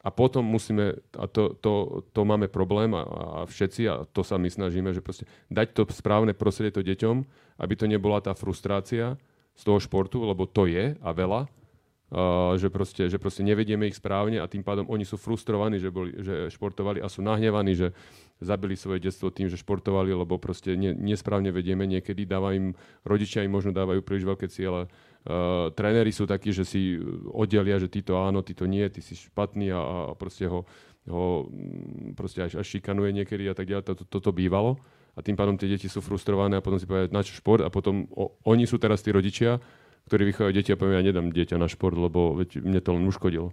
a 0.00 0.08
potom 0.08 0.40
musíme, 0.48 0.96
a 1.12 1.24
to, 1.28 1.52
to, 1.60 2.04
to 2.16 2.20
máme 2.24 2.48
problém 2.48 2.96
a, 2.96 3.04
a 3.04 3.38
všetci, 3.44 3.82
a 3.84 3.94
to 4.08 4.24
sa 4.24 4.40
my 4.40 4.48
snažíme, 4.48 4.96
že 4.96 5.04
proste 5.04 5.28
dať 5.52 5.76
to 5.76 5.82
správne 5.92 6.32
prostredie 6.32 6.72
to 6.72 6.80
deťom, 6.80 7.16
aby 7.60 7.74
to 7.76 7.84
nebola 7.84 8.24
tá 8.24 8.32
frustrácia 8.32 9.20
z 9.52 9.62
toho 9.62 9.76
športu, 9.76 10.24
lebo 10.24 10.48
to 10.48 10.64
je 10.64 10.96
a 10.96 11.10
veľa, 11.12 11.44
uh, 11.44 12.56
že, 12.56 12.72
proste, 12.72 13.12
že 13.12 13.20
proste 13.20 13.44
nevedieme 13.44 13.92
ich 13.92 14.00
správne 14.00 14.40
a 14.40 14.48
tým 14.48 14.64
pádom 14.64 14.88
oni 14.88 15.04
sú 15.04 15.20
frustrovaní, 15.20 15.76
že, 15.76 15.92
boli, 15.92 16.16
že 16.16 16.48
športovali 16.48 17.04
a 17.04 17.12
sú 17.12 17.20
nahnevaní, 17.20 17.76
že 17.76 17.92
zabili 18.40 18.80
svoje 18.80 19.04
detstvo 19.04 19.28
tým, 19.28 19.52
že 19.52 19.60
športovali, 19.60 20.16
lebo 20.16 20.40
proste 20.40 20.80
ne, 20.80 20.96
nesprávne 20.96 21.52
vedieme 21.52 21.84
niekedy, 21.84 22.24
dáva 22.24 22.56
im, 22.56 22.72
rodičia 23.04 23.44
im 23.44 23.52
možno 23.52 23.76
dávajú 23.76 24.00
príliš 24.00 24.24
veľké 24.24 24.48
ciele, 24.48 24.88
Uh, 25.20 25.68
tréneri 25.76 26.16
sú 26.16 26.24
takí, 26.24 26.48
že 26.48 26.64
si 26.64 26.96
oddelia, 27.28 27.76
že 27.76 27.92
títo 27.92 28.16
áno, 28.16 28.40
títo 28.40 28.64
nie, 28.64 28.88
ty 28.88 29.04
si 29.04 29.12
špatný 29.12 29.68
a, 29.68 29.80
a 30.08 30.12
proste 30.16 30.48
ho, 30.48 30.64
ho 31.12 31.44
mm, 31.44 32.16
proste 32.16 32.40
až, 32.40 32.56
až 32.56 32.64
šikanuje 32.64 33.12
niekedy 33.12 33.44
a 33.44 33.52
tak 33.52 33.68
ďalej. 33.68 33.84
Toto, 33.84 34.04
toto 34.08 34.30
bývalo 34.32 34.80
a 35.12 35.20
tým 35.20 35.36
pádom 35.36 35.60
tie 35.60 35.68
deti 35.68 35.92
sú 35.92 36.00
frustrované 36.00 36.56
a 36.56 36.64
potom 36.64 36.80
si 36.80 36.88
povedia, 36.88 37.12
na 37.12 37.20
čo 37.20 37.36
šport 37.36 37.60
a 37.60 37.68
potom 37.68 38.08
o, 38.16 38.32
oni 38.48 38.64
sú 38.64 38.80
teraz 38.80 39.04
tí 39.04 39.12
rodičia, 39.12 39.60
ktorí 40.08 40.32
vychovajú 40.32 40.52
deti 40.56 40.72
a 40.72 40.80
poviem, 40.80 41.04
ja 41.04 41.08
nedám 41.12 41.28
dieťa 41.28 41.60
na 41.60 41.68
šport, 41.68 42.00
lebo 42.00 42.32
veď 42.40 42.64
mne 42.64 42.80
to 42.80 42.90
len 42.96 43.04
uškodilo. 43.04 43.52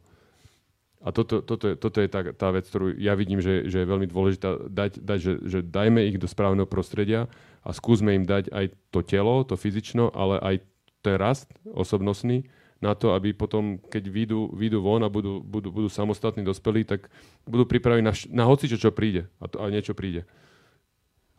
A 1.04 1.14
toto, 1.14 1.46
toto, 1.46 1.78
toto 1.78 1.98
je 2.02 2.10
tá, 2.10 2.26
tá 2.34 2.50
vec, 2.50 2.66
ktorú 2.66 2.96
ja 2.98 3.14
vidím, 3.14 3.38
že, 3.44 3.70
že 3.70 3.84
je 3.84 3.92
veľmi 3.92 4.10
dôležitá 4.10 4.72
dať, 4.72 5.04
dať 5.04 5.20
že, 5.20 5.34
že 5.46 5.60
dajme 5.62 6.02
ich 6.10 6.18
do 6.18 6.26
správneho 6.26 6.66
prostredia 6.66 7.30
a 7.62 7.70
skúsme 7.70 8.18
im 8.18 8.26
dať 8.26 8.50
aj 8.50 8.66
to 8.90 9.06
telo, 9.06 9.46
to 9.46 9.60
fyzično, 9.60 10.10
ale 10.16 10.42
aj 10.42 10.56
ten 11.02 11.16
rast 11.16 11.50
osobnostný 11.68 12.48
na 12.78 12.94
to, 12.94 13.18
aby 13.18 13.34
potom, 13.34 13.82
keď 13.90 14.04
výjdu, 14.06 14.54
výjdu 14.54 14.78
von 14.82 15.02
a 15.02 15.10
budú, 15.10 15.42
budú, 15.42 15.74
budú 15.74 15.90
samostatní 15.90 16.46
dospelí, 16.46 16.86
tak 16.86 17.10
budú 17.50 17.66
pripravení 17.66 18.06
na, 18.06 18.14
na 18.30 18.46
hoci, 18.46 18.70
čo, 18.70 18.78
čo 18.78 18.94
príde. 18.94 19.26
A, 19.42 19.50
to, 19.50 19.58
a 19.58 19.74
niečo 19.74 19.98
príde. 19.98 20.30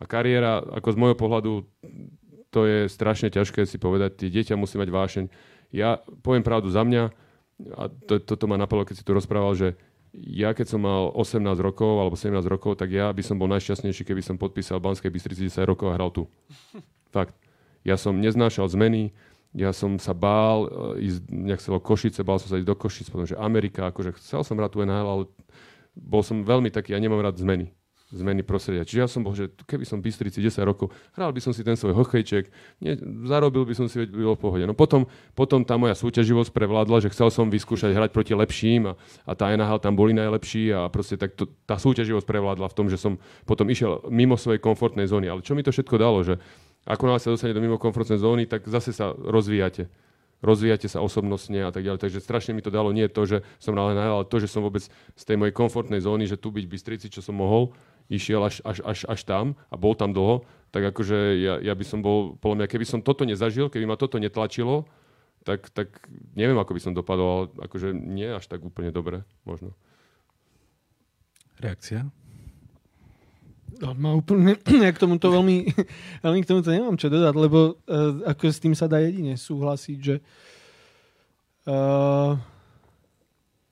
A 0.02 0.06
kariéra, 0.06 0.62
ako 0.62 0.88
z 0.94 0.98
môjho 0.98 1.16
pohľadu, 1.18 1.50
to 2.50 2.60
je 2.66 2.90
strašne 2.90 3.30
ťažké 3.30 3.66
si 3.70 3.78
povedať. 3.78 4.18
Tie 4.18 4.34
dieťa 4.34 4.58
musí 4.58 4.78
mať 4.82 4.90
vášeň. 4.90 5.24
Ja 5.70 6.02
poviem 6.26 6.42
pravdu 6.42 6.74
za 6.74 6.82
mňa, 6.82 7.14
a 7.74 7.82
to, 7.90 8.18
toto 8.22 8.46
ma 8.50 8.58
napadlo, 8.58 8.86
keď 8.86 9.02
si 9.02 9.06
tu 9.06 9.14
rozprával, 9.14 9.54
že 9.54 9.68
ja 10.14 10.56
keď 10.56 10.66
som 10.74 10.80
mal 10.82 11.12
18 11.12 11.44
rokov 11.60 12.00
alebo 12.00 12.16
17 12.16 12.40
rokov, 12.48 12.80
tak 12.80 12.88
ja 12.90 13.12
by 13.12 13.22
som 13.22 13.36
bol 13.36 13.50
najšťastnejší, 13.52 14.02
keby 14.08 14.22
som 14.24 14.40
podpísal 14.40 14.80
Banskej 14.80 15.12
Bystrici 15.12 15.46
10 15.46 15.68
rokov 15.68 15.92
a 15.92 15.96
hral 16.00 16.10
tu. 16.10 16.26
Fakt. 17.14 17.36
Ja 17.86 17.94
som 18.00 18.18
neznášal 18.18 18.66
zmeny, 18.72 19.14
ja 19.56 19.72
som 19.72 19.96
sa 19.96 20.12
bál 20.12 20.68
uh, 20.68 20.68
ísť, 21.00 21.24
nejak 21.28 21.60
chcelo 21.60 21.78
Košice, 21.80 22.20
bál 22.26 22.36
som 22.36 22.52
sa 22.52 22.60
ísť 22.60 22.68
do 22.68 22.76
Košic, 22.76 23.08
potom, 23.08 23.24
že 23.24 23.38
Amerika, 23.38 23.88
akože 23.88 24.16
chcel 24.20 24.44
som 24.44 24.60
rád 24.60 24.76
tu 24.76 24.84
NHL, 24.84 25.08
ale 25.08 25.24
bol 25.96 26.22
som 26.22 26.44
veľmi 26.44 26.68
taký, 26.68 26.92
ja 26.94 27.00
nemám 27.00 27.24
rád 27.24 27.40
zmeny 27.40 27.72
zmeny 28.08 28.40
prostredia. 28.40 28.88
Čiže 28.88 29.00
ja 29.04 29.08
som 29.08 29.20
bol, 29.20 29.36
že 29.36 29.52
keby 29.68 29.84
som 29.84 30.00
Bystrici 30.00 30.40
10 30.40 30.64
rokov, 30.64 30.88
hral 31.12 31.28
by 31.28 31.40
som 31.44 31.52
si 31.52 31.60
ten 31.60 31.76
svoj 31.76 31.92
hokejček, 31.92 32.48
nie, 32.80 32.96
zarobil 33.28 33.68
by 33.68 33.74
som 33.76 33.84
si, 33.84 34.00
bylo 34.08 34.32
v 34.32 34.40
pohode. 34.40 34.64
No 34.64 34.72
potom, 34.72 35.04
potom 35.36 35.60
tá 35.60 35.76
moja 35.76 35.92
súťaživosť 35.92 36.48
prevládla, 36.48 37.04
že 37.04 37.12
chcel 37.12 37.28
som 37.28 37.52
vyskúšať 37.52 37.92
hrať 37.92 38.10
proti 38.16 38.32
lepším 38.32 38.88
a, 38.88 38.92
a 39.28 39.32
tá 39.36 39.52
NHL 39.52 39.80
tam 39.84 39.92
boli 39.92 40.16
najlepší 40.16 40.72
a 40.72 40.88
proste 40.88 41.20
tak 41.20 41.36
to, 41.36 41.52
tá 41.68 41.76
súťaživosť 41.76 42.24
prevládla 42.24 42.72
v 42.72 42.76
tom, 42.76 42.86
že 42.88 42.96
som 42.96 43.20
potom 43.44 43.68
išiel 43.68 44.08
mimo 44.08 44.40
svojej 44.40 44.60
komfortnej 44.60 45.04
zóny. 45.04 45.28
Ale 45.28 45.44
čo 45.44 45.52
mi 45.52 45.60
to 45.60 45.68
všetko 45.68 45.96
dalo, 46.00 46.24
že 46.24 46.40
ako 46.88 47.04
náhle 47.04 47.20
sa 47.20 47.28
dostane 47.28 47.52
do 47.52 47.60
mimo 47.60 47.76
komfortnej 47.76 48.16
zóny, 48.16 48.48
tak 48.48 48.64
zase 48.64 48.96
sa 48.96 49.12
rozvíjate. 49.12 49.92
rozvíjate 50.40 50.88
sa 50.88 51.04
osobnostne 51.04 51.66
a 51.66 51.70
tak 51.74 51.84
ďalej. 51.84 52.00
Takže 52.00 52.24
strašne 52.24 52.56
mi 52.56 52.64
to 52.64 52.72
dalo 52.72 52.94
nie 52.94 53.10
to, 53.12 53.28
že 53.28 53.44
som 53.60 53.76
ale 53.76 53.92
ale 53.98 54.24
to, 54.24 54.40
že 54.40 54.48
som 54.48 54.64
vôbec 54.64 54.86
z 54.88 55.22
tej 55.26 55.36
mojej 55.36 55.52
komfortnej 55.52 56.00
zóny, 56.00 56.24
že 56.24 56.40
tu 56.40 56.48
byť 56.48 56.64
v 56.64 56.72
Bystrici, 56.72 57.06
čo 57.12 57.20
som 57.20 57.36
mohol, 57.36 57.74
išiel 58.08 58.40
až, 58.40 58.64
až, 58.64 58.80
až, 58.86 59.04
až 59.04 59.20
tam 59.26 59.58
a 59.68 59.76
bol 59.76 59.92
tam 59.92 60.16
dlho, 60.16 60.46
tak 60.72 60.94
akože 60.94 61.42
ja, 61.42 61.54
ja 61.60 61.74
by 61.76 61.84
som 61.84 62.00
bol, 62.00 62.38
podľa 62.40 62.64
mňa, 62.64 62.72
keby 62.72 62.86
som 62.88 63.00
toto 63.04 63.28
nezažil, 63.28 63.68
keby 63.68 63.84
ma 63.84 64.00
toto 64.00 64.16
netlačilo, 64.16 64.88
tak, 65.44 65.68
tak 65.74 66.08
neviem, 66.32 66.56
ako 66.56 66.72
by 66.76 66.80
som 66.80 66.92
dopadol, 66.96 67.28
ale 67.28 67.46
akože 67.68 67.92
nie 67.92 68.28
až 68.30 68.48
tak 68.48 68.64
úplne 68.64 68.88
dobre, 68.94 69.28
možno. 69.44 69.76
Reakcia? 71.58 72.08
No, 73.78 73.94
ma 73.94 74.10
úplne, 74.18 74.58
ja 74.84 74.90
k 74.90 74.98
tomuto 74.98 75.30
veľmi, 75.30 75.70
veľmi 76.26 76.40
k 76.42 76.48
tomuto 76.50 76.74
nemám 76.74 76.98
čo 76.98 77.06
dodať, 77.06 77.34
lebo 77.38 77.78
uh, 77.78 78.26
ako 78.26 78.42
s 78.50 78.58
tým 78.58 78.74
sa 78.74 78.90
dá 78.90 78.98
jedine 78.98 79.38
súhlasiť, 79.38 79.98
že 80.02 80.16
uh, 81.70 82.34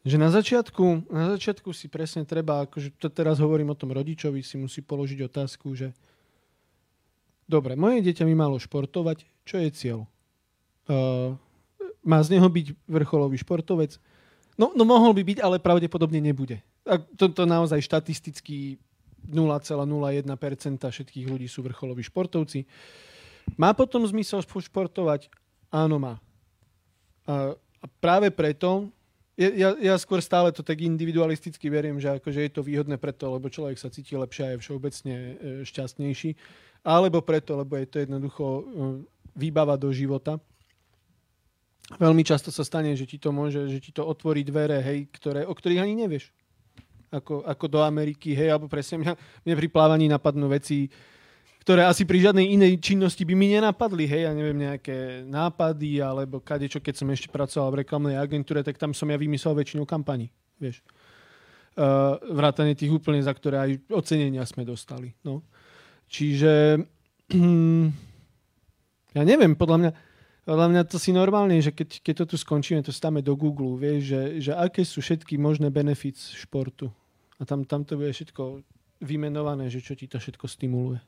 že 0.06 0.22
na 0.22 0.30
začiatku, 0.30 1.10
na 1.10 1.34
začiatku 1.34 1.74
si 1.74 1.90
presne 1.90 2.22
treba, 2.22 2.62
akože 2.62 2.94
to 2.94 3.10
teraz 3.10 3.42
hovorím 3.42 3.74
o 3.74 3.78
tom 3.78 3.90
rodičovi, 3.90 4.38
si 4.38 4.54
musí 4.54 4.78
položiť 4.78 5.26
otázku, 5.26 5.74
že 5.74 5.90
dobre, 7.50 7.74
moje 7.74 8.06
dieťa 8.06 8.22
mi 8.22 8.38
malo 8.38 8.62
športovať, 8.62 9.26
čo 9.42 9.58
je 9.58 9.70
cieľ? 9.74 9.98
Uh, 10.86 11.34
má 12.06 12.22
z 12.22 12.38
neho 12.38 12.46
byť 12.46 12.78
vrcholový 12.86 13.42
športovec? 13.42 13.98
No, 14.54 14.70
no 14.78 14.86
mohol 14.86 15.10
by 15.10 15.26
byť, 15.26 15.38
ale 15.42 15.58
pravdepodobne 15.58 16.22
nebude. 16.22 16.62
A 16.86 17.02
toto 17.02 17.42
naozaj 17.42 17.82
štatisticky 17.82 18.78
0,01% 19.28 20.82
všetkých 20.82 21.26
ľudí 21.26 21.46
sú 21.50 21.66
vrcholoví 21.66 22.02
športovci. 22.06 22.66
Má 23.54 23.74
potom 23.74 24.02
zmysel 24.06 24.42
športovať? 24.42 25.30
Áno, 25.70 25.98
má. 25.98 26.18
A, 27.26 27.54
práve 27.98 28.30
preto, 28.30 28.90
ja, 29.36 29.76
ja 29.76 29.94
skôr 30.00 30.24
stále 30.24 30.48
to 30.48 30.64
tak 30.64 30.80
individualisticky 30.80 31.68
verím, 31.68 32.00
že 32.00 32.16
akože 32.16 32.40
je 32.48 32.52
to 32.56 32.64
výhodné 32.64 32.96
preto, 32.96 33.28
lebo 33.28 33.52
človek 33.52 33.76
sa 33.76 33.92
cíti 33.92 34.16
lepšie 34.16 34.42
a 34.42 34.50
je 34.56 34.62
všeobecne 34.64 35.14
e, 35.14 35.32
šťastnejší, 35.60 36.32
alebo 36.80 37.20
preto, 37.20 37.60
lebo 37.60 37.76
je 37.76 37.84
to 37.84 37.96
jednoducho 38.00 38.44
e, 38.48 38.62
výbava 39.36 39.76
do 39.76 39.92
života. 39.92 40.40
Veľmi 42.00 42.24
často 42.24 42.48
sa 42.48 42.64
stane, 42.64 42.96
že 42.96 43.04
ti 43.04 43.20
to 43.20 43.30
môže, 43.30 43.68
že 43.68 43.78
ti 43.78 43.92
to 43.92 44.08
otvorí 44.08 44.40
dvere, 44.40 44.80
hej, 44.80 45.06
ktoré, 45.12 45.44
o 45.44 45.52
ktorých 45.52 45.84
ani 45.84 45.94
nevieš 45.94 46.32
ako, 47.10 47.46
ako 47.46 47.64
do 47.70 47.80
Ameriky, 47.82 48.34
hej, 48.34 48.54
alebo 48.54 48.66
presne 48.66 49.02
mňa, 49.02 49.12
mňa 49.46 49.54
pri 49.54 49.68
plávaní 49.70 50.06
napadnú 50.10 50.50
veci, 50.50 50.90
ktoré 51.66 51.82
asi 51.82 52.06
pri 52.06 52.30
žiadnej 52.30 52.54
inej 52.54 52.78
činnosti 52.78 53.26
by 53.26 53.34
mi 53.34 53.50
nenapadli, 53.50 54.06
hej, 54.06 54.30
ja 54.30 54.32
neviem, 54.34 54.54
nejaké 54.54 55.26
nápady, 55.26 55.98
alebo 55.98 56.38
kadečo, 56.38 56.78
keď 56.78 56.94
som 56.94 57.10
ešte 57.10 57.26
pracoval 57.26 57.74
v 57.74 57.78
reklamnej 57.82 58.16
agentúre, 58.22 58.62
tak 58.62 58.78
tam 58.78 58.94
som 58.94 59.10
ja 59.10 59.18
vymyslel 59.18 59.58
väčšinu 59.58 59.82
kampaní, 59.82 60.30
vieš. 60.62 60.78
Uh, 61.76 62.16
vrátane 62.32 62.72
tých 62.72 62.88
úplne, 62.88 63.20
za 63.20 63.34
ktoré 63.34 63.60
aj 63.60 63.70
ocenenia 63.92 64.46
sme 64.46 64.62
dostali, 64.62 65.12
no. 65.26 65.42
Čiže, 66.06 66.86
ja 69.18 69.22
neviem, 69.26 69.58
podľa 69.58 69.76
mňa, 69.82 69.90
podľa 70.46 70.66
mňa 70.70 70.82
to 70.86 71.02
si 71.02 71.10
normálne, 71.10 71.58
že 71.58 71.74
keď, 71.74 72.00
keď 72.06 72.14
to 72.22 72.24
tu 72.30 72.36
skončíme, 72.38 72.78
to 72.86 72.94
stáme 72.94 73.18
do 73.18 73.34
Google, 73.34 73.74
vieš, 73.74 74.14
že, 74.14 74.22
že 74.38 74.52
aké 74.54 74.86
sú 74.86 75.02
všetky 75.02 75.34
možné 75.34 75.74
benefits 75.74 76.30
športu. 76.38 76.94
A 77.36 77.44
tam, 77.44 77.66
tam 77.66 77.82
to 77.82 77.98
bude 77.98 78.14
všetko 78.14 78.62
vymenované, 79.02 79.66
že 79.68 79.82
čo 79.82 79.98
ti 79.98 80.06
to 80.06 80.22
všetko 80.22 80.46
stimuluje. 80.46 81.02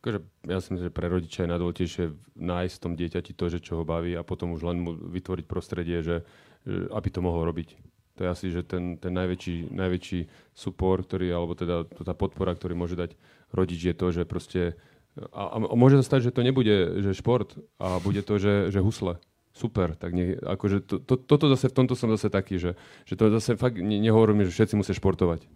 Akože, 0.00 0.22
ja 0.46 0.62
si 0.62 0.70
myslím, 0.70 0.86
že 0.86 0.94
pre 0.94 1.10
rodiča 1.10 1.42
je 1.42 1.50
najdôležitejšie 1.50 2.04
nájsť 2.38 2.74
v 2.78 2.82
tom 2.86 2.94
dieťati 2.94 3.32
to, 3.34 3.44
že 3.50 3.58
čo 3.58 3.82
ho 3.82 3.84
baví 3.84 4.14
a 4.14 4.22
potom 4.22 4.54
už 4.54 4.62
len 4.62 4.78
mu 4.78 4.94
vytvoriť 4.94 5.44
prostredie, 5.50 5.98
že, 6.06 6.22
že 6.62 6.86
aby 6.94 7.08
to 7.10 7.20
mohol 7.26 7.42
robiť. 7.42 7.74
To 8.16 8.24
je 8.24 8.28
asi 8.30 8.46
že 8.48 8.62
ten, 8.62 8.96
ten 8.96 9.12
najväčší, 9.12 9.74
najväčší 9.74 10.20
suport, 10.54 11.04
ktorý, 11.04 11.34
alebo 11.34 11.58
teda 11.58 11.84
tá 11.84 12.14
podpora, 12.14 12.54
ktorý 12.54 12.78
môže 12.78 12.96
dať 12.96 13.18
rodič, 13.52 13.82
je 13.82 13.94
to, 13.98 14.06
že 14.14 14.22
proste 14.24 14.78
a, 15.16 15.56
a 15.56 15.74
môže 15.74 16.00
sa 16.00 16.16
stať, 16.16 16.28
že 16.28 16.34
to 16.36 16.44
nebude 16.44 17.00
že 17.00 17.16
šport 17.16 17.56
a 17.80 17.96
bude 18.04 18.20
to, 18.20 18.36
že, 18.36 18.68
že 18.68 18.84
husle. 18.84 19.16
Super, 19.56 19.96
tak 19.96 20.12
nie, 20.12 20.36
akože 20.36 20.84
to, 20.84 21.00
to, 21.00 21.16
toto 21.16 21.48
zase, 21.48 21.72
v 21.72 21.76
tomto 21.80 21.96
som 21.96 22.12
zase 22.12 22.28
taký, 22.28 22.60
že, 22.60 22.76
že 23.08 23.16
to 23.16 23.32
zase 23.32 23.56
fakt 23.56 23.80
ne, 23.80 23.96
nehovorím, 23.96 24.44
že 24.44 24.52
všetci 24.52 24.76
musia 24.76 24.92
športovať. 24.92 25.48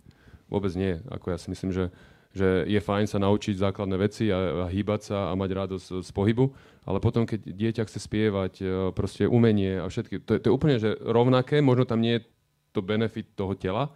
Vôbec 0.49 0.73
nie. 0.73 0.97
Ako 1.12 1.37
ja 1.37 1.39
si 1.39 1.53
myslím, 1.53 1.69
že, 1.69 1.93
že 2.32 2.65
je 2.65 2.81
fajn 2.81 3.12
sa 3.12 3.20
naučiť 3.20 3.61
základné 3.61 3.97
veci 4.01 4.32
a, 4.32 4.65
a 4.65 4.73
hýbať 4.73 5.01
sa 5.12 5.19
a 5.28 5.37
mať 5.37 5.51
radosť 5.53 5.87
z, 6.01 6.11
pohybu, 6.16 6.49
ale 6.89 6.97
potom, 6.97 7.28
keď 7.28 7.45
dieťa 7.45 7.82
chce 7.85 8.01
spievať, 8.01 8.53
e, 8.62 8.65
proste 8.97 9.28
umenie 9.28 9.77
a 9.77 9.87
všetky, 9.93 10.24
to, 10.24 10.41
to 10.41 10.47
je 10.49 10.57
úplne 10.57 10.81
že 10.81 10.97
rovnaké, 11.05 11.61
možno 11.61 11.85
tam 11.85 12.01
nie 12.01 12.19
je 12.19 12.27
to 12.73 12.81
benefit 12.81 13.28
toho 13.37 13.53
tela, 13.53 13.93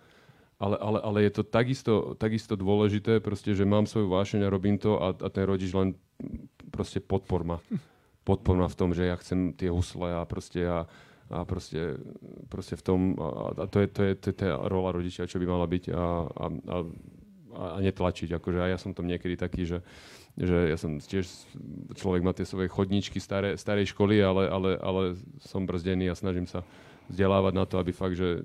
ale, 0.58 0.76
ale, 0.78 0.98
ale 1.02 1.18
je 1.26 1.32
to 1.40 1.42
takisto, 1.42 1.94
takisto 2.14 2.54
dôležité, 2.54 3.18
proste, 3.18 3.52
že 3.58 3.66
mám 3.66 3.90
svoju 3.90 4.06
vášeň 4.06 4.46
a 4.46 4.52
robím 4.52 4.78
to 4.78 4.96
a, 5.02 5.10
a 5.10 5.28
ten 5.28 5.44
rodič 5.44 5.74
len 5.74 5.98
proste 6.70 7.02
podpor 7.02 7.42
ma. 7.42 7.58
V 8.24 8.78
tom, 8.78 8.96
že 8.96 9.04
ja 9.04 9.20
chcem 9.20 9.52
tie 9.52 9.68
husle 9.68 10.08
a 10.16 10.24
proste 10.24 10.64
a, 10.64 10.88
a 11.28 11.44
proste, 11.44 12.00
proste 12.48 12.78
v 12.78 12.82
tom, 12.82 13.00
a, 13.20 13.52
a 13.52 13.66
to, 13.68 13.84
je, 13.84 13.88
to, 13.90 14.00
je, 14.00 14.12
to 14.16 14.26
je 14.32 14.36
tá 14.40 14.48
rola 14.64 14.96
rodičia, 14.96 15.28
čo 15.28 15.36
by 15.36 15.44
mala 15.44 15.66
byť 15.68 15.84
a, 15.92 15.92
a, 15.92 16.46
a, 16.48 16.76
a 17.52 17.64
netlačiť. 17.84 18.32
Akože 18.32 18.58
a 18.64 18.70
ja 18.72 18.78
som 18.80 18.96
tom 18.96 19.04
niekedy 19.04 19.36
taký, 19.36 19.68
že, 19.68 19.84
že 20.40 20.72
ja 20.72 20.78
som 20.80 20.96
tiež 20.96 21.28
človek 21.98 22.22
má 22.24 22.32
tie 22.32 22.48
svoje 22.48 22.72
chodníčky 22.72 23.20
staré, 23.20 23.60
starej 23.60 23.92
školy, 23.92 24.24
ale, 24.24 24.48
ale, 24.48 24.70
ale 24.80 25.02
som 25.44 25.68
brzdený 25.68 26.08
a 26.08 26.16
snažím 26.16 26.48
sa 26.48 26.64
vzdelávať 27.08 27.52
na 27.52 27.64
to, 27.68 27.76
aby 27.76 27.92
fakt, 27.92 28.16
že 28.16 28.40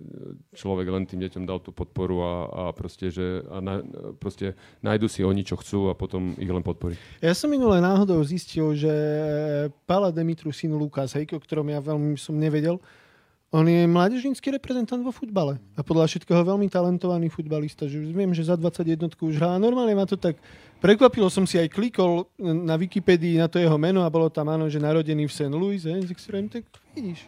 človek 0.56 0.88
len 0.92 1.08
tým 1.08 1.24
deťom 1.24 1.44
dal 1.48 1.64
tú 1.64 1.72
podporu 1.72 2.24
a, 2.24 2.34
a 2.48 2.64
proste, 2.76 3.08
že 3.08 3.44
a 3.48 3.64
na, 3.64 3.80
proste 4.20 4.56
nájdu 4.84 5.08
si 5.08 5.24
oni, 5.24 5.48
čo 5.48 5.56
chcú 5.56 5.88
a 5.88 5.96
potom 5.96 6.36
ich 6.36 6.50
len 6.50 6.64
podporí. 6.64 7.00
Ja 7.24 7.32
som 7.32 7.48
minulé 7.48 7.80
náhodou 7.80 8.20
zistil, 8.24 8.76
že 8.76 8.92
Pala 9.88 10.12
Demitru 10.12 10.52
syn 10.52 10.76
Lukas, 10.76 11.16
hej, 11.16 11.32
o 11.32 11.40
ktorom 11.40 11.72
ja 11.72 11.80
veľmi 11.80 12.20
som 12.20 12.36
nevedel, 12.36 12.78
on 13.50 13.66
je 13.66 13.90
mládežnícky 13.90 14.54
reprezentant 14.54 15.02
vo 15.02 15.10
futbale 15.10 15.58
a 15.74 15.82
podľa 15.82 16.06
všetkého 16.06 16.46
veľmi 16.46 16.70
talentovaný 16.70 17.34
futbalista. 17.34 17.90
Že 17.90 18.14
viem, 18.14 18.30
že 18.30 18.46
za 18.46 18.54
21 18.54 19.10
už 19.10 19.42
hrá. 19.42 19.58
Normálne 19.58 19.98
ma 19.98 20.06
to 20.06 20.22
tak 20.22 20.38
prekvapilo. 20.78 21.34
Som 21.34 21.50
si 21.50 21.58
aj 21.58 21.74
klikol 21.74 22.30
na 22.38 22.78
Wikipedii 22.78 23.42
na 23.42 23.50
to 23.50 23.58
jeho 23.58 23.74
meno 23.82 24.06
a 24.06 24.14
bolo 24.14 24.30
tam 24.30 24.54
áno, 24.54 24.70
že 24.70 24.78
narodený 24.78 25.26
v 25.26 25.34
St. 25.34 25.50
Louis. 25.50 25.82
Eh? 25.82 25.98
Tak 26.06 26.64
vidíš, 26.94 27.26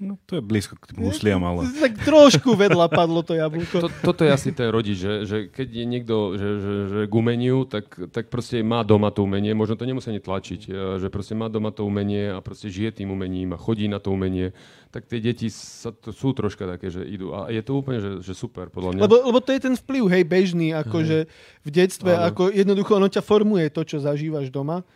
No 0.00 0.18
to 0.26 0.38
je 0.38 0.42
blízko 0.42 0.74
k 0.80 0.94
tým 0.94 1.06
musliam, 1.06 1.42
ale... 1.44 1.66
Tak 1.84 2.00
trošku 2.02 2.56
vedľa 2.56 2.86
padlo 2.88 3.20
to 3.20 3.36
jablko. 3.36 3.86
To, 3.86 3.88
toto 4.02 4.22
je 4.24 4.30
asi 4.32 4.50
ten 4.50 4.72
rodič, 4.72 4.98
že, 4.98 5.28
že 5.28 5.36
keď 5.52 5.68
je 5.68 5.84
niekto 5.84 6.14
že, 6.34 6.48
že, 6.58 6.74
že 6.88 7.00
k 7.06 7.12
umeniu, 7.12 7.68
tak, 7.68 7.90
tak 8.10 8.32
proste 8.32 8.64
má 8.64 8.82
doma 8.82 9.12
to 9.12 9.22
umenie, 9.26 9.52
možno 9.52 9.76
to 9.76 9.84
nemusí 9.84 10.08
ani 10.10 10.22
tlačiť, 10.22 10.60
e, 10.66 10.70
že 11.02 11.08
proste 11.12 11.36
má 11.36 11.52
doma 11.52 11.70
to 11.70 11.84
umenie 11.84 12.32
a 12.32 12.38
proste 12.40 12.72
žije 12.72 13.04
tým 13.04 13.12
umením 13.12 13.52
a 13.54 13.58
chodí 13.60 13.86
na 13.86 14.00
to 14.00 14.14
umenie, 14.14 14.56
tak 14.94 15.10
tie 15.10 15.18
deti 15.18 15.50
sa, 15.50 15.90
to 15.90 16.14
sú 16.14 16.30
troška 16.32 16.70
také, 16.70 16.86
že 16.86 17.02
idú. 17.02 17.34
A 17.34 17.50
je 17.50 17.62
to 17.66 17.74
úplne, 17.74 17.98
že, 17.98 18.22
že 18.22 18.32
super, 18.38 18.70
podľa 18.70 18.94
mňa. 18.94 19.02
Lebo, 19.04 19.16
lebo 19.26 19.38
to 19.42 19.50
je 19.50 19.60
ten 19.60 19.74
vplyv, 19.74 20.06
hej, 20.06 20.22
bežný, 20.22 20.70
akože 20.70 21.26
v 21.66 21.70
detstve, 21.74 22.14
Áno. 22.14 22.30
ako 22.30 22.42
jednoducho 22.54 22.92
ono 22.94 23.10
ťa 23.10 23.22
formuje 23.26 23.66
to, 23.74 23.82
čo 23.82 23.98
zažívaš 23.98 24.54
doma. 24.54 24.86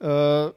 Uh, 0.00 0.50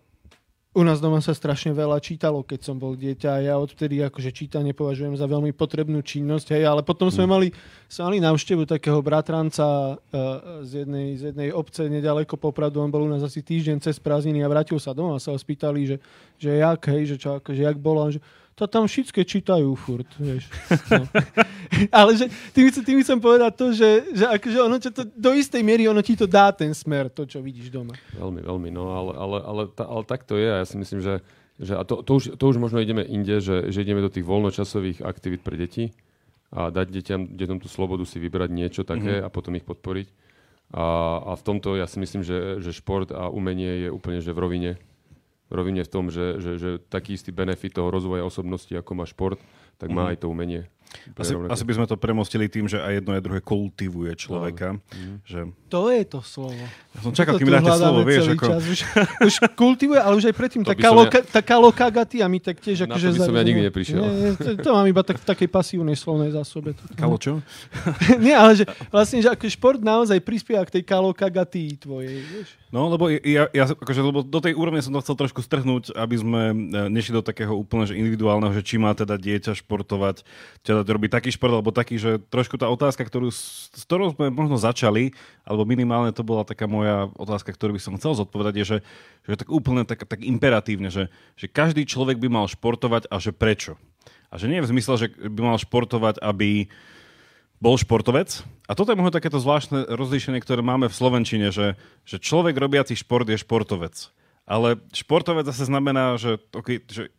u 0.77 0.85
nás 0.85 1.01
doma 1.01 1.17
sa 1.25 1.33
strašne 1.33 1.73
veľa 1.73 1.97
čítalo, 1.97 2.45
keď 2.45 2.59
som 2.61 2.77
bol 2.77 2.93
dieťa. 2.93 3.29
A 3.33 3.39
ja 3.41 3.55
odtedy 3.57 3.97
akože 4.05 4.29
čítanie 4.29 4.77
považujem 4.77 5.17
za 5.17 5.25
veľmi 5.25 5.49
potrebnú 5.49 6.05
činnosť, 6.05 6.53
hej, 6.53 6.69
ale 6.69 6.85
potom 6.85 7.09
sme 7.09 7.25
mm. 7.25 7.31
mali, 7.33 7.47
sme 7.89 8.13
mali 8.13 8.17
návštevu 8.21 8.69
takého 8.69 9.01
bratranca 9.01 9.97
uh, 9.97 10.61
z, 10.61 10.85
jednej, 10.85 11.17
z 11.17 11.33
jednej 11.33 11.49
obce 11.49 11.89
nedaleko 11.89 12.37
Popradu, 12.37 12.77
on 12.85 12.93
bol 12.93 13.01
u 13.01 13.09
nás 13.09 13.25
asi 13.25 13.41
týždeň 13.41 13.81
cez 13.81 13.97
prázdniny 13.97 14.45
a 14.45 14.51
vrátil 14.53 14.77
sa 14.77 14.93
doma 14.93 15.17
a 15.17 15.23
sa 15.23 15.33
ho 15.33 15.39
spýtali, 15.41 15.89
že, 15.89 15.97
že 16.37 16.61
jak, 16.61 16.81
hej, 16.93 17.01
že 17.09 17.15
čo, 17.17 17.41
akože 17.41 17.61
jak 17.65 17.77
bolo, 17.81 18.13
že 18.13 18.21
to 18.57 18.65
tam 18.65 18.89
všetké 18.89 19.21
čítajú 19.21 19.69
furt, 19.77 20.09
vieš. 20.17 20.49
No. 20.89 21.05
Ale 22.01 22.17
že 22.17 22.25
tým, 22.57 22.73
tým 22.73 22.97
chcem 23.05 23.21
povedať 23.21 23.53
to, 23.53 23.69
že, 23.69 23.89
že 24.17 24.25
akože 24.25 24.57
ono 24.57 24.81
to, 24.81 25.05
do 25.13 25.31
istej 25.37 25.61
miery 25.61 25.85
ono 25.85 26.01
ti 26.01 26.17
to 26.17 26.25
dá 26.25 26.49
ten 26.49 26.73
smer, 26.73 27.13
to, 27.13 27.29
čo 27.29 27.37
vidíš 27.37 27.69
doma. 27.69 27.93
Veľmi, 28.17 28.41
veľmi, 28.41 28.69
no 28.73 28.97
ale, 28.97 29.13
ale, 29.13 29.37
ale, 29.45 29.61
ale, 29.69 29.85
ale 29.85 30.03
tak 30.09 30.25
to 30.25 30.41
je 30.41 30.49
a 30.49 30.57
ja 30.57 30.65
si 30.65 30.73
myslím, 30.81 31.05
že, 31.05 31.21
že 31.61 31.77
a 31.77 31.85
to, 31.85 32.01
to, 32.01 32.17
už, 32.17 32.23
to 32.33 32.43
už 32.49 32.57
možno 32.57 32.81
ideme 32.81 33.05
inde, 33.05 33.37
že, 33.45 33.69
že 33.69 33.85
ideme 33.85 34.01
do 34.01 34.09
tých 34.09 34.25
voľnočasových 34.25 35.05
aktivít 35.05 35.45
pre 35.45 35.53
deti 35.53 35.93
a 36.49 36.73
dať 36.73 36.87
deťam, 36.89 37.21
deťom 37.37 37.57
tú 37.61 37.69
slobodu 37.69 38.09
si 38.09 38.17
vybrať 38.17 38.49
niečo 38.49 38.81
také 38.81 39.21
mm-hmm. 39.21 39.27
a 39.27 39.29
potom 39.29 39.53
ich 39.53 39.69
podporiť. 39.69 40.09
A, 40.73 40.83
a 41.29 41.31
v 41.37 41.45
tomto 41.45 41.77
ja 41.77 41.85
si 41.85 42.01
myslím, 42.01 42.25
že, 42.25 42.57
že 42.57 42.73
šport 42.73 43.13
a 43.13 43.29
umenie 43.29 43.85
je 43.85 43.89
úplne 43.93 44.17
že 44.17 44.33
v 44.33 44.41
rovine 44.41 44.71
rovine 45.49 45.83
v 45.83 45.91
tom, 45.91 46.11
že, 46.11 46.39
že, 46.39 46.51
že 46.59 46.69
taký 46.79 47.15
istý 47.15 47.31
benefit 47.31 47.75
toho 47.75 47.91
rozvoja 47.91 48.23
osobnosti, 48.23 48.71
ako 48.71 48.91
má 48.93 49.05
šport, 49.07 49.39
tak 49.79 49.91
má 49.91 50.07
mm. 50.07 50.09
aj 50.13 50.17
to 50.23 50.27
umenie. 50.27 50.61
Asi, 51.17 51.33
asi 51.33 51.63
by 51.63 51.73
sme 51.73 51.85
to 51.87 51.95
premostili 51.95 52.51
tým, 52.51 52.67
že 52.67 52.77
aj 52.77 53.01
jedno 53.01 53.11
aj 53.15 53.21
druhé 53.23 53.39
kultivuje 53.41 54.11
človeka. 54.13 54.77
No. 54.77 55.23
Že... 55.23 55.39
To 55.71 55.91
je 55.91 56.03
to 56.07 56.19
slovo. 56.21 56.63
Ja 56.95 56.99
som 57.01 57.11
čakal, 57.15 57.39
kým 57.39 57.49
dáte 57.49 57.71
slovo, 57.73 58.01
vieš. 58.03 58.35
Ako... 58.35 58.45
Čas. 58.53 58.63
Už, 58.67 58.79
už 59.23 59.33
kultivuje, 59.55 59.99
ale 59.99 60.13
už 60.15 60.29
aj 60.29 60.35
predtým 60.35 60.63
tá, 60.63 60.75
kalo, 60.75 61.07
ja... 61.07 61.21
tá 61.23 61.41
kalokagaty 61.41 62.21
a 62.21 62.27
my 62.27 62.39
tak 62.39 62.59
tiež... 62.59 62.85
Na 62.85 62.95
akože 62.95 63.07
to 63.07 63.13
by 63.15 63.19
som 63.23 63.35
ja 63.35 63.43
nikdy 63.43 63.63
neprišiel. 63.67 64.01
Nie, 64.03 64.31
to, 64.35 64.49
to 64.61 64.69
mám 64.75 64.87
iba 64.87 65.01
tak 65.01 65.17
v 65.19 65.25
takej 65.25 65.49
pasívnej 65.49 65.97
slovnej 65.97 66.31
zásobe. 66.35 66.75
Kalo 66.95 67.15
čo? 67.17 67.39
Nie, 68.23 68.35
ale 68.35 68.59
že 68.59 68.65
vlastne, 68.91 69.23
že 69.23 69.31
ako 69.31 69.47
šport 69.47 69.79
naozaj 69.81 70.19
prispieva 70.21 70.63
k 70.67 70.79
tej 70.79 70.83
kalokagaty 70.85 71.79
tvojej, 71.79 72.19
vieš. 72.21 72.53
No, 72.67 72.91
lebo 72.91 73.07
ja, 73.07 73.47
ja 73.55 73.63
akože, 73.63 74.01
lebo 74.03 74.19
do 74.27 74.43
tej 74.43 74.51
úrovne 74.51 74.83
som 74.83 74.91
to 74.91 74.99
chcel 74.99 75.15
trošku 75.15 75.39
strhnúť, 75.39 75.95
aby 75.95 76.15
sme 76.19 76.41
e, 76.51 76.55
nešli 76.91 77.15
do 77.15 77.23
takého 77.23 77.55
úplne 77.55 77.87
že 77.87 77.95
individuálneho, 77.95 78.51
že 78.51 78.59
či 78.59 78.75
má 78.75 78.91
teda 78.91 79.15
dieťa 79.15 79.55
športovať, 79.55 80.27
teda 80.67 80.76
robiť 80.83 81.09
taký 81.13 81.29
šport 81.33 81.53
alebo 81.53 81.73
taký, 81.73 81.97
že 81.97 82.21
trošku 82.29 82.59
tá 82.59 82.67
otázka, 82.67 83.05
ktorú, 83.05 83.33
s 83.33 83.69
ktorou 83.87 84.13
sme 84.13 84.29
možno 84.29 84.59
začali, 84.59 85.15
alebo 85.47 85.63
minimálne 85.63 86.11
to 86.11 86.21
bola 86.21 86.43
taká 86.43 86.67
moja 86.67 87.07
otázka, 87.15 87.55
ktorú 87.55 87.77
by 87.77 87.81
som 87.81 87.97
chcel 87.97 88.13
zodpovedať, 88.19 88.53
je, 88.61 88.65
že, 88.65 88.77
že 89.25 89.39
tak 89.39 89.49
úplne 89.49 89.87
tak, 89.87 90.05
tak 90.05 90.21
imperatívne, 90.21 90.93
že, 90.93 91.09
že 91.39 91.47
každý 91.49 91.87
človek 91.87 92.21
by 92.21 92.27
mal 92.27 92.45
športovať 92.45 93.09
a 93.09 93.15
že 93.17 93.33
prečo. 93.33 93.79
A 94.27 94.35
že 94.35 94.51
nie 94.51 94.59
v 94.59 94.69
zmysle, 94.69 94.93
že 94.99 95.07
by 95.15 95.39
mal 95.39 95.57
športovať, 95.57 96.19
aby 96.19 96.67
bol 97.57 97.73
športovec. 97.73 98.45
A 98.69 98.77
toto 98.77 98.93
je 98.93 98.99
možno 98.99 99.15
takéto 99.15 99.41
zvláštne 99.41 99.89
rozlíšenie, 99.89 100.37
ktoré 100.43 100.61
máme 100.61 100.91
v 100.91 100.97
Slovenčine, 100.97 101.49
že, 101.49 101.73
že 102.05 102.21
človek 102.21 102.53
robiaci 102.53 102.93
šport 102.93 103.25
je 103.25 103.39
športovec. 103.39 104.13
Ale 104.47 104.79
športovec 104.93 105.43
zase 105.49 105.67
znamená, 105.67 106.15
že, 106.15 106.39
okay, 106.53 106.79
že, 106.87 107.09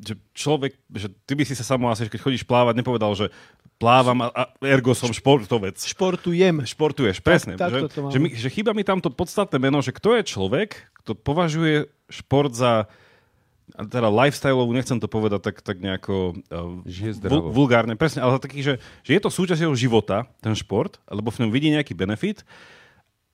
že 0.00 0.14
človek, 0.32 0.72
že 0.96 1.12
ty 1.28 1.32
by 1.36 1.44
si 1.44 1.52
sa 1.52 1.64
samo 1.64 1.92
asi, 1.92 2.08
keď 2.08 2.20
chodíš 2.24 2.44
plávať, 2.48 2.80
nepovedal, 2.80 3.12
že 3.12 3.28
plávam 3.76 4.24
a, 4.24 4.28
a 4.32 4.42
ergo 4.64 4.96
som 4.96 5.12
športovec. 5.12 5.76
Športujem. 5.76 6.64
Športuješ, 6.64 7.20
presne. 7.20 7.60
Tak, 7.60 7.70
že, 7.72 7.80
to 7.88 8.08
že, 8.08 8.18
mi, 8.20 8.28
že 8.32 8.48
chýba 8.48 8.72
mi 8.72 8.84
tam 8.84 9.00
to 9.00 9.12
podstatné 9.12 9.56
meno, 9.60 9.80
že 9.84 9.92
kto 9.92 10.20
je 10.20 10.22
človek, 10.24 10.76
kto 11.04 11.12
považuje 11.16 11.88
šport 12.08 12.52
za 12.52 12.88
teda 13.70 14.10
lifestyleovú, 14.10 14.74
nechcem 14.74 14.98
to 14.98 15.06
povedať 15.06 15.40
tak, 15.46 15.56
tak 15.62 15.78
nejako 15.78 16.42
uh, 16.50 16.82
vul, 17.22 17.54
vulgárne, 17.54 17.94
presne, 17.94 18.18
ale 18.18 18.42
taký, 18.42 18.66
že, 18.66 18.82
že 19.06 19.14
je 19.14 19.20
to 19.22 19.30
súčasť 19.30 19.62
jeho 19.62 19.76
života, 19.78 20.26
ten 20.42 20.58
šport, 20.58 20.98
lebo 21.06 21.30
v 21.30 21.46
ňom 21.46 21.50
vidí 21.54 21.70
nejaký 21.70 21.94
benefit 21.94 22.42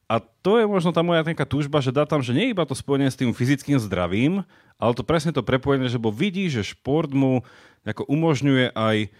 a 0.07 0.23
to 0.23 0.63
je 0.63 0.71
možno 0.71 0.95
tá 0.95 1.03
moja 1.03 1.27
nejaká 1.27 1.43
túžba, 1.43 1.83
že 1.83 1.91
dá 1.91 2.07
tam, 2.07 2.23
že 2.23 2.31
nie 2.31 2.55
iba 2.55 2.63
to 2.63 2.79
spojenie 2.79 3.11
s 3.11 3.19
tým 3.19 3.35
fyzickým 3.35 3.83
zdravím, 3.83 4.47
ale 4.79 4.93
to 4.95 5.03
presne 5.03 5.35
to 5.35 5.43
prepojenie, 5.43 5.91
že 5.91 5.99
bo 5.99 6.15
vidí, 6.15 6.47
že 6.47 6.63
šport 6.63 7.11
mu 7.11 7.43
umožňuje 8.07 8.71
aj 8.71 9.11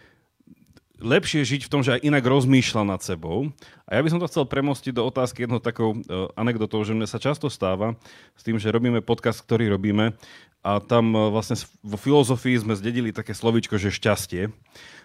lepšie 0.97 1.45
žiť 1.45 1.69
v 1.69 1.73
tom, 1.73 1.85
že 1.85 1.99
aj 1.99 2.07
inak 2.09 2.25
rozmýšľa 2.25 2.83
nad 2.89 3.01
sebou. 3.05 3.53
A 3.85 3.99
ja 3.99 4.01
by 4.01 4.09
som 4.09 4.21
to 4.23 4.31
chcel 4.31 4.49
premostiť 4.49 4.97
do 4.97 5.05
otázky 5.05 5.45
jednou 5.45 5.61
takou 5.61 5.93
uh, 5.93 6.33
anekdotou, 6.39 6.81
že 6.87 6.97
mne 6.97 7.05
sa 7.05 7.21
často 7.21 7.53
stáva 7.53 7.99
s 8.33 8.43
tým, 8.47 8.57
že 8.57 8.73
robíme 8.73 9.05
podcast, 9.05 9.45
ktorý 9.45 9.77
robíme 9.77 10.17
a 10.67 10.83
tam 10.83 11.15
e, 11.15 11.31
vlastne 11.31 11.55
vo 11.87 11.95
filozofii 11.95 12.67
sme 12.67 12.75
zdedili 12.75 13.15
také 13.15 13.31
slovičko, 13.39 13.79
že 13.79 13.95
šťastie. 13.95 14.51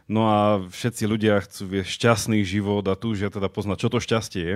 No 0.09 0.25
a 0.25 0.39
všetci 0.65 1.05
ľudia 1.05 1.45
chcú 1.45 1.77
viesť 1.77 1.89
šťastný 2.01 2.41
život 2.41 2.81
a 2.89 2.97
túžia 2.97 3.29
teda 3.29 3.45
poznať, 3.45 3.77
čo 3.85 3.89
to 3.93 4.01
šťastie 4.01 4.41
je. 4.41 4.55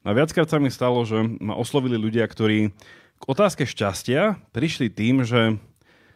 No 0.00 0.06
a 0.08 0.16
viackrát 0.16 0.48
sa 0.48 0.56
mi 0.56 0.72
stalo, 0.72 1.04
že 1.04 1.20
ma 1.38 1.52
oslovili 1.52 2.00
ľudia, 2.00 2.24
ktorí 2.24 2.72
k 3.20 3.24
otázke 3.28 3.68
šťastia 3.68 4.40
prišli 4.56 4.88
tým, 4.88 5.28
že 5.28 5.60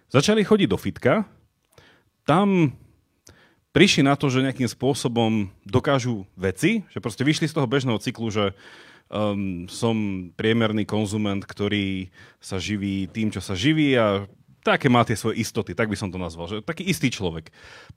začali 0.08 0.40
chodiť 0.40 0.68
do 0.72 0.80
fitka, 0.80 1.28
tam 2.24 2.72
prišli 3.76 4.02
na 4.02 4.16
to, 4.18 4.32
že 4.32 4.42
nejakým 4.42 4.66
spôsobom 4.66 5.52
dokážu 5.68 6.26
veci, 6.34 6.82
že 6.90 6.98
proste 6.98 7.22
vyšli 7.22 7.46
z 7.46 7.54
toho 7.60 7.70
bežného 7.70 8.00
cyklu, 8.02 8.32
že 8.32 8.56
um, 9.10 9.66
som 9.66 10.30
priemerný 10.38 10.86
konzument, 10.86 11.42
ktorý 11.42 12.08
sa 12.38 12.56
živí 12.56 13.10
tým, 13.10 13.28
čo 13.34 13.42
sa 13.42 13.58
živí 13.58 13.98
a 13.98 14.24
také 14.60 14.92
má 14.92 15.02
tie 15.02 15.16
svoje 15.16 15.40
istoty, 15.40 15.72
tak 15.72 15.88
by 15.88 15.96
som 15.96 16.12
to 16.12 16.20
nazval, 16.20 16.46
že 16.46 16.60
taký 16.60 16.84
istý 16.84 17.08
človek. 17.08 17.48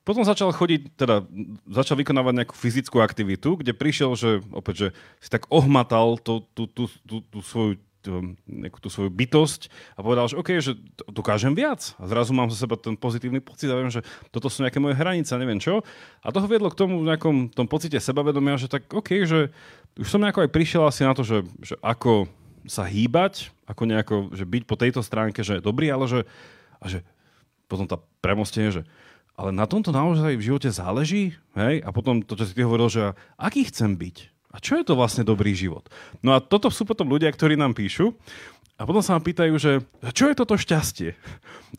Potom 0.07 0.23
začal 0.23 0.55
chodiť, 0.55 0.95
teda 0.95 1.27
začal 1.67 1.99
vykonávať 1.99 2.33
nejakú 2.43 2.55
fyzickú 2.55 3.03
aktivitu, 3.03 3.59
kde 3.59 3.75
prišiel, 3.75 4.15
že 4.15 4.39
opäť, 4.55 4.75
že 4.75 4.87
si 5.19 5.29
tak 5.29 5.47
ohmatal 5.51 6.15
tú, 6.19 6.43
tú, 6.55 6.67
tú, 6.71 6.87
tú, 7.03 7.19
tú 7.19 7.39
svoju 7.43 7.75
tú, 8.03 8.35
tú 8.83 8.89
svoju 8.91 9.07
bytosť 9.07 9.71
a 9.95 10.03
povedal, 10.03 10.27
že 10.27 10.35
OK, 10.35 10.49
že 10.59 10.75
dokážem 11.07 11.55
viac. 11.55 11.95
A 11.95 12.11
zrazu 12.11 12.35
mám 12.35 12.51
za 12.51 12.67
seba 12.67 12.75
ten 12.75 12.99
pozitívny 12.99 13.39
pocit 13.39 13.71
a 13.71 13.79
viem, 13.79 13.87
že 13.87 14.03
toto 14.29 14.51
sú 14.51 14.61
nejaké 14.61 14.83
moje 14.83 14.99
hranice, 14.99 15.31
neviem 15.39 15.57
čo. 15.57 15.79
A 16.19 16.27
to 16.35 16.43
ho 16.43 16.47
viedlo 16.51 16.67
k 16.67 16.75
tomu 16.83 16.99
nejakom 16.99 17.55
tom 17.55 17.63
pocite 17.65 17.95
sebavedomia, 18.03 18.59
že 18.59 18.67
tak 18.67 18.91
OK, 18.91 19.23
že 19.23 19.55
už 19.97 20.07
som 20.09 20.21
nejako 20.21 20.45
aj 20.45 20.51
prišiel 20.53 20.83
asi 20.85 21.05
na 21.05 21.13
to, 21.13 21.21
že, 21.21 21.45
že 21.61 21.75
ako 21.81 22.25
sa 22.65 22.87
hýbať, 22.87 23.51
ako 23.67 23.83
nejako, 23.83 24.15
že 24.33 24.47
byť 24.47 24.63
po 24.63 24.75
tejto 24.79 25.01
stránke, 25.03 25.43
že 25.43 25.59
je 25.59 25.65
dobrý, 25.65 25.91
ale 25.91 26.07
že, 26.07 26.19
a 26.79 26.85
že 26.87 27.03
potom 27.67 27.85
tá 27.85 27.99
premostenie, 28.23 28.71
že 28.71 28.83
ale 29.33 29.49
na 29.49 29.65
tomto 29.65 29.89
naozaj 29.89 30.37
v 30.37 30.45
živote 30.45 30.69
záleží, 30.69 31.33
hej? 31.57 31.81
A 31.81 31.89
potom 31.89 32.21
to, 32.21 32.37
čo 32.37 32.45
si 32.45 32.53
ty 32.53 32.61
hovoril, 32.61 32.85
že 32.85 33.17
aký 33.33 33.65
chcem 33.65 33.97
byť? 33.97 34.29
A 34.53 34.61
čo 34.61 34.77
je 34.77 34.85
to 34.85 34.93
vlastne 34.93 35.25
dobrý 35.25 35.57
život? 35.57 35.89
No 36.21 36.37
a 36.37 36.39
toto 36.39 36.69
sú 36.69 36.85
potom 36.85 37.09
ľudia, 37.09 37.33
ktorí 37.33 37.57
nám 37.57 37.73
píšu 37.73 38.13
a 38.73 38.89
potom 38.89 39.05
sa 39.05 39.13
ma 39.13 39.21
pýtajú, 39.21 39.53
že 39.61 39.71
čo 40.17 40.27
je 40.27 40.35
toto 40.35 40.57
šťastie? 40.57 41.13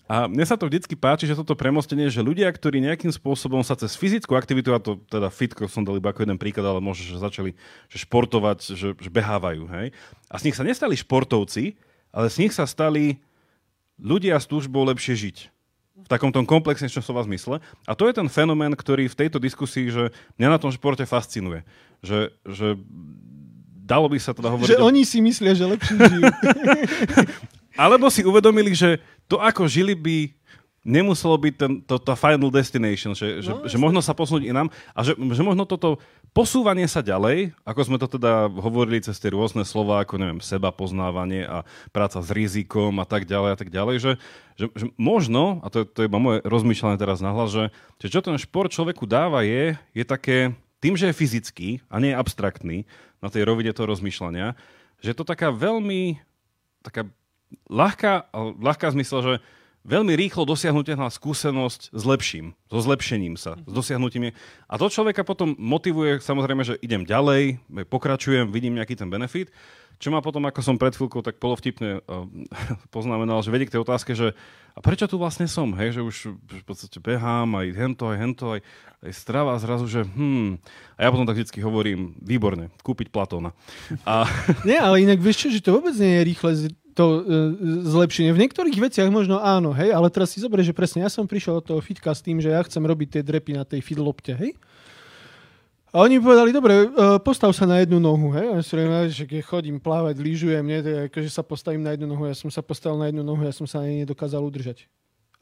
A 0.06 0.30
mne 0.30 0.46
sa 0.46 0.54
to 0.54 0.70
vždycky 0.70 0.94
páči, 0.94 1.26
že 1.26 1.34
toto 1.34 1.58
premostenie, 1.58 2.06
že 2.06 2.22
ľudia, 2.22 2.46
ktorí 2.52 2.78
nejakým 2.78 3.10
spôsobom 3.10 3.66
sa 3.66 3.74
cez 3.74 3.98
fyzickú 3.98 4.38
aktivitu, 4.38 4.70
a 4.70 4.78
to 4.78 5.02
teda 5.10 5.26
fitko 5.26 5.66
som 5.66 5.82
dal 5.82 5.98
iba 5.98 6.14
ako 6.14 6.22
jeden 6.22 6.38
príklad, 6.38 6.64
ale 6.64 6.78
možno, 6.78 7.02
že 7.02 7.18
začali 7.18 7.50
že 7.90 7.98
športovať, 8.06 8.58
že, 8.78 8.88
že 8.94 9.10
behávajú, 9.10 9.66
hej? 9.74 9.90
A 10.30 10.38
z 10.38 10.50
nich 10.50 10.56
sa 10.56 10.62
nestali 10.62 10.94
športovci, 10.94 11.74
ale 12.14 12.26
z 12.30 12.46
nich 12.46 12.54
sa 12.54 12.62
stali 12.62 13.18
ľudia 13.98 14.38
s 14.38 14.46
túžbou 14.46 14.86
lepšie 14.86 15.18
žiť 15.18 15.38
v 15.94 16.08
takom 16.10 16.34
tom 16.34 16.42
komplexne 16.42 16.90
slova 16.90 17.22
zmysle. 17.22 17.62
A 17.86 17.92
to 17.94 18.10
je 18.10 18.18
ten 18.18 18.26
fenomén, 18.26 18.74
ktorý 18.74 19.06
v 19.06 19.18
tejto 19.24 19.38
diskusii, 19.38 19.94
že 19.94 20.10
mňa 20.36 20.48
na 20.50 20.58
tom 20.58 20.74
športe 20.74 21.06
fascinuje. 21.06 21.62
Že, 22.02 22.34
že 22.44 22.66
dalo 23.84 24.08
by 24.08 24.16
sa 24.16 24.32
teda 24.32 24.48
hovoriť... 24.48 24.72
Že 24.72 24.80
o... 24.80 24.88
oni 24.88 25.04
si 25.04 25.20
myslia, 25.20 25.52
že 25.52 25.68
lepšie 25.68 25.94
žijú. 26.00 26.24
Alebo 27.84 28.08
si 28.08 28.24
uvedomili, 28.24 28.72
že 28.72 29.02
to, 29.28 29.36
ako 29.36 29.68
žili 29.68 29.92
by 29.92 30.32
nemuselo 30.84 31.34
byť 31.40 31.54
ten, 31.56 31.72
to, 31.80 31.96
tá 31.96 32.12
final 32.12 32.52
destination, 32.52 33.16
že, 33.16 33.40
no, 33.40 33.64
že, 33.64 33.72
že 33.72 33.76
možno 33.80 34.04
sa 34.04 34.12
posunúť 34.12 34.44
inám 34.44 34.68
a 34.92 35.00
že, 35.00 35.16
že 35.16 35.40
možno 35.40 35.64
toto 35.64 35.96
posúvanie 36.36 36.84
sa 36.84 37.00
ďalej, 37.00 37.56
ako 37.64 37.80
sme 37.88 37.96
to 37.96 38.04
teda 38.04 38.52
hovorili 38.52 39.00
cez 39.00 39.16
tie 39.16 39.32
rôzne 39.32 39.64
slova, 39.64 40.04
ako 40.04 40.20
neviem, 40.20 40.44
seba 40.44 40.68
poznávanie 40.68 41.48
a 41.48 41.64
práca 41.88 42.20
s 42.20 42.28
rizikom 42.28 43.00
a 43.00 43.08
tak 43.08 43.24
ďalej 43.24 43.50
a 43.56 43.58
tak 43.58 43.72
ďalej, 43.72 43.96
že, 43.96 44.12
že, 44.60 44.66
že 44.76 44.84
možno, 45.00 45.64
a 45.64 45.72
to, 45.72 45.88
to 45.88 46.04
je 46.04 46.08
iba 46.12 46.20
moje 46.20 46.44
rozmýšľanie 46.44 47.00
teraz 47.00 47.24
nahlas, 47.24 47.48
že, 47.48 47.64
že 48.04 48.12
čo 48.12 48.20
ten 48.20 48.36
šport 48.36 48.68
človeku 48.68 49.08
dáva 49.08 49.40
je, 49.40 49.80
je 49.96 50.04
také, 50.04 50.52
tým, 50.84 51.00
že 51.00 51.08
je 51.08 51.16
fyzický 51.16 51.68
a 51.88 51.96
nie 51.96 52.12
je 52.12 52.20
abstraktný 52.20 52.84
na 53.24 53.32
tej 53.32 53.48
rovine 53.48 53.72
toho 53.72 53.88
rozmýšľania, 53.88 54.52
že 55.00 55.08
je 55.10 55.16
to 55.16 55.24
taká 55.24 55.48
veľmi 55.48 56.20
taká 56.84 57.08
ľahká, 57.72 58.28
ľahká 58.60 58.92
zmysel, 58.92 59.20
že 59.24 59.34
veľmi 59.84 60.16
rýchlo 60.16 60.48
dosiahnutelná 60.48 61.08
skúsenosť 61.12 61.92
s 61.92 62.02
lepším, 62.04 62.56
so 62.72 62.80
zlepšením 62.80 63.36
sa, 63.36 63.60
s 63.60 63.72
dosiahnutím. 63.72 64.32
A 64.68 64.74
to 64.80 64.88
človeka 64.88 65.24
potom 65.24 65.52
motivuje, 65.60 66.20
samozrejme, 66.24 66.64
že 66.64 66.80
idem 66.80 67.04
ďalej, 67.04 67.60
pokračujem, 67.88 68.48
vidím 68.48 68.76
nejaký 68.80 68.96
ten 68.96 69.12
benefit, 69.12 69.52
čo 69.98 70.08
ma 70.10 70.20
potom, 70.20 70.42
ako 70.46 70.60
som 70.60 70.76
pred 70.76 70.94
chvíľkou 70.94 71.22
tak 71.22 71.38
polovtipne 71.38 72.02
uh, 72.04 72.26
poznamenal, 72.94 73.40
že 73.42 73.52
vedie 73.52 73.68
k 73.68 73.78
tej 73.78 73.84
otázke, 73.84 74.12
že 74.14 74.34
a 74.74 74.82
prečo 74.82 75.06
tu 75.06 75.22
vlastne 75.22 75.46
som, 75.46 75.70
hej, 75.78 75.94
že 75.94 76.02
už 76.02 76.16
v 76.34 76.64
podstate 76.66 76.98
behám, 76.98 77.46
aj 77.54 77.66
hento, 77.78 78.10
aj 78.10 78.18
hento, 78.18 78.44
aj, 78.58 78.60
aj 79.06 79.12
strava 79.14 79.54
a 79.54 79.62
zrazu, 79.62 79.86
že 79.86 80.02
hm. 80.02 80.58
A 80.98 81.00
ja 81.06 81.14
potom 81.14 81.22
tak 81.22 81.38
vždycky 81.38 81.62
hovorím, 81.62 82.18
výborne, 82.18 82.74
kúpiť 82.82 83.14
Platóna. 83.14 83.54
A... 84.02 84.26
Nie, 84.68 84.82
ale 84.82 85.06
inak 85.06 85.22
vieš 85.22 85.46
čo, 85.46 85.48
že 85.54 85.62
to 85.62 85.78
vôbec 85.78 85.94
nie 85.94 86.18
je 86.18 86.26
rýchle 86.26 86.50
to 86.94 87.04
e, 87.06 87.20
zlepšenie. 87.90 88.30
V 88.30 88.42
niektorých 88.46 88.78
veciach 88.78 89.10
možno 89.10 89.42
áno, 89.42 89.74
hej, 89.74 89.90
ale 89.90 90.08
teraz 90.14 90.30
si 90.30 90.38
zober, 90.38 90.62
že 90.62 90.70
presne 90.70 91.02
ja 91.02 91.10
som 91.10 91.26
prišiel 91.26 91.58
od 91.58 91.66
toho 91.66 91.82
fitka 91.82 92.14
s 92.14 92.22
tým, 92.22 92.38
že 92.38 92.54
ja 92.54 92.62
chcem 92.62 92.82
robiť 92.82 93.18
tie 93.18 93.22
drepy 93.26 93.58
na 93.58 93.66
tej 93.66 93.82
fidlopte, 93.82 94.34
hej. 94.38 94.54
A 95.94 96.02
oni 96.02 96.18
povedali, 96.18 96.50
dobre, 96.50 96.90
uh, 96.90 97.22
postav 97.22 97.54
sa 97.54 97.70
na 97.70 97.78
jednu 97.78 98.02
nohu, 98.02 98.34
hej. 98.34 98.50
A 98.50 98.58
ja 98.58 98.62
si 98.66 98.74
že 99.14 99.30
keď 99.30 99.46
chodím 99.46 99.78
plávať, 99.78 100.18
lyžujem, 100.18 100.66
nie, 100.66 100.82
akože 101.06 101.30
sa 101.30 101.46
postavím 101.46 101.86
na 101.86 101.94
jednu 101.94 102.10
nohu, 102.10 102.26
ja 102.26 102.34
som 102.34 102.50
sa 102.50 102.66
postavil 102.66 102.98
na 102.98 103.14
jednu 103.14 103.22
nohu, 103.22 103.46
ja 103.46 103.54
som 103.54 103.62
sa 103.62 103.78
na 103.78 103.86
nej 103.86 104.02
nedokázal 104.02 104.42
udržať 104.42 104.90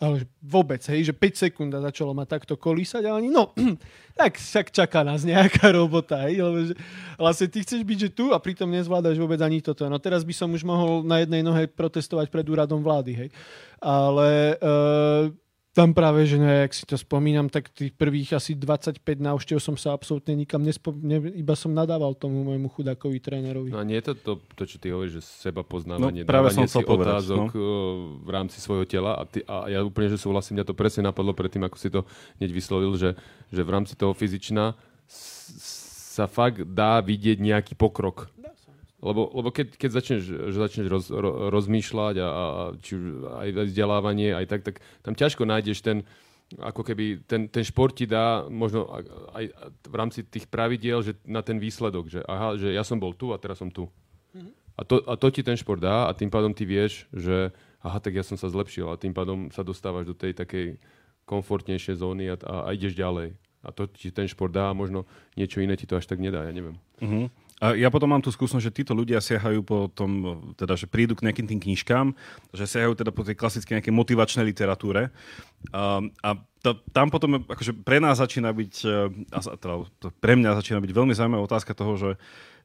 ale 0.03 0.27
vôbec, 0.43 0.83
hej, 0.91 1.07
že 1.07 1.15
5 1.15 1.47
sekúnd 1.47 1.71
začalo 1.71 2.11
ma 2.11 2.27
takto 2.27 2.59
kolísať 2.59 3.07
a 3.07 3.15
oni, 3.15 3.31
no, 3.31 3.55
tak 4.19 4.35
však 4.35 4.75
čaká 4.75 5.07
nás 5.07 5.23
nejaká 5.23 5.71
robota, 5.71 6.27
hej, 6.27 6.43
lebo 6.43 6.59
že, 6.67 6.75
vlastne 7.15 7.47
ty 7.47 7.63
chceš 7.63 7.87
byť, 7.87 7.99
že 8.03 8.11
tu 8.11 8.35
a 8.35 8.43
pritom 8.43 8.67
nezvládaš 8.67 9.15
vôbec 9.23 9.39
ani 9.39 9.63
toto. 9.63 9.87
No 9.87 10.03
teraz 10.03 10.27
by 10.27 10.35
som 10.35 10.51
už 10.51 10.67
mohol 10.67 11.07
na 11.07 11.23
jednej 11.23 11.47
nohe 11.47 11.71
protestovať 11.71 12.35
pred 12.35 12.43
úradom 12.51 12.83
vlády, 12.83 13.13
hej. 13.15 13.29
Ale 13.79 14.59
uh, 14.59 15.31
Tam 15.73 15.97
práve, 15.97 16.29
že 16.29 16.37
ne, 16.37 16.69
ak 16.69 16.77
si 16.77 16.85
to 16.85 17.01
spomínam, 17.01 17.49
tak 17.49 17.73
tých 17.73 17.97
prvých 17.97 18.37
asi 18.37 18.53
25 18.53 19.01
návštev 19.01 19.57
som 19.57 19.73
sa 19.73 19.97
absolútne 19.97 20.37
nikam 20.37 20.61
nespo... 20.61 20.93
ne, 20.93 21.17
iba 21.33 21.57
som 21.57 21.73
nadával 21.73 22.13
tomu 22.13 22.45
môjmu 22.45 22.69
chudákovi 22.69 23.17
trénerovi. 23.17 23.73
No 23.73 23.81
a 23.81 23.89
nie 23.89 23.97
je 24.05 24.13
to 24.13 24.15
to, 24.21 24.33
to 24.53 24.69
čo 24.69 24.77
ty 24.77 24.93
hovoríš, 24.93 25.25
že 25.25 25.49
seba 25.49 25.65
poznávanie, 25.65 26.23
No, 26.23 26.29
práve 26.29 26.53
dávanie 26.53 26.69
som 26.69 26.85
si 26.85 26.85
povedať, 26.85 27.25
otázok 27.25 27.57
no. 27.57 27.65
v 28.21 28.29
rámci 28.29 28.61
svojho 28.61 28.85
tela 28.85 29.17
a, 29.17 29.25
ty, 29.25 29.41
a 29.49 29.73
ja 29.73 29.81
úplne, 29.81 30.13
že 30.13 30.21
súhlasím, 30.21 30.61
mňa 30.61 30.69
to 30.69 30.77
presne 30.77 31.09
napadlo 31.09 31.33
predtým, 31.33 31.65
ako 31.65 31.77
si 31.81 31.89
to 31.89 32.05
hneď 32.37 32.53
vyslovil, 32.53 32.93
že, 33.01 33.17
že 33.49 33.65
v 33.65 33.71
rámci 33.73 33.97
toho 33.97 34.13
fyzična 34.13 34.77
sa 36.13 36.29
fakt 36.29 36.69
dá 36.69 37.01
vidieť 37.01 37.41
nejaký 37.41 37.81
pokrok. 37.81 38.29
Lebo, 39.03 39.27
lebo 39.35 39.51
keď, 39.51 39.75
keď 39.75 39.91
začneš, 39.99 40.23
že 40.31 40.59
začneš 40.63 40.87
roz, 40.87 41.05
ro, 41.11 41.51
rozmýšľať 41.51 42.15
a, 42.23 42.29
a 42.31 42.45
či 42.79 42.95
aj 43.27 43.49
aj 43.51 43.67
vzdelávanie, 43.75 44.31
aj 44.31 44.47
tak, 44.47 44.61
tak 44.63 44.77
tam 45.03 45.19
ťažko 45.19 45.43
nájdeš 45.43 45.83
ten, 45.83 46.07
ako 46.63 46.87
keby 46.87 47.27
ten, 47.27 47.51
ten 47.51 47.67
šport 47.67 47.99
ti 47.99 48.07
dá 48.07 48.47
možno 48.47 48.87
aj, 49.35 49.51
v 49.91 49.95
rámci 49.99 50.23
tých 50.23 50.47
pravidiel, 50.47 51.03
že 51.03 51.19
na 51.27 51.43
ten 51.43 51.59
výsledok, 51.59 52.15
že 52.15 52.21
aha, 52.23 52.55
že 52.55 52.71
ja 52.71 52.87
som 52.87 53.03
bol 53.03 53.11
tu 53.11 53.35
a 53.35 53.43
teraz 53.43 53.59
som 53.59 53.75
tu. 53.75 53.91
A 54.73 54.89
to, 54.89 55.05
a 55.05 55.15
to 55.21 55.29
ti 55.29 55.45
ten 55.45 55.59
šport 55.59 55.83
dá 55.83 56.09
a 56.09 56.17
tým 56.17 56.33
pádom 56.33 56.57
ty 56.57 56.65
vieš, 56.65 57.05
že 57.13 57.53
aha, 57.85 57.99
tak 58.01 58.17
ja 58.17 58.25
som 58.25 58.41
sa 58.41 58.49
zlepšil 58.49 58.89
a 58.89 58.97
tým 58.97 59.13
pádom 59.13 59.53
sa 59.53 59.61
dostávaš 59.61 60.09
do 60.09 60.15
tej 60.17 60.33
takej 60.33 60.81
komfortnejšej 61.29 62.01
zóny 62.01 62.33
a, 62.33 62.37
a, 62.41 62.55
a 62.67 62.69
ideš 62.73 62.97
ďalej. 62.97 63.37
A 63.63 63.69
to 63.71 63.87
ti 63.87 64.11
ten 64.11 64.27
šport 64.27 64.51
dá 64.51 64.73
a 64.73 64.77
možno 64.77 65.07
niečo 65.39 65.63
iné 65.63 65.79
ti 65.79 65.87
to 65.87 65.95
až 65.95 66.09
tak 66.09 66.19
nedá, 66.19 66.43
ja 66.43 66.53
neviem. 66.55 66.75
Uh-huh. 66.99 67.31
A 67.63 67.79
ja 67.79 67.95
potom 67.95 68.11
mám 68.11 68.19
tú 68.19 68.35
skúsenosť, 68.35 68.67
že 68.67 68.75
títo 68.75 68.91
ľudia 68.91 69.23
siahajú 69.23 69.63
po 69.63 69.87
tom, 69.87 70.43
teda, 70.59 70.75
že 70.75 70.91
prídu 70.91 71.15
k 71.15 71.31
nejakým 71.31 71.47
tým 71.47 71.63
knižkám, 71.63 72.11
že 72.51 72.67
siahajú 72.67 72.99
teda 72.99 73.15
po 73.15 73.23
tej 73.23 73.39
klasickej 73.39 73.79
nejakej 73.79 73.95
motivačnej 73.95 74.43
literatúre. 74.43 75.15
A, 75.71 76.03
a 76.03 76.31
to, 76.59 76.83
tam 76.91 77.15
potom 77.15 77.47
akože 77.47 77.87
pre 77.87 78.03
nás 78.03 78.19
začína 78.19 78.51
byť, 78.51 78.75
e, 78.83 78.99
a 79.31 79.39
teda, 79.55 79.75
pre 80.19 80.35
mňa 80.35 80.59
začína 80.59 80.83
byť 80.83 80.91
veľmi 80.91 81.15
zaujímavá 81.15 81.47
otázka 81.47 81.71
toho, 81.79 81.95
že, 81.95 82.11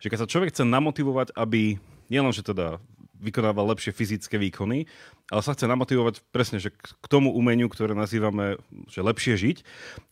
že 0.02 0.10
keď 0.10 0.26
sa 0.26 0.30
človek 0.34 0.50
chce 0.50 0.66
namotivovať, 0.66 1.30
aby 1.38 1.78
nielen, 2.10 2.34
teda 2.34 2.82
vykonával 3.20 3.74
lepšie 3.74 3.94
fyzické 3.94 4.38
výkony, 4.38 4.86
ale 5.28 5.42
sa 5.44 5.54
chce 5.54 5.68
namotivovať 5.68 6.24
presne 6.30 6.62
že 6.62 6.72
k 6.74 7.06
tomu 7.10 7.34
umeniu, 7.34 7.68
ktoré 7.68 7.98
nazývame 7.98 8.62
že 8.88 9.04
lepšie 9.04 9.36
žiť. 9.38 9.58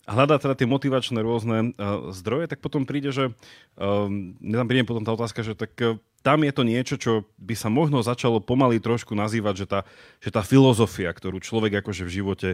A 0.06 0.14
hľadá 0.14 0.38
teda 0.38 0.54
tie 0.54 0.68
motivačné 0.70 1.18
rôzne 1.22 1.74
uh, 1.74 2.10
zdroje, 2.14 2.46
tak 2.50 2.62
potom 2.62 2.86
príde, 2.86 3.10
že 3.10 3.34
um, 3.78 4.36
tam 4.38 4.66
príde 4.66 4.86
potom 4.86 5.02
tá 5.02 5.14
otázka, 5.14 5.42
že 5.42 5.58
tak 5.58 5.74
uh, 5.82 5.98
tam 6.26 6.42
je 6.42 6.50
to 6.50 6.62
niečo, 6.66 6.94
čo 6.98 7.12
by 7.38 7.54
sa 7.54 7.70
možno 7.70 8.02
začalo 8.02 8.42
pomaly 8.42 8.82
trošku 8.82 9.14
nazývať, 9.14 9.54
že 9.62 9.66
tá, 9.70 9.80
že 10.18 10.34
tá 10.34 10.42
filozofia, 10.42 11.14
ktorú 11.14 11.38
človek 11.38 11.86
akože 11.86 12.02
v 12.02 12.14
živote 12.18 12.48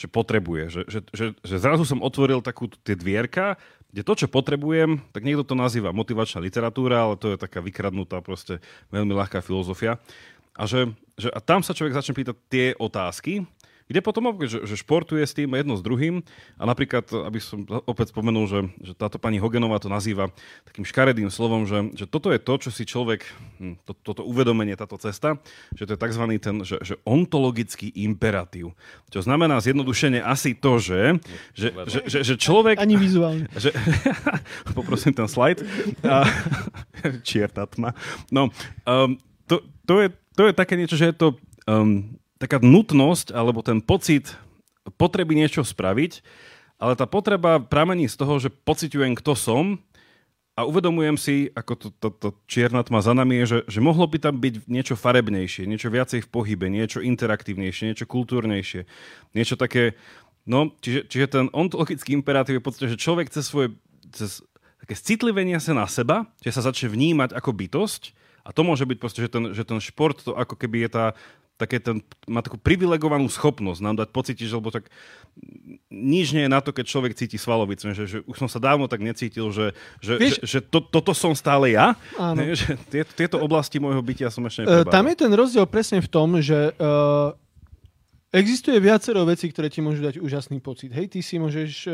že 0.00 0.08
potrebuje. 0.08 0.64
Že, 0.72 0.80
že, 0.88 0.98
že, 1.12 1.26
že 1.44 1.56
zrazu 1.60 1.84
som 1.84 2.00
otvoril 2.00 2.40
takú 2.40 2.72
tie 2.80 2.96
dvierka, 2.96 3.60
kde 3.92 4.00
to, 4.00 4.12
čo 4.16 4.32
potrebujem, 4.32 5.04
tak 5.12 5.28
niekto 5.28 5.44
to 5.44 5.52
nazýva 5.52 5.92
motivačná 5.92 6.40
literatúra, 6.40 7.04
ale 7.04 7.20
to 7.20 7.36
je 7.36 7.36
taká 7.36 7.60
vykradnutá 7.60 8.24
proste 8.24 8.64
veľmi 8.88 9.12
ľahká 9.12 9.44
filozofia. 9.44 10.00
A, 10.56 10.64
že, 10.64 10.88
že, 11.20 11.28
a 11.28 11.38
tam 11.44 11.60
sa 11.60 11.76
človek 11.76 11.92
začne 11.92 12.16
pýtať 12.16 12.36
tie 12.48 12.66
otázky, 12.80 13.44
kde 13.90 14.00
potom 14.06 14.30
že, 14.46 14.62
že 14.62 14.78
športuje 14.78 15.26
s 15.26 15.34
tým 15.34 15.50
jedno 15.50 15.74
s 15.74 15.82
druhým 15.82 16.22
a 16.54 16.62
napríklad, 16.62 17.10
aby 17.26 17.42
som 17.42 17.66
opäť 17.90 18.14
spomenul, 18.14 18.46
že, 18.46 18.60
že 18.78 18.92
táto 18.94 19.18
pani 19.18 19.42
Hogenová 19.42 19.82
to 19.82 19.90
nazýva 19.90 20.30
takým 20.62 20.86
škaredým 20.86 21.26
slovom, 21.26 21.66
že, 21.66 21.90
že 21.98 22.06
toto 22.06 22.30
je 22.30 22.38
to, 22.38 22.54
čo 22.62 22.70
si 22.70 22.86
človek, 22.86 23.26
hm, 23.58 23.82
to, 23.82 23.92
toto 23.98 24.22
uvedomenie, 24.22 24.78
táto 24.78 24.94
cesta, 24.94 25.42
že 25.74 25.90
to 25.90 25.98
je 25.98 26.00
tzv. 26.00 26.24
ten 26.38 26.56
že, 26.62 26.78
že 26.86 26.94
ontologický 27.02 27.90
imperatív. 28.06 28.78
Čo 29.10 29.26
znamená 29.26 29.58
zjednodušene 29.58 30.22
asi 30.22 30.54
to, 30.54 30.78
že, 30.78 31.18
že, 31.58 31.74
že, 31.90 32.00
že, 32.06 32.18
že 32.22 32.34
človek... 32.38 32.78
Ani 32.78 32.94
vizuálne. 32.94 33.50
Že, 33.60 33.76
poprosím 34.78 35.12
ten 35.12 35.28
slajd. 35.28 35.60
A, 36.06 36.24
čierta 37.28 37.66
tma. 37.66 37.92
No, 38.32 38.48
um, 38.86 39.18
to, 39.44 39.60
to, 39.84 40.00
je, 40.00 40.08
to 40.36 40.42
je 40.48 40.52
také 40.54 40.78
niečo, 40.78 40.96
že 40.96 41.10
je 41.10 41.16
to 41.16 41.28
um, 41.66 42.19
taká 42.40 42.56
nutnosť, 42.58 43.36
alebo 43.36 43.60
ten 43.60 43.84
pocit 43.84 44.32
potreby 44.96 45.36
niečo 45.36 45.60
spraviť, 45.60 46.24
ale 46.80 46.96
tá 46.96 47.04
potreba 47.04 47.60
pramení 47.60 48.08
z 48.08 48.16
toho, 48.16 48.40
že 48.40 48.48
pociťujem, 48.48 49.12
kto 49.20 49.36
som 49.36 49.76
a 50.56 50.64
uvedomujem 50.64 51.16
si, 51.20 51.52
ako 51.52 51.72
to, 51.76 51.88
to, 52.00 52.08
to 52.16 52.28
čierna 52.48 52.80
tma 52.80 53.04
za 53.04 53.12
nami 53.12 53.44
je, 53.44 53.46
že, 53.46 53.58
že 53.76 53.80
mohlo 53.84 54.08
by 54.08 54.18
tam 54.18 54.40
byť 54.40 54.66
niečo 54.66 54.96
farebnejšie, 54.96 55.68
niečo 55.68 55.92
viacej 55.92 56.24
v 56.24 56.28
pohybe, 56.32 56.72
niečo 56.72 57.04
interaktívnejšie, 57.04 57.92
niečo 57.92 58.08
kultúrnejšie, 58.08 58.88
niečo 59.36 59.54
také, 59.60 60.00
no, 60.48 60.72
čiže, 60.80 61.06
čiže 61.12 61.26
ten 61.28 61.46
ontologický 61.52 62.16
imperatív 62.16 62.58
je 62.58 62.62
v 62.64 62.66
podstate, 62.66 62.88
že 62.92 63.00
človek 63.00 63.28
cez 63.28 63.44
svoje, 63.44 63.76
cez 64.16 64.40
také 64.80 64.96
citlivenie 64.96 65.60
sa 65.60 65.76
na 65.76 65.84
seba, 65.84 66.28
že 66.40 66.56
sa 66.56 66.64
začne 66.64 66.88
vnímať 66.88 67.36
ako 67.36 67.52
bytosť 67.52 68.02
a 68.44 68.50
to 68.56 68.64
môže 68.64 68.88
byť 68.88 68.98
proste, 68.98 69.20
že 69.20 69.30
ten, 69.30 69.44
že 69.52 69.64
ten 69.68 69.78
šport 69.78 70.16
to 70.16 70.32
ako 70.32 70.56
keby 70.56 70.88
je 70.88 70.90
tá, 70.90 71.06
také 71.60 71.76
ten, 71.76 72.00
má 72.24 72.40
takú 72.40 72.56
privilegovanú 72.56 73.28
schopnosť 73.28 73.84
nám 73.84 74.00
dať 74.00 74.08
pocítiť, 74.08 74.48
že 74.48 74.56
lebo 74.56 74.72
tak 74.72 74.88
nič 75.92 76.32
nie 76.32 76.48
je 76.48 76.50
na 76.50 76.64
to, 76.64 76.72
keď 76.72 76.88
človek 76.88 77.12
cíti 77.12 77.36
svalovicu, 77.36 77.92
že, 77.92 78.04
že 78.08 78.18
už 78.24 78.36
som 78.40 78.48
sa 78.48 78.56
dávno 78.56 78.88
tak 78.88 79.04
necítil, 79.04 79.52
že, 79.52 79.76
že, 80.00 80.16
Vieš- 80.16 80.40
že, 80.40 80.48
že 80.48 80.58
to, 80.64 80.80
toto 80.80 81.12
som 81.12 81.36
stále 81.36 81.76
ja. 81.76 81.92
Áno. 82.16 82.40
Ne, 82.40 82.56
že 82.56 82.80
tieto, 82.88 83.12
tieto 83.12 83.36
oblasti 83.36 83.76
môjho 83.76 84.00
bytia 84.00 84.32
som 84.32 84.40
ešte 84.48 84.64
E, 84.64 84.64
neprebával. 84.64 84.94
Tam 84.96 85.04
je 85.04 85.16
ten 85.20 85.32
rozdiel 85.36 85.66
presne 85.68 86.00
v 86.00 86.08
tom, 86.08 86.40
že 86.40 86.72
uh, 86.80 87.36
existuje 88.32 88.80
viacero 88.80 89.26
vecí, 89.28 89.52
ktoré 89.52 89.68
ti 89.68 89.84
môžu 89.84 90.00
dať 90.00 90.16
úžasný 90.16 90.64
pocit. 90.64 90.88
Hej, 90.96 91.12
ty 91.12 91.20
si 91.20 91.36
môžeš 91.36 91.84
uh, 91.84 91.92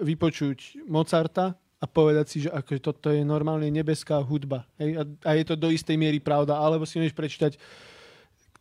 vypočuť 0.00 0.88
Mozarta 0.88 1.52
a 1.82 1.84
povedať 1.90 2.26
si, 2.30 2.38
že 2.46 2.50
ako, 2.54 2.78
toto 2.78 3.10
je 3.10 3.26
normálne 3.26 3.66
nebeská 3.66 4.22
hudba. 4.22 4.64
Hej, 4.78 5.02
a, 5.02 5.02
a 5.26 5.30
je 5.34 5.44
to 5.44 5.54
do 5.58 5.68
istej 5.68 5.98
miery 5.98 6.22
pravda. 6.22 6.54
Alebo 6.54 6.86
si 6.86 7.02
môžeš 7.02 7.12
prečítať 7.12 7.52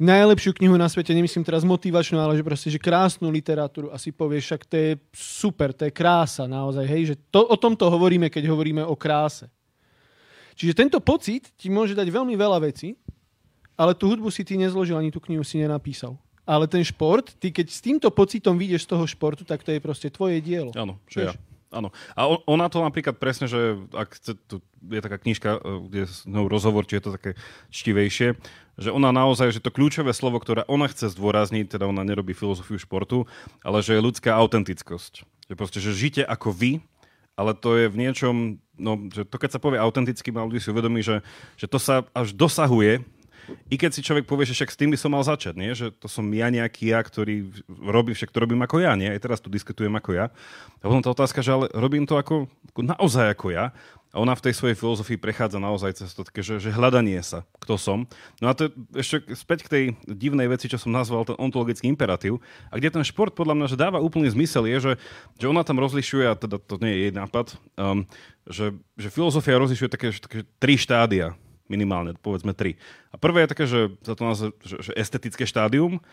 najlepšiu 0.02 0.58
knihu 0.58 0.74
na 0.82 0.90
svete, 0.90 1.14
nemyslím 1.14 1.46
teraz 1.46 1.62
motivačnú, 1.62 2.18
ale 2.18 2.34
že 2.34 2.44
proste, 2.44 2.74
že 2.74 2.82
krásnu 2.82 3.30
literatúru 3.30 3.94
a 3.94 4.02
si 4.02 4.10
povieš, 4.10 4.44
však 4.50 4.62
to 4.66 4.76
je 4.76 4.92
super, 5.14 5.70
to 5.70 5.86
je 5.86 5.94
krása 5.94 6.50
naozaj, 6.50 6.86
hej, 6.90 7.14
že 7.14 7.16
to, 7.30 7.46
o 7.46 7.54
tomto 7.54 7.86
hovoríme, 7.86 8.34
keď 8.34 8.50
hovoríme 8.50 8.82
o 8.82 8.98
kráse. 8.98 9.46
Čiže 10.58 10.74
tento 10.74 11.00
pocit 11.00 11.54
ti 11.54 11.70
môže 11.70 11.94
dať 11.94 12.10
veľmi 12.10 12.34
veľa 12.34 12.66
vecí, 12.66 12.98
ale 13.78 13.94
tú 13.94 14.10
hudbu 14.10 14.34
si 14.34 14.42
ty 14.42 14.58
nezložil, 14.58 14.98
ani 14.98 15.14
tú 15.14 15.22
knihu 15.22 15.46
si 15.46 15.62
nenapísal. 15.62 16.18
Ale 16.42 16.66
ten 16.66 16.82
šport, 16.82 17.38
ty 17.38 17.54
keď 17.54 17.70
s 17.70 17.80
týmto 17.80 18.10
pocitom 18.10 18.58
vyjdeš 18.58 18.90
z 18.90 18.98
toho 18.98 19.06
športu, 19.06 19.46
tak 19.46 19.62
to 19.62 19.70
je 19.70 19.80
proste 19.80 20.10
tvoje 20.10 20.42
dielo. 20.42 20.74
Áno, 20.74 20.98
že 21.06 21.30
ja. 21.30 21.34
Áno. 21.72 21.96
A 22.20 22.28
on, 22.28 22.44
ona 22.46 22.68
to 22.68 22.84
napríklad 22.84 23.16
presne, 23.16 23.48
že 23.48 23.80
ak 23.96 24.20
tu 24.20 24.60
je 24.92 25.00
taká 25.00 25.16
knižka, 25.16 25.50
e, 25.56 25.60
kde 25.88 25.98
je 26.04 26.08
ňou 26.28 26.52
rozhovor, 26.52 26.84
či 26.84 27.00
je 27.00 27.04
to 27.08 27.16
také 27.16 27.32
čtivejšie, 27.72 28.36
že 28.76 28.90
ona 28.92 29.16
naozaj, 29.16 29.56
že 29.56 29.64
to 29.64 29.72
kľúčové 29.72 30.12
slovo, 30.12 30.44
ktoré 30.44 30.68
ona 30.68 30.92
chce 30.92 31.16
zdôrazniť, 31.16 31.80
teda 31.80 31.88
ona 31.88 32.04
nerobí 32.04 32.36
filozofiu 32.36 32.76
športu, 32.76 33.24
ale 33.64 33.80
že 33.80 33.96
je 33.96 34.04
ľudská 34.04 34.36
autentickosť. 34.36 35.24
Že 35.48 35.56
proste, 35.56 35.80
že 35.80 35.96
žite 35.96 36.28
ako 36.28 36.52
vy, 36.52 36.72
ale 37.40 37.56
to 37.56 37.80
je 37.80 37.88
v 37.88 38.00
niečom, 38.04 38.36
no, 38.76 39.08
že 39.08 39.24
to 39.24 39.40
keď 39.40 39.56
sa 39.56 39.64
povie 39.64 39.80
autenticky, 39.80 40.28
mal 40.36 40.52
ľudí 40.52 40.60
si 40.60 40.76
uvedomí, 40.76 41.00
že, 41.00 41.24
že 41.56 41.72
to 41.72 41.80
sa 41.80 42.04
až 42.12 42.36
dosahuje 42.36 43.08
i 43.72 43.76
keď 43.80 43.92
si 43.96 44.02
človek 44.06 44.28
povie, 44.28 44.48
že 44.48 44.56
však 44.56 44.72
s 44.74 44.80
tým 44.80 44.90
by 44.94 44.98
som 45.00 45.12
mal 45.12 45.24
začať, 45.24 45.56
nie? 45.58 45.72
že 45.72 45.92
to 45.96 46.12
som 46.12 46.28
ja 46.32 46.52
nejaký 46.52 46.92
ja, 46.92 47.00
ktorý 47.02 47.50
robí, 47.68 48.12
však 48.14 48.32
to 48.32 48.42
robím 48.42 48.62
ako 48.62 48.84
ja, 48.84 48.94
nie? 48.96 49.10
Aj 49.10 49.20
teraz 49.22 49.40
tu 49.40 49.48
diskutujem 49.48 49.92
ako 49.96 50.12
ja. 50.16 50.26
A 50.82 50.84
potom 50.86 51.04
tá 51.04 51.10
otázka, 51.12 51.40
že 51.40 51.54
ale 51.54 51.66
robím 51.74 52.06
to 52.06 52.20
ako, 52.20 52.52
ako 52.74 52.82
naozaj 52.84 53.32
ako 53.34 53.48
ja. 53.54 53.72
A 54.12 54.20
ona 54.20 54.36
v 54.36 54.44
tej 54.44 54.60
svojej 54.60 54.76
filozofii 54.76 55.16
prechádza 55.16 55.56
naozaj 55.56 56.04
cez 56.04 56.12
to 56.12 56.28
také, 56.28 56.44
že, 56.44 56.60
že 56.60 56.76
hľadanie 56.76 57.24
sa, 57.24 57.48
kto 57.64 57.80
som. 57.80 58.00
No 58.44 58.52
a 58.52 58.54
to 58.54 58.68
je 58.68 59.00
ešte 59.00 59.24
späť 59.40 59.64
k 59.64 59.72
tej 59.72 59.84
divnej 60.04 60.52
veci, 60.52 60.68
čo 60.68 60.76
som 60.76 60.92
nazval 60.92 61.24
ten 61.24 61.40
ontologický 61.40 61.88
imperatív. 61.88 62.44
A 62.68 62.76
kde 62.76 62.92
ten 62.92 63.08
šport 63.08 63.32
podľa 63.32 63.56
mňa, 63.56 63.68
že 63.72 63.80
dáva 63.80 64.04
úplný 64.04 64.28
zmysel, 64.28 64.68
je, 64.68 64.78
že, 64.84 64.94
že 65.40 65.48
ona 65.48 65.64
tam 65.64 65.80
rozlišuje, 65.80 66.28
a 66.28 66.36
teda 66.36 66.60
to 66.60 66.76
nie 66.84 66.92
je 66.92 67.00
jej 67.08 67.14
nápad, 67.16 67.56
um, 67.80 68.04
že, 68.44 68.76
že 69.00 69.08
filozofia 69.08 69.56
rozlišuje 69.56 69.88
také, 69.88 70.12
také 70.12 70.44
tri 70.60 70.76
štádia 70.76 71.40
minimálne, 71.72 72.20
povedzme 72.20 72.52
tri. 72.52 72.76
A 73.10 73.16
prvé 73.16 73.48
je 73.48 73.52
také, 73.56 73.64
že 73.64 73.96
sa 74.04 74.14
to 74.20 74.24
nazve, 74.28 74.48
že, 74.68 74.76
že 74.84 74.92
estetické 75.00 75.48
štádium, 75.48 76.04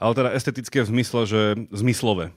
ale 0.00 0.12
teda 0.16 0.32
estetické 0.32 0.80
v 0.80 0.88
zmysle, 0.88 1.20
že 1.28 1.40
zmyslové. 1.68 2.32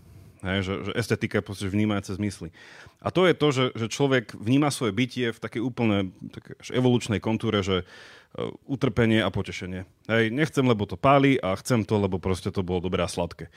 Hej, 0.46 0.62
že, 0.62 0.74
že 0.86 0.92
estetika 0.94 1.42
je 1.42 1.48
proste 1.48 1.66
vnímajúce 1.66 2.14
zmysly. 2.22 2.54
A 3.02 3.10
to 3.10 3.26
je 3.26 3.34
to, 3.34 3.48
že, 3.50 3.66
že 3.74 3.88
človek 3.90 4.38
vníma 4.38 4.70
svoje 4.70 4.94
bytie 4.94 5.34
v 5.34 5.40
takej 5.42 5.62
úplne 5.64 6.14
také 6.30 6.54
evolučnej 6.70 7.18
kontúre, 7.18 7.66
že 7.66 7.82
uh, 7.82 8.54
utrpenie 8.70 9.26
a 9.26 9.34
potešenie. 9.34 9.90
Hej, 10.06 10.30
nechcem, 10.30 10.62
lebo 10.62 10.86
to 10.86 11.02
páli 11.02 11.42
a 11.42 11.58
chcem 11.58 11.82
to, 11.82 11.98
lebo 11.98 12.22
proste 12.22 12.54
to 12.54 12.62
bolo 12.62 12.86
dobré 12.86 13.02
a 13.02 13.10
sladké. 13.10 13.50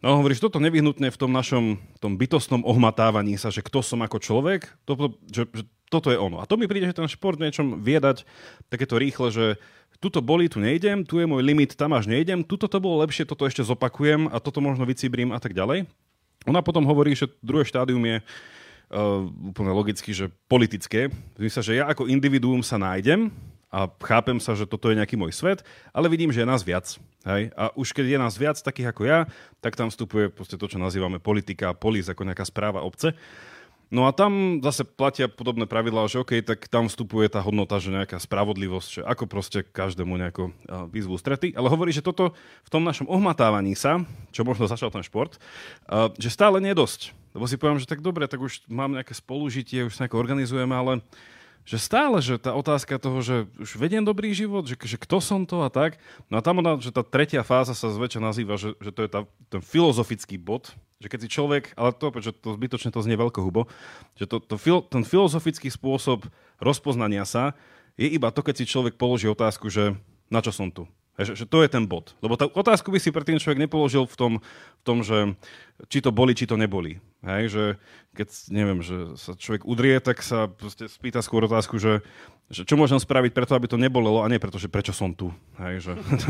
No 0.00 0.16
hovoríš, 0.16 0.40
toto 0.40 0.56
nevyhnutne 0.56 1.12
v 1.12 1.20
tom 1.20 1.28
našom 1.28 1.76
tom 2.00 2.16
bytostnom 2.16 2.64
ohmatávaní 2.64 3.36
sa, 3.36 3.52
že 3.52 3.60
kto 3.60 3.84
som 3.84 4.00
ako 4.00 4.16
človek, 4.16 4.64
toto, 4.88 5.20
že, 5.28 5.44
že 5.52 5.62
toto 5.92 6.08
je 6.08 6.16
ono. 6.16 6.40
A 6.40 6.48
to 6.48 6.56
mi 6.56 6.64
príde, 6.64 6.88
že 6.88 6.96
ten 6.96 7.04
šport 7.04 7.36
niečom 7.36 7.84
vie 7.84 8.00
dať 8.00 8.24
takéto 8.72 8.96
rýchle, 8.96 9.28
že 9.28 9.46
tuto 10.00 10.24
boli, 10.24 10.48
tu 10.48 10.56
nejdem, 10.56 11.04
tu 11.04 11.20
je 11.20 11.28
môj 11.28 11.44
limit, 11.44 11.76
tam 11.76 11.92
až 11.92 12.08
nejdem, 12.08 12.40
tuto 12.40 12.64
to 12.64 12.80
bolo 12.80 13.04
lepšie, 13.04 13.28
toto 13.28 13.44
ešte 13.44 13.60
zopakujem 13.60 14.32
a 14.32 14.40
toto 14.40 14.64
možno 14.64 14.88
vycibrím 14.88 15.36
a 15.36 15.38
tak 15.42 15.52
ďalej. 15.52 15.84
Ona 16.48 16.64
potom 16.64 16.88
hovorí, 16.88 17.12
že 17.12 17.28
druhé 17.44 17.68
štádium 17.68 18.00
je 18.00 18.16
uh, 18.24 19.28
úplne 19.52 19.76
logicky, 19.76 20.16
že 20.16 20.32
politické. 20.48 21.12
Myslím 21.36 21.60
že 21.60 21.76
ja 21.76 21.84
ako 21.92 22.08
individuum 22.08 22.64
sa 22.64 22.80
nájdem 22.80 23.28
a 23.70 23.86
chápem 24.02 24.42
sa, 24.42 24.58
že 24.58 24.66
toto 24.66 24.90
je 24.90 24.98
nejaký 24.98 25.14
môj 25.14 25.30
svet, 25.30 25.62
ale 25.94 26.10
vidím, 26.10 26.34
že 26.34 26.42
je 26.42 26.50
nás 26.50 26.66
viac. 26.66 26.98
Hej? 27.22 27.54
A 27.54 27.70
už 27.78 27.94
keď 27.94 28.06
je 28.14 28.18
nás 28.18 28.34
viac 28.34 28.58
takých 28.58 28.90
ako 28.90 29.02
ja, 29.06 29.30
tak 29.62 29.78
tam 29.78 29.94
vstupuje 29.94 30.34
to, 30.34 30.66
čo 30.66 30.78
nazývame 30.82 31.22
politika 31.22 31.70
a 31.70 31.78
polis, 31.78 32.10
ako 32.10 32.26
nejaká 32.26 32.42
správa 32.42 32.82
obce. 32.82 33.14
No 33.90 34.06
a 34.06 34.14
tam 34.14 34.62
zase 34.62 34.86
platia 34.86 35.26
podobné 35.26 35.66
pravidlá, 35.66 36.06
že 36.06 36.22
OK, 36.22 36.46
tak 36.46 36.70
tam 36.70 36.86
vstupuje 36.86 37.26
tá 37.26 37.42
hodnota, 37.42 37.82
že 37.82 37.90
nejaká 37.90 38.22
spravodlivosť, 38.22 38.88
že 38.90 39.02
ako 39.02 39.26
proste 39.26 39.66
každému 39.66 40.14
nejako 40.14 40.54
výzvu 40.94 41.18
strety. 41.18 41.58
Ale 41.58 41.66
hovorí, 41.66 41.90
že 41.90 41.98
toto 41.98 42.30
v 42.62 42.70
tom 42.70 42.86
našom 42.86 43.10
ohmatávaní 43.10 43.74
sa, 43.74 43.98
čo 44.30 44.46
možno 44.46 44.70
začal 44.70 44.94
ten 44.94 45.02
šport, 45.02 45.42
že 46.22 46.30
stále 46.30 46.62
nie 46.62 46.70
je 46.70 46.78
dosť. 46.78 47.00
Lebo 47.34 47.50
si 47.50 47.58
poviem, 47.58 47.82
že 47.82 47.90
tak 47.90 47.98
dobre, 47.98 48.30
tak 48.30 48.38
už 48.38 48.62
mám 48.70 48.94
nejaké 48.94 49.10
spolužitie, 49.10 49.90
už 49.90 49.98
sa 49.98 50.06
nejako 50.06 50.22
organizujeme, 50.22 50.70
ale 50.70 51.02
že 51.64 51.76
stále, 51.76 52.18
že 52.24 52.40
tá 52.40 52.56
otázka 52.56 52.98
toho, 52.98 53.20
že 53.20 53.36
už 53.60 53.78
vediem 53.78 54.02
dobrý 54.02 54.32
život, 54.34 54.66
že, 54.66 54.74
že 54.80 54.96
kto 54.96 55.22
som 55.22 55.44
to 55.44 55.62
a 55.62 55.70
tak. 55.70 56.00
No 56.32 56.40
a 56.40 56.44
tam 56.44 56.58
ona, 56.64 56.80
že 56.80 56.90
tá 56.90 57.04
tretia 57.04 57.44
fáza 57.46 57.76
sa 57.76 57.92
zväčša 57.92 58.20
nazýva, 58.20 58.58
že, 58.58 58.74
že 58.80 58.90
to 58.90 59.00
je 59.06 59.10
tá, 59.12 59.20
ten 59.52 59.62
filozofický 59.62 60.40
bod, 60.40 60.72
že 61.00 61.08
keď 61.08 61.18
si 61.24 61.28
človek, 61.32 61.64
ale 61.76 61.96
to, 61.96 62.10
že 62.20 62.32
to 62.36 62.56
zbytočne 62.56 62.90
to 62.92 63.00
znie 63.04 63.16
hubo, 63.16 63.70
že 64.18 64.28
to, 64.28 64.40
to, 64.42 64.56
ten 64.88 65.04
filozofický 65.04 65.72
spôsob 65.72 66.28
rozpoznania 66.60 67.24
sa 67.24 67.56
je 67.96 68.08
iba 68.08 68.32
to, 68.32 68.40
keď 68.40 68.54
si 68.60 68.70
človek 68.70 68.96
položí 68.96 69.28
otázku, 69.28 69.68
že 69.68 69.96
na 70.32 70.40
čo 70.40 70.52
som 70.52 70.72
tu. 70.72 70.88
Že, 71.20 71.32
že 71.36 71.46
to 71.46 71.60
je 71.60 71.68
ten 71.68 71.84
bod. 71.84 72.16
Lebo 72.24 72.34
tá 72.40 72.48
otázku 72.48 72.88
by 72.88 72.98
si 72.98 73.12
predtým 73.12 73.36
človek 73.36 73.60
nepoložil 73.60 74.08
v 74.08 74.16
tom, 74.16 74.32
v 74.80 74.82
tom, 74.82 75.04
že 75.04 75.36
či 75.88 76.04
to 76.04 76.12
boli, 76.12 76.36
či 76.36 76.44
to 76.44 76.60
neboli. 76.60 77.00
Hej, 77.20 77.52
že 77.52 77.64
keď, 78.16 78.28
neviem, 78.48 78.80
že 78.80 79.16
sa 79.20 79.36
človek 79.36 79.68
udrie, 79.68 80.00
tak 80.00 80.24
sa 80.24 80.48
proste 80.48 80.88
spýta 80.88 81.20
skôr 81.20 81.44
otázku, 81.44 81.76
že, 81.76 82.00
že 82.48 82.64
čo 82.64 82.80
môžem 82.80 82.96
spraviť 82.96 83.36
preto, 83.36 83.52
aby 83.52 83.68
to 83.68 83.76
nebolelo 83.76 84.24
a 84.24 84.30
nie 84.32 84.40
preto, 84.40 84.56
že 84.56 84.72
prečo 84.72 84.96
som 84.96 85.12
tu. 85.12 85.28
Hej, 85.60 85.84
že, 85.84 85.92
to, 86.00 86.28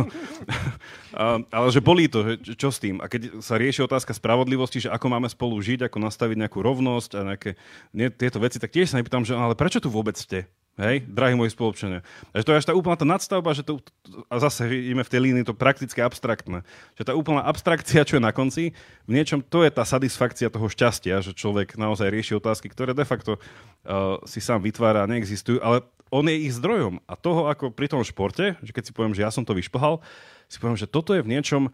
a, 1.18 1.38
ale 1.46 1.68
že 1.70 1.80
bolí 1.82 2.10
to, 2.10 2.42
že, 2.42 2.58
čo 2.58 2.74
s 2.74 2.82
tým. 2.82 2.98
A 2.98 3.06
keď 3.06 3.38
sa 3.38 3.54
rieši 3.58 3.86
otázka 3.86 4.14
spravodlivosti, 4.14 4.82
že 4.82 4.92
ako 4.92 5.06
máme 5.06 5.30
spolu 5.30 5.58
žiť, 5.62 5.86
ako 5.86 5.98
nastaviť 6.02 6.36
nejakú 6.42 6.58
rovnosť 6.58 7.10
a 7.18 7.20
nejaké 7.34 7.50
nie, 7.94 8.10
tieto 8.10 8.42
veci, 8.42 8.58
tak 8.58 8.74
tiež 8.74 8.90
sa 8.90 8.98
nepýtam, 8.98 9.22
že 9.22 9.38
ale 9.38 9.54
prečo 9.54 9.78
tu 9.78 9.90
vôbec 9.90 10.18
ste? 10.18 10.50
Hej, 10.80 11.04
drahí 11.04 11.36
moji 11.36 11.52
spoločania. 11.52 12.00
Takže 12.32 12.44
to 12.48 12.52
je 12.56 12.60
až 12.64 12.66
tá 12.72 12.72
úplná 12.72 12.96
tá 12.96 13.04
nadstavba, 13.04 13.52
že 13.52 13.60
to, 13.60 13.84
a 14.32 14.40
zase 14.40 14.64
ideme 14.64 15.04
v 15.04 15.12
tej 15.12 15.20
línii 15.20 15.44
to 15.44 15.52
praktické 15.52 16.00
abstraktné. 16.00 16.64
Že 16.96 17.04
tá 17.04 17.12
úplná 17.12 17.44
abstrakcia, 17.44 18.00
čo 18.08 18.16
je 18.16 18.24
na 18.24 18.32
konci, 18.32 18.72
v 19.04 19.12
niečom 19.12 19.44
to 19.44 19.60
je 19.60 19.68
tá 19.68 19.84
satisfakcia 19.84 20.48
toho 20.48 20.72
šťastia, 20.72 21.20
že 21.20 21.36
človek 21.36 21.76
naozaj 21.76 22.08
rieši 22.08 22.32
otázky, 22.40 22.72
ktoré 22.72 22.96
de 22.96 23.04
facto 23.04 23.36
uh, 23.36 24.16
si 24.24 24.40
sám 24.40 24.64
vytvára 24.64 25.04
a 25.04 25.10
neexistujú, 25.12 25.60
ale 25.60 25.84
on 26.08 26.24
je 26.24 26.48
ich 26.48 26.56
zdrojom. 26.56 27.04
A 27.04 27.12
toho 27.12 27.52
ako 27.52 27.76
pri 27.76 27.92
tom 27.92 28.00
športe, 28.00 28.56
že 28.64 28.72
keď 28.72 28.88
si 28.88 28.96
poviem, 28.96 29.12
že 29.12 29.20
ja 29.20 29.28
som 29.28 29.44
to 29.44 29.52
vyšplhal, 29.52 30.00
si 30.48 30.56
poviem, 30.56 30.80
že 30.80 30.88
toto 30.88 31.12
je 31.12 31.20
v 31.20 31.28
niečom 31.28 31.68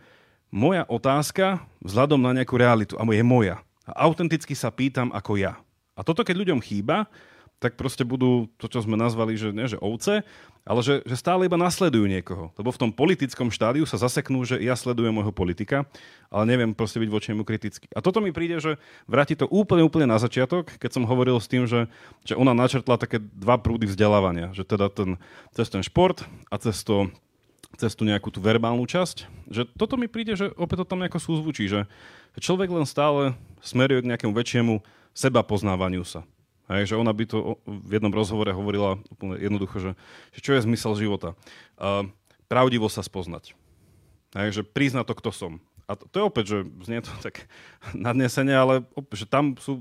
moja 0.50 0.82
otázka 0.82 1.62
vzhľadom 1.78 2.18
na 2.18 2.34
nejakú 2.34 2.58
realitu 2.58 2.98
a 2.98 3.06
je 3.06 3.22
moja. 3.22 3.62
A 3.86 4.10
autenticky 4.10 4.58
sa 4.58 4.74
pýtam 4.74 5.14
ako 5.14 5.38
ja. 5.38 5.62
A 5.94 6.02
toto, 6.02 6.26
keď 6.26 6.42
ľuďom 6.42 6.58
chýba, 6.58 7.06
tak 7.56 7.80
proste 7.80 8.04
budú 8.04 8.52
to, 8.60 8.68
čo 8.68 8.84
sme 8.84 9.00
nazvali, 9.00 9.32
že, 9.32 9.48
nie, 9.48 9.64
že 9.64 9.80
ovce, 9.80 10.28
ale 10.66 10.80
že, 10.84 11.00
že 11.08 11.16
stále 11.16 11.48
iba 11.48 11.56
nasledujú 11.56 12.04
niekoho. 12.04 12.52
Lebo 12.60 12.68
v 12.68 12.80
tom 12.84 12.90
politickom 12.92 13.48
štádiu 13.48 13.88
sa 13.88 13.96
zaseknú, 13.96 14.44
že 14.44 14.60
ja 14.60 14.76
sledujem 14.76 15.14
môjho 15.14 15.32
politika, 15.32 15.88
ale 16.28 16.44
neviem 16.52 16.76
proste 16.76 17.00
byť 17.00 17.08
voči 17.08 17.32
nemu 17.32 17.48
kritický. 17.48 17.88
A 17.96 18.04
toto 18.04 18.20
mi 18.20 18.28
príde, 18.28 18.60
že 18.60 18.76
vráti 19.08 19.38
to 19.38 19.48
úplne, 19.48 19.80
úplne 19.86 20.04
na 20.04 20.20
začiatok, 20.20 20.76
keď 20.76 21.00
som 21.00 21.08
hovoril 21.08 21.40
s 21.40 21.48
tým, 21.48 21.64
že, 21.64 21.88
že 22.28 22.36
ona 22.36 22.52
načrtla 22.52 23.00
také 23.00 23.22
dva 23.22 23.56
prúdy 23.56 23.88
vzdelávania. 23.88 24.52
Že 24.52 24.64
teda 24.76 24.86
ten, 24.92 25.10
cez 25.56 25.72
ten 25.72 25.80
šport 25.80 26.28
a 26.52 26.60
cez 26.60 26.84
to 26.84 27.08
cez 27.76 27.92
tú 27.92 28.08
nejakú 28.08 28.32
tú 28.32 28.40
verbálnu 28.40 28.88
časť, 28.88 29.28
že 29.52 29.68
toto 29.76 30.00
mi 30.00 30.08
príde, 30.08 30.32
že 30.32 30.48
opäť 30.56 30.82
to 30.82 30.90
tam 30.96 31.04
nejako 31.04 31.20
súzvučí, 31.20 31.68
že 31.68 31.84
človek 32.40 32.72
len 32.72 32.88
stále 32.88 33.36
smeruje 33.60 34.00
k 34.00 34.08
nejakému 34.14 34.32
väčšiemu 34.32 34.80
seba 35.12 35.44
poznávaniu 35.44 36.00
sa. 36.06 36.24
Hej, 36.66 36.90
že 36.90 36.98
ona 36.98 37.14
by 37.14 37.24
to 37.30 37.62
v 37.62 37.90
jednom 37.94 38.10
rozhovore 38.10 38.50
hovorila 38.50 38.98
úplne 39.06 39.38
jednoducho, 39.38 39.76
že, 39.78 39.92
že 40.34 40.40
čo 40.42 40.50
je 40.58 40.66
zmysel 40.66 40.98
života. 40.98 41.38
Uh, 41.78 42.10
pravdivo 42.50 42.90
sa 42.90 43.06
spoznať. 43.06 43.54
Hej, 44.34 44.60
že 44.60 44.62
priznať 44.66 45.06
to, 45.06 45.14
kto 45.14 45.30
som. 45.30 45.52
A 45.86 45.94
to, 45.94 46.10
to 46.10 46.16
je 46.18 46.24
opäť, 46.26 46.44
že 46.50 46.58
znie 46.82 46.98
to 47.02 47.10
tak 47.26 47.46
nadnesenie, 47.94 48.54
ale 48.54 48.82
opäť, 48.98 49.26
že 49.26 49.30
tam 49.30 49.54
sú 49.58 49.78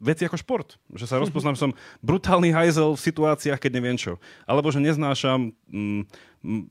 veci 0.00 0.24
ako 0.24 0.36
šport. 0.40 0.68
Že 0.92 1.06
sa 1.08 1.20
rozpoznám, 1.24 1.56
som 1.56 1.76
brutálny 2.00 2.52
hajzel 2.52 2.96
v 2.96 3.04
situáciách, 3.04 3.60
keď 3.60 3.72
neviem 3.72 3.96
čo. 4.00 4.16
Alebo 4.48 4.72
že 4.72 4.80
neznášam 4.80 5.52
mm, 5.68 6.02
mm, 6.44 6.64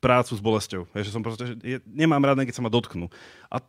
prácu 0.00 0.32
s 0.36 0.40
bolesťou. 0.40 0.88
Hej, 0.96 1.10
že 1.10 1.14
som 1.14 1.24
proste, 1.24 1.52
že 1.52 1.84
nemám 1.84 2.24
rád, 2.24 2.44
keď 2.44 2.56
sa 2.56 2.64
ma 2.64 2.72
dotknú. 2.72 3.12
A 3.52 3.60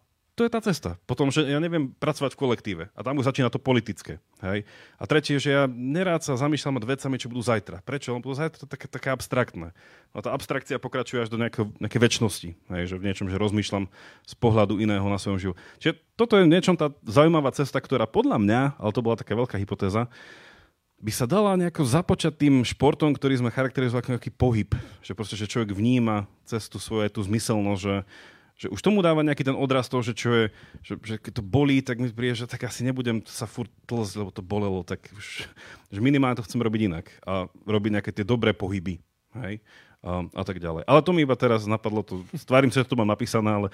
to 0.41 0.49
je 0.49 0.57
tá 0.57 0.61
cesta. 0.65 0.97
Potom, 1.05 1.29
že 1.29 1.45
ja 1.45 1.61
neviem 1.61 1.93
pracovať 2.01 2.33
v 2.33 2.41
kolektíve. 2.41 2.83
A 2.97 3.05
tam 3.05 3.21
už 3.21 3.29
začína 3.29 3.53
to 3.53 3.61
politické. 3.61 4.17
Hej? 4.41 4.65
A 4.97 5.05
tretie, 5.05 5.37
že 5.37 5.53
ja 5.53 5.63
nerád 5.69 6.25
sa 6.25 6.33
zamýšľam 6.33 6.81
nad 6.81 6.89
vecami, 6.89 7.21
čo 7.21 7.29
budú 7.29 7.45
zajtra. 7.45 7.85
Prečo? 7.85 8.17
Lebo 8.17 8.33
zajtra 8.33 8.65
to 8.65 8.65
také, 8.65 8.89
také 8.89 9.13
abstraktné. 9.13 9.77
A 10.17 10.25
tá 10.25 10.33
abstrakcia 10.33 10.81
pokračuje 10.81 11.21
až 11.21 11.29
do 11.29 11.37
nejaké, 11.37 11.61
nejaké 11.77 12.01
väčšnosti. 12.01 12.57
Hej? 12.73 12.83
Že 12.89 12.95
v 12.97 13.05
niečom, 13.05 13.27
že 13.29 13.37
rozmýšľam 13.37 13.85
z 14.25 14.33
pohľadu 14.41 14.81
iného 14.81 15.05
na 15.05 15.21
svojom 15.21 15.37
živote. 15.37 15.61
Čiže 15.77 15.93
toto 16.17 16.41
je 16.41 16.49
niečom 16.49 16.73
tá 16.73 16.89
zaujímavá 17.05 17.53
cesta, 17.53 17.77
ktorá 17.77 18.09
podľa 18.09 18.41
mňa, 18.41 18.61
ale 18.81 18.91
to 18.97 19.05
bola 19.05 19.21
taká 19.21 19.37
veľká 19.37 19.61
hypotéza, 19.61 20.09
by 21.01 21.11
sa 21.13 21.25
dala 21.25 21.57
nejako 21.57 21.85
započať 21.85 22.33
tým 22.33 22.61
športom, 22.61 23.13
ktorý 23.13 23.41
sme 23.41 23.53
charakterizovali 23.53 24.05
ako 24.05 24.13
nejaký 24.17 24.31
pohyb. 24.33 24.69
Že 25.01 25.13
proste, 25.17 25.37
že 25.37 25.49
človek 25.49 25.73
vníma 25.73 26.29
cestu 26.45 26.77
svoje, 26.77 27.09
tú 27.09 27.25
zmyselnosť, 27.25 27.81
že 27.81 27.95
že 28.61 28.69
už 28.69 28.77
tomu 28.85 29.01
dáva 29.01 29.25
nejaký 29.25 29.41
ten 29.41 29.57
odraz 29.57 29.89
toho, 29.89 30.05
že 30.05 30.13
čo 30.13 30.29
je, 30.29 30.45
že, 30.85 30.93
že 31.01 31.15
keď 31.17 31.41
to 31.41 31.43
bolí, 31.43 31.81
tak 31.81 31.97
mi 31.97 32.13
príde, 32.13 32.37
že 32.37 32.45
tak 32.45 32.61
asi 32.69 32.85
nebudem 32.85 33.25
sa 33.25 33.49
furt 33.49 33.73
tlzť, 33.89 34.13
lebo 34.21 34.29
to 34.29 34.45
bolelo, 34.45 34.85
tak 34.85 35.01
už, 35.17 35.49
že 35.89 35.97
minimálne 35.97 36.37
to 36.37 36.45
chcem 36.45 36.61
robiť 36.61 36.81
inak 36.85 37.09
a 37.25 37.49
robiť 37.65 37.91
nejaké 37.97 38.13
tie 38.13 38.21
dobré 38.21 38.53
pohyby, 38.53 39.01
hej, 39.41 39.65
a, 40.05 40.29
a 40.29 40.43
tak 40.45 40.61
ďalej. 40.61 40.85
Ale 40.85 41.01
to 41.01 41.09
mi 41.09 41.25
iba 41.25 41.33
teraz 41.33 41.65
napadlo, 41.65 42.05
to, 42.05 42.21
stvárim 42.37 42.69
sa, 42.69 42.85
že 42.85 42.89
to 42.93 42.93
mám 42.93 43.09
napísané, 43.09 43.49
ale... 43.49 43.67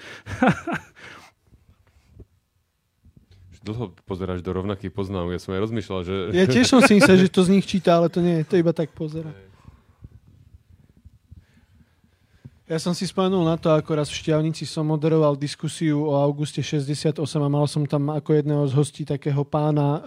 Dlho 3.68 3.92
pozeráš 4.08 4.40
do 4.40 4.56
rovnakých 4.56 4.88
poznámok, 4.88 5.36
ja 5.36 5.40
som 5.44 5.52
aj 5.52 5.68
rozmýšľal, 5.68 6.00
že... 6.00 6.32
Ja 6.32 6.48
tiež 6.48 6.64
som 6.64 6.80
si 6.80 6.96
myslel, 6.96 7.28
že 7.28 7.28
to 7.28 7.44
z 7.44 7.60
nich 7.60 7.68
číta, 7.68 8.00
ale 8.00 8.08
to 8.08 8.24
nie, 8.24 8.40
to 8.40 8.56
iba 8.56 8.72
tak 8.72 8.88
pozera. 8.96 9.28
Ja 12.68 12.76
som 12.76 12.92
si 12.92 13.08
spomenul 13.08 13.48
na 13.48 13.56
to, 13.56 13.72
ako 13.72 13.96
raz 13.96 14.12
v 14.12 14.20
Šťavnici 14.20 14.68
som 14.68 14.84
moderoval 14.84 15.40
diskusiu 15.40 16.04
o 16.04 16.12
auguste 16.20 16.60
68 16.60 17.16
a 17.16 17.48
mal 17.48 17.64
som 17.64 17.88
tam 17.88 18.12
ako 18.12 18.36
jedného 18.36 18.60
z 18.68 18.76
hostí 18.76 19.02
takého 19.08 19.40
pána 19.40 19.88
uh, 19.88 20.00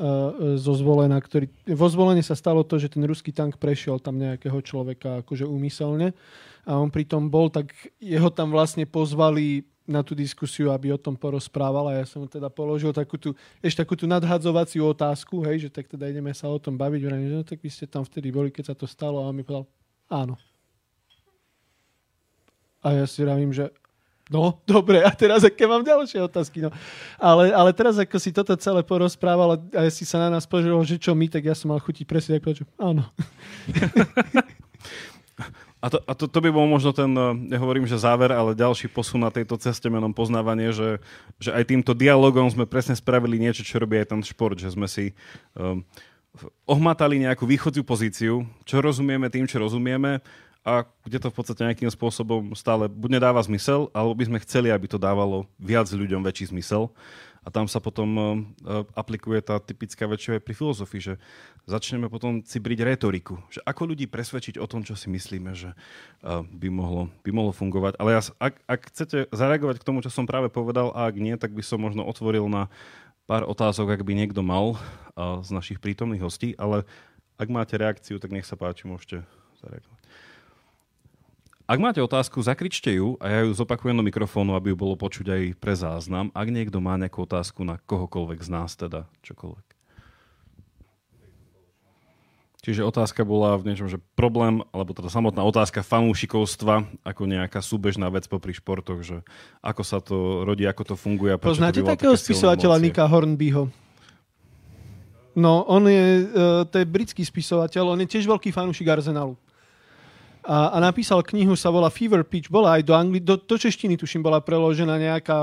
zo 0.62 0.78
Zvolena, 0.78 1.18
ktorý... 1.18 1.50
Vo 1.74 1.90
Zvolene 1.90 2.22
sa 2.22 2.38
stalo 2.38 2.62
to, 2.62 2.78
že 2.78 2.94
ten 2.94 3.02
ruský 3.02 3.34
tank 3.34 3.58
prešiel 3.58 3.98
tam 3.98 4.22
nejakého 4.22 4.62
človeka 4.62 5.26
akože 5.26 5.42
úmyselne 5.50 6.14
a 6.62 6.78
on 6.78 6.94
pritom 6.94 7.34
bol, 7.34 7.50
tak 7.50 7.74
jeho 7.98 8.30
tam 8.30 8.54
vlastne 8.54 8.86
pozvali 8.86 9.66
na 9.90 10.06
tú 10.06 10.14
diskusiu, 10.14 10.70
aby 10.70 10.94
o 10.94 11.02
tom 11.02 11.18
porozprával 11.18 11.90
a 11.90 11.98
ja 11.98 12.06
som 12.06 12.22
mu 12.22 12.30
teda 12.30 12.54
položil 12.54 12.94
takú 12.94 13.18
tú, 13.18 13.34
ešte 13.66 13.82
takú 13.82 13.98
tú 13.98 14.06
nadhadzovaciu 14.06 14.86
otázku, 14.86 15.42
hej, 15.50 15.66
že 15.66 15.70
tak 15.74 15.90
teda 15.90 16.14
ideme 16.14 16.30
sa 16.38 16.46
o 16.46 16.62
tom 16.62 16.78
baviť, 16.78 17.02
vrajím, 17.10 17.26
že 17.26 17.38
no, 17.42 17.42
tak 17.42 17.58
vy 17.58 17.74
ste 17.74 17.90
tam 17.90 18.06
vtedy 18.06 18.30
boli, 18.30 18.54
keď 18.54 18.70
sa 18.70 18.76
to 18.78 18.86
stalo 18.86 19.26
a 19.26 19.34
on 19.34 19.34
mi 19.34 19.42
povedal, 19.42 19.66
áno. 20.14 20.38
A 22.82 22.98
ja 22.98 23.06
si 23.06 23.22
vravím, 23.22 23.54
že 23.54 23.70
no, 24.32 24.58
dobre, 24.64 25.04
a 25.04 25.12
teraz 25.12 25.44
aké 25.44 25.68
mám 25.68 25.84
ďalšie 25.84 26.24
otázky. 26.24 26.64
No. 26.66 26.72
Ale, 27.20 27.52
ale 27.52 27.76
teraz 27.76 28.00
ako 28.00 28.18
si 28.18 28.32
toto 28.32 28.56
celé 28.56 28.82
porozprával 28.82 29.60
a 29.76 29.82
si 29.92 30.08
sa 30.08 30.18
na 30.18 30.32
nás 30.32 30.48
požil, 30.48 30.74
že 30.88 30.98
čo 30.98 31.12
my, 31.12 31.28
tak 31.28 31.46
ja 31.46 31.54
som 31.54 31.76
mal 31.76 31.84
chutiť 31.84 32.06
presne 32.08 32.40
tak 32.40 32.56
že 32.56 32.64
áno. 32.80 33.04
A 35.82 35.90
to, 35.90 35.98
a 36.06 36.14
to, 36.14 36.30
to 36.30 36.40
by 36.46 36.54
bol 36.54 36.70
možno 36.70 36.94
ten, 36.94 37.10
nehovorím, 37.50 37.90
že 37.90 37.98
záver, 37.98 38.30
ale 38.30 38.54
ďalší 38.54 38.86
posun 38.86 39.26
na 39.26 39.34
tejto 39.34 39.58
ceste 39.58 39.90
menom 39.90 40.14
poznávanie, 40.14 40.70
že, 40.70 41.02
že 41.42 41.50
aj 41.50 41.74
týmto 41.74 41.98
dialogom 41.98 42.46
sme 42.54 42.70
presne 42.70 42.94
spravili 42.94 43.42
niečo, 43.42 43.66
čo 43.66 43.82
robí 43.82 43.98
aj 43.98 44.14
ten 44.14 44.22
šport, 44.22 44.62
že 44.62 44.70
sme 44.70 44.86
si 44.86 45.18
um, 45.58 45.82
ohmatali 46.70 47.26
nejakú 47.26 47.50
východziu 47.50 47.82
pozíciu, 47.82 48.46
čo 48.62 48.78
rozumieme 48.78 49.26
tým, 49.34 49.50
čo 49.50 49.58
rozumieme 49.58 50.22
a 50.62 50.86
kde 51.06 51.18
to 51.18 51.34
v 51.34 51.38
podstate 51.42 51.66
nejakým 51.66 51.90
spôsobom 51.90 52.54
stále 52.54 52.86
buď 52.86 53.18
nedáva 53.18 53.42
zmysel, 53.42 53.90
alebo 53.98 54.14
by 54.14 54.30
sme 54.30 54.44
chceli, 54.46 54.70
aby 54.70 54.86
to 54.86 55.02
dávalo 55.02 55.50
viac 55.58 55.90
ľuďom 55.90 56.22
väčší 56.22 56.54
zmysel. 56.54 56.94
A 57.42 57.50
tam 57.50 57.66
sa 57.66 57.82
potom 57.82 58.10
uh, 58.14 58.86
aplikuje 58.94 59.42
tá 59.42 59.58
typická 59.58 60.06
väčšia 60.06 60.38
pri 60.38 60.54
filozofii, 60.54 61.02
že 61.02 61.14
začneme 61.66 62.06
potom 62.06 62.46
cibriť 62.46 62.86
retoriku. 62.86 63.42
Že 63.50 63.66
ako 63.66 63.82
ľudí 63.90 64.06
presvedčiť 64.06 64.62
o 64.62 64.70
tom, 64.70 64.86
čo 64.86 64.94
si 64.94 65.10
myslíme, 65.10 65.50
že 65.58 65.74
uh, 65.74 66.46
by, 66.46 66.70
mohlo, 66.70 67.10
by 67.26 67.34
mohlo 67.34 67.50
fungovať. 67.50 67.98
Ale 67.98 68.14
ja, 68.14 68.22
ak, 68.38 68.62
ak 68.70 68.82
chcete 68.94 69.18
zareagovať 69.34 69.82
k 69.82 69.88
tomu, 69.90 70.06
čo 70.06 70.14
som 70.14 70.30
práve 70.30 70.54
povedal, 70.54 70.94
a 70.94 71.10
ak 71.10 71.18
nie, 71.18 71.34
tak 71.34 71.58
by 71.58 71.66
som 71.66 71.82
možno 71.82 72.06
otvoril 72.06 72.46
na 72.46 72.70
pár 73.26 73.50
otázok, 73.50 73.98
ak 73.98 74.06
by 74.06 74.14
niekto 74.14 74.46
mal 74.46 74.78
z 75.18 75.50
našich 75.50 75.82
prítomných 75.82 76.22
hostí. 76.22 76.54
Ale 76.62 76.86
ak 77.42 77.50
máte 77.50 77.74
reakciu, 77.74 78.22
tak 78.22 78.30
nech 78.30 78.46
sa 78.46 78.54
páči, 78.54 78.86
môžete 78.86 79.26
zareagovať. 79.66 80.01
Ak 81.72 81.80
máte 81.80 82.04
otázku, 82.04 82.44
zakričte 82.44 82.92
ju 82.92 83.16
a 83.24 83.32
ja 83.32 83.40
ju 83.48 83.56
zopakujem 83.56 83.96
do 83.96 84.04
mikrofónu, 84.04 84.60
aby 84.60 84.76
ju 84.76 84.78
bolo 84.78 85.00
počuť 85.00 85.32
aj 85.32 85.44
pre 85.56 85.72
záznam. 85.72 86.28
Ak 86.36 86.52
niekto 86.52 86.84
má 86.84 87.00
nejakú 87.00 87.24
otázku 87.24 87.64
na 87.64 87.80
kohokoľvek 87.88 88.44
z 88.44 88.50
nás, 88.52 88.76
teda 88.76 89.08
čokoľvek. 89.24 89.68
Čiže 92.60 92.84
otázka 92.84 93.24
bola 93.24 93.56
v 93.56 93.72
niečom, 93.72 93.88
že 93.88 94.04
problém, 94.20 94.68
alebo 94.76 94.92
teda 94.92 95.08
samotná 95.08 95.48
otázka 95.48 95.80
fanúšikovstva 95.80 97.08
ako 97.08 97.24
nejaká 97.24 97.64
súbežná 97.64 98.12
vec 98.12 98.28
popri 98.28 98.52
športoch, 98.52 99.00
že 99.00 99.24
ako 99.64 99.84
sa 99.88 100.04
to 100.04 100.44
rodí, 100.44 100.68
ako 100.68 100.92
to 100.92 100.96
funguje. 101.00 101.40
Poznáte 101.40 101.88
takého 101.88 102.20
spisovateľa 102.20 102.84
Nika 102.84 103.08
Hornbyho? 103.08 103.72
No, 105.40 105.64
on 105.72 105.88
je, 105.88 106.28
uh, 106.36 106.68
to 106.68 106.84
je 106.84 106.86
britský 106.86 107.24
spisovateľ, 107.24 107.96
on 107.96 108.04
je 108.04 108.12
tiež 108.12 108.28
veľký 108.28 108.52
fanúšik 108.52 108.92
Arsenalu 108.92 109.40
a, 110.42 110.74
a 110.74 110.78
napísal 110.82 111.22
knihu, 111.22 111.54
sa 111.54 111.70
volá 111.70 111.94
Fever 111.94 112.26
Pitch, 112.26 112.50
bola 112.50 112.78
aj 112.78 112.82
do 112.82 112.94
Angli- 112.98 113.22
do, 113.22 113.38
do 113.38 113.56
češtiny, 113.58 113.94
tuším, 113.98 114.26
bola 114.26 114.42
preložená 114.42 114.98
nejaká 114.98 115.40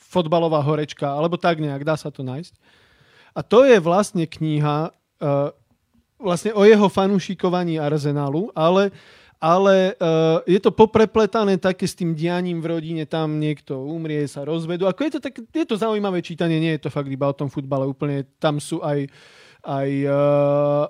fotbalová 0.00 0.64
horečka, 0.64 1.04
alebo 1.04 1.36
tak 1.36 1.60
nejak, 1.60 1.84
dá 1.84 1.92
sa 1.92 2.08
to 2.08 2.24
nájsť. 2.24 2.56
A 3.36 3.44
to 3.44 3.68
je 3.68 3.76
vlastne 3.76 4.24
kniha 4.24 4.88
uh, 4.90 5.52
vlastne 6.16 6.50
o 6.56 6.64
jeho 6.64 6.88
fanúšikovaní 6.88 7.76
Arsenalu, 7.76 8.50
ale, 8.56 8.90
ale 9.38 9.94
uh, 10.00 10.42
je 10.48 10.58
to 10.58 10.72
poprepletané 10.72 11.60
také 11.60 11.86
s 11.86 11.94
tým 11.94 12.16
dianím 12.16 12.58
v 12.58 12.72
rodine, 12.72 13.04
tam 13.04 13.38
niekto 13.38 13.78
umrie, 13.84 14.26
sa 14.26 14.42
rozvedú. 14.48 14.88
Ako 14.88 15.06
je, 15.06 15.10
to 15.14 15.20
tak, 15.22 15.38
je 15.38 15.66
to 15.68 15.76
zaujímavé 15.76 16.24
čítanie, 16.24 16.58
nie 16.58 16.74
je 16.80 16.88
to 16.88 16.90
fakt 16.90 17.12
iba 17.12 17.28
o 17.28 17.36
tom 17.36 17.52
futbale, 17.52 17.86
úplne 17.86 18.26
tam 18.40 18.58
sú 18.58 18.82
aj, 18.82 19.06
aj 19.62 19.88
uh, 20.08 20.84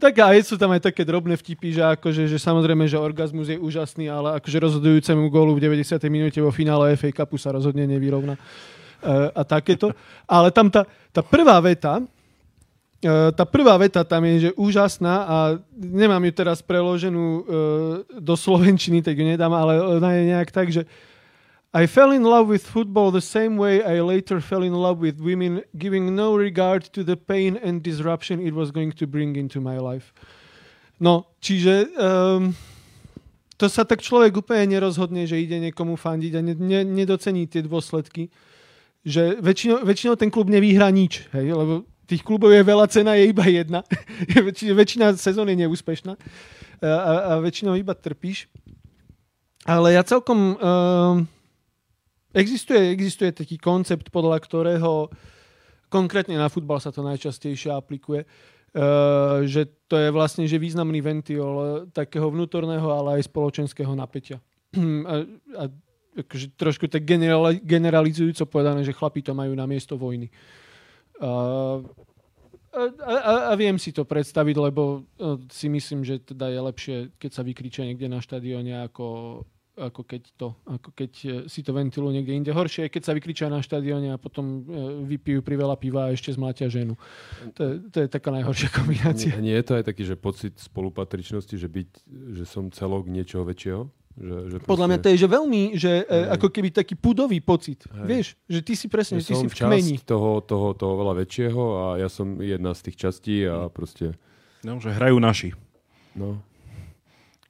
tak 0.00 0.16
aj 0.16 0.48
sú 0.48 0.56
tam 0.56 0.72
aj 0.72 0.88
také 0.88 1.04
drobné 1.04 1.36
vtipy, 1.36 1.76
že, 1.76 1.84
akože, 1.84 2.24
že 2.24 2.40
samozrejme, 2.40 2.88
že 2.88 2.96
orgazmus 2.96 3.52
je 3.52 3.60
úžasný, 3.60 4.08
ale 4.08 4.40
akože 4.40 4.56
rozhodujúcemu 4.56 5.28
gólu 5.28 5.60
v 5.60 5.68
90. 5.68 6.00
minúte 6.08 6.40
vo 6.40 6.48
finále 6.48 6.96
FA 6.96 7.12
Cupu 7.12 7.36
sa 7.36 7.52
rozhodne 7.52 7.84
nevyrovná. 7.84 8.34
E, 8.34 9.12
a 9.36 9.44
takéto. 9.44 9.92
Ale 10.24 10.48
tam 10.48 10.72
tá, 10.72 10.88
tá 11.12 11.20
prvá 11.20 11.60
veta, 11.60 12.00
e, 13.04 13.12
tá 13.36 13.44
prvá 13.44 13.76
veta 13.76 14.00
tam 14.00 14.24
je, 14.24 14.48
že 14.48 14.50
úžasná 14.56 15.14
a 15.28 15.36
nemám 15.76 16.24
ju 16.24 16.32
teraz 16.32 16.64
preloženú 16.64 17.24
e, 17.28 17.42
do 18.16 18.34
slovenčiny, 18.34 19.04
tak 19.04 19.20
ju 19.20 19.28
nedám, 19.28 19.52
ale 19.52 19.84
ona 19.84 20.16
je 20.16 20.22
nejak 20.32 20.48
tak, 20.48 20.72
že 20.72 20.88
I 21.70 21.86
fell 21.86 22.10
in 22.10 22.24
love 22.26 22.48
with 22.48 22.66
football 22.66 23.12
the 23.12 23.22
same 23.22 23.56
way 23.56 23.78
I 23.84 24.02
later 24.02 24.40
fell 24.40 24.66
in 24.66 24.74
love 24.74 24.98
with 24.98 25.20
women, 25.22 25.62
giving 25.78 26.16
no 26.16 26.34
regard 26.34 26.82
to 26.98 27.04
the 27.04 27.16
pain 27.16 27.56
and 27.62 27.78
disruption 27.80 28.42
it 28.42 28.54
was 28.54 28.72
going 28.72 28.90
to 28.98 29.06
bring 29.06 29.36
into 29.36 29.60
my 29.60 29.78
life. 29.78 30.10
No, 30.98 31.30
čiže 31.38 31.94
um, 31.94 32.58
to 33.54 33.70
sa 33.70 33.86
tak 33.86 34.02
človek 34.02 34.34
úplne 34.34 34.66
nerozhodne, 34.74 35.30
že 35.30 35.38
ide 35.38 35.62
niekomu 35.62 35.94
fandiť 35.94 36.32
a 36.34 36.40
ne, 36.42 36.54
ne, 36.58 36.82
nedocení 36.82 37.46
tie 37.46 37.62
dôsledky. 37.62 38.34
Že 39.06 39.38
väčšinou, 39.38 39.86
väčšinou 39.86 40.18
ten 40.18 40.28
klub 40.28 40.50
nevyhrá 40.50 40.90
nič, 40.90 41.30
hej, 41.30 41.54
lebo 41.54 41.86
tých 42.10 42.26
klubov 42.26 42.50
je 42.50 42.66
veľa, 42.66 42.90
cena 42.90 43.14
je 43.14 43.30
iba 43.30 43.46
jedna. 43.46 43.86
väčšina 44.82 45.14
sezón 45.14 45.46
je 45.46 45.56
neúspešná 45.56 46.18
a, 46.18 46.90
a, 46.90 47.12
a 47.14 47.32
väčšinou 47.38 47.78
iba 47.78 47.94
trpíš. 47.94 48.50
Ale 49.62 49.94
ja 49.94 50.02
celkom... 50.02 50.58
Um, 50.58 51.30
Existuje, 52.30 52.94
existuje 52.94 53.34
taký 53.34 53.58
koncept, 53.58 54.14
podľa 54.14 54.38
ktorého 54.38 55.10
konkrétne 55.90 56.38
na 56.38 56.46
futbal 56.46 56.78
sa 56.78 56.94
to 56.94 57.02
najčastejšie 57.02 57.74
aplikuje, 57.74 58.22
uh, 58.22 59.42
že 59.42 59.66
to 59.90 59.98
je 59.98 60.08
vlastne 60.14 60.46
že 60.46 60.62
významný 60.62 61.02
ventil 61.02 61.46
takého 61.90 62.30
vnútorného, 62.30 62.86
ale 62.86 63.18
aj 63.18 63.26
spoločenského 63.26 63.90
napätia. 63.98 64.38
a, 65.10 65.14
a 65.58 65.64
akože 66.22 66.54
trošku 66.54 66.86
tak 66.86 67.02
generalizujúco 67.62 68.46
povedané, 68.46 68.86
že 68.86 68.94
chlapí 68.94 69.22
to 69.22 69.34
majú 69.34 69.54
na 69.58 69.66
miesto 69.66 69.98
vojny. 69.98 70.30
Uh, 71.18 71.82
a, 72.70 72.82
a, 73.02 73.34
a 73.50 73.52
viem 73.58 73.74
si 73.82 73.90
to 73.90 74.06
predstaviť, 74.06 74.56
lebo 74.70 75.02
uh, 75.18 75.34
si 75.50 75.66
myslím, 75.66 76.06
že 76.06 76.22
teda 76.22 76.46
je 76.46 76.60
lepšie, 76.62 76.96
keď 77.18 77.30
sa 77.34 77.42
vykričia 77.42 77.82
niekde 77.82 78.06
na 78.06 78.22
štadióne, 78.22 78.86
ako 78.86 79.04
ako 79.80 80.04
keď, 80.04 80.22
to, 80.36 80.52
ako 80.68 80.90
keď 80.92 81.12
e, 81.24 81.28
si 81.48 81.64
to 81.64 81.72
ventilujú 81.72 82.12
niekde 82.12 82.36
inde. 82.36 82.50
Horšie 82.52 82.92
keď 82.92 83.02
sa 83.08 83.16
vykričia 83.16 83.48
na 83.48 83.64
štadióne 83.64 84.12
a 84.12 84.18
potom 84.20 84.60
e, 84.60 85.08
vypijú 85.08 85.40
pri 85.40 85.56
veľa 85.56 85.76
piva 85.80 86.08
a 86.08 86.12
ešte 86.12 86.36
zmlatia 86.36 86.68
ženu. 86.68 87.00
To 87.56 87.62
je, 87.64 87.72
to 87.88 87.96
je 88.04 88.08
taká 88.12 88.28
najhoršia 88.30 88.68
kombinácia. 88.76 89.32
Nie, 89.40 89.52
nie 89.52 89.56
je 89.56 89.64
to 89.64 89.72
aj 89.80 89.84
taký, 89.88 90.02
že 90.04 90.20
pocit 90.20 90.60
spolupatričnosti, 90.60 91.56
že, 91.56 91.68
byť, 91.68 91.88
že 92.36 92.44
som 92.44 92.68
celok 92.68 93.08
niečoho 93.08 93.48
väčšieho? 93.48 93.88
Že, 94.20 94.36
že 94.52 94.56
proste... 94.60 94.70
Podľa 94.74 94.86
mňa 94.90 94.98
to 95.00 95.08
je, 95.08 95.16
že 95.16 95.28
veľmi, 95.30 95.62
že 95.80 95.92
e, 96.04 96.14
ako 96.34 96.48
keby 96.52 96.68
taký 96.74 96.94
pudový 96.98 97.40
pocit. 97.40 97.88
Hej. 97.88 98.04
Vieš, 98.04 98.26
že 98.50 98.60
ty 98.60 98.72
si 98.76 98.86
presne, 98.90 99.16
že 99.22 99.32
ty 99.32 99.34
si 99.38 99.48
v 99.48 99.54
kmeni. 99.54 99.96
Toho, 100.04 100.44
toho, 100.44 100.76
toho 100.76 100.94
veľa 101.00 101.24
väčšieho 101.24 101.62
a 101.78 101.84
ja 101.96 102.12
som 102.12 102.36
jedna 102.42 102.76
z 102.76 102.90
tých 102.90 102.96
častí 103.00 103.48
a 103.48 103.72
proste... 103.72 104.12
No, 104.60 104.76
že 104.76 104.92
hrajú 104.92 105.16
naši. 105.16 105.56
No. 106.12 106.42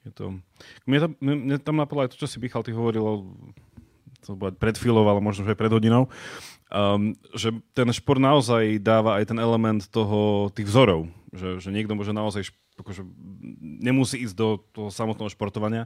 Je 0.08 0.12
to... 0.16 0.24
Mne, 0.88 0.98
tam, 0.98 1.10
mne 1.20 1.56
tam 1.60 1.76
napadlo 1.76 2.04
aj 2.04 2.16
to, 2.16 2.20
čo 2.20 2.28
si 2.28 2.40
Michal, 2.40 2.64
ty 2.64 2.72
hovoril 2.72 3.28
to 4.24 4.36
pred 4.36 4.76
chvíľou, 4.76 5.04
ale 5.08 5.20
možno, 5.24 5.48
že 5.48 5.52
aj 5.56 5.60
pred 5.60 5.72
hodinou, 5.72 6.12
um, 6.68 7.16
že 7.32 7.56
ten 7.72 7.88
šport 7.88 8.20
naozaj 8.20 8.80
dáva 8.80 9.16
aj 9.20 9.32
ten 9.32 9.38
element 9.40 9.80
toho, 9.88 10.52
tých 10.52 10.68
vzorov. 10.68 11.08
Že, 11.32 11.62
že 11.62 11.68
niekto 11.72 11.96
môže 11.96 12.12
naozaj 12.12 12.52
akože, 12.80 13.04
nemusí 13.80 14.20
ísť 14.24 14.36
do 14.36 14.48
toho 14.72 14.88
samotného 14.88 15.32
športovania, 15.32 15.84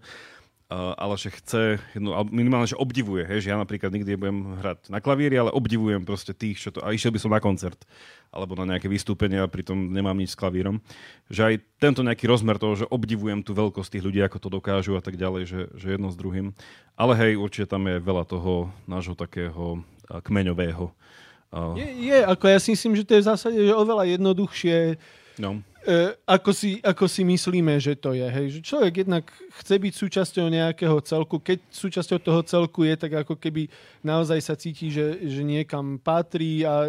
ale 0.75 1.15
že 1.21 1.31
chce, 1.31 1.79
no, 2.01 2.17
minimálne, 2.29 2.67
že 2.67 2.81
obdivuje, 2.81 3.23
hej, 3.29 3.47
že 3.47 3.51
ja 3.53 3.59
napríklad 3.61 3.95
nikdy 3.95 4.17
nebudem 4.17 4.59
hrať 4.59 4.79
na 4.91 4.99
klavíri, 4.99 5.37
ale 5.39 5.55
obdivujem 5.55 6.03
proste 6.03 6.35
tých, 6.35 6.59
čo 6.59 6.75
to, 6.75 6.83
a 6.83 6.91
išiel 6.91 7.15
by 7.15 7.21
som 7.21 7.31
na 7.31 7.39
koncert, 7.39 7.79
alebo 8.35 8.59
na 8.59 8.75
nejaké 8.75 8.91
vystúpenie 8.91 9.39
a 9.39 9.47
pritom 9.47 9.95
nemám 9.95 10.17
nič 10.19 10.35
s 10.35 10.41
klavírom. 10.41 10.83
Že 11.31 11.43
aj 11.47 11.55
tento 11.79 12.01
nejaký 12.03 12.27
rozmer 12.27 12.59
toho, 12.59 12.75
že 12.75 12.91
obdivujem 12.91 13.47
tú 13.47 13.55
veľkosť 13.55 13.99
tých 13.99 14.05
ľudí, 14.05 14.21
ako 14.25 14.39
to 14.43 14.49
dokážu 14.51 14.99
a 14.99 15.03
tak 15.05 15.15
ďalej, 15.15 15.43
že, 15.47 15.61
že 15.79 15.87
jedno 15.95 16.11
s 16.11 16.19
druhým. 16.19 16.57
Ale 16.99 17.13
hej, 17.15 17.39
určite 17.39 17.71
tam 17.71 17.87
je 17.87 18.03
veľa 18.03 18.25
toho 18.27 18.75
nášho 18.91 19.15
takého 19.15 19.85
kmeňového. 20.11 20.91
Uh... 21.55 21.79
Je, 21.79 22.11
je, 22.11 22.19
ako 22.25 22.45
ja 22.51 22.59
si 22.59 22.75
myslím, 22.75 22.99
že 22.99 23.07
to 23.07 23.15
je 23.15 23.23
v 23.23 23.29
zásade 23.31 23.59
že 23.63 23.75
oveľa 23.77 24.11
jednoduchšie 24.19 24.99
no 25.39 25.63
E, 25.85 26.17
ako, 26.25 26.57
si, 26.57 26.81
ako 26.81 27.05
si 27.05 27.29
myslíme, 27.29 27.77
že 27.77 27.93
to 27.93 28.17
je. 28.17 28.25
Hej? 28.25 28.47
Že 28.57 28.61
človek 28.65 28.95
jednak 29.05 29.29
chce 29.61 29.75
byť 29.77 29.93
súčasťou 29.93 30.47
nejakého 30.49 30.97
celku. 31.05 31.37
Keď 31.37 31.61
súčasťou 31.69 32.19
toho 32.25 32.41
celku 32.41 32.89
je, 32.89 32.97
tak 32.97 33.13
ako 33.21 33.37
keby 33.37 33.69
naozaj 34.01 34.41
sa 34.41 34.57
cíti, 34.57 34.89
že, 34.89 35.21
že 35.29 35.45
niekam 35.45 36.01
patrí 36.01 36.65
a, 36.65 36.89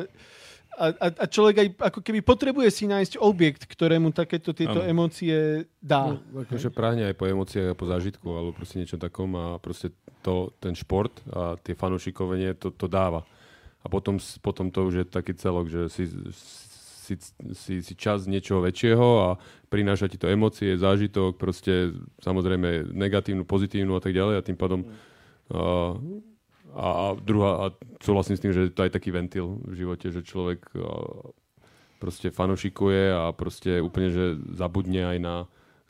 a, 0.80 1.08
a 1.12 1.26
človek 1.28 1.56
aj 1.60 1.68
ako 1.92 2.00
keby 2.00 2.24
potrebuje 2.24 2.72
si 2.72 2.88
nájsť 2.88 3.20
objekt, 3.20 3.68
ktorému 3.68 4.16
takéto 4.16 4.56
tieto 4.56 4.80
ano. 4.80 4.88
emócie 4.88 5.68
dá. 5.84 6.16
No, 6.16 6.48
akože 6.48 6.72
práhne 6.72 7.12
aj 7.12 7.20
po 7.20 7.28
emóciách 7.28 7.76
a 7.76 7.80
po 7.80 7.92
zážitku, 7.92 8.28
alebo 8.32 8.56
proste 8.56 8.80
niečo 8.80 8.96
takom 8.96 9.36
a 9.36 9.60
proste 9.60 9.92
to, 10.24 10.56
ten 10.64 10.72
šport 10.72 11.20
a 11.36 11.60
tie 11.60 11.76
fanúšikovanie 11.76 12.56
to, 12.56 12.72
to 12.72 12.88
dáva. 12.88 13.28
A 13.84 13.92
potom, 13.92 14.18
potom 14.40 14.72
to 14.72 14.88
už 14.88 14.94
je 15.04 15.06
taký 15.06 15.36
celok, 15.36 15.70
že 15.70 15.92
si, 15.92 16.10
si, 17.06 17.16
si, 17.54 17.74
si 17.86 17.94
čas 17.94 18.26
niečoho 18.26 18.66
väčšieho 18.66 19.08
a 19.22 19.30
prináša 19.70 20.10
ti 20.10 20.18
to 20.18 20.26
emócie, 20.26 20.74
zážitok, 20.74 21.38
proste 21.38 21.94
samozrejme 22.26 22.90
negatívnu, 22.90 23.46
pozitívnu 23.46 23.94
a 23.94 24.02
tak 24.02 24.18
ďalej 24.18 24.42
a 24.42 24.46
tým 24.46 24.58
pádom 24.58 24.82
a, 25.54 25.94
a, 26.74 26.88
a 26.90 27.06
druhá, 27.22 27.52
a 27.62 27.66
súhlasím 28.02 28.36
s 28.36 28.42
tým, 28.42 28.54
že 28.54 28.74
to 28.74 28.82
je 28.82 28.92
taký 28.92 29.14
ventil 29.14 29.62
v 29.62 29.86
živote, 29.86 30.10
že 30.10 30.26
človek 30.26 30.66
a, 30.74 30.90
proste 32.02 32.34
fanošikuje 32.34 33.14
a 33.14 33.30
proste 33.32 33.78
úplne, 33.80 34.10
že 34.10 34.26
zabudne 34.58 35.16
aj 35.16 35.18
na, 35.22 35.36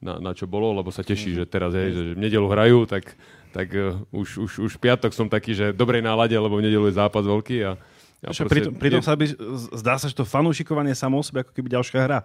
na, 0.04 0.14
na 0.20 0.32
čo 0.36 0.46
bolo, 0.46 0.76
lebo 0.76 0.92
sa 0.94 1.02
teší, 1.02 1.34
mm. 1.34 1.38
že 1.40 1.46
teraz 1.48 1.72
je, 1.74 1.86
že 1.92 2.04
v 2.14 2.22
nedelu 2.22 2.48
hrajú, 2.48 2.86
tak, 2.86 3.16
tak 3.56 3.72
uh, 3.74 3.98
už, 4.14 4.44
už, 4.44 4.52
už 4.70 4.74
piatok 4.78 5.16
som 5.16 5.32
taký, 5.32 5.56
že 5.56 5.74
dobrej 5.74 6.04
nálade, 6.06 6.36
lebo 6.36 6.60
v 6.60 6.68
nedelu 6.70 6.92
je 6.92 7.00
zápas 7.00 7.26
veľký 7.26 7.58
a, 7.66 7.80
ja 8.20 8.30
proste, 8.30 8.48
pritom, 8.48 8.72
pritom 8.74 9.02
sa 9.02 9.14
by, 9.14 9.26
zdá 9.74 9.96
sa, 9.96 10.06
že 10.06 10.14
to 10.14 10.24
fanúšikovanie 10.24 10.92
samo 10.92 11.18
o 11.18 11.24
sebe 11.24 11.42
ako 11.42 11.52
keby 11.52 11.68
ďalšia 11.70 12.00
hra. 12.02 12.22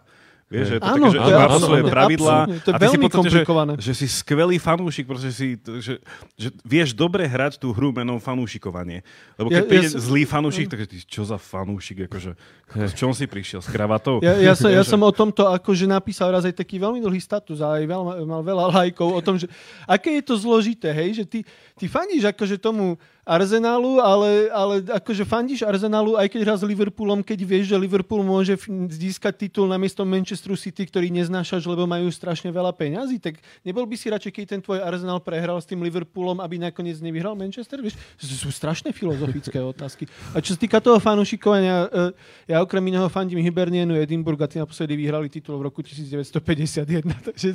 Vieš, 0.51 0.67
že 0.67 0.77
to 0.77 0.83
Áno, 0.83 1.07
také, 1.07 1.15
že 1.15 1.31
má 1.31 1.59
svoje 1.63 1.85
pravidlá. 1.87 2.37
to 2.59 2.69
je 2.69 2.75
a 2.75 2.79
ty 2.83 2.83
si 2.83 2.87
veľmi 2.91 2.99
v 2.99 3.07
podstate, 3.07 3.15
komplikované. 3.15 3.73
Že, 3.79 3.83
že 3.87 3.93
si 3.95 4.07
skvelý 4.11 4.57
fanúšik, 4.59 5.07
pretože 5.07 5.31
si, 5.31 5.49
že, 5.79 6.03
že 6.35 6.51
vieš 6.67 6.91
dobre 6.91 7.23
hrať 7.23 7.55
tú 7.55 7.71
hru 7.71 7.95
menom 7.95 8.19
fanúšikovanie. 8.19 9.07
Lebo 9.39 9.47
keď 9.47 9.55
Ja- 9.55 9.63
ja 9.63 9.71
príde 9.71 9.89
som- 9.95 10.03
zlý 10.03 10.27
fanúšik, 10.27 10.67
tak 10.67 10.91
ty, 10.91 10.99
čo 10.99 11.23
za 11.23 11.39
fanúšik, 11.39 12.11
akože, 12.11 12.35
s 12.83 12.95
čom 12.99 13.15
si 13.15 13.31
prišiel, 13.31 13.63
s 13.63 13.71
kravatou? 13.71 14.19
Ja, 14.27 14.43
ja, 14.43 14.59
som, 14.59 14.75
ja 14.75 14.83
som 14.91 14.99
o 14.99 15.13
tomto 15.15 15.47
akože 15.47 15.87
napísal 15.87 16.35
raz 16.35 16.43
aj 16.43 16.59
taký 16.59 16.83
veľmi 16.83 16.99
dlhý 16.99 17.23
status 17.23 17.63
a 17.63 17.79
aj 17.79 17.87
veľa, 17.87 18.03
mal 18.27 18.43
veľa 18.43 18.65
lajkov 18.83 19.07
o 19.07 19.23
tom, 19.23 19.39
že 19.39 19.47
aké 19.87 20.19
je 20.19 20.25
to 20.27 20.35
zložité, 20.35 20.91
hej, 20.91 21.23
že 21.23 21.25
ty, 21.31 21.39
ty 21.79 21.87
fandíš 21.87 22.27
akože 22.27 22.59
tomu 22.59 22.99
Arsenálu, 23.21 24.01
ale, 24.01 24.49
ale 24.49 24.75
akože 24.81 25.29
fandíš 25.29 25.61
Arsenálu, 25.61 26.17
aj 26.17 26.33
keď 26.33 26.41
hrá 26.41 26.55
s 26.57 26.65
Liverpoolom, 26.65 27.21
keď 27.21 27.39
vieš, 27.45 27.65
že 27.69 27.77
Liverpool 27.77 28.25
môže 28.25 28.57
získať 28.89 29.47
titul 29.47 29.69
namiesto 29.69 30.03
Manchesteru 30.09 30.57
City, 30.57 30.89
ktorý 30.89 31.13
neznášaš, 31.13 31.69
lebo 31.69 31.85
majú 31.85 32.09
strašne 32.09 32.49
veľa 32.49 32.73
peňazí, 32.73 33.21
tak 33.21 33.39
nebol 33.61 33.85
by 33.85 33.95
si 33.95 34.09
radšej, 34.09 34.33
keď 34.33 34.45
ten 34.57 34.61
tvoj 34.65 34.81
Arsenal 34.81 35.21
prehral 35.21 35.61
s 35.61 35.69
tým 35.69 35.85
Liverpoolom, 35.85 36.41
aby 36.41 36.57
nakoniec 36.57 36.97
nevyhral 37.05 37.37
Manchester? 37.37 37.85
Vieš, 37.85 38.01
sú 38.17 38.49
strašné 38.49 38.97
filozofické 38.97 39.61
otázky. 39.73 40.09
A 40.33 40.41
čo 40.41 40.57
sa 40.57 40.59
týka 40.59 40.81
toho 40.81 40.97
fanúšikovania, 40.97 41.87
eh, 41.93 42.57
ja 42.57 42.65
okrem 42.65 42.83
iného 42.89 43.07
fandím 43.13 43.45
Hibernienu 43.45 44.01
Edinburgh 44.01 44.41
a 44.41 44.49
tí 44.49 44.57
naposledy 44.57 44.97
vyhrali 44.97 45.29
titul 45.29 45.61
v 45.61 45.69
roku 45.69 45.85
1951. 45.85 47.05
Takže 47.31 47.49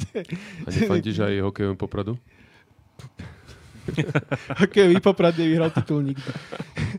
A 0.64 0.70
nefandíš 0.70 1.26
aj 1.26 1.42
hokejom 1.42 1.74
Popradu? 1.74 2.16
hokejový 4.62 4.98
poprad 5.00 5.34
nevyhral 5.34 5.70
titul 5.70 6.02
nikdy. 6.04 6.26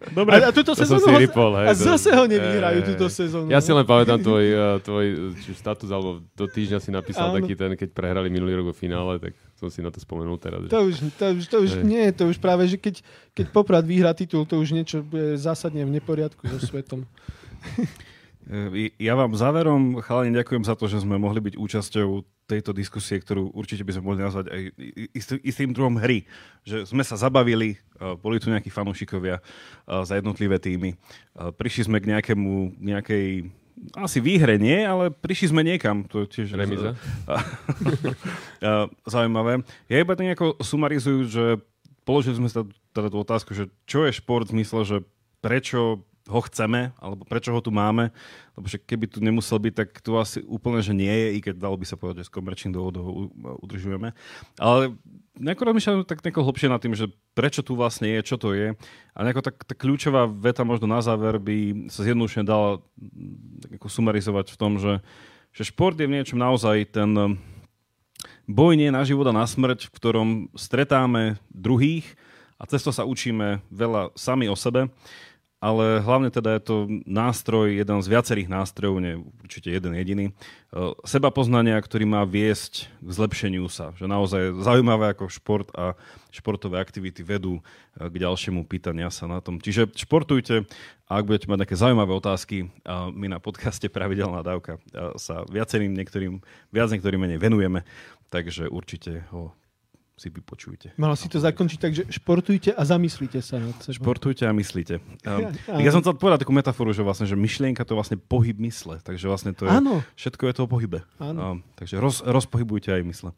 Dobre, 0.08 0.38
A, 0.38 0.48
a 0.48 0.50
túto 0.50 0.72
sezónu 0.72 1.02
ho- 1.04 1.18
ripol, 1.18 1.52
hej, 1.56 1.66
a 1.66 1.72
zase 1.72 2.10
ho 2.10 2.24
nevyhrajú 2.24 2.78
Hej, 2.80 2.88
túto 2.88 3.06
sezónu. 3.06 3.48
Ja 3.48 3.58
si 3.58 3.70
len 3.70 3.82
pamätám 3.82 4.18
tvoj, 4.18 4.44
uh, 4.46 4.58
tvoj 4.80 5.06
či 5.36 5.48
už 5.50 5.58
status, 5.58 5.88
alebo 5.88 6.22
do 6.32 6.46
týždňa 6.46 6.78
si 6.78 6.90
napísal 6.90 7.30
Áno. 7.30 7.36
taký 7.36 7.52
ten, 7.52 7.74
keď 7.74 7.88
prehrali 7.90 8.28
minulý 8.28 8.56
rok 8.56 8.70
vo 8.70 8.76
finále, 8.76 9.18
tak 9.18 9.32
som 9.54 9.66
si 9.66 9.80
na 9.80 9.88
to 9.88 9.98
spomenul 9.98 10.36
teraz. 10.36 10.62
že- 10.62 10.70
To 10.70 10.80
už, 10.84 10.94
to 11.12 11.24
už, 11.32 11.44
to 11.44 11.56
už 11.60 11.70
Hej. 11.72 11.82
nie, 11.82 12.04
to 12.10 12.24
už 12.24 12.36
práve, 12.36 12.64
že 12.64 12.76
keď, 12.76 13.00
keď 13.32 13.46
Poprad 13.50 13.82
vyhrá 13.82 14.12
titul, 14.12 14.44
to 14.44 14.56
už 14.56 14.70
niečo 14.70 15.00
bude 15.00 15.34
zásadne 15.36 15.82
v 15.82 15.92
neporiadku 15.92 16.46
so 16.46 16.58
svetom. 16.60 17.02
E, 18.46 18.94
Ja 18.96 19.18
vám 19.18 19.34
záverom, 19.34 19.98
chalani, 20.00 20.34
ďakujem 20.34 20.62
za 20.62 20.78
to, 20.78 20.86
že 20.86 21.02
sme 21.02 21.18
mohli 21.18 21.42
byť 21.42 21.54
účasťou 21.58 22.08
tejto 22.46 22.70
diskusie, 22.70 23.18
ktorú 23.18 23.50
určite 23.50 23.82
by 23.82 23.90
sme 23.90 24.04
mohli 24.06 24.22
nazvať 24.22 24.46
aj 24.54 24.60
istý- 25.12 25.42
istým 25.42 25.74
druhom 25.74 25.98
hry. 25.98 26.22
Že 26.62 26.86
sme 26.94 27.02
sa 27.02 27.18
zabavili, 27.18 27.74
e, 27.74 27.76
boli 28.14 28.38
tu 28.38 28.46
nejakí 28.48 28.70
fanúšikovia 28.70 29.38
e, 29.38 29.42
za 30.06 30.14
jednotlivé 30.14 30.62
týmy. 30.62 30.94
Prišli 31.34 31.90
sme 31.90 31.98
k 31.98 32.14
nejakému, 32.14 32.78
nejakej 32.78 33.50
asi 33.92 34.24
výhre 34.24 34.56
nie, 34.56 34.80
ale 34.88 35.12
prišli 35.12 35.52
sme 35.52 35.60
niekam. 35.60 36.08
To 36.08 36.24
tiež 36.24 36.56
Remiza? 36.56 36.96
Zaujímavé. 39.04 39.62
Ja 39.90 40.00
iba 40.00 40.16
tak 40.16 40.26
nejako 40.26 40.56
sumarizujú, 40.64 41.20
že 41.28 41.44
položili 42.08 42.40
sme 42.40 42.48
sa 42.48 42.64
teda 42.96 43.12
tú 43.12 43.18
otázku, 43.20 43.52
že 43.52 43.68
čo 43.84 44.08
je 44.08 44.16
šport 44.16 44.48
v 44.48 44.62
zmysle, 44.62 44.80
že 44.86 44.96
prečo 45.44 46.00
ho 46.26 46.40
chceme, 46.42 46.90
alebo 46.98 47.22
prečo 47.22 47.54
ho 47.54 47.60
tu 47.62 47.70
máme, 47.70 48.10
lebo 48.58 48.66
že 48.66 48.82
keby 48.82 49.06
tu 49.06 49.22
nemusel 49.22 49.62
byť, 49.62 49.74
tak 49.78 49.88
tu 50.02 50.18
asi 50.18 50.42
úplne, 50.42 50.82
že 50.82 50.90
nie 50.90 51.10
je, 51.10 51.28
i 51.34 51.38
keď 51.38 51.54
dalo 51.62 51.78
by 51.78 51.86
sa 51.86 51.94
povedať, 51.94 52.26
že 52.26 52.28
z 52.28 52.34
komerčných 52.34 52.74
dôvodov 52.74 53.30
udržujeme. 53.62 54.10
Ale 54.58 54.98
nejako 55.38 55.62
rozmýšľam 55.70 56.02
tak 56.02 56.26
nejako 56.26 56.42
hlbšie 56.42 56.68
nad 56.72 56.82
tým, 56.82 56.98
že 56.98 57.14
prečo 57.38 57.62
tu 57.62 57.78
vlastne 57.78 58.10
je, 58.10 58.20
čo 58.26 58.36
to 58.42 58.58
je. 58.58 58.74
A 59.14 59.18
nejako 59.22 59.46
tak, 59.46 59.62
tá 59.62 59.74
kľúčová 59.78 60.26
veta 60.26 60.66
možno 60.66 60.90
na 60.90 60.98
záver 60.98 61.38
by 61.38 61.86
sa 61.94 62.02
zjednodušene 62.02 62.42
dala 62.42 62.82
mm, 62.98 63.78
tak 63.78 63.86
sumarizovať 63.86 64.46
v 64.50 64.58
tom, 64.58 64.82
že, 64.82 65.04
že 65.54 65.62
šport 65.68 65.94
je 65.94 66.10
v 66.10 66.14
niečom 66.18 66.42
naozaj 66.42 66.90
ten 66.90 67.10
um, 67.14 67.38
boj 68.50 68.74
nie 68.74 68.90
na 68.90 69.06
život 69.06 69.30
a 69.30 69.36
na 69.36 69.46
smrť, 69.46 69.90
v 69.90 69.94
ktorom 69.94 70.28
stretáme 70.58 71.38
druhých 71.54 72.06
a 72.56 72.64
cez 72.64 72.80
to 72.80 72.90
sa 72.90 73.04
učíme 73.04 73.60
veľa 73.68 74.16
sami 74.16 74.48
o 74.48 74.56
sebe, 74.56 74.88
ale 75.66 75.98
hlavne 75.98 76.30
teda 76.30 76.54
je 76.54 76.62
to 76.62 76.76
nástroj, 77.10 77.74
jeden 77.74 77.98
z 77.98 78.06
viacerých 78.06 78.46
nástrojov, 78.46 79.02
nie 79.02 79.18
určite 79.42 79.74
jeden 79.74 79.98
jediný, 79.98 80.26
eh, 80.30 80.94
seba 81.02 81.34
poznania, 81.34 81.74
ktorý 81.82 82.06
má 82.06 82.22
viesť 82.22 82.86
k 83.02 83.08
zlepšeniu 83.10 83.66
sa. 83.66 83.90
Že 83.98 84.06
naozaj 84.06 84.42
zaujímavé 84.62 85.10
ako 85.10 85.26
šport 85.26 85.66
a 85.74 85.98
športové 86.30 86.78
aktivity 86.78 87.26
vedú 87.26 87.58
eh, 87.58 88.06
k 88.06 88.14
ďalšiemu 88.14 88.62
pýtania 88.62 89.10
sa 89.10 89.26
na 89.26 89.42
tom. 89.42 89.58
Čiže 89.58 89.90
športujte 89.90 90.70
a 91.10 91.12
ak 91.18 91.26
budete 91.26 91.50
mať 91.50 91.58
nejaké 91.66 91.76
zaujímavé 91.78 92.12
otázky, 92.14 92.70
my 93.14 93.26
na 93.26 93.42
podcaste 93.42 93.90
Pravidelná 93.90 94.46
dávka 94.46 94.78
eh, 94.78 95.18
sa 95.18 95.42
viacerým 95.50 95.90
niektorým, 95.90 96.46
viac 96.70 96.94
niektorým 96.94 97.26
menej 97.26 97.42
venujeme, 97.42 97.82
takže 98.30 98.70
určite 98.70 99.26
ho 99.34 99.50
si 100.16 100.32
vypočujte. 100.32 100.96
Mal 100.96 101.12
si 101.12 101.28
to 101.28 101.36
zakončiť 101.36 101.78
tak, 101.78 101.92
že 101.92 102.08
športujte 102.08 102.72
a 102.72 102.82
zamyslite 102.82 103.36
sa 103.38 103.60
nad 103.60 103.76
sebou. 103.78 104.00
Športujte 104.00 104.48
a 104.48 104.52
myslíte. 104.52 105.04
Um, 105.22 105.52
Ja- 105.68 105.76
ja 105.76 105.90
som 105.92 106.00
chcel 106.00 106.16
povedať 106.16 106.40
takú 106.40 106.56
metaforu, 106.56 106.88
že 106.90 107.04
vlastne, 107.04 107.28
že 107.28 107.36
myšlienka 107.36 107.84
to 107.84 107.92
je 107.92 108.00
vlastne 108.00 108.16
pohyb 108.18 108.56
mysle, 108.58 108.96
takže 108.98 109.28
vlastne 109.28 109.52
to 109.52 109.68
je, 109.68 109.70
Áno. 109.70 110.00
všetko 110.16 110.42
je 110.42 110.54
to 110.56 110.60
o 110.64 110.68
pohybe. 110.68 111.04
Áno. 111.20 111.60
Um, 111.60 111.68
takže 111.76 112.00
roz, 112.00 112.24
rozpohybujte 112.24 112.90
aj 112.90 113.04
mysle. 113.04 113.30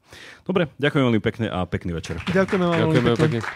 Dobre, 0.45 0.71
ďakujem 0.79 1.03
veľmi 1.03 1.19
pekne 1.21 1.51
a 1.51 1.67
pekný 1.67 1.93
večer. 1.93 2.23
Ďakujeme 2.25 2.65
vám 2.65 2.75
veľmi 2.77 2.95
Ďakujeme 2.95 3.11
pekne. 3.13 3.41
pekne. 3.43 3.51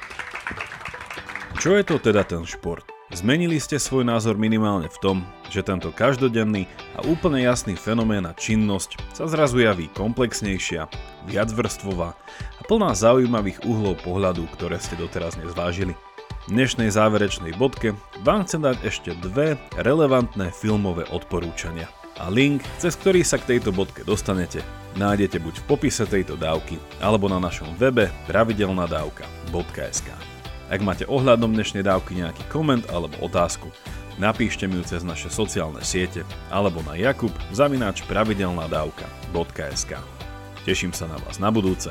Čo 1.55 1.79
je 1.79 1.85
to 1.87 2.03
teda 2.03 2.27
ten 2.27 2.43
šport? 2.43 2.83
Zmenili 3.13 3.61
ste 3.61 3.77
svoj 3.77 4.03
názor 4.03 4.35
minimálne 4.35 4.89
v 4.89 4.99
tom, 4.99 5.17
že 5.47 5.61
tento 5.61 5.93
každodenný 5.93 6.65
a 6.97 7.05
úplne 7.05 7.39
jasný 7.39 7.77
fenomén 7.77 8.25
a 8.25 8.33
činnosť 8.33 8.97
sa 9.13 9.29
zrazu 9.29 9.61
javí 9.61 9.93
komplexnejšia, 9.93 10.89
viacvrstvová 11.29 12.17
a 12.63 12.71
plná 12.71 12.95
zaujímavých 12.95 13.67
uhlov 13.67 13.99
pohľadu, 14.07 14.47
ktoré 14.55 14.79
ste 14.79 14.95
doteraz 14.95 15.35
nezvážili. 15.35 15.99
V 16.47 16.55
dnešnej 16.55 16.95
záverečnej 16.95 17.59
bodke 17.59 17.99
vám 18.23 18.47
chcem 18.47 18.63
dať 18.63 18.79
ešte 18.87 19.11
dve 19.19 19.59
relevantné 19.75 20.55
filmové 20.55 21.03
odporúčania. 21.11 21.91
A 22.23 22.31
link, 22.31 22.63
cez 22.79 22.95
ktorý 22.95 23.27
sa 23.27 23.43
k 23.43 23.59
tejto 23.59 23.75
bodke 23.75 24.07
dostanete, 24.07 24.63
nájdete 24.95 25.43
buď 25.43 25.59
v 25.59 25.67
popise 25.67 26.07
tejto 26.07 26.39
dávky, 26.39 26.79
alebo 27.03 27.27
na 27.27 27.43
našom 27.43 27.67
webe 27.83 28.15
pravidelnadavka.sk. 28.31 30.09
Ak 30.71 30.81
máte 30.87 31.03
ohľadom 31.11 31.51
dnešnej 31.51 31.83
dávky 31.83 32.15
nejaký 32.15 32.47
koment 32.47 32.87
alebo 32.95 33.19
otázku, 33.27 33.75
napíšte 34.23 34.71
mi 34.71 34.79
ju 34.79 34.87
cez 34.87 35.03
naše 35.03 35.35
sociálne 35.35 35.83
siete 35.83 36.23
alebo 36.47 36.79
na 36.87 36.95
jakub 36.95 37.35
zavináč 37.51 38.07
pravidelnadavka.sk. 38.07 39.99
Teším 40.63 40.95
sa 40.95 41.11
na 41.11 41.19
vás 41.27 41.43
na 41.43 41.51
budúce, 41.51 41.91